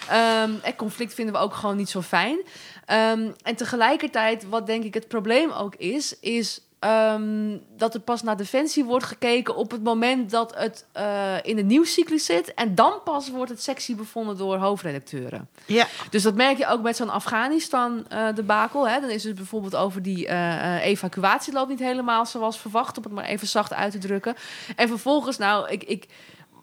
Ehm, 0.09 0.51
en 0.61 0.75
conflict 0.75 1.13
vinden 1.13 1.33
we 1.33 1.39
ook 1.39 1.53
gewoon 1.53 1.75
niet 1.77 1.89
zo 1.89 2.01
fijn. 2.01 2.37
Ehm, 2.85 3.27
en 3.43 3.55
tegelijkertijd, 3.55 4.45
wat 4.49 4.65
denk 4.67 4.83
ik 4.83 4.93
het 4.93 5.07
probleem 5.07 5.51
ook 5.51 5.75
is, 5.75 6.19
is 6.19 6.61
ehm, 6.81 7.57
dat 7.77 7.93
er 7.93 7.99
pas 7.99 8.23
naar 8.23 8.37
defensie 8.37 8.85
wordt 8.85 9.05
gekeken 9.05 9.55
op 9.55 9.71
het 9.71 9.83
moment 9.83 10.29
dat 10.31 10.55
het 10.55 10.85
eh, 10.91 11.35
in 11.41 11.55
de 11.55 11.63
nieuwscyclus 11.63 12.25
zit. 12.25 12.53
En 12.53 12.75
dan 12.75 12.93
pas 13.03 13.29
wordt 13.29 13.51
het 13.51 13.63
sexy 13.63 13.95
bevonden 13.95 14.37
door 14.37 14.57
hoofdredacteuren. 14.57 15.49
Ja, 15.65 15.87
Dus 16.09 16.23
dat 16.23 16.35
merk 16.35 16.57
je 16.57 16.67
ook 16.67 16.81
met 16.81 16.95
zo'n 16.95 17.09
Afghanistan-debakel. 17.09 18.87
hè 18.87 18.99
dan 18.99 19.09
is 19.09 19.23
het 19.23 19.35
bijvoorbeeld 19.35 19.75
over 19.75 20.01
die 20.01 20.27
eh, 20.27 20.75
eh, 20.75 20.85
evacuatie 20.85 21.53
loopt 21.53 21.69
niet 21.69 21.79
helemaal 21.79 22.25
zoals 22.25 22.59
verwacht, 22.59 22.97
om 22.97 23.03
het 23.03 23.13
maar 23.13 23.25
even 23.25 23.47
zacht 23.47 23.73
uit 23.73 23.91
te 23.91 23.97
drukken. 23.97 24.35
En 24.75 24.87
vervolgens, 24.87 25.37
nou, 25.37 25.69
ik. 25.69 25.83
ik 25.83 26.07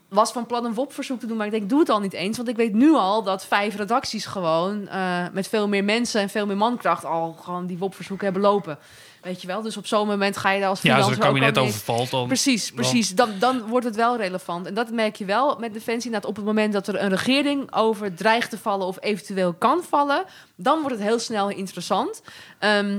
was 0.09 0.33
van 0.33 0.47
plan 0.47 0.65
een 0.65 0.75
WOP-verzoek 0.75 1.21
te 1.21 1.27
doen, 1.27 1.37
maar 1.37 1.47
ik 1.47 1.53
denk, 1.53 1.69
doe 1.69 1.79
het 1.79 1.89
al 1.89 2.01
niet 2.01 2.13
eens. 2.13 2.37
Want 2.37 2.49
ik 2.49 2.57
weet 2.57 2.73
nu 2.73 2.93
al 2.93 3.23
dat 3.23 3.47
vijf 3.47 3.77
redacties 3.77 4.27
gewoon 4.27 4.89
eh, 4.89 5.25
met 5.33 5.49
veel 5.49 5.69
meer 5.69 5.85
mensen 5.85 6.21
en 6.21 6.29
veel 6.29 6.47
meer 6.47 6.57
mankracht 6.57 7.05
al 7.05 7.33
gewoon 7.33 7.67
die 7.67 7.79
WOP-verzoeken 7.79 8.25
hebben 8.25 8.43
lopen. 8.43 8.79
Weet 9.23 9.41
je 9.41 9.47
wel? 9.47 9.63
Dus 9.63 9.77
op 9.77 9.87
zo'n 9.87 10.07
moment 10.07 10.37
ga 10.37 10.51
je 10.51 10.61
daar 10.61 10.69
als 10.69 10.83
Ja, 10.83 10.97
als 10.97 11.05
freelancer 11.05 11.25
er 11.25 11.37
een 11.37 11.43
ook 11.43 11.45
al 11.45 11.51
kabinet 11.51 11.69
overvalt, 11.69 12.11
dan... 12.11 12.27
Precies, 12.27 12.73
precies. 12.73 13.15
Dan, 13.15 13.31
dan 13.39 13.67
wordt 13.67 13.87
het 13.87 13.97
wel 13.97 14.17
relevant. 14.17 14.67
En 14.67 14.75
dat 14.75 14.91
merk 14.91 15.17
je 15.17 15.25
wel 15.25 15.57
met 15.59 15.73
Defensie. 15.73 16.11
Dat 16.11 16.25
op 16.25 16.37
het 16.37 16.45
moment 16.45 16.73
dat 16.73 16.89
er 16.89 17.03
een 17.03 17.09
regering 17.09 17.75
over 17.75 18.15
dreigt 18.15 18.51
te 18.51 18.59
vallen 18.59 18.87
of 18.87 18.97
eventueel 19.01 19.53
kan 19.53 19.83
vallen, 19.89 20.25
dan 20.57 20.81
wordt 20.81 20.97
het 20.97 21.07
heel 21.07 21.19
snel 21.19 21.51
interessant. 21.51 22.23
Ehm, 22.59 22.99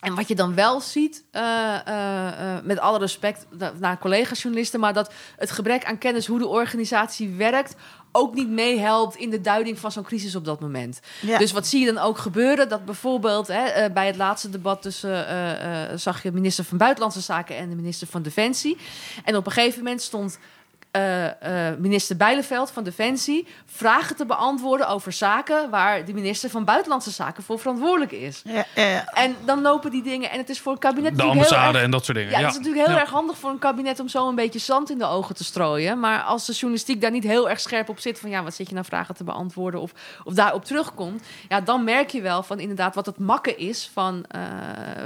en 0.00 0.14
wat 0.14 0.28
je 0.28 0.34
dan 0.34 0.54
wel 0.54 0.80
ziet, 0.80 1.24
eh, 1.30 1.42
eh, 1.86 2.56
eh, 2.56 2.64
met 2.64 2.78
alle 2.78 2.98
respect 2.98 3.46
na- 3.50 3.72
naar 3.78 3.98
collega-journalisten, 3.98 4.80
maar 4.80 4.92
dat 4.92 5.12
het 5.36 5.50
gebrek 5.50 5.84
aan 5.84 5.98
kennis 5.98 6.26
hoe 6.26 6.38
de 6.38 6.46
organisatie 6.46 7.28
werkt 7.30 7.74
ook 8.12 8.34
niet 8.34 8.48
meehelpt 8.48 9.16
in 9.16 9.30
de 9.30 9.40
duiding 9.40 9.78
van 9.78 9.92
zo'n 9.92 10.02
crisis 10.02 10.34
op 10.36 10.44
dat 10.44 10.60
moment. 10.60 11.00
ja. 11.20 11.38
Dus 11.38 11.52
wat 11.52 11.66
zie 11.66 11.80
je 11.80 11.92
dan 11.92 11.98
ook 12.04 12.18
gebeuren? 12.18 12.68
Dat 12.68 12.84
bijvoorbeeld 12.84 13.46
hè, 13.46 13.90
bij 13.90 14.06
het 14.06 14.16
laatste 14.16 14.50
debat 14.50 14.82
tussen 14.82 15.26
zag 15.98 16.22
je 16.22 16.28
de 16.28 16.34
minister 16.34 16.64
van 16.64 16.78
Buitenlandse 16.78 17.20
Zaken 17.20 17.56
en 17.56 17.68
de 17.68 17.76
minister 17.76 18.06
van 18.06 18.22
Defensie. 18.22 18.76
En 19.24 19.36
op 19.36 19.46
een 19.46 19.52
gegeven 19.52 19.78
moment 19.78 20.02
stond 20.02 20.38
eh, 20.96 21.68
eh, 21.70 21.78
minister 21.78 22.16
Bijleveld 22.16 22.70
van 22.70 22.84
Defensie 22.84 23.46
vragen 23.66 24.16
te 24.16 24.26
beantwoorden 24.26 24.88
over 24.88 25.12
zaken 25.12 25.70
waar 25.70 26.04
de 26.04 26.12
minister 26.14 26.50
van 26.50 26.64
Buitenlandse 26.64 27.10
Zaken 27.10 27.42
voor 27.42 27.58
verantwoordelijk 27.58 28.12
is. 28.12 28.42
ja, 28.44 28.64
ja, 28.74 28.84
ja. 28.84 29.04
En 29.04 29.36
dan 29.44 29.62
lopen 29.62 29.90
die 29.90 30.02
dingen 30.02 30.30
en 30.30 30.38
het 30.38 30.48
is 30.48 30.60
voor 30.60 30.72
een 30.72 30.78
kabinet 30.78 31.16
De 31.16 31.22
ambassade 31.22 31.74
erg- 31.74 31.84
en 31.84 31.90
dat 31.90 32.04
soort 32.04 32.16
dingen. 32.16 32.32
ja, 32.32 32.38
het 32.38 32.50
is 32.50 32.56
natuurlijk 32.56 32.86
heel 32.86 32.94
Ja. 32.94 33.00
erg 33.00 33.10
handig 33.10 33.36
voor 33.38 33.50
een 33.50 33.58
kabinet 33.58 34.00
om 34.00 34.08
zo 34.08 34.28
een 34.28 34.34
beetje 34.34 34.58
zand 34.58 34.90
in 34.90 34.98
de 34.98 35.04
ogen 35.06 35.34
te 35.34 35.44
strooien. 35.44 36.00
Maar 36.00 36.22
als 36.22 36.46
de 36.46 36.52
journalistiek 36.52 37.00
daar 37.00 37.10
niet 37.10 37.24
heel 37.24 37.48
erg 37.50 37.60
scherp 37.60 37.88
op 37.88 37.98
zit, 37.98 38.18
van 38.18 38.30
ja, 38.30 38.42
wat 38.42 38.54
zit 38.54 38.68
je 38.68 38.74
nou 38.74 38.86
vragen 38.86 39.14
te 39.14 39.24
beantwoorden 39.24 39.80
of, 39.80 39.92
of 40.24 40.34
daarop 40.34 40.64
terugkomt, 40.64 41.22
ja, 41.48 41.60
dan 41.60 41.84
merk 41.84 42.10
je 42.10 42.20
wel 42.20 42.42
van 42.42 42.58
inderdaad 42.58 42.94
wat 42.94 43.06
het 43.06 43.18
makken 43.18 43.58
is 43.58 43.90
van, 43.92 44.24
eh, 44.28 44.40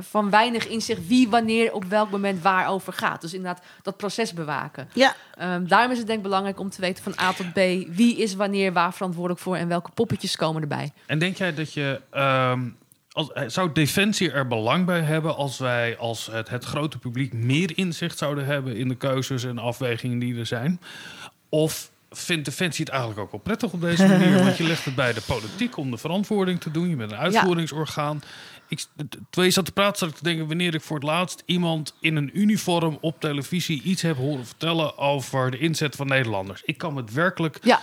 van 0.01 0.31
weinig 0.31 0.67
inzicht 0.69 1.07
wie, 1.07 1.29
wanneer, 1.29 1.73
op 1.73 1.85
welk 1.85 2.11
moment 2.11 2.43
waarover 2.43 2.93
gaat. 2.93 3.21
Dus 3.21 3.35
inderdaad 3.35 3.63
dat 3.83 3.97
proces 3.97 4.33
bewaken. 4.33 4.89
ja. 4.95 5.15
Ehm, 5.41 5.67
daarom 5.67 5.91
is 5.91 5.99
het 5.99 6.07
denk 6.07 6.19
ik 6.19 6.25
belangrijk 6.25 6.61
om 6.61 6.71
te 6.71 6.81
weten 6.81 7.05
van 7.05 7.15
A 7.21 7.33
tot 7.33 7.53
B 7.53 7.57
wie 7.97 8.17
is 8.17 8.35
wanneer 8.35 8.73
waar 8.73 8.93
verantwoordelijk 8.93 9.41
voor 9.41 9.57
en 9.57 9.69
welke 9.69 9.91
poppetjes 9.95 10.37
komen 10.37 10.63
erbij. 10.63 10.93
En 11.07 11.19
denk 11.19 11.37
jij 11.37 11.55
dat 11.55 11.73
je... 11.73 12.01
ehm, 12.11 12.69
als, 13.13 13.33
eh, 13.33 13.43
zou 13.47 13.73
Defensie 13.73 14.31
er 14.31 14.47
belang 14.47 14.87
bij 14.87 15.01
hebben 15.01 15.37
als 15.37 15.59
wij 15.59 15.97
als 15.97 16.27
het, 16.27 16.49
het 16.49 16.65
grote 16.65 16.99
publiek 16.99 17.33
meer 17.33 17.73
inzicht 17.75 18.19
zouden 18.19 18.45
hebben 18.45 18.77
in 18.77 18.89
de 18.89 18.95
keuzes 18.95 19.45
en 19.45 19.59
afwegingen 19.59 20.19
die 20.19 20.39
er 20.39 20.47
zijn? 20.47 20.81
Of 21.49 21.91
vindt 22.11 22.45
Defensie 22.45 22.85
het 22.85 22.93
eigenlijk 22.93 23.21
ook 23.21 23.31
wel 23.31 23.41
prettig 23.41 23.73
op 23.73 23.81
deze 23.81 24.07
manier? 24.07 24.39
Want 24.45 24.57
je 24.57 24.65
legt 24.65 24.85
het 24.85 24.95
bij 24.95 25.13
de 25.13 25.23
politiek 25.27 25.77
om 25.77 25.91
de 25.91 25.99
verantwoording 25.99 26.61
te 26.61 26.71
doen. 26.71 26.89
Je 26.89 26.97
bent 26.97 27.11
een 27.11 27.19
uitvoeringsorgaan. 27.19 28.23
Ik, 28.71 28.85
terwijl 29.07 29.47
je 29.47 29.51
zat 29.51 29.65
te 29.65 29.73
praten, 29.73 29.99
zat 29.99 30.09
ik 30.09 30.15
te 30.15 30.23
denken... 30.23 30.47
wanneer 30.47 30.75
ik 30.75 30.83
voor 30.83 30.97
het 30.97 31.07
laatst 31.07 31.43
iemand 31.47 31.95
in 32.01 32.17
een 32.17 32.31
uniform 32.33 32.99
op 33.01 33.21
televisie... 33.21 33.83
iets 33.83 34.03
heb 34.03 34.17
horen 34.17 34.47
vertellen 34.47 34.99
over 34.99 35.51
de 35.51 35.59
inzet 35.59 35.97
van 35.97 36.07
Nederlanders. 36.07 36.63
Ik 36.65 36.79
kan 36.79 36.95
me 36.95 37.01
het 37.01 37.13
werkelijk 37.13 37.59
Ja, 37.63 37.81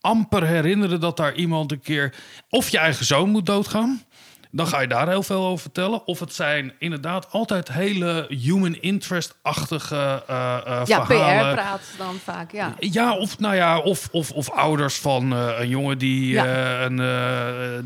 amper 0.00 0.46
herinneren 0.46 1.00
dat 1.00 1.16
daar 1.16 1.34
iemand 1.34 1.72
een 1.72 1.80
keer... 1.80 2.14
of 2.48 2.68
je 2.68 2.78
eigen 2.78 3.06
zoon 3.06 3.30
moet 3.30 3.46
doodgaan. 3.46 4.02
Dan 4.50 4.66
ga 4.66 4.80
je 4.80 4.86
daar 4.88 5.08
heel 5.08 5.22
veel 5.22 5.44
over 5.44 5.58
vertellen. 5.60 6.06
Of 6.06 6.20
het 6.20 6.34
zijn 6.34 6.72
inderdaad 6.78 7.30
altijd 7.30 7.72
hele 7.72 8.26
human 8.28 8.74
interest-achtige 8.74 10.22
eh, 10.26 10.82
ja 10.84 11.06
verhalen. 11.06 11.54
PR-praat 11.54 11.82
dan 11.98 12.14
vaak, 12.24 12.52
ja. 12.52 12.74
Ja, 12.78 13.16
of, 13.16 13.38
nou 13.38 13.54
ja, 13.54 13.78
of, 13.78 14.08
of, 14.12 14.30
of 14.30 14.50
ouders 14.50 14.94
van 14.98 15.32
eh, 15.32 15.54
een 15.58 15.68
jongen 15.68 15.98
die 15.98 16.30
Ja. 16.32 16.80
een, 16.84 16.96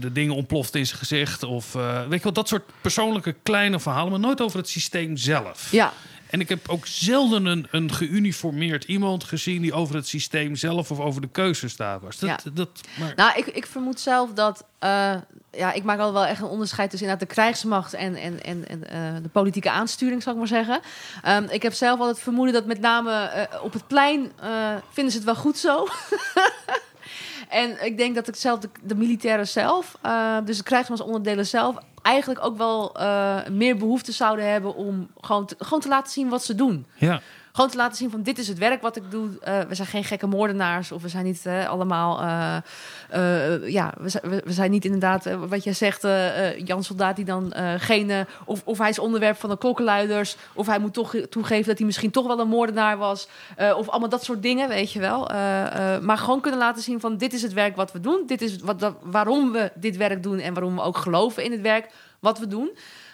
de 0.01 0.13
dingen 0.13 0.35
ontploft 0.35 0.75
in 0.75 0.87
zijn 0.87 0.99
gezicht. 0.99 1.43
Of 1.43 1.73
weet 1.73 2.19
je 2.19 2.23
wel, 2.23 2.33
dat 2.33 2.49
soort 2.49 2.71
persoonlijke 2.81 3.35
kleine 3.43 3.81
verhalen, 3.81 4.11
maar 4.11 4.21
nooit 4.21 4.41
over 4.41 4.59
het 4.59 4.69
systeem 4.69 5.17
zelf. 5.17 5.69
Ja, 5.71 5.93
En 6.31 6.41
ik 6.41 6.49
heb 6.49 6.69
ook 6.69 6.87
zelden 6.87 7.47
een, 7.47 7.67
een 7.71 7.93
geuniformeerd 7.93 8.85
iemand 8.85 9.25
gezien 9.25 9.63
die 9.63 9.73
over 9.73 9.95
het 9.95 10.09
systeem 10.09 10.57
zelf 10.57 10.91
of 10.91 11.01
over 11.01 11.21
de 11.21 11.29
keuzes 11.33 11.77
daar 11.77 12.01
was. 12.01 12.19
Dat, 12.19 12.29
Ja. 12.29 12.51
dat, 12.55 12.69
maar, 12.99 13.13
Nou, 13.17 13.39
ik, 13.39 13.47
ik 13.47 13.67
vermoed 13.67 14.01
zelf 14.01 14.33
dat. 14.33 14.65
eh, 14.79 15.15
ja, 15.53 15.73
ik 15.73 15.83
maak 15.85 15.99
al 15.99 16.13
wel 16.13 16.27
echt 16.27 16.41
een 16.41 16.47
onderscheid 16.49 16.91
tussen 16.91 17.09
inderdaad 17.09 17.29
de 17.29 17.35
krijgsmacht 17.35 17.95
en, 17.95 18.15
en, 18.15 18.43
en, 18.43 18.69
en 18.69 18.89
eh, 18.91 19.23
de 19.23 19.29
politieke 19.29 19.71
aansturing, 19.71 20.23
zal 20.23 20.33
ik 20.33 20.39
maar 20.39 20.49
zeggen. 20.49 20.81
Ehm, 21.23 21.45
ik 21.51 21.63
heb 21.63 21.73
zelf 21.73 22.01
al 22.01 22.09
het 22.09 22.21
vermoeden 22.21 22.55
dat 22.55 22.67
met 22.67 22.81
name 22.81 23.13
eh, 23.13 23.63
op 23.65 23.73
het 23.73 23.87
plein 23.87 24.33
vinden 24.93 25.13
ze 25.13 25.19
het 25.19 25.27
wel 25.27 25.35
goed 25.37 25.59
zo. 25.59 25.87
en 27.51 27.85
ik 27.85 27.97
denk 27.97 28.15
dat 28.15 28.29
ik 28.29 28.35
zelf 28.35 28.59
de, 28.83 28.95
militairen 28.95 29.49
zelf, 29.49 29.97
eh, 30.03 30.37
dus 30.45 30.57
de 30.57 30.63
krijgsmansonderdelen 30.63 31.47
zelf, 31.47 31.77
eigenlijk 32.03 32.45
ook 32.45 32.57
wel 32.57 32.97
eh, 32.97 33.47
meer 33.49 33.77
behoefte 33.77 34.13
zouden 34.13 34.51
hebben 34.51 34.75
om 34.75 35.11
gewoon 35.21 35.47
te, 35.47 35.55
gewoon 35.59 35.81
te 35.81 35.89
laten 35.89 36.13
zien 36.13 36.29
wat 36.29 36.45
ze 36.45 36.55
doen. 36.55 36.87
ja. 36.95 37.21
Gewoon 37.61 37.75
te 37.75 37.81
laten 37.81 37.97
zien 37.97 38.11
van 38.11 38.23
dit 38.23 38.39
is 38.39 38.49
het 38.49 38.59
werk 38.59 38.83
wat 38.83 38.97
ik 38.97 39.11
doe. 39.11 39.29
Eh, 39.41 39.61
we 39.61 39.75
zijn 39.75 39.89
geen 39.89 40.05
gekke 40.05 40.27
moordenaars 40.27 40.93
of 40.93 41.03
we 41.03 41.09
zijn 41.09 41.25
niet 41.25 41.47
eh, 41.47 41.69
allemaal... 41.69 42.21
eh, 43.11 43.69
ja, 43.69 43.95
we 43.99 44.09
zijn, 44.09 44.23
we, 44.45 44.53
zijn 44.53 44.71
niet 44.71 44.85
inderdaad, 44.85 45.25
wat 45.49 45.65
jij 45.65 45.73
zegt, 45.73 46.07
Jan 46.65 46.85
Soldaat 46.85 47.17
die 47.17 47.25
dan 47.25 47.53
geen... 47.79 48.27
of, 48.45 48.63
of 48.65 48.79
hij 48.79 48.89
is 48.89 48.99
onderwerp 48.99 49.37
van 49.37 49.51
de 49.51 49.59
klokkenluiders. 49.59 50.37
Of 50.55 50.67
hij 50.67 50.79
moet 50.79 50.95
toch 50.95 51.15
toegeven 51.31 51.67
dat 51.67 51.77
hij 51.77 51.87
misschien 51.87 52.11
toch 52.11 52.27
wel 52.27 52.41
een 52.41 52.49
moordenaar 52.49 52.99
was. 52.99 53.29
Of 53.77 53.89
allemaal 53.89 54.09
dat 54.09 54.25
soort 54.25 54.43
dingen, 54.43 54.69
weet 54.69 54.93
je 54.93 55.01
wel. 55.01 55.29
Maar 56.03 56.19
gewoon 56.19 56.41
kunnen 56.41 56.61
laten 56.61 56.83
zien 56.83 57.01
van 57.01 57.17
dit 57.17 57.33
is 57.33 57.43
het 57.43 57.53
werk 57.53 57.77
wat 57.77 57.93
we 57.93 58.01
doen. 58.01 58.23
Dit 58.27 58.43
is 58.43 58.59
wat, 58.59 58.93
waarom 59.03 59.53
we 59.53 59.73
dit 59.75 59.97
werk 59.97 60.23
doen 60.23 60.39
en 60.39 60.55
waarom 60.55 60.75
we 60.75 60.83
ook 60.83 60.97
geloven 60.97 61.45
in 61.45 61.53
het 61.53 61.61
werk 61.61 61.91
wat 62.21 62.39
we 62.39 62.47
doen. 62.47 62.71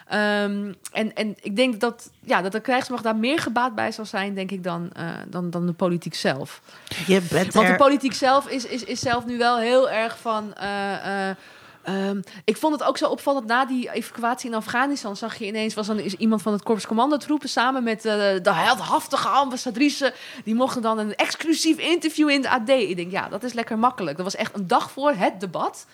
Ehm, 0.07 0.73
en, 0.93 1.15
en 1.15 1.37
ik 1.41 1.57
denk 1.57 1.81
dat, 1.81 2.11
ja, 2.20 2.43
dat 2.43 2.53
de 2.53 2.61
krijgsmacht 2.61 3.03
daar 3.03 3.16
meer 3.16 3.39
gebaat 3.39 3.74
bij 3.74 3.93
zal 3.93 4.05
zijn, 4.05 4.35
denk 4.35 4.51
ik, 4.51 4.65
dan, 4.65 4.91
eh, 4.93 5.09
dan, 5.28 5.51
dan 5.51 5.66
de 5.66 5.73
politiek 5.73 6.15
zelf. 6.15 6.61
Je 7.07 7.23
bent 7.31 7.55
Want 7.55 7.66
de 7.66 7.77
politiek 7.77 8.12
zelf 8.12 8.49
is, 8.49 8.65
is, 8.65 8.85
is 8.85 9.01
zelf 9.01 9.27
nu 9.27 9.39
wel 9.39 9.59
heel 9.59 9.91
erg 9.91 10.19
van. 10.19 10.55
eh, 10.55 11.28
eh, 11.28 11.37
ehm, 11.83 12.20
ik 12.45 12.57
vond 12.57 12.73
het 12.73 12.89
ook 12.89 12.99
zo 12.99 13.09
opvallend. 13.09 13.47
Na 13.47 13.65
die 13.65 13.93
evacuatie 13.93 14.51
in 14.51 14.57
Afghanistan 14.57 15.16
zag 15.16 15.37
je 15.37 15.47
ineens... 15.47 15.74
was 15.74 15.87
dan 15.87 15.99
is 15.99 16.15
iemand 16.15 16.43
van 16.43 16.53
het 16.53 16.62
Korps 16.62 16.87
Commando 16.87 17.16
troepen... 17.16 17.49
samen 17.49 17.83
met 17.83 18.05
eh, 18.05 18.12
de 18.43 18.53
heldhaftige 18.53 19.28
ambassadrice. 19.28 20.15
Die 20.45 20.55
mochten 20.55 20.83
dan 20.83 20.99
een 20.99 21.15
exclusief 21.15 21.78
interview 21.78 22.28
in 22.28 22.43
de 22.43 22.51
AD. 22.51 22.69
Ik 22.69 22.97
denk, 22.97 23.11
ja, 23.11 23.28
dat 23.28 23.43
is 23.43 23.53
lekker 23.53 23.78
makkelijk. 23.78 24.16
Dat 24.16 24.24
was 24.24 24.37
echt 24.37 24.55
een 24.55 24.66
dag 24.66 24.91
voor 24.91 25.12
het 25.12 25.41
debat. 25.41 25.87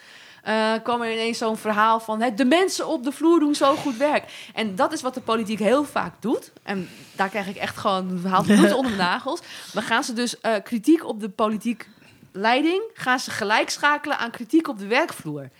Kwam 0.83 1.03
er 1.03 1.13
ineens 1.13 1.39
zo'n 1.39 1.57
verhaal 1.57 2.01
van... 2.01 2.21
Hè, 2.21 2.35
de 2.35 2.45
mensen 2.45 2.87
op 2.87 3.05
de 3.05 3.13
vloer 3.13 3.41
doen 3.41 3.55
zo 3.55 3.77
goed 3.77 3.97
werk. 3.97 4.25
En 4.55 4.75
dat 4.75 4.93
is 4.93 5.03
wat 5.03 5.15
de 5.15 5.21
politiek 5.21 5.59
heel 5.59 5.85
vaak 5.85 6.15
doet. 6.21 6.53
En 6.63 6.89
daar 7.17 7.29
krijg 7.29 7.49
ik 7.49 7.57
echt 7.57 7.77
gewoon... 7.77 8.21
haalt 8.27 8.47
het 8.47 8.59
bloed 8.61 8.73
onder 8.73 8.93
mijn 8.97 9.09
nagels. 9.09 9.41
Dan 9.75 9.83
gaan 9.83 10.05
ze 10.05 10.13
dus 10.13 10.41
eh, 10.41 10.55
kritiek 10.63 11.07
op 11.07 11.21
de 11.21 11.29
politiek 11.29 11.89
leiding 12.33 12.83
gaan 12.95 13.21
ze 13.21 13.31
gelijk 13.31 13.71
schakelen 13.71 14.19
aan 14.19 14.31
kritiek 14.31 14.69
op 14.69 14.79
de 14.79 14.87
werkvloer. 14.87 15.51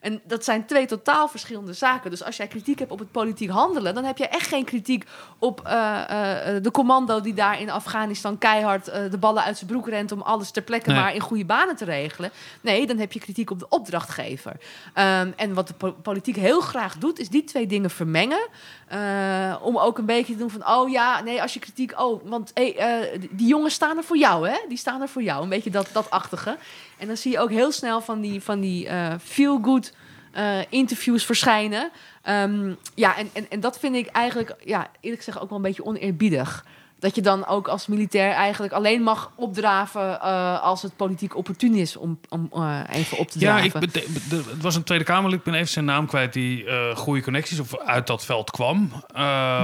En 0.00 0.20
dat 0.24 0.44
zijn 0.44 0.66
twee 0.66 0.86
totaal 0.86 1.28
verschillende 1.28 1.72
zaken. 1.72 2.10
Dus 2.10 2.24
als 2.24 2.36
jij 2.36 2.46
kritiek 2.46 2.78
hebt 2.78 2.90
op 2.90 2.98
het 2.98 3.10
politiek 3.10 3.50
handelen, 3.50 3.94
dan 3.94 4.04
heb 4.04 4.18
je 4.18 4.26
echt 4.28 4.48
geen 4.48 4.64
kritiek 4.64 5.04
op 5.38 5.60
eh, 5.66 6.56
eh, 6.56 6.62
de 6.62 6.70
commando 6.70 7.20
die 7.20 7.34
daar 7.34 7.60
in 7.60 7.70
Afghanistan 7.70 8.38
keihard 8.38 8.88
eh, 8.88 9.10
de 9.10 9.18
ballen 9.18 9.42
uit 9.42 9.56
zijn 9.58 9.70
broek 9.70 9.88
rent 9.88 10.12
om 10.12 10.20
alles 10.20 10.50
ter 10.50 10.62
plekke 10.62 10.90
Nee. 10.90 11.00
maar 11.00 11.14
in 11.14 11.20
goede 11.20 11.44
banen 11.44 11.76
te 11.76 11.84
regelen. 11.84 12.30
Nee, 12.60 12.86
dan 12.86 12.98
heb 12.98 13.12
je 13.12 13.20
kritiek 13.20 13.50
op 13.50 13.58
de 13.58 13.68
opdrachtgever. 13.68 14.52
Ehm, 14.94 15.30
en 15.36 15.54
wat 15.54 15.68
de 15.68 15.74
po- 15.74 15.92
politiek 16.02 16.36
heel 16.36 16.60
graag 16.60 16.98
doet, 16.98 17.18
is 17.18 17.28
die 17.28 17.44
twee 17.44 17.66
dingen 17.66 17.90
vermengen. 17.90 18.48
Eh, 18.88 19.56
om 19.62 19.78
ook 19.78 19.98
een 19.98 20.04
beetje 20.06 20.32
te 20.32 20.38
doen 20.38 20.50
van, 20.50 20.68
oh 20.68 20.90
ja, 20.90 21.22
nee, 21.22 21.42
als 21.42 21.54
je 21.54 21.60
kritiek, 21.60 22.00
oh, 22.00 22.22
want 22.24 22.50
hey, 22.54 22.76
eh, 22.76 23.20
die 23.30 23.46
jongens 23.46 23.74
staan 23.74 23.96
er 23.96 24.04
voor 24.04 24.16
jou, 24.18 24.48
hè? 24.48 24.56
Die 24.68 24.78
staan 24.78 25.00
er 25.00 25.08
voor 25.08 25.22
jou. 25.22 25.42
Een 25.42 25.48
beetje 25.48 25.70
dat, 25.70 25.88
dat 25.92 26.10
achtige. 26.10 26.56
En 27.00 27.06
dan 27.06 27.16
zie 27.16 27.32
je 27.32 27.38
ook 27.38 27.50
heel 27.50 27.72
snel 27.72 28.00
van 28.00 28.20
die, 28.20 28.40
van 28.40 28.60
die 28.60 28.88
eh, 28.88 29.14
feel-good 29.22 29.92
eh, 30.32 30.58
interviews 30.68 31.24
verschijnen. 31.24 31.90
Ehm, 32.22 32.72
ja, 32.94 33.16
en, 33.16 33.30
en, 33.32 33.46
en 33.50 33.60
dat 33.60 33.78
vind 33.78 33.96
ik 33.96 34.06
eigenlijk, 34.06 34.54
ja, 34.64 34.88
eerlijk 35.00 35.22
gezegd 35.24 35.40
ook 35.42 35.48
wel 35.48 35.58
een 35.58 35.64
beetje 35.64 35.84
oneerbiedig. 35.84 36.64
Dat 36.98 37.14
je 37.14 37.22
dan 37.22 37.46
ook 37.46 37.68
als 37.68 37.86
militair 37.86 38.32
eigenlijk 38.32 38.72
alleen 38.72 39.02
mag 39.02 39.32
opdraven 39.36 40.20
eh, 40.20 40.62
als 40.62 40.82
het 40.82 40.96
politiek 40.96 41.36
opportun 41.36 41.74
is 41.74 41.96
om, 41.96 42.20
om 42.28 42.50
even 42.90 43.18
op 43.18 43.30
te 43.30 43.38
Ja, 43.38 43.56
draven. 43.60 43.82
ik, 43.82 43.92
bete- 43.92 44.12
de- 44.28 44.44
het 44.50 44.62
was 44.62 44.76
een 44.76 44.82
Tweede 44.84 45.04
Kamerlid, 45.04 45.38
ik 45.38 45.44
ben 45.44 45.54
even 45.54 45.68
zijn 45.68 45.84
naam 45.84 46.06
kwijt, 46.06 46.32
die 46.32 46.66
goede 46.94 47.22
connecties 47.22 47.60
of 47.60 47.78
uit 47.78 48.06
dat 48.06 48.24
veld 48.24 48.50
kwam. 48.50 48.92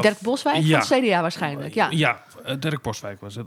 Dirk 0.01 0.21
Boswijk 0.21 0.57
ja. 0.63 0.83
van 0.83 1.01
CDA 1.01 1.21
waarschijnlijk, 1.21 1.75
ja. 1.75 1.87
Ja, 1.91 2.23
Dirk 2.59 2.81
Postwijk 2.81 3.21
was 3.21 3.35
het. 3.35 3.47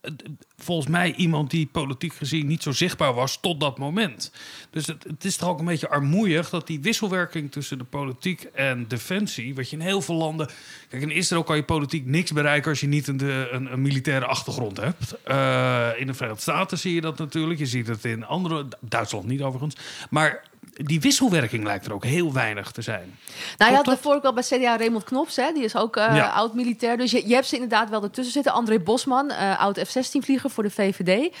Eh, 0.00 0.12
volgens 0.56 0.88
mij 0.88 1.14
iemand 1.14 1.50
die 1.50 1.66
politiek 1.66 2.14
gezien 2.14 2.46
niet 2.46 2.62
zo 2.62 2.72
zichtbaar 2.72 3.14
was 3.14 3.40
tot 3.40 3.60
dat 3.60 3.78
moment. 3.78 4.32
Dus 4.70 4.86
het, 4.86 5.04
het 5.04 5.24
is 5.24 5.36
toch 5.36 5.48
ook 5.48 5.58
een 5.58 5.64
beetje 5.64 5.88
armoeig 5.88 6.50
dat 6.50 6.66
die 6.66 6.80
wisselwerking 6.80 7.52
tussen 7.52 7.78
de 7.78 7.84
politiek 7.84 8.42
en 8.42 8.88
defensie, 8.88 9.54
wat 9.54 9.70
je 9.70 9.76
in 9.76 9.82
heel 9.82 10.00
veel 10.00 10.14
landen. 10.14 10.50
Kijk, 10.88 11.02
in 11.02 11.10
Israël 11.10 11.42
kan 11.42 11.56
je 11.56 11.62
politiek 11.62 12.06
niks 12.06 12.32
bereiken 12.32 12.70
als 12.70 12.80
je 12.80 12.86
niet 12.86 13.08
een, 13.08 13.54
een 13.54 13.82
militaire 13.82 14.26
achtergrond 14.26 14.76
hebt. 14.76 15.22
Eh, 15.22 15.88
in 15.96 16.06
de 16.06 16.14
Verenigde 16.14 16.42
Staten 16.42 16.78
zie 16.78 16.94
je 16.94 17.00
dat 17.00 17.18
natuurlijk. 17.18 17.58
Je 17.58 17.66
ziet 17.66 17.86
het 17.86 18.04
in 18.04 18.24
andere, 18.24 18.66
Duitsland 18.80 19.26
niet 19.26 19.42
overigens. 19.42 19.76
Maar 20.10 20.42
die 20.78 21.00
wisselwerking 21.00 21.64
lijkt 21.64 21.86
er 21.86 21.92
ook 21.92 22.04
heel 22.04 22.32
weinig 22.32 22.70
te 22.70 22.82
zijn. 22.82 23.18
Nou, 23.56 23.70
je 23.70 23.76
had 23.76 23.86
daarvoor 23.86 24.14
ook 24.14 24.24
al 24.24 24.32
bij 24.32 24.42
CDA 24.42 24.76
Raymond 24.76 25.04
Knops, 25.04 25.36
hè? 25.36 25.52
die 25.52 25.64
is 25.64 25.76
ook 25.76 25.96
eh, 25.96 26.16
Ja. 26.16 26.28
oud-militair. 26.28 26.96
Dus 26.96 27.10
je, 27.10 27.28
je 27.28 27.34
hebt 27.34 27.46
ze 27.46 27.54
inderdaad 27.54 27.90
wel 27.90 28.02
ertussen 28.02 28.32
zitten. 28.32 28.52
André 28.52 28.78
Bosman, 28.78 29.30
eh, 29.30 29.60
oud 29.60 29.78
F-16-vlieger 29.78 30.50
voor 30.50 30.62
de 30.62 30.70
VVD. 30.70 31.34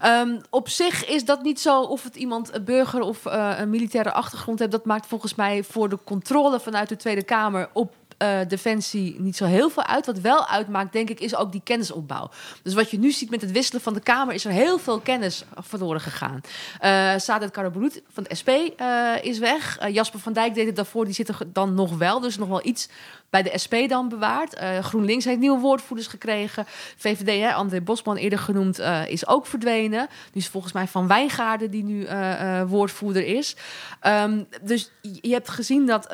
Ehm, 0.00 0.38
op 0.50 0.68
zich 0.68 1.06
is 1.06 1.24
dat 1.24 1.42
niet 1.42 1.60
zo 1.60 1.80
of 1.80 2.02
het 2.02 2.16
iemand 2.16 2.54
een 2.54 2.64
burger 2.64 3.00
of 3.00 3.26
eh, 3.26 3.52
een 3.58 3.70
militaire 3.70 4.12
achtergrond 4.12 4.58
heeft. 4.58 4.70
Dat 4.70 4.84
maakt 4.84 5.06
volgens 5.06 5.34
mij 5.34 5.62
voor 5.62 5.88
de 5.88 5.98
controle 6.04 6.60
vanuit 6.60 6.88
de 6.88 6.96
Tweede 6.96 7.22
Kamer 7.22 7.68
op 7.72 7.94
eh, 8.20 8.38
defensie 8.48 9.20
niet 9.20 9.36
zo 9.36 9.44
heel 9.44 9.70
veel 9.70 9.84
uit. 9.84 10.06
Wat 10.06 10.20
wel 10.20 10.46
uitmaakt, 10.46 10.92
denk 10.92 11.10
ik, 11.10 11.20
is 11.20 11.36
ook 11.36 11.52
die 11.52 11.60
kennisopbouw. 11.64 12.30
Dus 12.62 12.74
wat 12.74 12.90
je 12.90 12.98
nu 12.98 13.10
ziet 13.10 13.30
met 13.30 13.40
het 13.40 13.52
wisselen 13.52 13.80
van 13.80 13.94
de 13.94 14.00
Kamer, 14.00 14.34
is 14.34 14.44
er 14.44 14.50
heel 14.50 14.78
veel 14.78 15.00
kennis 15.00 15.44
verloren 15.56 16.00
gegaan. 16.00 16.40
Eh 16.78 17.12
Sadat 17.16 17.50
Karabulut 17.50 18.02
van 18.12 18.22
de 18.22 18.34
SP 18.40 18.48
eh, 18.48 19.14
is 19.22 19.38
weg. 19.38 19.90
Jasper 19.92 20.20
van 20.20 20.32
Dijk 20.32 20.54
deed 20.54 20.66
het 20.66 20.76
daarvoor, 20.76 21.04
die 21.04 21.14
zit 21.14 21.28
er 21.28 21.38
dan 21.46 21.74
nog 21.74 21.96
wel. 21.96 22.20
Dus 22.20 22.36
nog 22.36 22.48
wel 22.48 22.66
iets 22.66 22.88
bij 23.30 23.42
de 23.42 23.58
SP 23.62 23.74
dan 23.88 24.08
bewaard. 24.08 24.54
Eh, 24.54 24.78
GroenLinks 24.78 25.24
heeft 25.24 25.38
nieuwe 25.38 25.60
woordvoerders 25.60 26.08
gekregen. 26.08 26.64
VVD, 26.96 27.40
hè, 27.40 27.52
André 27.52 27.80
Bosman 27.80 28.16
eerder 28.16 28.38
genoemd, 28.38 28.78
eh, 28.78 29.08
is 29.08 29.26
ook 29.26 29.46
verdwenen. 29.46 30.08
Nu 30.32 30.40
is 30.40 30.48
volgens 30.48 30.72
mij 30.72 30.86
Van 30.86 31.06
Wijngaarden 31.06 31.70
die 31.70 31.84
nu 31.84 32.04
eh, 32.04 32.62
woordvoerder 32.66 33.26
is. 33.26 33.56
Ehm, 34.00 34.42
dus 34.62 34.90
je 35.00 35.32
hebt 35.32 35.48
gezien 35.48 35.86
dat 35.86 36.06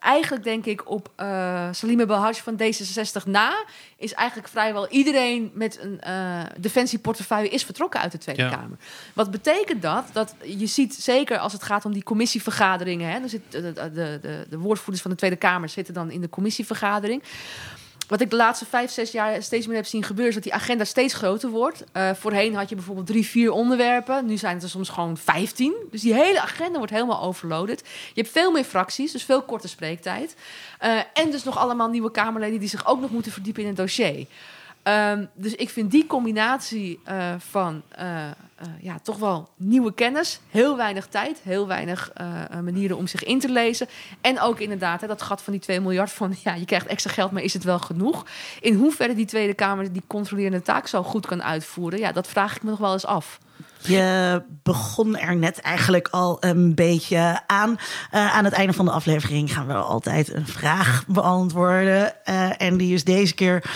eigenlijk 0.00 0.44
denk 0.44 0.66
ik 0.66 0.90
op 0.90 1.10
eh 1.16 1.68
Salime 1.70 2.06
Belhaj 2.06 2.34
van 2.34 2.60
D66 2.62 3.24
na... 3.24 3.64
is 4.00 4.14
eigenlijk 4.14 4.48
vrijwel 4.48 4.88
iedereen 4.88 5.50
met 5.54 5.78
een 5.80 6.00
eh, 6.00 6.42
defensieportefeuille 6.58 7.48
is 7.48 7.64
vertrokken 7.64 8.00
uit 8.00 8.12
de 8.12 8.18
Tweede 8.18 8.42
Ja. 8.42 8.48
Kamer. 8.48 8.78
Wat 9.14 9.30
betekent 9.30 9.82
dat? 9.82 10.04
Dat 10.12 10.34
je 10.44 10.66
ziet, 10.66 10.94
zeker 10.94 11.38
als 11.38 11.52
het 11.52 11.62
gaat 11.62 11.84
om 11.84 11.92
die 11.92 12.02
commissievergaderingen... 12.02 13.10
Hè, 13.10 13.20
dan 13.20 13.28
zit 13.28 13.42
de, 13.50 13.72
de, 13.72 14.46
de 14.48 14.58
woordvoerders 14.58 15.02
van 15.02 15.10
de 15.10 15.16
Tweede 15.16 15.36
Kamer 15.36 15.68
zitten 15.68 15.94
dan 15.94 16.10
in 16.10 16.20
de 16.20 16.28
commissievergadering... 16.28 17.22
Wat 18.10 18.20
ik 18.20 18.30
de 18.30 18.36
laatste 18.36 18.66
vijf, 18.66 18.90
zes 18.90 19.12
jaar 19.12 19.42
steeds 19.42 19.66
meer 19.66 19.76
heb 19.76 19.86
zien 19.86 20.02
gebeuren... 20.02 20.28
is 20.28 20.34
dat 20.34 20.42
die 20.42 20.54
agenda 20.54 20.84
steeds 20.84 21.14
groter 21.14 21.50
wordt. 21.50 21.84
Eh, 21.92 22.10
voorheen 22.14 22.54
had 22.54 22.68
je 22.68 22.74
bijvoorbeeld 22.74 23.06
drie, 23.06 23.26
vier 23.26 23.50
onderwerpen. 23.50 24.26
Nu 24.26 24.36
zijn 24.36 24.54
het 24.54 24.62
er 24.62 24.68
soms 24.68 24.88
gewoon 24.88 25.16
vijftien. 25.16 25.74
Dus 25.90 26.00
die 26.00 26.14
hele 26.14 26.40
agenda 26.40 26.78
wordt 26.78 26.92
helemaal 26.92 27.22
overloaded. 27.22 27.80
Je 28.14 28.20
hebt 28.20 28.32
veel 28.32 28.50
meer 28.50 28.64
fracties, 28.64 29.12
dus 29.12 29.24
veel 29.24 29.42
korte 29.42 29.68
spreektijd. 29.68 30.36
Eh, 30.78 30.98
en 31.14 31.30
dus 31.30 31.44
nog 31.44 31.58
allemaal 31.58 31.88
nieuwe 31.88 32.10
Kamerleden... 32.10 32.60
die 32.60 32.68
zich 32.68 32.86
ook 32.86 33.00
nog 33.00 33.10
moeten 33.10 33.32
verdiepen 33.32 33.62
in 33.62 33.68
het 33.68 33.76
dossier. 33.76 34.26
Ehm, 34.82 35.24
dus 35.34 35.54
ik 35.54 35.70
vind 35.70 35.90
die 35.90 36.06
combinatie 36.06 37.00
eh, 37.04 37.34
van 37.38 37.82
eh, 38.60 38.68
ja, 38.80 38.98
toch 39.02 39.18
wel 39.18 39.48
nieuwe 39.56 39.94
kennis, 39.94 40.40
heel 40.50 40.76
weinig 40.76 41.06
tijd, 41.06 41.40
heel 41.42 41.66
weinig 41.66 42.10
eh, 42.14 42.26
eh, 42.50 42.60
manieren 42.60 42.96
om 42.96 43.06
zich 43.06 43.24
in 43.24 43.40
te 43.40 43.48
lezen. 43.48 43.88
En 44.20 44.40
ook 44.40 44.58
inderdaad 44.58 45.00
hè, 45.00 45.06
dat 45.06 45.22
gat 45.22 45.42
van 45.42 45.52
die 45.52 45.62
2 45.62 45.80
miljard 45.80 46.12
van 46.12 46.34
ja, 46.44 46.54
je 46.54 46.64
krijgt 46.64 46.86
extra 46.86 47.12
geld, 47.12 47.30
maar 47.30 47.42
is 47.42 47.52
het 47.52 47.64
wel 47.64 47.78
genoeg? 47.78 48.26
In 48.60 48.74
hoeverre 48.74 49.14
die 49.14 49.26
Tweede 49.26 49.54
Kamer 49.54 49.92
die 49.92 50.02
controlerende 50.06 50.62
taak 50.62 50.86
zo 50.86 51.02
goed 51.02 51.26
kan 51.26 51.42
uitvoeren, 51.42 51.98
ja, 51.98 52.12
dat 52.12 52.26
vraag 52.26 52.56
ik 52.56 52.62
me 52.62 52.70
nog 52.70 52.78
wel 52.78 52.92
eens 52.92 53.06
af. 53.06 53.38
Je 53.78 54.42
begon 54.62 55.16
er 55.16 55.36
net 55.36 55.60
eigenlijk 55.60 56.08
al 56.08 56.36
een 56.40 56.74
beetje 56.74 57.40
aan. 57.46 57.78
Aan 58.10 58.44
het 58.44 58.52
einde 58.52 58.72
van 58.72 58.84
de 58.84 58.90
aflevering 58.90 59.52
gaan 59.52 59.66
we 59.66 59.74
altijd 59.74 60.34
een 60.34 60.46
vraag 60.46 61.04
beantwoorden. 61.06 62.24
En 62.58 62.76
die 62.76 62.94
is 62.94 63.04
deze 63.04 63.34
keer: 63.34 63.70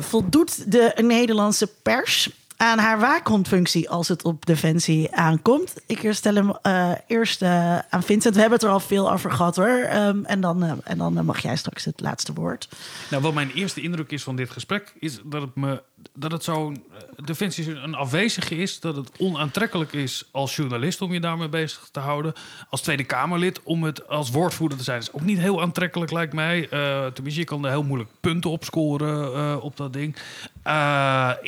voldoet 0.00 0.72
de 0.72 0.92
Nederlandse 1.02 1.66
pers 1.82 2.30
aan 2.56 2.78
haar 2.78 3.00
waakhondfunctie 3.00 3.90
als 3.90 4.08
het 4.08 4.24
op 4.24 4.46
defensie 4.46 5.14
aankomt? 5.14 5.74
Ik 5.86 6.12
stel 6.12 6.34
hem 6.34 6.56
eh, 6.62 6.92
eerst 7.06 7.42
eh, 7.42 7.78
aan 7.78 8.02
Vincent. 8.02 8.34
We 8.34 8.40
hebben 8.40 8.58
het 8.58 8.68
er 8.68 8.74
al 8.74 8.80
veel 8.80 9.12
over 9.12 9.30
gehad 9.30 9.56
hoor. 9.56 9.78
Ehm, 9.78 10.24
en 10.24 10.40
dan, 10.40 10.62
eh, 10.62 10.72
en 10.84 10.98
dan 10.98 11.24
mag 11.24 11.42
jij 11.42 11.56
straks 11.56 11.84
het 11.84 12.00
laatste 12.00 12.32
woord. 12.32 12.68
Nou, 13.10 13.22
wat 13.22 13.34
mijn 13.34 13.50
eerste 13.50 13.80
indruk 13.80 14.10
is 14.10 14.22
van 14.22 14.36
dit 14.36 14.50
gesprek, 14.50 14.94
is 14.98 15.20
dat 15.24 15.42
het 15.42 15.54
me 15.54 15.82
dat 16.14 16.32
het 16.32 16.44
zo'n 16.44 16.84
eh, 16.92 17.24
defensie 17.24 17.74
een 17.74 17.94
afwezige 17.94 18.56
is, 18.56 18.80
dat 18.80 18.96
het 18.96 19.10
onaantrekkelijk 19.18 19.92
is 19.92 20.28
als 20.30 20.56
journalist 20.56 21.00
om 21.00 21.12
je 21.12 21.20
daarmee 21.20 21.48
bezig 21.48 21.88
te 21.92 22.00
houden, 22.00 22.32
als 22.68 22.80
Tweede 22.80 23.04
Kamerlid 23.04 23.62
om 23.62 23.82
het 23.82 24.08
als 24.08 24.30
woordvoerder 24.30 24.78
te 24.78 24.84
zijn, 24.84 25.00
is 25.00 25.12
ook 25.12 25.20
niet 25.20 25.38
heel 25.38 25.62
aantrekkelijk 25.62 26.10
lijkt 26.10 26.32
mij. 26.32 26.68
Eh 26.70 27.06
tenminste, 27.06 27.40
je 27.40 27.46
kan 27.46 27.64
er 27.64 27.70
heel 27.70 27.82
moeilijk 27.82 28.10
punten 28.20 28.50
op 28.50 28.64
scoren 28.64 29.34
eh, 29.34 29.64
op 29.64 29.76
dat 29.76 29.92
ding. 29.92 30.16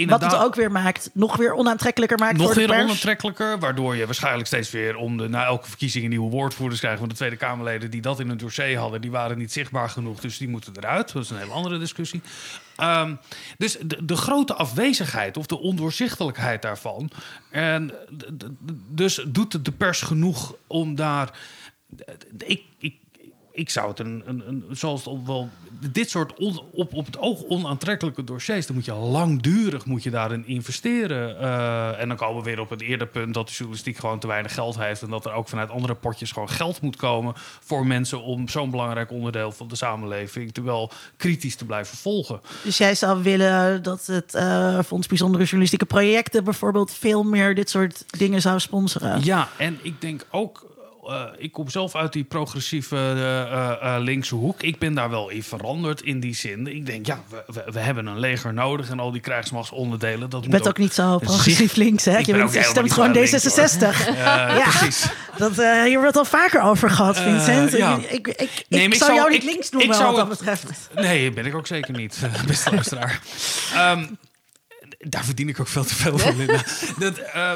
Wat 0.06 0.20
het 0.20 0.36
ook 0.36 0.54
weer 0.54 0.72
maakt, 0.72 1.10
nog 1.12 1.36
weer 1.36 1.54
onaantrekkelijker 1.54 2.18
maakt 2.18 2.36
nog 2.36 2.42
voor 2.46 2.54
de 2.54 2.60
weer 2.60 2.68
pers. 2.68 2.82
onaantrekkelijker, 2.82 3.58
waardoor 3.58 3.96
je 3.96 4.04
waarschijnlijk 4.06 4.46
steeds 4.46 4.70
weer 4.70 4.96
om 4.96 5.16
de 5.16 5.28
na 5.28 5.44
elke 5.44 5.68
verkiezing 5.68 6.08
nieuwe 6.08 6.30
woordvoerders 6.30 6.80
krijgt. 6.80 6.98
Want 6.98 7.10
de 7.10 7.16
Tweede 7.16 7.36
Kamerleden 7.36 7.90
die 7.90 8.00
dat 8.00 8.20
in 8.20 8.28
hun 8.28 8.36
dossier 8.36 8.78
hadden, 8.78 9.00
die 9.00 9.10
waren 9.10 9.38
niet 9.38 9.52
zichtbaar 9.52 9.90
genoeg, 9.90 10.20
dus 10.20 10.38
die 10.38 10.48
moeten 10.48 10.72
eruit. 10.76 11.12
Dat 11.12 11.22
is 11.22 11.30
een 11.30 11.38
hele 11.38 11.52
andere 11.52 11.78
discussie. 11.78 12.22
Ehm, 12.76 13.14
dus 13.58 13.76
de, 14.02 14.16
grote 14.16 14.54
afwezigheid 14.54 15.36
of 15.36 15.46
de 15.46 15.58
ondoorzichtelijkheid 15.58 16.62
daarvan. 16.62 17.10
En 17.50 17.92
dus 18.88 19.24
doet 19.28 19.64
de 19.64 19.72
pers 19.72 20.00
genoeg 20.00 20.54
om 20.66 20.94
daar. 20.94 21.38
Ik, 22.38 22.62
ik, 22.78 22.94
ik 23.56 23.70
zou 23.70 23.88
het 23.88 23.98
een, 23.98 24.22
een, 24.26 24.42
een 24.48 24.64
zoals 24.70 24.98
het 25.04 25.08
op 25.08 25.26
wel 25.26 25.48
dit 25.90 26.10
soort 26.10 26.34
on- 26.34 26.60
op, 26.72 26.94
op 26.94 27.06
het 27.06 27.18
oog 27.18 27.42
onaantrekkelijke 27.48 28.24
dossiers, 28.24 28.66
dan 28.66 28.74
moet 28.76 28.84
je 28.84 28.92
langdurig 28.92 29.84
moet 29.84 30.02
je 30.02 30.10
daarin 30.10 30.46
investeren. 30.46 31.40
Eh, 31.40 32.00
en 32.00 32.08
dan 32.08 32.16
komen 32.16 32.42
we 32.42 32.50
weer 32.50 32.60
op 32.60 32.70
het 32.70 32.80
eerder 32.80 33.06
punt 33.06 33.34
dat 33.34 33.46
de 33.46 33.52
journalistiek 33.52 33.96
gewoon 33.96 34.18
te 34.18 34.26
weinig 34.26 34.54
geld 34.54 34.78
heeft 34.78 35.02
en 35.02 35.10
dat 35.10 35.24
er 35.26 35.32
ook 35.32 35.48
vanuit 35.48 35.70
andere 35.70 35.94
potjes 35.94 36.32
gewoon 36.32 36.50
geld 36.50 36.80
moet 36.80 36.96
komen 36.96 37.32
voor 37.60 37.86
mensen 37.86 38.22
om 38.22 38.48
zo'n 38.48 38.70
belangrijk 38.70 39.10
onderdeel 39.10 39.52
van 39.52 39.68
de 39.68 39.76
samenleving 39.76 40.52
te 40.52 40.62
wel 40.62 40.90
kritisch 41.16 41.56
te 41.56 41.64
blijven 41.64 41.96
volgen. 41.98 42.40
Dus 42.62 42.76
jij 42.78 42.94
zou 42.94 43.22
willen 43.22 43.82
dat 43.82 44.06
het 44.06 44.34
eh 44.34 44.78
Fonds 44.86 45.06
Bijzondere 45.06 45.42
Journalistieke 45.42 45.86
Projecten 45.86 46.44
bijvoorbeeld 46.44 46.92
veel 46.92 47.22
meer 47.22 47.54
dit 47.54 47.70
soort 47.70 48.04
dingen 48.18 48.40
zou 48.40 48.60
sponsoren? 48.60 49.24
Ja, 49.24 49.48
en 49.58 49.78
ik 49.82 50.00
denk 50.00 50.26
ook. 50.30 50.74
Eh, 51.12 51.22
ik 51.38 51.52
kom 51.52 51.68
zelf 51.70 51.94
uit 51.94 52.12
die 52.12 52.24
progressieve 52.24 52.96
eh, 52.96 53.94
eh, 53.94 54.02
linkse 54.02 54.34
hoek. 54.34 54.62
Ik 54.62 54.78
ben 54.78 54.94
daar 54.94 55.10
wel 55.10 55.28
in 55.28 55.42
veranderd 55.42 56.02
in 56.02 56.20
die 56.20 56.34
zin. 56.34 56.66
Ik 56.66 56.86
denk, 56.86 57.06
ja, 57.06 57.22
we, 57.28 57.42
we, 57.46 57.64
we 57.72 57.78
hebben 57.80 58.06
een 58.06 58.18
leger 58.18 58.52
nodig 58.54 58.90
en 58.90 59.00
al 59.00 59.10
die 59.12 59.20
krijgsmachtsonderdelen. 59.20 60.30
Dat 60.30 60.44
Je 60.44 60.50
bent 60.50 60.68
ook 60.68 60.78
niet 60.78 60.94
zo 60.94 61.18
progressief 61.18 61.56
zicht- 61.56 61.76
links, 61.76 62.04
hè? 62.04 62.18
Ik 62.18 62.26
Je, 62.26 62.32
bent, 62.32 62.52
je 62.52 62.62
stemt 62.62 62.92
gewoon 62.92 63.14
zo 63.14 63.20
links, 63.20 63.44
hoor. 63.44 63.68
D66. 63.68 64.06
Eh, 64.08 64.14
Ja. 64.56 64.62
Precies. 64.68 65.06
Dat, 65.38 65.58
eh, 65.58 65.82
hier 65.82 66.00
wordt 66.00 66.16
al 66.16 66.24
vaker 66.24 66.62
over 66.62 66.90
gehad, 66.90 67.16
Eh, 67.16 67.22
Vincent. 67.22 67.72
ja. 67.72 67.96
Ik, 67.96 68.10
ik, 68.10 68.26
ik, 68.28 68.64
Nee, 68.68 68.84
ik 68.88 68.94
zou 68.94 69.14
jou 69.14 69.30
niet 69.30 69.44
links 69.44 69.66
ik 69.66 69.72
noemen 69.72 69.94
zou 69.96 70.06
wat 70.06 70.16
dat 70.16 70.28
betreft. 70.28 70.88
Nee, 70.94 71.32
ben 71.32 71.46
ik 71.46 71.54
ook 71.54 71.66
zeker 71.66 71.94
niet, 71.94 72.18
beste 72.46 72.70
luisteraar. 72.70 73.20
Ehm, 73.74 74.04
daar 74.98 75.24
verdien 75.24 75.48
ik 75.48 75.60
ook 75.60 75.68
veel 75.68 75.84
te 75.84 75.94
veel 75.94 76.18
van. 76.18 76.34
Dat, 76.98 77.18
eh, 77.18 77.52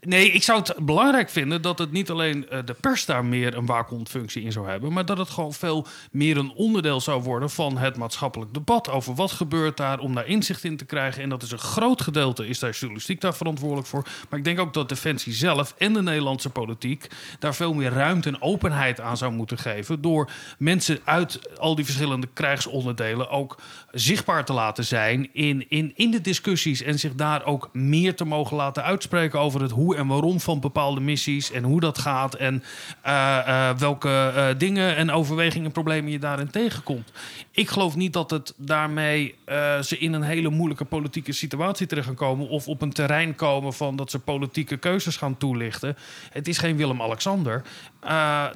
nee, 0.00 0.30
ik 0.30 0.42
zou 0.42 0.58
het 0.58 0.74
belangrijk 0.80 1.30
vinden 1.30 1.62
dat 1.62 1.78
het 1.78 1.92
niet 1.92 2.10
alleen 2.10 2.48
eh, 2.48 2.58
de 2.64 2.74
pers 2.74 3.04
daar 3.04 3.24
meer 3.24 3.56
een 3.56 3.66
waakhondfunctie 3.66 4.42
in 4.42 4.52
zou 4.52 4.68
hebben, 4.68 4.92
maar 4.92 5.06
dat 5.06 5.18
het 5.18 5.30
gewoon 5.30 5.52
veel 5.52 5.86
meer 6.10 6.36
een 6.36 6.52
onderdeel 6.52 7.00
zou 7.00 7.22
worden 7.22 7.50
van 7.50 7.78
het 7.78 7.96
maatschappelijk 7.96 8.54
debat 8.54 8.88
over 8.88 9.14
wat 9.14 9.32
gebeurt 9.32 9.76
daar, 9.76 9.98
om 9.98 10.14
daar 10.14 10.26
inzicht 10.26 10.64
in 10.64 10.76
te 10.76 10.84
krijgen. 10.84 11.22
En 11.22 11.28
dat 11.28 11.42
is 11.42 11.50
een 11.50 11.58
groot 11.58 12.02
gedeelte, 12.02 12.46
is 12.46 12.58
daar 12.58 12.70
journalistiek 12.70 13.20
daar 13.20 13.36
verantwoordelijk 13.36 13.88
voor. 13.88 14.06
Maar 14.28 14.38
ik 14.38 14.44
denk 14.44 14.58
ook 14.60 14.74
dat 14.74 14.88
Defensie 14.88 15.32
zelf 15.32 15.74
en 15.78 15.92
de 15.92 16.02
Nederlandse 16.02 16.50
politiek 16.50 17.06
daar 17.38 17.54
veel 17.54 17.74
meer 17.74 17.92
ruimte 17.92 18.28
en 18.28 18.42
openheid 18.42 19.00
aan 19.00 19.16
zou 19.16 19.32
moeten 19.32 19.58
geven. 19.58 20.00
Door 20.00 20.30
mensen 20.58 21.00
uit 21.04 21.58
al 21.58 21.74
die 21.74 21.84
verschillende 21.84 22.28
krijgsonderdelen 22.32 23.30
ook 23.30 23.56
zichtbaar 23.98 24.44
te 24.44 24.52
laten 24.52 24.84
zijn 24.84 25.28
in, 25.32 25.64
in, 25.68 25.92
in 25.94 26.10
de 26.10 26.20
discussies. 26.20 26.82
En 26.82 26.98
zich 26.98 27.14
daar 27.14 27.44
ook 27.44 27.68
meer 27.72 28.14
te 28.14 28.24
mogen 28.24 28.56
laten 28.56 28.84
uitspreken 28.84 29.40
over 29.40 29.62
het 29.62 29.70
hoe 29.70 29.96
en 29.96 30.06
waarom 30.06 30.40
van 30.40 30.60
bepaalde 30.60 31.00
missies. 31.00 31.50
En 31.50 31.62
hoe 31.62 31.80
dat 31.80 31.98
gaat. 31.98 32.34
En 32.34 32.62
eh, 33.02 33.38
eh, 33.38 33.78
welke 33.78 34.32
eh, 34.34 34.48
dingen 34.58 34.96
en 34.96 35.10
overwegingen 35.10 35.66
en 35.66 35.72
problemen 35.72 36.10
je 36.10 36.18
daarin 36.18 36.50
tegenkomt. 36.50 37.12
Ik 37.50 37.68
geloof 37.68 37.96
niet 37.96 38.12
dat 38.12 38.30
het 38.30 38.54
daarmee 38.56 39.34
ze 39.82 39.98
in 39.98 40.12
een 40.12 40.22
hele 40.22 40.48
moeilijke 40.48 40.84
politieke 40.84 41.32
situatie 41.32 41.86
terecht 41.86 42.06
gaan 42.06 42.14
komen. 42.14 42.48
Of 42.48 42.68
op 42.68 42.82
een 42.82 42.92
terrein 42.92 43.34
komen 43.34 43.72
van 43.72 43.96
dat 43.96 44.10
ze 44.10 44.18
politieke 44.18 44.76
keuzes 44.76 45.16
gaan 45.16 45.36
toelichten. 45.36 45.96
Het 46.30 46.48
is 46.48 46.58
geen 46.58 46.76
Willem-Alexander. 46.76 47.62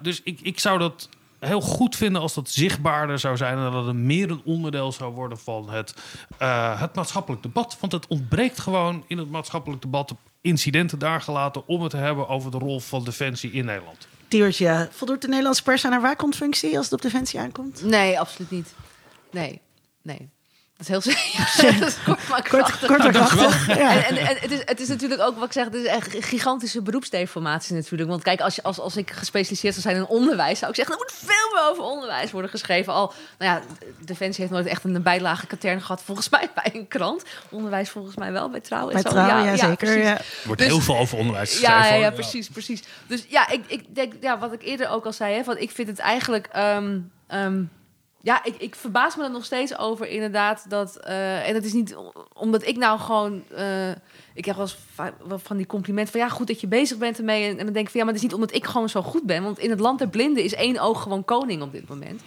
Dus 0.03 0.21
ik, 0.25 0.41
ik 0.41 0.59
zou 0.59 0.79
dat 0.79 1.09
heel 1.47 1.61
goed 1.61 1.97
vinden 1.97 2.23
als 2.23 2.35
dat 2.35 2.51
zichtbaarder 2.51 3.19
zou 3.19 3.37
zijn 3.37 3.59
en 3.59 3.73
dat 3.73 3.87
het 3.87 3.97
meer 3.97 4.31
een 4.31 4.43
onderdeel 4.45 4.93
zou 4.93 5.15
worden 5.15 5.39
van 5.39 5.71
het, 5.71 5.95
eh, 6.39 6.81
het 6.81 6.95
maatschappelijk 6.95 7.43
debat. 7.43 7.77
Want 7.81 7.93
het 7.93 8.07
ontbreekt 8.07 8.61
gewoon 8.61 9.05
in 9.07 9.19
het 9.19 9.31
maatschappelijk 9.31 9.83
debat 9.83 10.15
incidenten 10.41 10.99
daar 10.99 11.21
gelaten 11.21 11.67
om 11.67 11.83
het 11.83 11.91
te 11.91 11.97
hebben 11.97 12.29
over 12.29 12.51
de 12.51 12.59
rol 12.59 12.81
van 12.81 13.05
defensie 13.05 13.51
in 13.53 13.65
Nederland. 13.65 14.07
Tiertje, 14.29 14.89
voldoet 14.91 15.21
de 15.23 15.29
Nederlandse 15.29 15.63
pers 15.63 15.85
aan 15.85 15.93
haar 15.93 16.01
waakhondfunctie 16.01 16.77
als 16.77 16.85
het 16.85 16.95
op 16.95 17.03
Defensie 17.03 17.41
aankomt? 17.41 17.83
Nee, 17.85 18.21
absoluut 18.21 18.51
niet. 18.51 18.75
Nee, 19.31 19.61
nee. 20.03 20.31
Dat 20.89 21.07
is 21.07 21.15
heel 21.15 21.79
dat 21.81 21.89
is 21.89 21.97
kort 22.05 22.29
maar 22.29 22.49
Kort, 22.49 22.63
krachtig. 22.65 22.89
kort 22.89 23.05
en 23.05 23.11
krachtig. 23.13 23.67
Ja. 23.77 24.05
En, 24.05 24.17
en, 24.17 24.27
en 24.27 24.37
het, 24.41 24.51
is, 24.51 24.59
het 24.65 24.81
is 24.81 24.89
natuurlijk 24.89 25.21
ook 25.21 25.35
wat 25.37 25.45
ik 25.45 25.53
zeg, 25.53 25.65
het 25.65 25.75
is 25.75 25.85
echt 25.85 26.15
een 26.15 26.23
gigantische 26.23 26.83
beroepsdeformatie 26.83 27.75
natuurlijk. 27.75 28.11
Want 28.11 28.23
kijk, 28.23 28.41
als, 28.41 28.55
je, 28.55 28.63
als, 28.63 28.81
als 28.81 28.97
ik 28.97 29.11
gespecialiseerd 29.11 29.75
zou 29.75 29.87
zijn 29.87 29.97
in 29.97 30.07
onderwijs, 30.09 30.59
zou 30.59 30.71
ik 30.71 30.77
zeggen, 30.77 30.95
er 30.95 31.01
moet 31.01 31.19
veel 31.19 31.51
meer 31.55 31.71
over 31.71 31.83
onderwijs 31.83 32.31
worden 32.31 32.51
geschreven. 32.51 32.93
Al, 32.93 33.13
nou 33.39 33.53
ja, 33.53 33.63
Defensie 34.05 34.41
heeft 34.45 34.55
nooit 34.57 34.67
echt 34.67 34.85
een 34.85 35.03
bijlage 35.03 35.47
katern 35.47 35.81
gehad, 35.81 36.03
volgens 36.03 36.29
mij 36.29 36.51
bij 36.63 36.71
een 36.75 36.89
krant. 36.89 37.23
Onderwijs 37.51 37.91
volgens 37.91 38.17
mij 38.17 38.33
wel, 38.33 38.51
bij 38.51 38.61
Trouw 38.61 38.87
en 38.87 38.93
Bij 38.93 39.03
zo. 39.03 39.09
trouw, 39.09 39.45
ja, 39.45 39.57
zeker. 39.57 39.77
precies. 39.77 40.03
Ja. 40.03 40.19
Er 40.19 40.25
wordt 40.45 40.61
Dus- 40.61 40.71
heel 40.71 40.81
veel 40.81 40.97
over 40.97 41.19
onderwijs 41.19 41.61
Ja, 41.61 41.71
geschreven. 41.77 41.99
ja, 41.99 42.05
ja, 42.05 42.11
precies, 42.11 42.49
precies. 42.49 42.83
Dus 43.07 43.25
ja, 43.29 43.49
ik, 43.49 43.65
ik 43.67 43.95
denk, 43.95 44.13
ja, 44.21 44.39
wat 44.39 44.53
ik 44.53 44.63
eerder 44.63 44.89
ook 44.89 45.05
al 45.07 45.13
zei, 45.13 45.35
hè, 45.35 45.45
van, 45.45 45.59
ik 45.59 45.71
vind 45.71 45.89
het 45.89 45.99
eigenlijk. 45.99 46.47
ehm, 46.53 46.99
ehm, 47.27 47.63
ja, 48.23 48.45
ik, 48.45 48.55
ik 48.59 48.75
verbaas 48.75 49.17
me 49.17 49.25
er 49.25 49.31
nog 49.31 49.45
steeds 49.45 49.79
over, 49.79 50.09
inderdaad. 50.09 50.65
Dat, 50.69 50.97
eh, 50.97 51.49
en 51.49 51.55
het 51.55 51.65
is 51.65 51.73
niet 51.73 51.97
omdat 52.33 52.67
ik 52.67 52.77
nou 52.77 52.99
gewoon. 52.99 53.43
eh, 53.55 53.91
ik 54.35 54.45
heb 54.45 54.57
wel 54.57 54.65
eens 54.65 55.43
van 55.43 55.57
die 55.57 55.67
complimenten 55.67 56.13
van 56.13 56.21
ja, 56.21 56.29
goed 56.29 56.47
dat 56.47 56.61
je 56.61 56.67
bezig 56.67 56.99
bent 56.99 57.19
ermee. 57.19 57.45
En, 57.45 57.59
en 57.59 57.65
dan 57.65 57.75
denk 57.75 57.87
ik 57.87 57.91
van 57.91 58.01
ja, 58.01 58.05
maar 58.07 58.15
het 58.15 58.23
is 58.23 58.29
niet 58.31 58.35
omdat 58.41 58.55
ik 58.55 58.65
gewoon 58.65 58.89
zo 58.89 59.03
goed 59.03 59.23
ben. 59.23 59.43
Want 59.43 59.59
in 59.59 59.71
het 59.71 59.81
land 59.81 59.99
der 59.99 60.09
blinden 60.09 60.45
is 60.45 60.55
één 60.55 60.79
oog 60.79 61.03
gewoon 61.03 61.25
koning 61.25 61.63
op 61.63 61.73
dit 61.73 61.89
moment. 61.89 62.23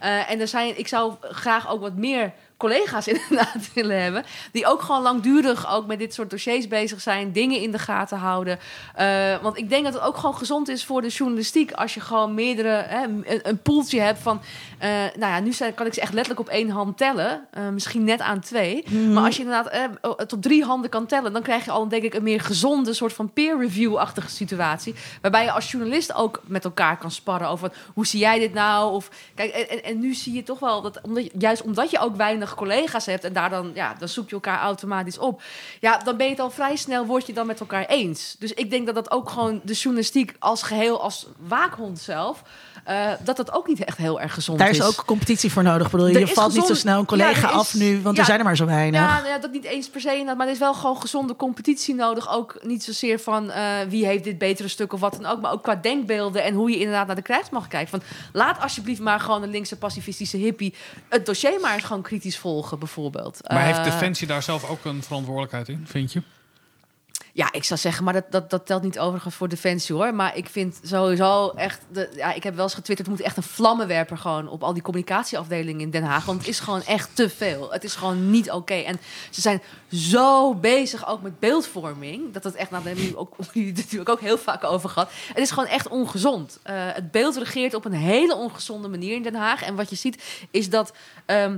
Eh, 0.00 0.30
en 0.30 0.40
er 0.40 0.48
zijn, 0.48 0.78
ik 0.78 0.88
zou 0.88 1.14
graag 1.20 1.70
ook 1.70 1.80
wat 1.80 1.96
meer 1.96 2.32
collega's 2.58 3.08
inderdaad 3.14 3.72
willen 3.74 4.02
hebben. 4.02 4.24
Die 4.52 4.66
ook 4.66 4.82
gewoon 4.82 5.02
langdurig 5.02 5.72
ook 5.72 5.86
met 5.86 5.98
dit 5.98 6.14
soort 6.14 6.30
dossiers 6.30 6.68
bezig 6.68 7.00
zijn. 7.00 7.32
Dingen 7.32 7.60
in 7.60 7.70
de 7.70 7.78
gaten 7.78 8.18
houden. 8.18 8.58
Eh, 8.94 9.36
want 9.42 9.58
ik 9.58 9.68
denk 9.68 9.84
dat 9.84 9.94
het 9.94 10.02
ook 10.02 10.16
gewoon 10.16 10.34
gezond 10.34 10.68
is 10.68 10.84
voor 10.84 11.02
de 11.02 11.08
journalistiek. 11.08 11.72
Als 11.72 11.94
je 11.94 12.00
gewoon 12.00 12.34
meerdere, 12.34 12.84
hè, 12.88 13.02
een, 13.02 13.24
een 13.42 13.62
poeltje 13.62 14.00
hebt 14.00 14.18
van... 14.18 14.40
eh, 14.78 14.88
nou 14.90 15.32
ja, 15.32 15.40
nu 15.40 15.52
zijn, 15.52 15.74
kan 15.74 15.86
ik 15.86 15.94
ze 15.94 16.00
echt 16.00 16.12
letterlijk 16.12 16.48
op 16.48 16.54
één 16.54 16.70
hand 16.70 16.96
tellen. 16.96 17.46
Eh, 17.50 17.68
misschien 17.68 18.04
net 18.04 18.20
aan 18.20 18.40
twee. 18.40 18.84
Maar 19.12 19.24
als 19.24 19.36
je 19.36 19.42
inderdaad 19.42 19.90
het 20.16 20.32
op 20.32 20.42
drie 20.42 20.64
handen 20.64 20.90
kan 20.90 21.06
tellen... 21.06 21.32
dan 21.32 21.42
krijg 21.42 21.64
je 21.64 21.70
al 21.70 21.88
denk 21.88 22.02
ik 22.02 22.14
een 22.14 22.22
meer 22.22 22.40
gezonde 22.40 22.92
soort 22.94 23.12
van 23.12 23.32
peer 23.32 23.58
review-achtige 23.58 24.30
situatie. 24.30 24.94
Waarbij 25.22 25.44
je 25.44 25.52
als 25.52 25.70
journalist 25.70 26.14
ook 26.14 26.40
met 26.46 26.64
elkaar 26.64 26.98
kan 26.98 27.10
sparren 27.10 27.48
over... 27.48 27.72
hoe 27.94 28.06
zie 28.06 28.20
jij 28.20 28.38
dit 28.38 28.52
nou? 28.52 28.92
Of, 28.92 29.10
kijk, 29.34 29.52
en, 29.52 29.84
en, 29.84 29.98
nu 29.98 30.14
zie 30.14 30.32
je 30.32 30.42
toch 30.42 30.58
wel 30.58 30.82
dat 30.82 31.00
omdat, 31.02 31.28
juist 31.38 31.62
omdat 31.62 31.90
je 31.90 31.98
ook 31.98 32.16
weinig 32.16 32.47
collega's 32.54 33.06
hebt... 33.06 33.24
en 33.24 33.32
daar 33.32 33.50
dan, 33.50 33.70
ja, 33.74 33.94
dan 33.98 34.08
zoek 34.08 34.28
je 34.28 34.34
elkaar 34.34 34.60
automatisch 34.60 35.18
op. 35.18 35.42
Ja, 35.80 35.98
dan 35.98 36.16
ben 36.16 36.26
je 36.26 36.32
het 36.32 36.40
al 36.40 36.50
vrij 36.50 36.76
snel, 36.76 37.06
word 37.06 37.26
je 37.26 37.32
dan 37.32 37.46
met 37.46 37.60
elkaar 37.60 37.86
eens. 37.86 38.36
Dus 38.38 38.52
ik 38.54 38.70
denk 38.70 38.86
dat 38.86 38.94
dat 38.94 39.10
ook 39.10 39.30
gewoon 39.30 39.60
de 39.64 39.72
journalistiek 39.72 40.34
als 40.38 40.62
geheel, 40.62 41.00
als 41.02 41.26
waakhond 41.38 41.98
zelf... 41.98 42.42
eh, 42.84 43.06
dat 43.24 43.36
dat 43.36 43.52
ook 43.52 43.66
niet 43.66 43.84
echt 43.84 43.96
heel 43.98 44.20
erg 44.20 44.34
gezond 44.34 44.58
Daar 44.58 44.70
is. 44.70 44.78
is 44.78 44.84
ook 44.84 45.04
competitie 45.06 45.52
voor 45.52 45.62
nodig. 45.62 45.90
Bedoel, 45.90 46.06
je 46.06 46.20
is 46.20 46.32
valt 46.32 46.54
niet 46.54 46.66
zo 46.66 46.74
snel 46.74 46.98
een 46.98 47.06
collega 47.06 47.40
Ja, 47.40 47.48
is- 47.48 47.54
af 47.54 47.74
nu, 47.74 48.00
want 48.02 48.14
ja. 48.14 48.20
er 48.20 48.26
zijn 48.26 48.38
er 48.38 48.44
maar 48.44 48.56
zo 48.56 48.66
weinig. 48.66 49.00
Ja, 49.00 49.16
nou 49.16 49.28
ja, 49.28 49.38
dat 49.38 49.50
niet 49.50 49.64
eens 49.64 49.88
per 49.88 50.00
se 50.00 50.32
maar 50.36 50.46
er 50.46 50.52
is 50.52 50.58
wel 50.58 50.74
gewoon 50.74 51.00
gezonde 51.00 51.36
competitie 51.36 51.94
nodig. 51.94 52.32
Ook 52.32 52.58
niet 52.62 52.84
zozeer 52.84 53.20
van 53.20 53.50
eh, 53.50 53.64
wie 53.88 54.06
heeft 54.06 54.24
dit 54.24 54.38
betere 54.38 54.68
stuk 54.68 54.92
of 54.92 55.00
wat 55.00 55.12
dan 55.12 55.26
ook, 55.26 55.40
maar 55.40 55.52
ook 55.52 55.62
qua 55.62 55.74
denkbeelden 55.74 56.42
en 56.44 56.54
hoe 56.54 56.70
je 56.70 56.78
inderdaad 56.78 57.06
naar 57.06 57.16
de 57.16 57.22
krijgsmacht 57.22 57.68
kijkt. 57.68 57.90
Van, 57.90 58.02
laat 58.32 58.60
alsjeblieft 58.60 59.00
maar 59.00 59.20
gewoon 59.20 59.42
een 59.42 59.50
linkse 59.50 59.76
pacifistische 59.76 60.36
hippie 60.36 60.74
het 61.08 61.26
dossier 61.26 61.60
maar 61.60 61.74
eens 61.74 61.84
gewoon 61.84 62.02
kritisch 62.02 62.37
volgen, 62.38 62.78
bijvoorbeeld. 62.78 63.40
Maar 63.48 63.64
heeft 63.64 63.78
Eh, 63.78 63.84
Defensie 63.84 64.26
daar 64.26 64.42
zelf 64.42 64.68
ook 64.68 64.84
een 64.84 65.02
verantwoordelijkheid 65.02 65.68
in, 65.68 65.84
vind 65.86 66.12
je? 66.12 66.22
Ja, 67.38 67.52
ik 67.52 67.64
zou 67.64 67.80
zeggen, 67.80 68.04
maar 68.04 68.12
dat, 68.12 68.24
dat, 68.30 68.50
dat 68.50 68.66
telt 68.66 68.82
niet 68.82 68.98
overigens 68.98 69.34
voor 69.34 69.48
Defensie 69.48 69.94
hoor. 69.94 70.14
Maar 70.14 70.36
ik 70.36 70.48
vind 70.48 70.80
sowieso 70.82 71.48
echt. 71.48 71.80
De, 71.92 72.08
ja, 72.16 72.32
ik 72.32 72.42
heb 72.42 72.54
wel 72.54 72.64
eens 72.64 72.74
getwitterd. 72.74 73.08
Er 73.08 73.14
moet 73.14 73.24
echt 73.24 73.36
een 73.36 73.42
vlammenwerper 73.42 74.18
gewoon 74.18 74.48
op 74.48 74.62
al 74.62 74.72
die 74.72 74.82
communicatieafdelingen 74.82 75.80
in 75.80 75.90
Den 75.90 76.02
Haag. 76.02 76.24
Want 76.24 76.38
het 76.38 76.48
is 76.48 76.60
gewoon 76.60 76.82
echt 76.82 77.10
te 77.12 77.28
veel. 77.30 77.72
Het 77.72 77.84
is 77.84 77.94
gewoon 77.94 78.30
niet 78.30 78.50
oké. 78.50 78.74
En 78.74 79.00
ze 79.30 79.40
zijn 79.40 79.62
zo 79.92 80.54
bezig 80.54 81.08
ook 81.08 81.22
met 81.22 81.38
beeldvorming. 81.38 82.32
Dat 82.32 82.44
het 82.44 82.54
echt. 82.54 82.70
Nou, 82.70 82.82
daar 82.84 82.92
hebben 82.92 83.10
jullie 83.10 83.20
ook, 83.20 83.36
het 83.52 83.76
natuurlijk 83.76 84.10
ook 84.10 84.20
heel 84.20 84.38
vaak 84.38 84.64
over 84.64 84.88
gehad. 84.88 85.10
Het 85.28 85.38
is 85.38 85.50
gewoon 85.50 85.68
echt 85.68 85.88
ongezond. 85.88 86.58
Eh, 86.62 86.74
het 86.76 87.10
beeld 87.10 87.36
regeert 87.36 87.74
op 87.74 87.84
een 87.84 87.92
hele 87.92 88.34
ongezonde 88.34 88.88
manier 88.88 89.14
in 89.14 89.22
Den 89.22 89.34
Haag. 89.34 89.62
En 89.62 89.74
wat 89.74 89.90
je 89.90 89.96
ziet 89.96 90.46
is 90.50 90.70
dat. 90.70 90.92
ehm, 91.26 91.56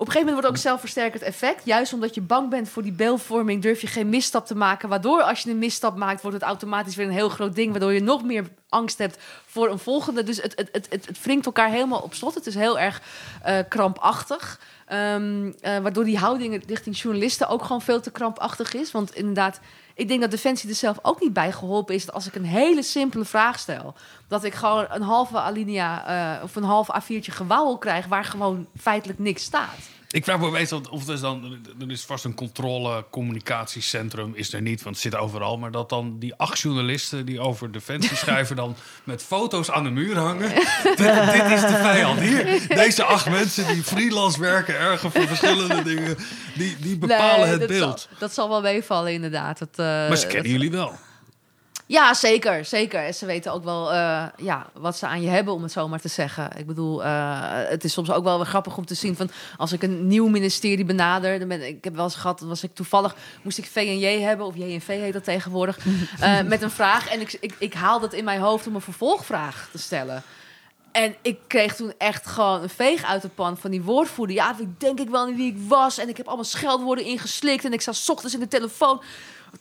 op 0.00 0.06
een 0.06 0.12
gegeven 0.12 0.32
moment 0.32 0.46
wordt 0.46 0.56
ook 0.56 0.70
zelfversterkend 0.70 1.22
effect. 1.22 1.64
Juist 1.64 1.92
omdat 1.92 2.14
je 2.14 2.20
bang 2.20 2.50
bent 2.50 2.68
voor 2.68 2.82
die 2.82 2.92
beeldvorming, 2.92 3.62
durf 3.62 3.80
je 3.80 3.86
geen 3.86 4.08
misstap 4.08 4.46
te 4.46 4.54
maken. 4.54 4.88
Waardoor 4.88 5.22
als 5.22 5.42
je 5.42 5.50
een 5.50 5.58
misstap 5.58 5.96
maakt, 5.96 6.22
wordt 6.22 6.36
het 6.36 6.46
automatisch 6.46 6.96
weer 6.96 7.06
een 7.06 7.12
heel 7.12 7.28
groot 7.28 7.54
ding. 7.54 7.70
Waardoor 7.70 7.92
je 7.92 8.00
nog 8.00 8.24
meer 8.24 8.44
angst 8.68 8.98
hebt 8.98 9.18
voor 9.46 9.70
een 9.70 9.78
volgende. 9.78 10.22
Dus 10.22 10.42
het, 10.42 10.52
het, 10.56 10.68
het, 10.72 10.86
het, 10.90 11.06
het 11.06 11.22
wringt 11.22 11.46
elkaar 11.46 11.70
helemaal 11.70 12.00
op 12.00 12.14
slot. 12.14 12.34
Het 12.34 12.46
is 12.46 12.54
heel 12.54 12.78
erg 12.78 13.02
eh, 13.42 13.58
krampachtig. 13.68 14.60
Ehm, 14.86 15.52
eh, 15.60 15.78
waardoor 15.78 16.04
die 16.04 16.18
houding 16.18 16.62
richting 16.66 16.98
journalisten 16.98 17.48
ook 17.48 17.62
gewoon 17.62 17.82
veel 17.82 18.00
te 18.00 18.10
krampachtig 18.10 18.74
is. 18.74 18.90
Want 18.90 19.14
inderdaad, 19.14 19.60
ik 19.98 20.08
denk 20.08 20.20
dat 20.20 20.30
Defensie 20.30 20.68
er 20.68 20.74
zelf 20.74 20.98
ook 21.02 21.20
niet 21.20 21.32
bij 21.32 21.52
geholpen 21.52 21.94
is. 21.94 22.04
Dat 22.04 22.14
als 22.14 22.26
ik 22.26 22.34
een 22.34 22.44
hele 22.44 22.82
simpele 22.82 23.24
vraag 23.24 23.58
stel, 23.58 23.94
dat 24.28 24.44
ik 24.44 24.54
gewoon 24.54 24.86
een 24.88 25.02
halve 25.02 25.38
alinea 25.38 26.06
eh, 26.06 26.42
of 26.42 26.56
een 26.56 26.62
half 26.62 26.88
A4'tje 27.02 27.32
gewauwel 27.32 27.78
krijg 27.78 28.06
waar 28.06 28.24
gewoon 28.24 28.66
feitelijk 28.76 29.18
niks 29.18 29.42
staat. 29.42 29.97
Ik 30.10 30.24
vraag 30.24 30.38
me 30.38 30.50
meestal 30.50 30.80
of 30.90 31.06
er 31.08 31.14
is 31.14 31.20
dan... 31.20 31.58
Er 31.80 31.90
is 31.90 32.04
vast 32.04 32.24
een 32.24 32.34
controle-communicatiecentrum. 32.34 34.32
Is 34.34 34.52
er 34.52 34.62
niet, 34.62 34.82
want 34.82 34.94
het 34.94 35.04
zit 35.04 35.16
overal. 35.20 35.58
Maar 35.58 35.70
dat 35.70 35.88
dan 35.88 36.18
die 36.18 36.34
acht 36.34 36.58
journalisten 36.58 37.26
die 37.26 37.40
over 37.40 37.72
Defensie 37.72 38.16
schrijven... 38.24 38.56
dan 38.56 38.76
met 39.04 39.22
foto's 39.22 39.70
aan 39.70 39.84
de 39.84 39.90
muur 39.90 40.16
hangen. 40.18 40.48
dit, 40.82 40.96
dit 41.32 41.50
is 41.50 41.60
de 41.60 41.78
vijand. 41.82 42.20
Hier, 42.20 42.66
deze 42.68 43.04
acht 43.04 43.28
mensen 43.30 43.66
die 43.66 43.82
freelance 43.82 44.40
werken... 44.40 44.78
ergen 44.78 45.12
voor 45.12 45.26
verschillende 45.26 45.82
dingen. 45.82 46.16
Die, 46.54 46.76
die 46.80 46.98
bepalen 46.98 47.40
Nee, 47.40 47.48
het 47.50 47.58
dat 47.60 47.68
beeld. 47.68 48.00
Zal, 48.00 48.18
dat 48.18 48.34
zal 48.34 48.48
wel 48.48 48.60
meevallen, 48.60 49.12
inderdaad. 49.12 49.58
Dat, 49.58 49.68
eh, 49.72 49.84
maar 49.84 50.16
ze 50.16 50.26
kennen 50.26 50.42
dat- 50.42 50.52
jullie 50.52 50.70
wel. 50.70 50.92
Ja, 51.88 52.14
zeker, 52.14 52.64
zeker. 52.64 53.04
En 53.04 53.14
ze 53.14 53.26
weten 53.26 53.52
ook 53.52 53.64
wel 53.64 53.92
eh, 53.92 54.24
ja, 54.36 54.66
wat 54.72 54.96
ze 54.96 55.06
aan 55.06 55.20
je 55.20 55.28
hebben, 55.28 55.54
om 55.54 55.62
het 55.62 55.72
zo 55.72 55.88
maar 55.88 56.00
te 56.00 56.08
zeggen. 56.08 56.50
Ik 56.56 56.66
bedoel, 56.66 57.04
eh, 57.04 57.40
het 57.68 57.84
is 57.84 57.92
soms 57.92 58.10
ook 58.10 58.24
wel 58.24 58.36
weer 58.36 58.46
grappig 58.46 58.76
om 58.76 58.86
te 58.86 58.94
zien 58.94 59.16
van 59.16 59.30
als 59.56 59.72
ik 59.72 59.82
een 59.82 60.06
nieuw 60.06 60.26
ministerie 60.26 60.84
benader, 60.84 61.38
dan 61.38 61.48
ben 61.48 61.66
ik 61.66 61.84
heb 61.84 61.94
wel 61.94 62.04
eens 62.04 62.14
gehad, 62.14 62.40
was 62.40 62.62
ik 62.62 62.74
toevallig 62.74 63.14
moest 63.42 63.58
ik 63.58 63.66
VNJ 63.66 64.20
hebben 64.20 64.46
of 64.46 64.56
JNV 64.56 64.86
heet 64.86 65.12
dat 65.12 65.24
tegenwoordig, 65.24 65.78
eh, 66.20 66.42
met 66.42 66.62
een 66.62 66.70
vraag 66.70 67.08
en 67.08 67.20
ik, 67.20 67.36
ik, 67.40 67.54
ik 67.58 67.74
haal 67.74 68.00
dat 68.00 68.12
in 68.12 68.24
mijn 68.24 68.40
hoofd 68.40 68.66
om 68.66 68.74
een 68.74 68.80
vervolgvraag 68.80 69.68
te 69.72 69.78
stellen. 69.78 70.22
En 70.92 71.14
ik 71.22 71.38
kreeg 71.46 71.74
toen 71.74 71.92
echt 71.98 72.26
gewoon 72.26 72.62
een 72.62 72.68
veeg 72.68 73.04
uit 73.04 73.22
de 73.22 73.28
pan 73.28 73.56
van 73.56 73.70
die 73.70 73.82
woordvoerder. 73.82 74.36
Ja, 74.36 74.56
ik 74.58 74.80
denk 74.80 75.00
ik 75.00 75.08
wel 75.08 75.26
niet 75.26 75.36
wie 75.36 75.52
ik 75.52 75.68
was. 75.68 75.98
En 75.98 76.08
ik 76.08 76.16
heb 76.16 76.26
allemaal 76.26 76.44
scheldwoorden 76.44 77.04
ingeslikt. 77.04 77.64
En 77.64 77.72
ik 77.72 77.80
's 77.80 78.08
ochtends 78.08 78.34
in 78.34 78.40
de 78.40 78.48
telefoon. 78.48 79.00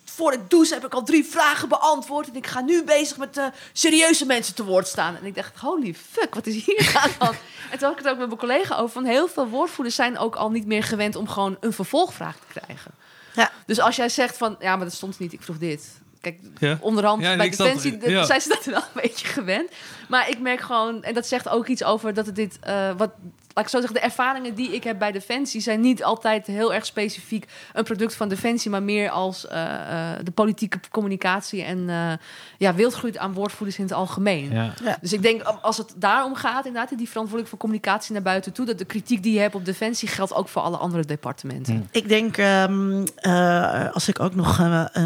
Voor 0.03 0.31
de 0.31 0.39
douche 0.47 0.73
heb 0.73 0.85
ik 0.85 0.93
al 0.93 1.03
drie 1.03 1.25
vragen 1.25 1.69
beantwoord. 1.69 2.27
En 2.29 2.35
ik 2.35 2.47
ga 2.47 2.61
nu 2.61 2.83
bezig 2.83 3.17
met 3.17 3.37
eh, 3.37 3.45
serieuze 3.73 4.25
mensen 4.25 4.55
te 4.55 4.63
woord 4.63 4.87
staan. 4.87 5.15
En 5.15 5.25
ik 5.25 5.35
dacht, 5.35 5.57
holy 5.57 5.95
fuck, 6.09 6.33
wat 6.35 6.45
is 6.45 6.65
hier 6.65 6.91
aan 7.03 7.09
de 7.09 7.15
hand? 7.25 7.37
En 7.71 7.77
toen 7.79 7.87
had 7.87 7.97
ik 7.97 8.03
het 8.03 8.07
ook 8.13 8.17
met 8.17 8.27
mijn 8.27 8.39
collega 8.39 8.75
over. 8.75 8.89
Van 8.89 9.05
heel 9.05 9.27
veel 9.27 9.47
woordvoerders 9.47 9.95
zijn 9.95 10.17
ook 10.17 10.35
al 10.35 10.51
niet 10.51 10.65
meer 10.65 10.83
gewend 10.83 11.15
om 11.15 11.27
gewoon 11.27 11.57
een 11.59 11.73
vervolgvraag 11.73 12.35
te 12.35 12.59
krijgen. 12.59 12.91
Ja. 13.33 13.51
Dus 13.65 13.79
als 13.79 13.95
jij 13.95 14.09
zegt 14.09 14.37
van, 14.37 14.55
ja, 14.59 14.75
maar 14.75 14.85
dat 14.85 14.95
stond 14.95 15.19
niet, 15.19 15.33
ik 15.33 15.41
vroeg 15.41 15.57
dit. 15.57 15.87
Kijk, 16.21 16.39
Ja. 16.59 16.77
onderhand 16.81 17.21
Ja, 17.21 17.35
bij 17.35 17.49
Defensie 17.49 17.97
de- 17.97 18.09
ja. 18.09 18.25
zijn 18.25 18.41
ze 18.41 18.49
dat 18.49 18.65
wel 18.65 18.75
een 18.77 19.01
beetje 19.01 19.27
gewend. 19.27 19.71
Maar 20.07 20.29
ik 20.29 20.39
merk 20.39 20.61
gewoon, 20.61 21.03
en 21.03 21.13
dat 21.13 21.27
zegt 21.27 21.49
ook 21.49 21.67
iets 21.67 21.83
over 21.83 22.13
dat 22.13 22.25
het 22.25 22.35
dit, 22.35 22.57
eh, 22.61 22.91
wat, 22.97 23.09
laat 23.57 23.65
ik 23.65 23.71
zo 23.71 23.79
zeggen, 23.79 23.99
de 23.99 24.05
ervaringen 24.05 24.55
die 24.55 24.75
ik 24.75 24.83
heb 24.83 24.99
bij 24.99 25.11
Defensie 25.11 25.61
zijn 25.61 25.81
niet 25.81 26.03
altijd 26.03 26.47
heel 26.47 26.73
erg 26.73 26.85
specifiek 26.85 27.45
een 27.73 27.83
product 27.83 28.15
van 28.15 28.29
Defensie, 28.29 28.71
maar 28.71 28.83
meer 28.83 29.09
als 29.09 29.47
eh, 29.47 29.63
eh, 29.63 30.19
de 30.23 30.31
politieke 30.31 30.79
communicatie 30.91 31.63
en 31.63 31.89
eh, 31.89 32.11
ja, 32.57 32.73
wildgroei 32.73 33.17
aan 33.17 33.33
woordvoerders 33.33 33.77
in 33.77 33.83
het 33.83 33.93
algemeen. 33.93 34.51
Ja. 34.51 34.73
Dus 35.01 35.13
ik 35.13 35.21
denk, 35.21 35.41
als 35.41 35.77
het 35.77 35.93
daarom 35.95 36.35
gaat, 36.35 36.65
inderdaad, 36.65 36.97
die 36.97 37.07
verantwoordelijk 37.07 37.49
voor 37.49 37.59
communicatie 37.59 38.13
naar 38.13 38.21
buiten 38.21 38.53
toe, 38.53 38.65
dat 38.65 38.77
de 38.77 38.85
kritiek 38.85 39.23
die 39.23 39.33
je 39.33 39.39
hebt 39.39 39.55
op 39.55 39.65
Defensie 39.65 40.07
geldt 40.07 40.33
ook 40.33 40.49
voor 40.49 40.61
alle 40.61 40.77
andere 40.77 41.05
departementen. 41.05 41.73
Hm. 41.73 41.97
Ik 41.97 42.07
denk, 42.09 42.37
ehm, 42.37 43.05
eh, 43.15 43.93
als 43.93 44.07
ik 44.07 44.19
ook 44.19 44.35
nog 44.35 44.57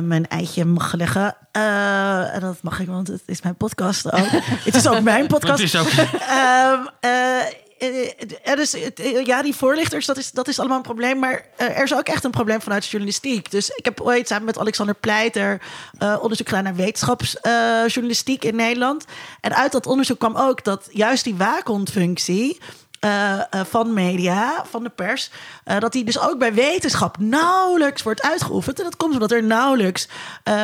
mijn 0.04 0.28
eitje 0.28 0.66
mag 0.66 0.94
leggen. 0.94 1.36
eh, 1.52 2.36
en 2.36 2.40
dat 2.40 2.58
mag 2.62 2.80
ik, 2.80 2.88
want 2.88 3.08
het 3.08 3.24
is 3.26 3.42
mijn 3.42 3.56
podcast 3.56 4.12
ook. 4.12 4.28
het 4.68 4.76
is 4.76 4.88
ook 4.88 5.02
mijn 5.02 5.22
Het 5.22 5.28
podcast. 5.28 5.64
is 5.64 5.76
ook... 5.76 5.88
Ehm, 5.88 6.80
eh, 7.00 7.40
eh, 7.40 7.46
er 8.44 8.60
is, 8.60 8.74
eh, 8.74 9.26
ja, 9.26 9.42
die 9.42 9.56
voorlichters, 9.56 10.06
dat 10.06 10.18
is, 10.18 10.32
dat 10.32 10.48
is 10.48 10.60
allemaal 10.60 10.78
een 10.78 10.84
probleem. 10.84 11.20
Maar 11.20 11.46
eh, 11.56 11.78
er 11.78 11.84
is 11.84 11.94
ook 11.94 12.08
echt 12.08 12.24
een 12.24 12.32
probleem 12.32 12.62
vanuit 12.62 12.86
journalistiek. 12.86 13.52
Dus 13.52 13.70
ik 13.70 13.86
heb 13.86 14.02
ooit 14.02 14.28
samen 14.28 14.46
met 14.46 14.58
Alexander 14.58 14.96
Pleiter 14.96 15.62
eh, 15.98 16.18
onderzoek 16.22 16.48
gedaan 16.48 16.64
naar 16.64 16.76
wetenschapsjournalistiek 16.76 18.44
in 18.44 18.56
Nederland. 18.56 19.06
En 19.42 19.56
uit 19.56 19.72
dat 19.72 19.86
onderzoek 19.86 20.20
kwam 20.20 20.36
ook 20.36 20.64
dat 20.64 20.88
juist 20.92 21.24
die 21.24 21.36
waakhondfunctie. 21.36 22.60
Eh, 23.02 23.34
eh, 23.34 23.46
van 23.70 23.94
media, 23.94 24.64
van 24.70 24.84
de 24.84 24.90
pers, 24.90 25.30
eh, 25.64 25.80
dat 25.80 25.92
die 25.92 26.04
dus 26.04 26.20
ook 26.20 26.38
bij 26.38 26.54
wetenschap 26.54 27.18
nauwelijks 27.20 28.04
wordt 28.04 28.22
uitgeoefend. 28.22 28.78
En 28.78 28.84
dat 28.84 28.98
komt 28.98 29.14
omdat 29.14 29.32
er 29.32 29.44
nauwelijks 29.44 30.08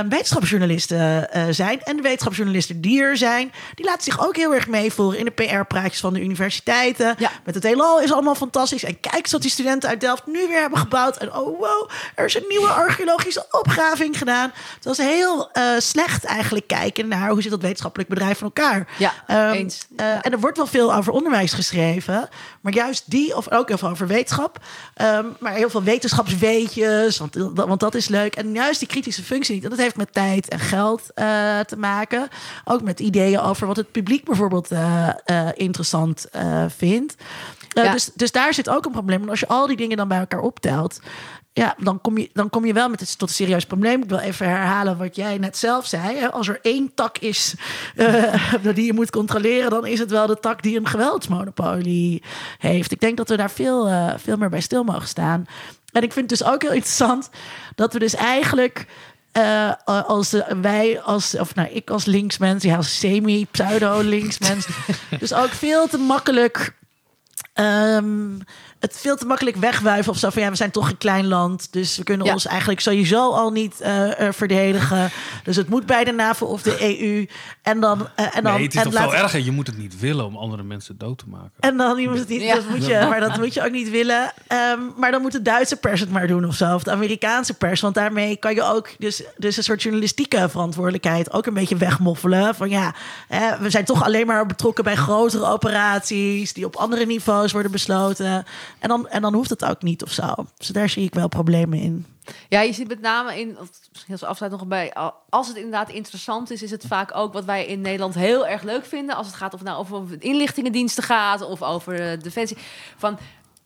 wetenschapsjournalisten 0.09 1.29
zijn. 1.49 1.81
En 1.81 1.95
de 1.95 2.01
wetenschapsjournalisten 2.01 2.81
die 2.81 3.01
er 3.01 3.17
zijn, 3.17 3.51
die 3.75 3.85
laten 3.85 4.03
zich 4.03 4.25
ook 4.25 4.35
heel 4.35 4.53
erg 4.53 4.67
meevoeren 4.67 5.19
in 5.19 5.25
de 5.25 5.31
PR-praatjes 5.31 5.99
van 5.99 6.13
de 6.13 6.21
universiteiten. 6.21 7.15
Ja. 7.17 7.31
Met 7.45 7.55
het 7.55 7.63
heelal 7.63 8.01
is 8.01 8.11
allemaal 8.11 8.35
fantastisch. 8.35 8.83
En 8.83 8.99
kijk 8.99 9.15
eens 9.15 9.31
wat 9.31 9.41
die 9.41 9.51
studenten 9.51 9.89
uit 9.89 10.01
Delft 10.01 10.25
nu 10.25 10.47
weer 10.47 10.59
hebben 10.59 10.79
gebouwd. 10.79 11.17
En 11.17 11.33
oh 11.33 11.59
wow, 11.59 11.89
er 12.15 12.25
is 12.25 12.35
een 12.35 12.45
nieuwe 12.47 12.67
archeologische 12.67 13.45
opgraving 13.51 14.17
gedaan. 14.17 14.51
Het 14.75 14.85
was 14.85 14.97
heel 14.97 15.49
slecht 15.77 16.23
eigenlijk 16.23 16.67
kijken 16.67 17.07
naar 17.07 17.29
hoe 17.29 17.41
zit 17.41 17.51
dat 17.51 17.61
wetenschappelijk 17.61 18.09
bedrijf 18.09 18.37
van 18.37 18.51
elkaar. 18.55 18.87
Ja, 18.97 19.13
Ehm, 19.27 19.51
eens. 19.51 19.87
en 19.95 20.31
er 20.31 20.39
wordt 20.39 20.57
wel 20.57 20.67
veel 20.67 20.93
over 20.93 21.13
onderwijs 21.13 21.53
geschreven. 21.53 22.26
Maar 22.61 22.73
juist 22.73 23.03
die, 23.05 23.35
of 23.35 23.51
ook 23.51 23.67
heel 23.67 23.77
veel 23.77 23.89
over 23.89 24.07
wetenschap. 24.07 24.59
ehm, 24.93 25.25
maar 25.39 25.53
heel 25.53 25.69
veel 25.69 25.83
wetenschapsweetjes, 25.83 27.17
want, 27.17 27.35
want 27.53 27.79
dat 27.79 27.95
is 27.95 28.07
leuk. 28.07 28.35
En 28.35 28.53
juist 28.53 28.79
die 28.79 28.87
kritische 28.87 29.23
functie 29.23 29.53
niet. 29.53 29.63
En 29.63 29.69
dat 29.69 29.79
heeft 29.79 29.95
met 29.95 30.13
tijd 30.13 30.47
en 30.47 30.59
geld 30.59 31.01
eh, 31.13 31.59
te 31.59 31.77
maken. 31.77 32.27
Ook 32.65 32.81
met 32.81 32.99
ideeën 32.99 33.39
over 33.39 33.67
wat 33.67 33.75
het 33.75 33.91
publiek 33.91 34.23
bijvoorbeeld 34.23 34.71
eh, 34.71 35.09
eh, 35.25 35.47
interessant 35.53 36.25
vindt. 36.77 37.15
Ja. 37.69 37.91
dus, 37.91 38.09
dus 38.15 38.31
daar 38.31 38.53
zit 38.53 38.69
ook 38.69 38.85
een 38.85 38.91
probleem. 38.91 39.21
En 39.21 39.29
als 39.29 39.39
je 39.39 39.47
al 39.47 39.67
die 39.67 39.77
dingen 39.77 39.97
dan 39.97 40.07
bij 40.07 40.19
elkaar 40.19 40.39
optelt... 40.39 40.99
Ja, 41.57 41.75
dan 41.77 42.01
kom 42.01 42.17
je, 42.17 42.29
dan 42.33 42.49
kom 42.49 42.65
je 42.65 42.73
wel 42.73 42.89
met 42.89 42.99
het, 42.99 43.17
tot 43.17 43.29
een 43.29 43.35
serieus 43.35 43.65
probleem. 43.65 44.03
Ik 44.03 44.09
wil 44.09 44.17
even 44.17 44.49
herhalen 44.49 44.97
wat 44.97 45.15
jij 45.15 45.37
net 45.37 45.57
zelf 45.57 45.85
zei. 45.85 46.17
Hè. 46.17 46.31
Als 46.31 46.47
er 46.47 46.59
één 46.61 46.91
tak 46.93 47.17
is 47.17 47.53
eh, 47.95 48.53
die 48.75 48.85
je 48.85 48.93
moet 48.93 49.09
controleren, 49.09 49.69
dan 49.69 49.85
is 49.85 49.99
het 49.99 50.11
wel 50.11 50.27
de 50.27 50.39
tak 50.39 50.63
die 50.63 50.77
een 50.77 50.87
geweldsmonopolie 50.87 52.23
heeft. 52.57 52.91
Ik 52.91 52.99
denk 52.99 53.17
dat 53.17 53.29
we 53.29 53.37
daar 53.37 53.51
veel, 53.51 53.87
eh, 53.87 54.13
veel 54.17 54.37
meer 54.37 54.49
bij 54.49 54.61
stil 54.61 54.83
mogen 54.83 55.07
staan. 55.07 55.45
En 55.91 56.01
ik 56.01 56.13
vind 56.13 56.29
het 56.29 56.39
dus 56.39 56.47
ook 56.47 56.61
heel 56.61 56.71
interessant 56.71 57.29
dat 57.75 57.93
we 57.93 57.99
dus 57.99 58.15
eigenlijk. 58.15 58.85
eh, 59.31 59.71
als 59.85 60.35
wij 60.61 61.01
als, 61.01 61.37
of 61.37 61.55
nou, 61.55 61.69
ik 61.69 61.89
als 61.89 62.05
linksmens, 62.05 62.63
ja, 62.63 62.75
als 62.75 62.99
semi-pseudo-linksmens, 62.99 64.67
dus 65.19 65.33
ook 65.33 65.51
veel 65.51 65.87
te 65.87 65.97
makkelijk 65.97 66.73
ehm, 67.53 68.29
het 68.79 68.97
veel 68.99 69.15
te 69.15 69.25
makkelijk 69.25 69.55
wegwuiven 69.55 70.11
of 70.11 70.17
zo 70.17 70.29
van 70.29 70.41
ja, 70.41 70.49
we 70.49 70.55
zijn 70.55 70.71
toch 70.71 70.89
een 70.89 70.97
klein 70.97 71.27
land, 71.27 71.67
dus 71.73 71.97
we 71.97 72.03
kunnen 72.03 72.25
Ja. 72.25 72.33
ons 72.33 72.45
eigenlijk 72.45 72.79
sowieso 72.79 73.31
al 73.31 73.51
niet 73.51 73.81
eh, 73.81 74.09
verdedigen. 74.31 75.09
Dus 75.43 75.55
het 75.55 75.69
moet 75.69 75.85
bij 75.85 76.03
de 76.03 76.11
NAVO 76.11 76.45
of 76.45 76.61
de 76.61 76.99
EU. 77.01 77.27
En 77.61 77.79
dan 77.79 78.07
eh, 78.15 78.25
en 78.37 78.43
dan 78.43 78.53
Nee, 78.53 78.63
het 78.63 78.73
is 78.73 78.77
en 78.79 78.83
toch 78.85 78.93
laat- 78.93 79.09
veel 79.09 79.19
erger. 79.19 79.39
Je 79.43 79.51
moet 79.51 79.67
het 79.67 79.77
niet 79.77 79.99
willen 79.99 80.25
om 80.25 80.37
andere 80.37 80.63
mensen 80.63 80.97
dood 80.97 81.17
te 81.17 81.23
maken. 81.27 81.51
en 81.59 81.77
dan 81.77 82.01
je 82.01 82.09
moet 82.09 82.19
het 82.19 82.27
niet, 82.27 82.41
Ja. 82.41 82.55
dat 82.55 82.69
moet 82.69 82.85
je, 82.85 83.05
maar 83.09 83.19
dat 83.19 83.37
moet 83.37 83.53
je 83.53 83.65
ook 83.65 83.71
niet 83.71 83.89
willen. 83.89 84.33
Ehm, 84.47 84.79
maar 84.97 85.11
dan 85.11 85.21
moet 85.21 85.31
de 85.31 85.41
Duitse 85.41 85.75
pers 85.75 85.99
het 85.99 86.11
maar 86.11 86.27
doen 86.27 86.45
of 86.45 86.55
zo, 86.55 86.73
of 86.75 86.83
de 86.83 86.91
Amerikaanse 86.91 87.53
pers, 87.53 87.81
want 87.81 87.95
daarmee 87.95 88.37
kan 88.37 88.55
je 88.55 88.63
ook 88.63 88.89
dus, 88.99 89.23
dus 89.37 89.57
een 89.57 89.63
soort 89.63 89.81
journalistieke 89.81 90.49
verantwoordelijkheid 90.49 91.33
ook 91.33 91.45
een 91.45 91.53
beetje 91.53 91.75
wegmoffelen. 91.75 92.55
Van 92.55 92.69
ja, 92.69 92.93
hè, 93.27 93.57
we 93.59 93.69
zijn 93.69 93.85
toch 93.85 94.03
alleen 94.03 94.25
maar 94.27 94.45
betrokken 94.45 94.83
bij 94.83 94.95
grotere 94.95 95.45
operaties 95.45 96.53
die 96.53 96.65
op 96.65 96.75
andere 96.75 97.05
niveaus 97.05 97.51
worden 97.51 97.71
besloten. 97.71 98.45
En 98.79 98.89
dan, 98.89 99.07
en 99.07 99.21
dan 99.21 99.33
hoeft 99.33 99.49
het 99.49 99.65
ook 99.65 99.81
niet 99.81 100.03
of 100.03 100.11
zo. 100.11 100.33
Dus 100.57 100.67
daar 100.67 100.89
zie 100.89 101.03
ik 101.05 101.13
wel 101.13 101.27
problemen 101.27 101.79
in. 101.79 102.05
Ja, 102.49 102.61
je 102.61 102.73
ziet 102.73 102.87
met 102.87 103.01
name 103.01 103.39
in, 103.39 103.57
als 104.09 104.23
afsluit 104.23 104.51
nog 104.51 104.67
bij, 104.67 104.93
al- 104.93 105.13
als 105.29 105.47
het 105.47 105.55
inderdaad 105.55 105.89
interessant 105.89 106.51
is, 106.51 106.63
is 106.63 106.71
het 106.71 106.85
vaak 106.87 107.15
ook 107.15 107.33
wat 107.33 107.45
wij 107.45 107.65
in 107.65 107.81
Nederland 107.81 108.15
heel 108.15 108.47
erg 108.47 108.63
leuk 108.63 108.85
vinden. 108.85 109.15
Als 109.15 109.27
het 109.27 109.35
gaat 109.35 109.53
of 109.53 109.63
nou 109.63 109.77
over 109.77 110.05
inlichtingendiensten 110.19 111.03
gaat 111.03 111.41
of 111.41 111.61
over 111.63 111.99
eh, 112.11 112.19
defensie. 112.19 112.57
Van 112.97 113.17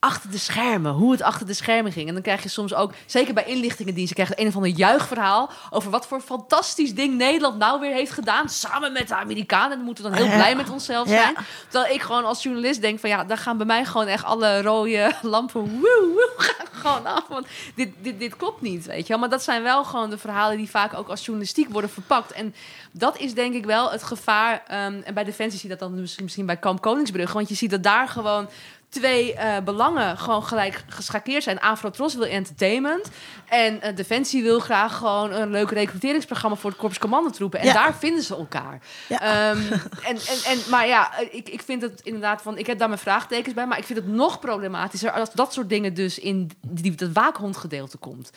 achter 0.04 0.32
de 0.32 0.38
schermen, 0.38 0.92
hoe 0.92 1.12
het 1.12 1.22
achter 1.22 1.46
de 1.48 1.54
schermen 1.54 1.92
ging. 1.92 2.08
En 2.08 2.14
dan 2.14 2.24
krijg 2.24 2.44
je 2.44 2.50
soms 2.50 2.74
ook, 2.74 2.94
zeker 3.06 3.34
bij 3.34 3.44
inlichtingendiensten, 3.44 4.16
krijg 4.16 4.30
je 4.30 4.42
een 4.42 4.48
of 4.48 4.56
ander 4.56 4.72
juichverhaal 4.72 5.50
over 5.70 5.92
wat 5.92 6.08
voor 6.08 6.22
fantastisch 6.22 6.96
ding 6.96 7.18
Nederland 7.18 7.58
nou 7.58 7.80
weer 7.80 7.94
heeft 7.94 8.12
gedaan. 8.12 8.50
Samen 8.50 8.92
met 8.92 9.08
de 9.08 9.16
Amerikanen. 9.16 9.70
En 9.72 9.76
dan 9.78 9.86
moeten 9.86 10.04
we 10.04 10.10
dan 10.10 10.20
heel 10.20 10.28
Ja. 10.30 10.36
blij 10.36 10.56
met 10.56 10.70
onszelf 10.70 11.10
Ja. 11.10 11.14
zijn. 11.22 11.36
Terwijl 11.70 11.94
ik 11.94 12.02
gewoon 12.02 12.26
als 12.26 12.44
journalist 12.44 12.82
denk 12.82 13.00
van 13.00 13.10
ja, 13.10 13.24
daar 13.24 13.38
gaan 13.38 13.58
bij 13.58 13.66
mij 13.66 13.86
gewoon 13.86 14.08
echt 14.08 14.24
alle 14.24 14.62
rode 14.62 15.12
lampen 15.22 15.62
woe, 15.62 16.12
woe, 16.14 16.32
gaan 16.38 16.68
gewoon 16.72 17.06
af. 17.06 17.28
Want 17.28 17.48
dit, 17.76 17.90
dit, 18.02 18.20
dit 18.20 18.36
klopt 18.36 18.62
niet, 18.62 18.86
weet 18.86 19.02
je 19.02 19.08
wel. 19.08 19.18
Maar 19.18 19.30
dat 19.30 19.44
zijn 19.44 19.64
wel 19.64 19.84
gewoon 19.84 20.10
de 20.10 20.18
verhalen 20.18 20.58
die 20.58 20.70
vaak 20.70 20.94
ook 20.94 21.08
als 21.10 21.22
journalistiek 21.26 21.70
worden 21.70 21.90
verpakt. 21.90 22.32
En 22.32 22.56
dat 22.92 23.18
is 23.18 23.34
denk 23.34 23.54
ik 23.54 23.66
wel 23.66 23.92
het 23.92 24.04
gevaar. 24.04 24.64
ehm, 24.68 25.02
en 25.04 25.14
bij 25.14 25.24
Defensie 25.24 25.60
zie 25.60 25.70
je 25.70 25.76
dat 25.78 25.90
dan 25.90 26.00
misschien, 26.02 26.24
misschien 26.24 26.46
bij 26.46 26.58
Kamp 26.58 26.82
Koningsbrug. 26.82 27.34
Want 27.34 27.50
je 27.50 27.56
ziet 27.56 27.70
dat 27.72 27.84
daar 27.84 28.08
gewoon 28.08 28.50
twee 28.92 29.34
eh, 29.34 29.64
belangen 29.64 30.18
gewoon 30.18 30.44
gelijk 30.44 30.84
geschakeerd 30.88 31.44
zijn. 31.44 31.60
Afrotros 31.60 32.16
wil 32.16 32.26
entertainment. 32.26 33.10
En 33.50 33.82
eh, 33.82 33.96
Defensie 33.96 34.44
wil 34.44 34.60
graag 34.60 34.98
gewoon 34.98 35.32
een 35.32 35.50
leuk 35.52 35.72
recruteringsprogramma 35.72 36.58
voor 36.58 36.70
het 36.70 36.80
Korps 36.80 36.98
Commandotroepen. 37.00 37.60
En 37.60 37.66
Ja. 37.66 37.74
daar 37.74 37.96
vinden 37.96 38.24
ze 38.24 38.36
elkaar. 38.36 38.80
Ja. 39.08 39.20
Ehm, 39.20 39.72
en, 40.10 40.16
en, 40.16 40.38
en, 40.46 40.60
maar 40.70 40.88
ja, 40.88 41.18
ik, 41.32 41.50
ik 41.50 41.62
vind 41.62 41.82
het 41.82 42.02
inderdaad 42.04 42.42
van... 42.42 42.58
Ik 42.58 42.68
heb 42.68 42.80
daar 42.80 42.88
mijn 42.88 43.00
vraagtekens 43.00 43.54
bij. 43.54 43.68
Maar 43.68 43.78
ik 43.78 43.84
vind 43.84 44.00
het 44.00 44.08
nog 44.08 44.40
problematischer 44.40 45.12
als 45.12 45.34
dat 45.34 45.54
soort 45.54 45.70
dingen 45.70 45.94
dus 45.94 46.20
in 46.20 46.52
die, 46.68 46.96
dat 46.96 47.10
waakhondgedeelte 47.14 47.98
komt. 47.98 48.32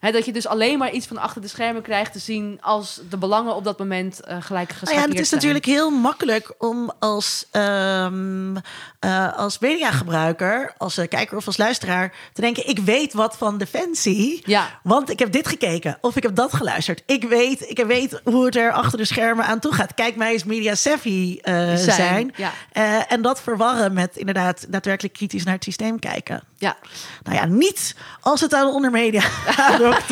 Dat 0.00 0.24
je 0.24 0.32
dus 0.32 0.46
alleen 0.46 0.78
maar 0.78 0.90
iets 0.90 1.06
van 1.06 1.18
achter 1.18 1.42
de 1.42 1.48
schermen 1.48 1.82
krijgt 1.82 2.12
te 2.12 2.18
zien... 2.18 2.58
als 2.60 3.00
de 3.10 3.16
belangen 3.16 3.54
op 3.54 3.64
dat 3.64 3.78
moment 3.78 4.20
eh, 4.20 4.36
gelijk 4.40 4.68
geschakeerd 4.70 4.96
Nou 4.96 5.08
ja, 5.08 5.12
het 5.12 5.20
is 5.20 5.28
zijn. 5.28 5.40
natuurlijk 5.40 5.64
heel 5.64 5.90
makkelijk 5.90 6.54
om 6.58 6.92
als, 6.98 7.46
eh, 7.50 9.36
als 9.36 9.58
gebruiker, 10.00 10.74
als 10.78 10.98
eh, 10.98 11.08
kijker 11.08 11.36
of 11.36 11.46
als 11.46 11.56
luisteraar, 11.56 12.12
te 12.32 12.40
denken: 12.40 12.68
ik 12.68 12.78
weet 12.78 13.12
wat 13.12 13.36
van 13.36 13.58
Defensie. 13.58 14.42
Ja. 14.44 14.80
Want 14.82 15.10
ik 15.10 15.18
heb 15.18 15.32
dit 15.32 15.48
gekeken 15.48 15.98
of 16.00 16.16
ik 16.16 16.22
heb 16.22 16.34
dat 16.34 16.52
geluisterd. 16.54 17.02
Ik 17.06 17.24
weet, 17.24 17.70
ik 17.70 17.84
weet 17.86 18.20
hoe 18.24 18.44
het 18.44 18.56
er 18.56 18.72
achter 18.72 18.98
de 18.98 19.04
schermen 19.04 19.44
aan 19.44 19.58
toe 19.60 19.72
gaat. 19.72 19.94
Kijk 19.94 20.16
mij 20.16 20.32
eens 20.32 20.44
media 20.44 20.74
savvy 20.74 21.38
eh, 21.42 21.54
zijn. 21.54 21.78
Zijn, 21.78 22.32
ja. 22.36 22.52
Eh, 22.72 23.12
en 23.12 23.22
dat 23.22 23.42
verwarren 23.42 23.92
met 23.92 24.16
inderdaad 24.16 24.66
daadwerkelijk 24.68 25.14
kritisch 25.14 25.44
naar 25.44 25.54
het 25.54 25.64
systeem 25.64 25.98
kijken. 25.98 26.42
Ja. 26.56 26.76
Nou 27.22 27.36
ja, 27.36 27.44
niet 27.44 27.94
als 28.20 28.40
het 28.40 28.54
aan 28.54 28.66
de 28.66 28.72
ondermedia. 28.72 29.22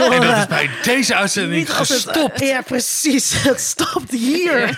En 0.08 0.20
dat 0.26 0.36
is 0.38 0.46
bij 0.46 0.70
deze 0.82 1.14
uitzending 1.14 1.58
Niet 1.68 1.78
als 1.78 1.88
het- 1.88 2.02
gestopt. 2.02 2.40
ja, 2.40 2.60
precies. 2.62 3.32
Het 3.48 3.60
stopt 3.60 4.10
hier. 4.10 4.76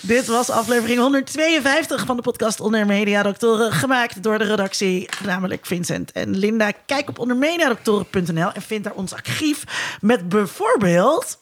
Dit 0.00 0.26
was 0.26 0.50
aflevering 0.50 0.98
152 1.00 2.04
van 2.06 2.16
de 2.16 2.22
podcast 2.22 2.60
Onder 2.60 2.86
Media 2.86 3.22
Doctoren. 3.22 3.72
Gemaakt 3.72 4.03
door 4.12 4.38
de 4.38 4.44
redactie, 4.44 5.08
namelijk 5.24 5.66
Vincent 5.66 6.12
en 6.12 6.36
Linda. 6.36 6.72
Kijk 6.86 7.08
op 7.08 7.18
ondermediadoktoren.nl 7.18 8.52
en 8.52 8.62
vind 8.62 8.84
daar 8.84 8.92
ons 8.92 9.12
archief 9.12 9.64
met 10.00 10.28
bijvoorbeeld 10.28 11.38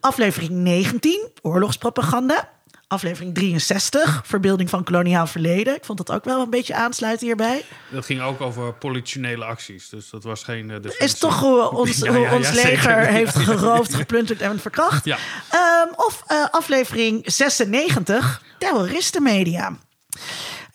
aflevering 0.00 0.50
19, 0.50 1.28
oorlogspropaganda. 1.42 2.54
Aflevering 2.88 3.34
63, 3.34 4.22
verbeelding 4.24 4.70
van 4.70 4.84
koloniaal 4.84 5.26
verleden. 5.26 5.74
Ik 5.74 5.84
vond 5.84 5.98
dat 5.98 6.12
ook 6.16 6.24
wel 6.24 6.42
een 6.42 6.50
beetje 6.50 6.74
aansluiten 6.74 7.26
hierbij. 7.26 7.64
Dat 7.88 8.04
ging 8.04 8.20
ook 8.22 8.40
over 8.40 8.72
politionele 8.74 9.44
acties. 9.44 9.88
Dus 9.88 10.10
dat 10.10 10.24
was 10.24 10.42
geen 10.42 10.68
uh, 10.68 10.76
Is 10.98 11.18
toch 11.18 11.40
hoe 11.40 11.70
ons, 11.80 11.98
Ja, 11.98 12.16
ja, 12.16 12.34
ons 12.34 12.48
ja, 12.52 12.54
leger 12.54 13.06
heeft 13.06 13.36
geroofd, 13.36 13.94
geplunderd 13.94 14.40
en 14.40 14.60
verkracht. 14.60 15.04
Ja. 15.04 15.16
Ehm, 15.50 15.94
of 15.96 16.22
eh, 16.26 16.44
aflevering 16.50 17.22
96, 17.24 18.42
terroristenmedia. 18.58 19.76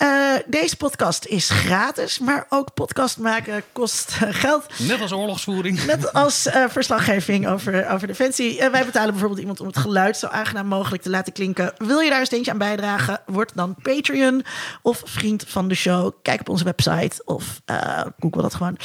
Eh, 0.02 0.34
deze 0.46 0.78
podcast 0.78 1.26
is 1.26 1.50
gratis, 1.50 2.20
maar 2.20 2.46
ook 2.50 2.74
podcast 2.74 3.18
maken 3.18 3.64
kost 3.72 4.12
geld. 4.44 4.66
Net 4.78 5.02
als 5.02 5.12
oorlogsvoering. 5.12 5.86
Net 5.86 6.14
als 6.14 6.46
eh, 6.46 6.64
verslaggeving 6.70 7.48
over, 7.48 7.90
over 7.90 8.08
defensie. 8.08 8.60
Eh, 8.60 8.72
wij 8.72 8.86
betalen 8.86 9.10
bijvoorbeeld 9.10 9.40
iemand 9.40 9.60
om 9.60 9.68
het 9.68 9.78
geluid 9.78 10.18
zo 10.18 10.28
aangenaam 10.28 10.68
mogelijk 10.68 11.04
te 11.04 11.10
laten 11.10 11.34
klinken. 11.34 11.74
Wil 11.78 12.00
je 12.00 12.10
daar 12.10 12.20
een 12.20 12.26
steentje 12.26 12.52
aan 12.52 12.58
bijdragen? 12.58 13.22
Word 13.26 13.52
dan 13.56 13.76
Patreon 13.82 14.44
of 14.82 15.02
vriend 15.06 15.44
van 15.48 15.68
de 15.68 15.76
show. 15.76 16.12
Kijk 16.22 16.40
op 16.40 16.50
onze 16.50 16.64
website 16.64 17.22
of 17.26 17.62
google 18.20 18.42
dat 18.42 18.56
gewoon. 18.56 18.78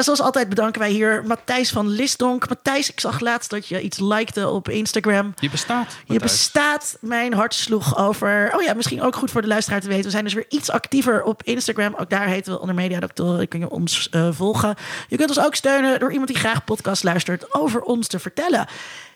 Zoals 0.00 0.20
altijd 0.20 0.48
bedanken 0.48 0.80
wij 0.80 0.90
hier 0.90 1.24
Matthijs 1.26 1.70
van 1.70 1.88
Lisdonk. 1.88 2.48
Matthijs, 2.48 2.90
ik 2.90 3.00
zag 3.00 3.20
laatst 3.20 3.50
dat 3.50 3.68
je 3.68 3.80
iets 3.80 3.98
likte 3.98 4.48
op 4.48 4.68
Instagram. 4.68 5.34
Je 5.36 5.50
bestaat. 5.50 5.96
Je 6.04 6.18
bestaat. 6.18 6.96
Mijn 7.00 7.34
hart 7.34 7.54
sloeg 7.54 7.98
over. 7.98 8.52
Oh 8.54 8.62
ja, 8.62 8.74
misschien 8.74 9.02
ook 9.02 9.16
goed 9.16 9.30
voor 9.30 9.42
de 9.42 9.48
luisteraar 9.48 9.80
te 9.80 9.88
weten. 9.88 10.04
We 10.04 10.10
zijn 10.10 10.24
dus 10.24 10.34
weer 10.34 10.46
iets 10.56 10.70
actiever 10.70 11.22
op 11.22 11.42
Instagram. 11.42 11.94
Ook 11.98 12.10
daar 12.10 12.26
heten 12.26 12.52
we 12.52 12.60
onder 12.60 12.74
Media 12.74 13.00
Doctoren. 13.00 13.48
Kun 13.48 13.60
je 13.60 13.70
ons 13.70 14.08
eh, 14.08 14.28
volgen. 14.30 14.74
Je 15.08 15.16
kunt 15.16 15.28
ons 15.28 15.40
ook 15.40 15.54
steunen 15.54 16.00
door 16.00 16.10
iemand 16.10 16.28
die 16.28 16.38
graag 16.38 16.64
podcast 16.64 17.04
luistert 17.04 17.54
over 17.54 17.82
ons 17.82 18.06
te 18.06 18.18
vertellen. 18.18 18.66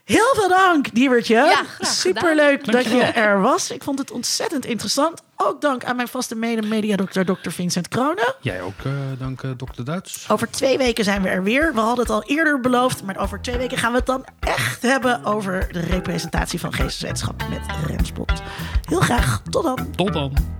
Heel 0.04 0.34
veel 0.34 0.48
dank, 0.48 0.94
Diewertje. 0.94 1.34
Ja, 1.34 1.62
Superleuk 1.80 2.72
dat 2.72 2.84
je 2.84 3.02
er 3.02 3.40
was. 3.40 3.70
Ik 3.70 3.82
vond 3.82 3.98
het 3.98 4.10
ontzettend 4.10 4.64
interessant. 4.64 5.22
Ook 5.36 5.60
dank 5.60 5.84
aan 5.84 5.96
mijn 5.96 6.08
vaste 6.08 6.34
mede-mediadokter, 6.34 7.24
Dr. 7.24 7.50
Vincent 7.50 7.88
Kronen. 7.88 8.34
Jij 8.40 8.62
ook, 8.62 8.84
eh, 8.84 8.92
dank 9.18 9.42
eh, 9.42 9.50
dokter 9.56 9.84
Duits. 9.84 10.26
Over 10.28 10.50
twee 10.50 10.78
weken 10.78 11.04
zijn 11.04 11.22
we 11.22 11.28
er 11.28 11.42
weer. 11.42 11.74
We 11.74 11.80
hadden 11.80 12.04
het 12.04 12.14
al 12.14 12.22
eerder 12.22 12.60
beloofd, 12.60 13.02
maar 13.02 13.18
over 13.18 13.40
twee 13.40 13.56
weken 13.56 13.78
gaan 13.78 13.92
we 13.92 13.98
het 13.98 14.06
dan 14.06 14.24
echt 14.40 14.82
hebben 14.82 15.24
over 15.24 15.68
de 15.72 15.80
representatie 15.80 16.60
van 16.60 16.72
geesteswetenschap 16.72 17.42
met 17.50 17.60
Remspot. 17.86 18.32
Heel 18.88 19.00
graag, 19.00 19.42
tot 19.50 19.62
dan. 19.62 19.90
Tot 19.96 20.12
dan. 20.12 20.59